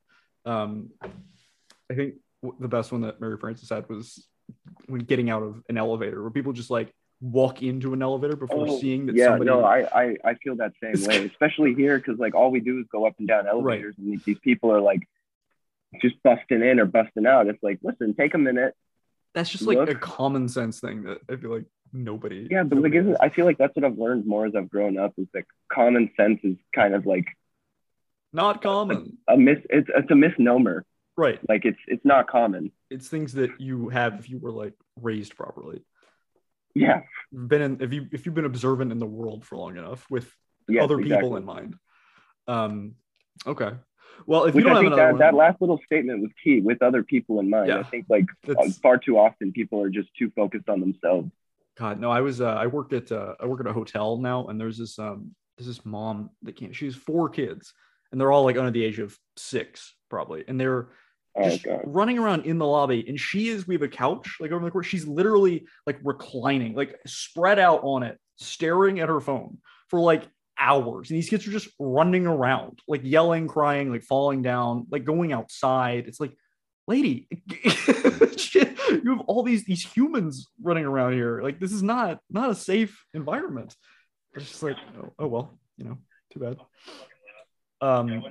Um, 0.45 0.89
I 1.89 1.93
think 1.95 2.15
the 2.59 2.67
best 2.67 2.91
one 2.91 3.01
that 3.01 3.21
Mary 3.21 3.37
Frances 3.37 3.69
had 3.69 3.87
was 3.87 4.25
when 4.87 5.01
getting 5.01 5.29
out 5.29 5.41
of 5.43 5.61
an 5.69 5.77
elevator, 5.77 6.21
where 6.21 6.31
people 6.31 6.51
just 6.51 6.69
like 6.69 6.93
walk 7.21 7.61
into 7.63 7.93
an 7.93 8.01
elevator 8.01 8.35
before 8.35 8.65
Oh, 8.67 8.79
seeing 8.79 9.05
that 9.05 9.15
yeah 9.15 9.27
somebody. 9.27 9.49
no 9.49 9.63
I, 9.63 9.79
I 10.03 10.17
i 10.25 10.33
feel 10.43 10.55
that 10.57 10.73
same 10.83 11.05
way 11.07 11.25
especially 11.27 11.73
here 11.75 11.97
because 11.99 12.17
like 12.19 12.33
all 12.35 12.49
we 12.51 12.59
do 12.59 12.79
is 12.79 12.85
go 12.91 13.05
up 13.05 13.13
and 13.19 13.27
down 13.27 13.47
elevators 13.47 13.95
and 13.99 14.19
these 14.25 14.39
people 14.39 14.71
are 14.73 14.81
like 14.81 15.07
just 16.01 16.15
busting 16.23 16.63
in 16.63 16.79
or 16.79 16.85
busting 16.85 17.25
out 17.27 17.47
it's 17.47 17.61
like 17.61 17.79
listen 17.83 18.13
take 18.15 18.33
a 18.33 18.37
minute 18.39 18.73
that's 19.33 19.49
just 19.49 19.63
like 19.65 19.89
a 19.89 19.95
common 19.95 20.47
sense 20.49 20.79
thing 20.79 21.03
that 21.03 21.19
I 21.29 21.35
feel 21.37 21.51
like 21.51 21.65
nobody. 21.93 22.47
yeah 22.49 22.63
but 22.63 22.79
like 22.81 22.93
nobody 22.93 23.15
i 23.19 23.27
feel 23.29 23.43
like 23.45 23.57
that's 23.57 23.75
what 23.75 23.83
i've 23.83 23.97
learned 23.97 24.25
more 24.25 24.45
as 24.45 24.53
i've 24.55 24.69
grown 24.69 24.97
up 24.97 25.13
is 25.17 25.27
that 25.33 25.43
common 25.71 26.09
sense 26.15 26.39
is 26.43 26.55
kind 26.73 26.93
of 26.95 27.05
like 27.05 27.25
not 28.31 28.61
common. 28.61 29.17
a 29.27 29.35
mis 29.35 29.57
it's, 29.69 29.89
it's 29.93 30.09
a 30.11 30.15
misnomer 30.15 30.85
Right. 31.17 31.39
like 31.49 31.65
it's 31.65 31.77
it's 31.87 32.05
not 32.05 32.27
common 32.27 32.71
It's 32.89 33.09
things 33.09 33.33
that 33.33 33.59
you 33.59 33.89
have 33.89 34.19
if 34.19 34.29
you 34.29 34.39
were 34.39 34.51
like 34.51 34.73
raised 35.01 35.35
properly. 35.35 35.83
yeah 36.73 37.01
been 37.33 37.61
in 37.61 37.81
if 37.81 37.91
you 37.93 38.07
if 38.13 38.25
you've 38.25 38.35
been 38.35 38.45
observant 38.45 38.91
in 38.93 38.99
the 38.99 39.05
world 39.05 39.43
for 39.45 39.57
long 39.57 39.75
enough 39.77 40.05
with 40.09 40.31
yes, 40.69 40.83
other 40.83 40.97
people 40.97 41.35
in 41.35 41.43
mind. 41.45 41.75
Um. 42.47 42.95
Okay. 43.45 43.71
Well, 44.25 44.45
if 44.45 44.53
which 44.55 44.63
you 44.63 44.69
don't 44.69 44.77
i 44.77 44.81
have 44.81 44.91
think 44.91 44.95
that, 44.97 45.11
one, 45.11 45.19
that 45.19 45.33
last 45.33 45.61
little 45.61 45.79
statement 45.85 46.21
was 46.21 46.31
key 46.43 46.59
with 46.61 46.81
other 46.81 47.03
people 47.03 47.39
in 47.39 47.49
mind 47.49 47.69
Yeah. 47.69 47.79
i 47.79 47.83
think 47.83 48.05
like 48.09 48.25
uh, 48.47 48.69
far 48.81 48.97
too 48.97 49.17
often 49.17 49.51
people 49.51 49.81
are 49.81 49.89
just 49.89 50.09
too 50.17 50.31
focused 50.35 50.69
on 50.69 50.79
themselves 50.79 51.29
God, 51.77 51.99
no, 51.99 52.11
I 52.11 52.21
was 52.21 52.41
uh, 52.41 52.53
I 52.53 52.67
worked 52.67 52.93
at 52.93 53.11
uh, 53.11 53.35
I 53.39 53.45
work 53.45 53.61
at 53.61 53.65
a 53.65 53.73
hotel 53.73 54.17
now, 54.17 54.47
and 54.47 54.59
there's 54.59 54.77
this 54.77 54.99
um 54.99 55.31
there's 55.57 55.67
this 55.67 55.85
mom 55.85 56.29
that 56.43 56.55
can't. 56.55 56.75
She 56.75 56.85
has 56.85 56.95
four 56.95 57.29
kids, 57.29 57.73
and 58.11 58.19
they're 58.19 58.31
all 58.31 58.43
like 58.43 58.57
under 58.57 58.71
the 58.71 58.83
age 58.83 58.99
of 58.99 59.17
six, 59.37 59.95
probably, 60.09 60.43
and 60.47 60.59
they're 60.59 60.89
oh 61.37 61.49
just 61.49 61.63
god 61.63 61.81
running 61.85 62.19
around 62.19 62.45
in 62.45 62.57
the 62.57 62.67
lobby. 62.67 63.05
And 63.07 63.19
she 63.19 63.47
is 63.47 63.67
we 63.67 63.75
have 63.75 63.81
a 63.81 63.87
couch 63.87 64.37
like 64.39 64.51
over 64.51 64.63
the 64.65 64.69
court. 64.69 64.85
She's 64.85 65.07
literally 65.07 65.65
like 65.87 65.97
reclining, 66.03 66.75
like 66.75 66.99
spread 67.07 67.57
out 67.57 67.79
on 67.83 68.03
it, 68.03 68.19
staring 68.35 68.99
at 68.99 69.07
her 69.09 69.21
phone 69.21 69.57
for 69.87 69.99
like 69.99 70.23
hours. 70.61 71.09
And 71.09 71.17
these 71.17 71.29
kids 71.29 71.47
are 71.47 71.51
just 71.51 71.69
running 71.79 72.27
around, 72.27 72.79
like 72.87 73.01
yelling, 73.03 73.47
crying, 73.47 73.91
like 73.91 74.03
falling 74.03 74.41
down, 74.41 74.87
like 74.91 75.03
going 75.03 75.33
outside. 75.33 76.07
It's 76.07 76.19
like, 76.19 76.37
lady, 76.87 77.27
shit, 78.37 78.77
you 79.03 79.11
have 79.11 79.21
all 79.21 79.43
these 79.43 79.65
these 79.65 79.83
humans 79.83 80.49
running 80.61 80.85
around 80.85 81.13
here. 81.13 81.41
Like 81.41 81.59
this 81.59 81.73
is 81.73 81.83
not 81.83 82.19
not 82.29 82.51
a 82.51 82.55
safe 82.55 83.03
environment. 83.13 83.75
It's 84.35 84.47
just 84.47 84.63
like, 84.63 84.77
oh, 84.97 85.13
oh 85.19 85.27
well, 85.27 85.59
you 85.77 85.85
know, 85.85 85.97
too 86.31 86.39
bad. 86.39 86.57
Um, 87.81 88.23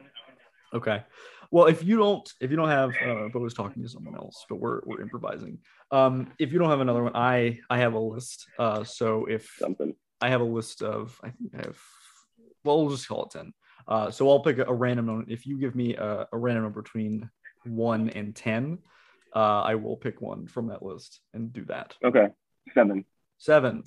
okay. 0.72 1.02
Well, 1.50 1.66
if 1.66 1.82
you 1.82 1.96
don't, 1.96 2.32
if 2.40 2.52
you 2.52 2.56
don't 2.56 2.68
have, 2.68 2.90
uh, 3.04 3.28
Bo 3.32 3.40
was 3.40 3.54
talking 3.54 3.82
to 3.82 3.88
someone 3.88 4.14
else, 4.14 4.46
but 4.48 4.60
we're 4.60 4.82
we're 4.86 5.02
improvising. 5.02 5.58
Um, 5.90 6.32
if 6.38 6.52
you 6.52 6.60
don't 6.60 6.70
have 6.70 6.80
another 6.80 7.02
one, 7.02 7.16
I 7.16 7.58
I 7.68 7.78
have 7.78 7.94
a 7.94 7.98
list. 7.98 8.46
Uh, 8.56 8.84
so 8.84 9.26
if 9.26 9.56
something 9.58 9.94
I 10.20 10.28
have 10.28 10.40
a 10.40 10.44
list 10.44 10.82
of, 10.82 11.18
I 11.24 11.30
think 11.30 11.54
I 11.54 11.66
have, 11.66 11.78
well, 12.64 12.80
we'll 12.84 12.94
just 12.94 13.08
call 13.08 13.24
it 13.24 13.30
10. 13.30 13.52
Uh, 13.88 14.10
so 14.10 14.28
I'll 14.28 14.40
pick 14.40 14.58
a, 14.58 14.64
a 14.64 14.72
random 14.74 15.06
number. 15.06 15.24
If 15.30 15.46
you 15.46 15.58
give 15.58 15.74
me 15.74 15.96
a, 15.96 16.26
a 16.32 16.36
random 16.38 16.64
number 16.64 16.82
between 16.82 17.28
one 17.64 18.10
and 18.10 18.34
10, 18.34 18.78
uh, 19.34 19.38
I 19.62 19.74
will 19.76 19.96
pick 19.96 20.20
one 20.20 20.46
from 20.46 20.68
that 20.68 20.82
list 20.82 21.20
and 21.34 21.52
do 21.52 21.64
that. 21.66 21.94
okay 22.04 22.28
Seven. 22.74 23.04
Seven. 23.38 23.82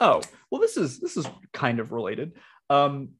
Oh, 0.00 0.20
well, 0.50 0.60
this 0.60 0.76
is 0.76 1.00
this 1.00 1.16
is 1.16 1.26
kind 1.52 1.80
of 1.80 1.92
related. 1.92 2.32
Um, 2.70 3.10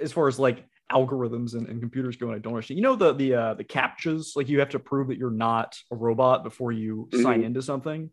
as 0.00 0.12
far 0.12 0.28
as 0.28 0.38
like 0.38 0.66
algorithms 0.92 1.54
and, 1.54 1.66
and 1.68 1.80
computers 1.80 2.16
go, 2.16 2.26
and 2.26 2.36
I 2.36 2.38
don't 2.38 2.52
understand. 2.54 2.78
You 2.78 2.82
know 2.82 2.96
the 2.96 3.14
the 3.14 3.34
uh, 3.34 3.54
the 3.54 3.64
captchas, 3.64 4.36
like 4.36 4.48
you 4.48 4.58
have 4.60 4.70
to 4.70 4.78
prove 4.78 5.08
that 5.08 5.18
you're 5.18 5.30
not 5.30 5.76
a 5.92 5.96
robot 5.96 6.44
before 6.44 6.72
you 6.72 7.08
sign 7.22 7.40
Mhm. 7.42 7.44
into 7.46 7.62
something. 7.62 8.10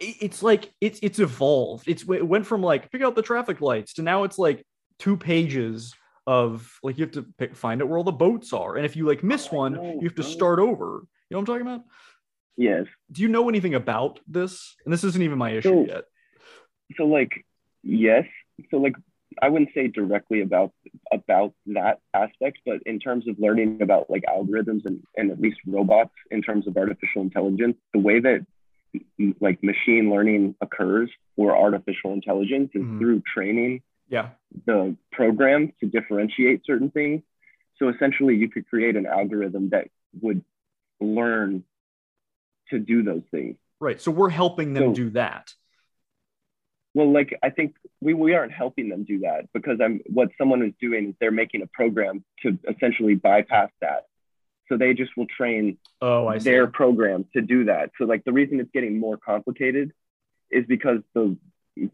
It- 0.00 0.16
It's 0.20 0.42
like 0.42 0.72
it's 0.80 0.98
it's 1.02 1.18
evolved. 1.18 1.88
It's 1.88 2.02
it 2.08 2.26
went 2.26 2.46
from 2.46 2.62
like 2.62 2.90
pick 2.90 3.02
out 3.02 3.14
the 3.16 3.22
traffic 3.22 3.60
lights 3.60 3.94
to 3.94 4.02
now 4.02 4.24
it's 4.24 4.38
like 4.38 4.64
two 4.98 5.16
pages 5.16 5.94
of 6.26 6.78
like 6.82 6.98
you 6.98 7.04
have 7.04 7.12
to 7.12 7.22
pick, 7.38 7.54
find 7.56 7.80
out 7.82 7.88
where 7.88 7.98
all 7.98 8.04
the 8.04 8.12
boats 8.12 8.52
are, 8.52 8.76
and 8.76 8.84
if 8.84 8.96
you 8.96 9.06
like 9.06 9.22
miss 9.22 9.48
Oh, 9.52 9.56
one, 9.56 9.74
you 10.00 10.02
have 10.02 10.14
to 10.16 10.22
start 10.22 10.58
over. 10.58 10.86
You 11.30 11.34
know 11.34 11.38
what 11.38 11.40
I'm 11.40 11.46
talking 11.46 11.62
about? 11.62 11.82
Yes. 12.56 12.86
Do 13.12 13.22
you 13.22 13.28
know 13.28 13.48
anything 13.48 13.74
about 13.74 14.20
this? 14.26 14.74
And 14.84 14.92
this 14.92 15.04
isn't 15.04 15.22
even 15.22 15.38
my 15.38 15.50
issue 15.50 15.68
So- 15.70 15.86
yet. 15.86 16.04
So 16.96 17.04
like, 17.06 17.44
yes. 17.82 18.24
So 18.70 18.78
like, 18.78 18.96
I 19.40 19.48
wouldn't 19.50 19.70
say 19.74 19.88
directly 19.88 20.40
about 20.42 20.72
about 21.12 21.54
that 21.66 22.00
aspect, 22.14 22.58
but 22.66 22.82
in 22.86 22.98
terms 22.98 23.28
of 23.28 23.38
learning 23.38 23.80
about 23.82 24.10
like 24.10 24.24
algorithms 24.28 24.84
and, 24.86 25.02
and 25.16 25.30
at 25.30 25.40
least 25.40 25.58
robots 25.66 26.14
in 26.30 26.42
terms 26.42 26.66
of 26.66 26.76
artificial 26.76 27.22
intelligence, 27.22 27.76
the 27.92 28.00
way 28.00 28.20
that 28.20 28.44
like 29.40 29.62
machine 29.62 30.10
learning 30.10 30.54
occurs 30.60 31.10
for 31.36 31.56
artificial 31.56 32.12
intelligence 32.12 32.70
is 32.74 32.82
Mhm. 32.82 32.98
through 32.98 33.20
training 33.22 33.82
Yeah. 34.08 34.30
the 34.66 34.96
program 35.12 35.72
to 35.80 35.86
differentiate 35.86 36.64
certain 36.64 36.90
things. 36.90 37.22
So 37.76 37.88
essentially, 37.88 38.36
you 38.36 38.48
could 38.48 38.66
create 38.68 38.96
an 38.96 39.06
algorithm 39.06 39.68
that 39.70 39.88
would 40.20 40.42
learn 41.00 41.64
to 42.70 42.78
do 42.78 43.02
those 43.02 43.22
things. 43.30 43.56
Right. 43.80 44.00
So 44.00 44.10
we're 44.10 44.30
helping 44.30 44.74
them 44.74 44.90
So- 44.90 44.94
do 44.94 45.10
that. 45.10 45.54
Well, 46.94 47.12
like 47.12 47.38
I 47.42 47.50
think 47.50 47.76
we, 48.00 48.14
we 48.14 48.34
aren't 48.34 48.52
helping 48.52 48.88
them 48.88 49.04
do 49.04 49.20
that 49.20 49.52
because 49.52 49.80
I'm 49.80 50.00
what 50.06 50.30
someone 50.38 50.62
is 50.62 50.72
doing 50.80 51.10
is 51.10 51.14
they're 51.20 51.30
making 51.30 51.62
a 51.62 51.66
program 51.68 52.24
to 52.42 52.58
essentially 52.68 53.14
bypass 53.14 53.70
that. 53.80 54.06
So 54.68 54.76
they 54.76 54.94
just 54.94 55.16
will 55.16 55.26
train 55.26 55.78
Oh, 56.00 56.26
I 56.28 56.38
see. 56.38 56.50
their 56.50 56.66
program 56.68 57.24
to 57.34 57.40
do 57.40 57.64
that. 57.64 57.90
So 57.98 58.04
like 58.04 58.24
the 58.24 58.32
reason 58.32 58.60
it's 58.60 58.70
getting 58.72 58.98
more 58.98 59.16
complicated 59.16 59.92
is 60.50 60.64
because 60.66 61.00
the 61.14 61.36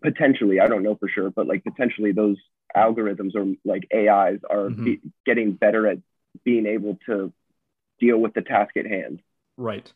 potentially 0.02 0.60
I 0.60 0.66
don't 0.66 0.82
know 0.82 0.96
for 0.96 1.08
sure, 1.08 1.30
but 1.30 1.46
like 1.46 1.64
potentially 1.64 2.12
those 2.12 2.36
algorithms 2.76 3.34
or 3.34 3.54
like 3.64 3.86
AIs 3.94 4.40
are 4.50 4.68
Mhm. 4.70 4.84
be, 4.84 5.00
getting 5.24 5.52
better 5.52 5.86
at 5.86 5.98
being 6.44 6.66
able 6.66 6.98
to 7.06 7.32
deal 8.00 8.18
with 8.18 8.34
the 8.34 8.42
task 8.42 8.76
at 8.76 8.86
hand. 8.86 9.22
Right. 9.56 9.90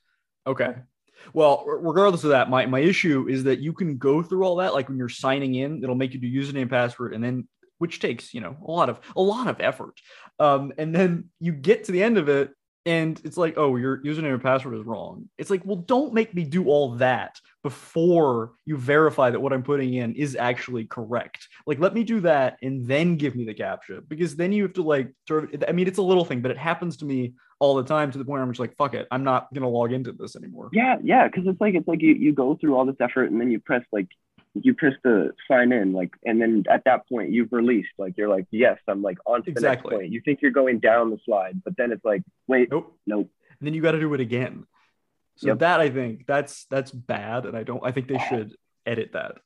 Okay. 0.46 0.74
Well, 1.32 1.64
regardless 1.66 2.22
of 2.22 2.30
that, 2.30 2.48
my, 2.48 2.64
my 2.66 2.78
issue 2.78 3.26
is 3.28 3.44
that 3.44 3.58
you 3.58 3.72
can 3.72 3.98
go 3.98 4.22
through 4.22 4.44
all 4.44 4.56
that. 4.56 4.72
Like 4.72 4.88
when 4.88 4.98
you're 4.98 5.08
signing 5.08 5.56
in, 5.56 5.82
it'll 5.82 5.96
make 5.96 6.14
you 6.14 6.20
do 6.20 6.30
username, 6.30 6.70
password, 6.70 7.12
and 7.12 7.22
then 7.22 7.48
which 7.78 7.98
takes, 8.00 8.32
you 8.34 8.40
know, 8.40 8.56
a 8.66 8.70
lot 8.70 8.88
of 8.88 9.00
a 9.16 9.20
lot 9.20 9.46
of 9.48 9.60
effort. 9.60 9.94
Um, 10.38 10.72
and 10.78 10.94
then 10.94 11.30
you 11.40 11.52
get 11.52 11.84
to 11.84 11.92
the 11.92 12.02
end 12.02 12.18
of 12.18 12.28
it 12.28 12.50
and 12.86 13.20
it's 13.24 13.36
like, 13.36 13.54
oh, 13.56 13.76
your 13.76 13.98
username 13.98 14.32
and 14.32 14.42
password 14.42 14.78
is 14.78 14.84
wrong. 14.84 15.28
It's 15.36 15.50
like, 15.50 15.62
well, 15.64 15.76
don't 15.76 16.14
make 16.14 16.34
me 16.34 16.44
do 16.44 16.66
all 16.68 16.94
that 16.96 17.38
before 17.62 18.52
you 18.64 18.76
verify 18.76 19.30
that 19.30 19.40
what 19.40 19.52
I'm 19.52 19.62
putting 19.62 19.94
in 19.94 20.14
is 20.14 20.36
actually 20.36 20.84
correct. 20.86 21.48
Like, 21.66 21.80
let 21.80 21.92
me 21.92 22.04
do 22.04 22.20
that 22.20 22.56
and 22.62 22.86
then 22.86 23.16
give 23.16 23.36
me 23.36 23.44
the 23.44 23.54
captcha 23.54 24.00
because 24.08 24.36
then 24.36 24.52
you 24.52 24.62
have 24.62 24.72
to 24.74 24.82
like 24.82 25.12
sort 25.26 25.54
of. 25.54 25.64
I 25.68 25.72
mean, 25.72 25.86
it's 25.86 25.98
a 25.98 26.02
little 26.02 26.24
thing, 26.24 26.40
but 26.40 26.50
it 26.50 26.58
happens 26.58 26.96
to 26.98 27.04
me 27.04 27.34
all 27.60 27.74
the 27.74 27.84
time 27.84 28.10
to 28.12 28.18
the 28.18 28.24
point 28.24 28.34
where 28.34 28.42
I'm 28.42 28.50
just 28.50 28.60
like, 28.60 28.76
fuck 28.76 28.94
it, 28.94 29.08
I'm 29.10 29.24
not 29.24 29.52
gonna 29.52 29.68
log 29.68 29.92
into 29.92 30.12
this 30.12 30.36
anymore. 30.36 30.70
Yeah, 30.72 30.96
yeah, 31.02 31.26
because 31.26 31.46
it's 31.46 31.60
like 31.60 31.74
it's 31.74 31.88
like 31.88 32.02
you, 32.02 32.14
you 32.14 32.32
go 32.32 32.56
through 32.56 32.76
all 32.76 32.86
this 32.86 32.96
effort 33.00 33.30
and 33.30 33.40
then 33.40 33.50
you 33.50 33.60
press 33.60 33.84
like 33.92 34.08
you 34.54 34.74
press 34.74 34.94
the 35.04 35.32
sign 35.48 35.72
in 35.72 35.92
like 35.92 36.10
and 36.24 36.40
then 36.40 36.64
at 36.70 36.84
that 36.84 37.08
point 37.08 37.30
you've 37.30 37.52
released 37.52 37.90
like 37.98 38.14
you're 38.16 38.28
like 38.28 38.46
yes 38.50 38.78
I'm 38.88 39.02
like 39.02 39.18
on 39.26 39.42
to 39.44 39.52
the 39.52 39.60
next 39.60 39.82
point. 39.84 40.10
You 40.10 40.20
think 40.24 40.40
you're 40.42 40.50
going 40.50 40.78
down 40.80 41.10
the 41.10 41.18
slide, 41.24 41.62
but 41.64 41.76
then 41.76 41.92
it's 41.92 42.04
like 42.04 42.22
wait 42.46 42.70
Nope. 42.70 42.96
nope. 43.06 43.30
And 43.60 43.66
then 43.66 43.74
you 43.74 43.82
got 43.82 43.92
to 43.92 44.00
do 44.00 44.12
it 44.14 44.20
again. 44.20 44.66
So 45.36 45.48
Yep. 45.48 45.58
that 45.60 45.80
I 45.80 45.90
think 45.90 46.26
that's 46.26 46.64
that's 46.70 46.90
bad, 46.90 47.46
and 47.46 47.56
I 47.56 47.62
don't. 47.62 47.84
I 47.84 47.92
think 47.92 48.08
they 48.08 48.18
should 48.18 48.56
edit 48.86 49.10
that. 49.12 49.36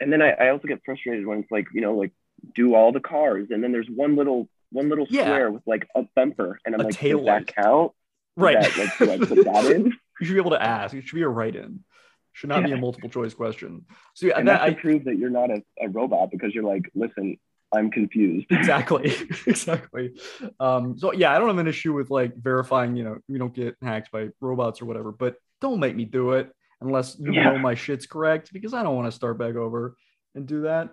And 0.00 0.12
then 0.12 0.20
I, 0.20 0.30
I 0.32 0.48
also 0.50 0.68
get 0.68 0.80
frustrated 0.84 1.26
when 1.26 1.38
it's 1.38 1.50
like 1.50 1.66
you 1.72 1.80
know 1.80 1.94
like 1.96 2.12
do 2.54 2.74
all 2.74 2.92
the 2.92 3.00
cars 3.00 3.48
and 3.50 3.62
then 3.62 3.70
there's 3.72 3.88
one 3.88 4.16
little 4.16 4.48
one 4.70 4.88
little 4.88 5.06
Yeah. 5.08 5.22
square 5.24 5.50
with 5.50 5.62
like 5.66 5.86
a 5.94 6.02
bumper 6.16 6.58
and 6.66 6.74
I'm 6.74 6.80
A 6.80 6.84
like 6.84 6.94
tail 6.96 7.18
does 7.18 7.26
that 7.26 7.46
count? 7.46 7.92
Right. 8.36 8.58
That, 8.60 8.76
like, 8.78 8.98
do 8.98 9.10
I 9.12 9.18
put 9.18 9.44
that 9.44 9.64
in? 9.66 9.84
you 10.20 10.26
should 10.26 10.32
be 10.32 10.38
able 10.40 10.50
to 10.52 10.62
ask. 10.62 10.94
It 10.94 11.06
should 11.06 11.16
be 11.16 11.22
a 11.22 11.28
write-in. 11.28 11.84
Should 12.32 12.48
not 12.48 12.64
be 12.64 12.72
a 12.72 12.76
multiple 12.76 13.10
choice 13.10 13.34
question. 13.34 13.84
So 14.14 14.26
yeah, 14.26 14.38
And 14.38 14.48
that, 14.48 14.60
that's 14.60 14.72
to 14.72 14.78
I, 14.78 14.80
prove 14.80 15.04
that 15.04 15.18
you're 15.18 15.30
not 15.30 15.50
a, 15.50 15.62
a 15.80 15.88
robot 15.88 16.30
because 16.30 16.54
you're 16.54 16.64
like 16.64 16.90
listen 16.94 17.36
I'm 17.74 17.90
confused. 17.90 18.46
exactly 18.50 19.10
exactly 19.46 20.12
um 20.60 20.98
so 20.98 21.12
yeah 21.12 21.32
i 21.34 21.38
don't 21.38 21.48
have 21.48 21.58
an 21.58 21.66
issue 21.66 21.92
with 21.94 22.10
like 22.10 22.34
verifying 22.36 22.96
you 22.96 23.04
know 23.04 23.16
we 23.28 23.38
don't 23.38 23.54
get 23.54 23.76
hacked 23.80 24.10
by 24.12 24.28
robots 24.40 24.82
or 24.82 24.84
whatever 24.86 25.10
but 25.12 25.36
don't 25.60 25.80
make 25.80 25.96
me 25.96 26.04
do 26.04 26.32
it 26.32 26.52
unless 26.82 27.18
you 27.18 27.32
Yeah. 27.32 27.44
know 27.44 27.58
my 27.58 27.74
shit's 27.74 28.06
correct 28.06 28.52
because 28.52 28.74
i 28.74 28.82
don't 28.82 28.94
want 28.96 29.08
to 29.10 29.12
start 29.16 29.38
back 29.38 29.54
over 29.54 29.96
and 30.34 30.46
do 30.46 30.62
that 30.62 30.90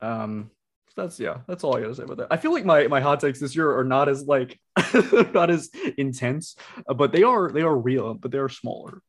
um 0.00 0.50
that's 0.96 1.20
yeah 1.20 1.38
that's 1.46 1.62
all 1.62 1.76
i 1.76 1.80
gotta 1.80 1.94
say 1.94 2.02
about 2.04 2.16
that 2.16 2.28
i 2.30 2.36
feel 2.36 2.52
like 2.52 2.64
my 2.64 2.86
my 2.88 3.00
hot 3.00 3.20
takes 3.20 3.38
this 3.38 3.54
year 3.54 3.76
are 3.76 3.84
not 3.84 4.08
as 4.08 4.24
like 4.24 4.58
not 5.34 5.50
as 5.50 5.70
intense 5.96 6.56
uh, 6.88 6.94
but 6.94 7.12
they 7.12 7.22
are 7.22 7.50
they 7.52 7.62
are 7.62 7.76
real 7.76 8.14
but 8.14 8.30
they're 8.30 8.48
smaller 8.48 9.02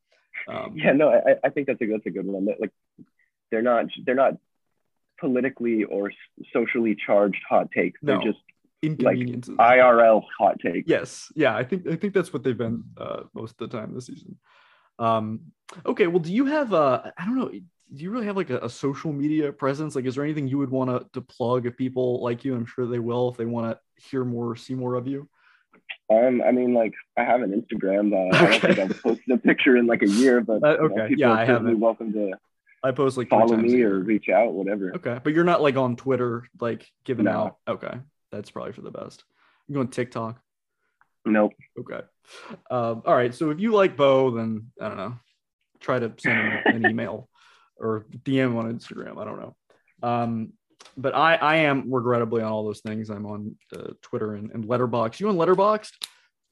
um 0.47 0.73
yeah 0.75 0.91
no 0.91 1.09
I, 1.09 1.35
I 1.43 1.49
think 1.49 1.67
that's 1.67 1.81
a 1.81 1.85
that's 1.85 2.05
a 2.05 2.11
good 2.11 2.25
one 2.25 2.47
like 2.59 2.71
they're 3.51 3.61
not 3.61 3.85
they're 4.05 4.15
not 4.15 4.33
politically 5.19 5.83
or 5.83 6.11
socially 6.53 6.95
charged 6.95 7.41
hot 7.47 7.71
takes 7.71 7.99
they're 8.01 8.19
just 8.19 8.39
inconveniences 8.81 9.57
irl 9.57 10.23
hot 10.37 10.59
takes 10.59 10.87
Yes, 10.87 11.31
yeah, 11.35 11.55
I 11.55 11.63
think 11.63 11.87
I 11.87 11.95
think 11.95 12.13
that's 12.13 12.33
what 12.33 12.43
they've 12.43 12.57
been 12.57 12.83
uh, 12.97 13.23
most 13.33 13.61
of 13.61 13.69
the 13.69 13.77
time 13.77 13.93
this 13.93 14.07
season. 14.07 14.37
Um, 14.97 15.51
okay, 15.85 16.07
well, 16.07 16.19
do 16.19 16.33
you 16.33 16.45
have 16.45 16.73
uh, 16.73 17.11
I 17.17 17.25
don't 17.25 17.37
know, 17.37 17.49
do 17.49 18.03
you 18.03 18.11
really 18.11 18.25
have 18.25 18.37
like 18.37 18.49
a, 18.49 18.59
a 18.59 18.69
social 18.69 19.11
media 19.11 19.51
presence? 19.51 19.95
Like, 19.95 20.05
is 20.05 20.15
there 20.15 20.23
anything 20.23 20.47
you 20.47 20.57
would 20.57 20.71
want 20.71 20.89
to 20.89 21.07
to 21.13 21.21
plug 21.21 21.65
if 21.65 21.77
people 21.77 22.23
like 22.23 22.43
you? 22.43 22.55
I'm 22.55 22.65
sure 22.65 22.85
they 22.85 22.99
will 22.99 23.29
if 23.29 23.37
they 23.37 23.45
want 23.45 23.71
to 23.71 24.03
hear 24.09 24.25
more, 24.25 24.55
see 24.55 24.75
more 24.75 24.95
of 24.95 25.07
you. 25.07 25.29
Um 26.09 26.41
i 26.41 26.51
mean 26.51 26.73
like 26.73 26.93
i 27.17 27.23
have 27.23 27.41
an 27.41 27.51
instagram 27.51 28.13
uh, 28.13 28.35
i 28.35 28.49
don't 28.49 28.61
think 28.61 28.79
i've 28.79 29.03
posted 29.03 29.31
a 29.31 29.37
picture 29.37 29.77
in 29.77 29.85
like 29.87 30.01
a 30.01 30.07
year 30.07 30.41
but 30.41 30.63
Uh, 30.63 30.81
you 30.83 30.89
know, 30.89 31.07
people 31.07 31.15
Yeah, 31.19 31.29
are 31.31 31.37
I 31.37 31.45
haven't. 31.45 31.79
welcome 31.79 32.13
to 32.13 32.33
I 32.81 32.91
post 32.91 33.17
like 33.17 33.29
follow 33.29 33.57
me 33.57 33.81
or 33.81 33.99
reach 33.99 34.29
out 34.29 34.53
whatever 34.53 34.93
Okay, 34.95 35.19
but 35.23 35.33
you're 35.33 35.43
not 35.43 35.61
like 35.61 35.75
on 35.75 35.95
Twitter, 35.97 36.45
like 36.61 36.89
giving 37.03 37.25
No. 37.25 37.31
out. 37.31 37.57
Okay, 37.67 37.97
that's 38.31 38.51
probably 38.51 38.71
for 38.71 38.81
the 38.81 38.91
best. 38.91 39.23
You 39.67 39.73
go 39.75 39.81
on 39.81 39.89
TikTok. 39.89 40.39
nope 41.25 41.51
Okay. 41.79 41.99
Um, 42.71 43.01
all 43.05 43.15
right. 43.15 43.33
So 43.35 43.49
if 43.49 43.59
you 43.59 43.73
like 43.73 43.97
Bo, 43.97 44.31
then 44.31 44.71
I 44.79 44.87
don't 44.87 44.97
know. 44.97 45.15
Try 45.81 45.99
to 45.99 46.13
send 46.17 46.39
him 46.39 46.61
an 46.73 46.83
email 46.89 47.27
or 47.75 48.05
DM 48.23 48.55
on 48.57 48.73
Instagram. 48.73 49.19
I 49.21 49.25
don't 49.25 49.39
know. 49.39 49.55
Um, 50.01 50.53
but 50.97 51.15
I, 51.15 51.35
I 51.35 51.55
am 51.57 51.91
regrettably 51.91 52.41
on 52.41 52.51
all 52.51 52.63
those 52.65 52.81
things. 52.81 53.09
I'm 53.09 53.25
on 53.25 53.55
uh, 53.75 53.91
Twitter 54.01 54.35
and, 54.35 54.51
and 54.51 54.65
Letterboxd. 54.65 55.19
You 55.19 55.29
on 55.29 55.35
Letterboxd? 55.37 55.91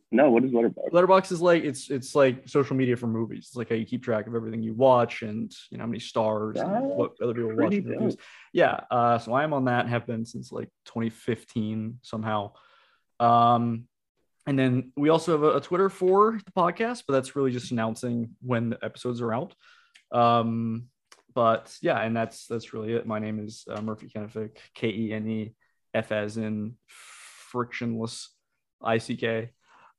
no 0.10 0.32
what 0.32 0.44
is 0.44 0.54
letterbox 0.54 0.90
Letterboxd 0.94 1.32
is 1.34 1.42
like 1.42 1.64
it's 1.64 1.90
it's 1.90 2.16
like 2.16 2.48
social 2.48 2.76
media 2.76 2.96
for 2.96 3.08
movies. 3.08 3.48
It's 3.50 3.56
like 3.56 3.70
how 3.70 3.76
you 3.76 3.86
keep 3.86 4.04
track 4.04 4.28
of 4.28 4.36
everything 4.36 4.64
you 4.64 4.74
watch 4.74 5.22
and 5.22 5.54
you 5.70 5.78
know 5.78 5.84
how 5.84 5.88
many 5.88 6.00
stars 6.00 6.58
and 6.58 6.86
what 6.86 7.12
other 7.22 7.34
people 7.34 7.56
watch. 7.56 8.16
Yeah. 8.54 8.80
Uh, 8.90 9.20
so 9.20 9.34
I 9.34 9.44
am 9.44 9.54
on 9.54 9.66
that. 9.66 9.82
and 9.82 9.90
Have 9.90 10.08
been 10.08 10.26
since 10.26 10.52
like 10.52 10.70
2015 10.86 12.00
somehow. 12.04 12.54
Um, 13.20 13.88
and 14.46 14.58
then 14.58 14.94
we 14.96 15.10
also 15.10 15.34
have 15.34 15.44
a, 15.44 15.58
a 15.58 15.62
Twitter 15.62 15.90
for 15.90 16.40
the 16.46 16.52
podcast, 16.52 17.04
but 17.06 17.14
that's 17.14 17.36
really 17.36 17.52
just 17.52 17.72
announcing 17.72 18.30
when 18.42 18.70
the 18.70 18.80
episodes 18.82 19.20
are 19.20 19.34
out. 19.34 19.56
Um, 20.14 20.88
but 21.38 21.78
yeah, 21.84 22.00
and 22.02 22.18
that's 22.18 22.48
that's 22.48 22.74
really 22.74 22.94
it. 22.94 23.06
My 23.06 23.20
name 23.20 23.38
is 23.40 23.64
uh, 23.70 23.80
Murphy 23.80 24.10
Kenefick, 24.10 24.58
K 24.74 24.88
E 24.88 25.14
N 25.14 25.30
E 25.30 25.54
F 25.94 26.12
as 26.12 26.38
in 26.38 26.74
frictionless 26.88 28.34
I 28.82 28.98
C 28.98 29.16
K. 29.16 29.52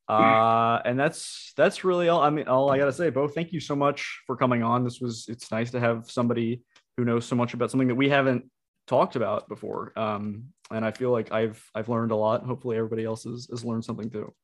Uh, 0.09 0.81
and 0.85 0.99
that's 0.99 1.53
that's 1.57 1.85
really 1.85 2.09
all. 2.09 2.21
I 2.21 2.31
mean, 2.31 2.49
all 2.49 2.73
I 2.73 2.77
gotta 2.77 2.93
say, 2.93 3.11
Bo. 3.11 3.29
Thank 3.29 3.53
you 3.53 3.61
so 3.61 3.77
much 3.77 4.21
for 4.27 4.37
coming 4.37 4.65
on. 4.65 4.83
This 4.83 4.99
was 5.01 5.27
it's 5.29 5.53
nice 5.53 5.71
to 5.71 5.79
have 5.79 6.11
somebody 6.11 6.65
who 6.97 7.05
knows 7.05 7.25
so 7.25 7.37
much 7.37 7.55
about 7.55 7.71
something 7.71 7.87
that 7.87 7.95
we 7.95 8.09
haven't 8.09 8.51
talked 8.89 9.15
about 9.15 9.49
before. 9.49 9.97
Um, 9.97 10.47
and 10.73 10.85
I 10.85 10.91
feel 10.91 11.13
like 11.13 11.31
I've 11.31 11.63
I've 11.73 11.89
learned 11.89 12.11
a 12.11 12.17
lot. 12.17 12.43
Hopefully, 12.43 12.77
everybody 12.77 13.05
else 13.05 13.23
has, 13.23 13.47
has 13.49 13.65
learned 13.65 13.85
something 13.85 14.11
too. 14.11 14.35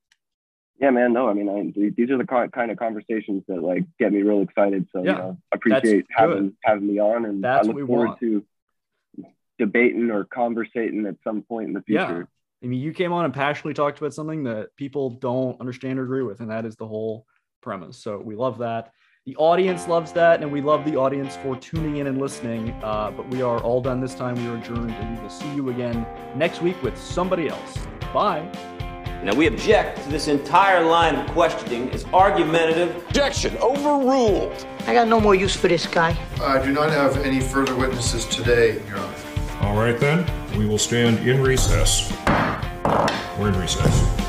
Yeah 0.81 0.91
man 0.91 1.13
no 1.13 1.29
i 1.29 1.33
mean 1.33 1.49
I, 1.49 1.91
these 1.97 2.11
are 2.11 2.19
the 2.19 2.27
ki- 2.27 2.51
kind 2.53 2.71
of 2.71 2.79
conversations 2.79 3.43
that 3.49 3.63
like 3.63 3.85
get 3.99 4.13
me 4.13 4.23
real 4.23 4.43
excited 4.43 4.89
so 4.93 5.03
Yeah, 5.05 5.13
you 5.13 5.19
know, 5.19 5.39
appreciate 5.53 5.83
good. 5.83 6.07
having 6.17 6.53
having 6.63 6.87
me 6.87 6.99
on 7.01 7.25
and 7.25 7.43
That's 7.45 7.69
i 7.69 7.73
look 7.73 7.87
forward 7.87 8.09
want. 8.09 8.21
to 8.21 8.45
debating 9.59 10.11
or 10.11 10.25
conversating 10.25 11.07
at 11.07 11.17
some 11.25 11.43
point 11.43 11.69
in 11.69 11.75
the 11.75 11.83
Yeah. 11.87 12.07
future 12.07 12.29
I 12.63 12.67
mean, 12.67 12.81
you 12.81 12.95
came 12.95 13.13
on 13.13 13.27
and 13.27 13.35
passionately 13.35 13.75
talked 13.75 13.99
about 13.99 14.15
something 14.15 14.45
that 14.45 14.75
people 14.77 15.11
don't 15.11 15.61
understand 15.61 15.99
or 15.99 16.05
agree 16.05 16.23
with, 16.23 16.41
and 16.41 16.51
that 16.51 16.65
is 16.65 16.77
the 16.77 16.87
whole 16.87 17.27
premise. 17.61 17.99
So 17.99 18.17
we 18.17 18.37
love 18.37 18.57
that. 18.59 18.91
The 19.27 19.37
audience 19.37 19.87
loves 19.87 20.13
that, 20.13 20.43
and 20.43 20.51
we 20.51 20.63
love 20.63 20.83
the 20.87 20.97
audience 20.97 21.37
for 21.37 21.57
tuning 21.57 21.97
in 21.99 22.07
and 22.07 22.19
listening. 22.19 22.71
Uh, 22.83 23.11
but 23.11 23.29
we 23.29 23.43
are 23.43 23.59
all 23.61 23.83
done 23.83 24.01
this 24.01 24.15
time. 24.15 24.37
We 24.37 24.47
are 24.49 24.57
adjourned, 24.57 24.93
and 24.93 25.17
we 25.19 25.23
will 25.23 25.29
see 25.29 25.55
you 25.55 25.69
again 25.69 26.07
next 26.37 26.63
week 26.63 26.83
with 26.83 26.97
somebody 26.97 27.49
else. 27.49 27.77
Bye. 28.15 28.49
Now, 29.25 29.35
we 29.35 29.47
object 29.47 30.03
to 30.03 30.11
this 30.11 30.29
entire 30.29 30.85
line 30.85 31.15
of 31.15 31.27
questioning 31.31 31.91
as 31.93 32.05
argumentative. 32.13 32.95
Objection 33.07 33.57
overruled. 33.57 34.67
I 34.87 34.93
got 34.93 35.09
no 35.09 35.19
more 35.19 35.35
use 35.35 35.57
for 35.57 35.67
this 35.67 35.87
guy. 35.87 36.15
I 36.43 36.63
do 36.63 36.71
not 36.71 36.91
have 36.91 37.17
any 37.25 37.41
further 37.41 37.75
witnesses 37.75 38.27
today, 38.27 38.83
Your 38.87 38.99
Honor. 38.99 39.17
All 39.63 39.77
right 39.77 39.99
then, 39.99 40.27
we 40.59 40.67
will 40.67 40.77
stand 40.77 41.27
in 41.27 41.41
recess. 41.41 42.13
We're 43.39 43.49
in 43.49 43.59
recess. 43.59 44.24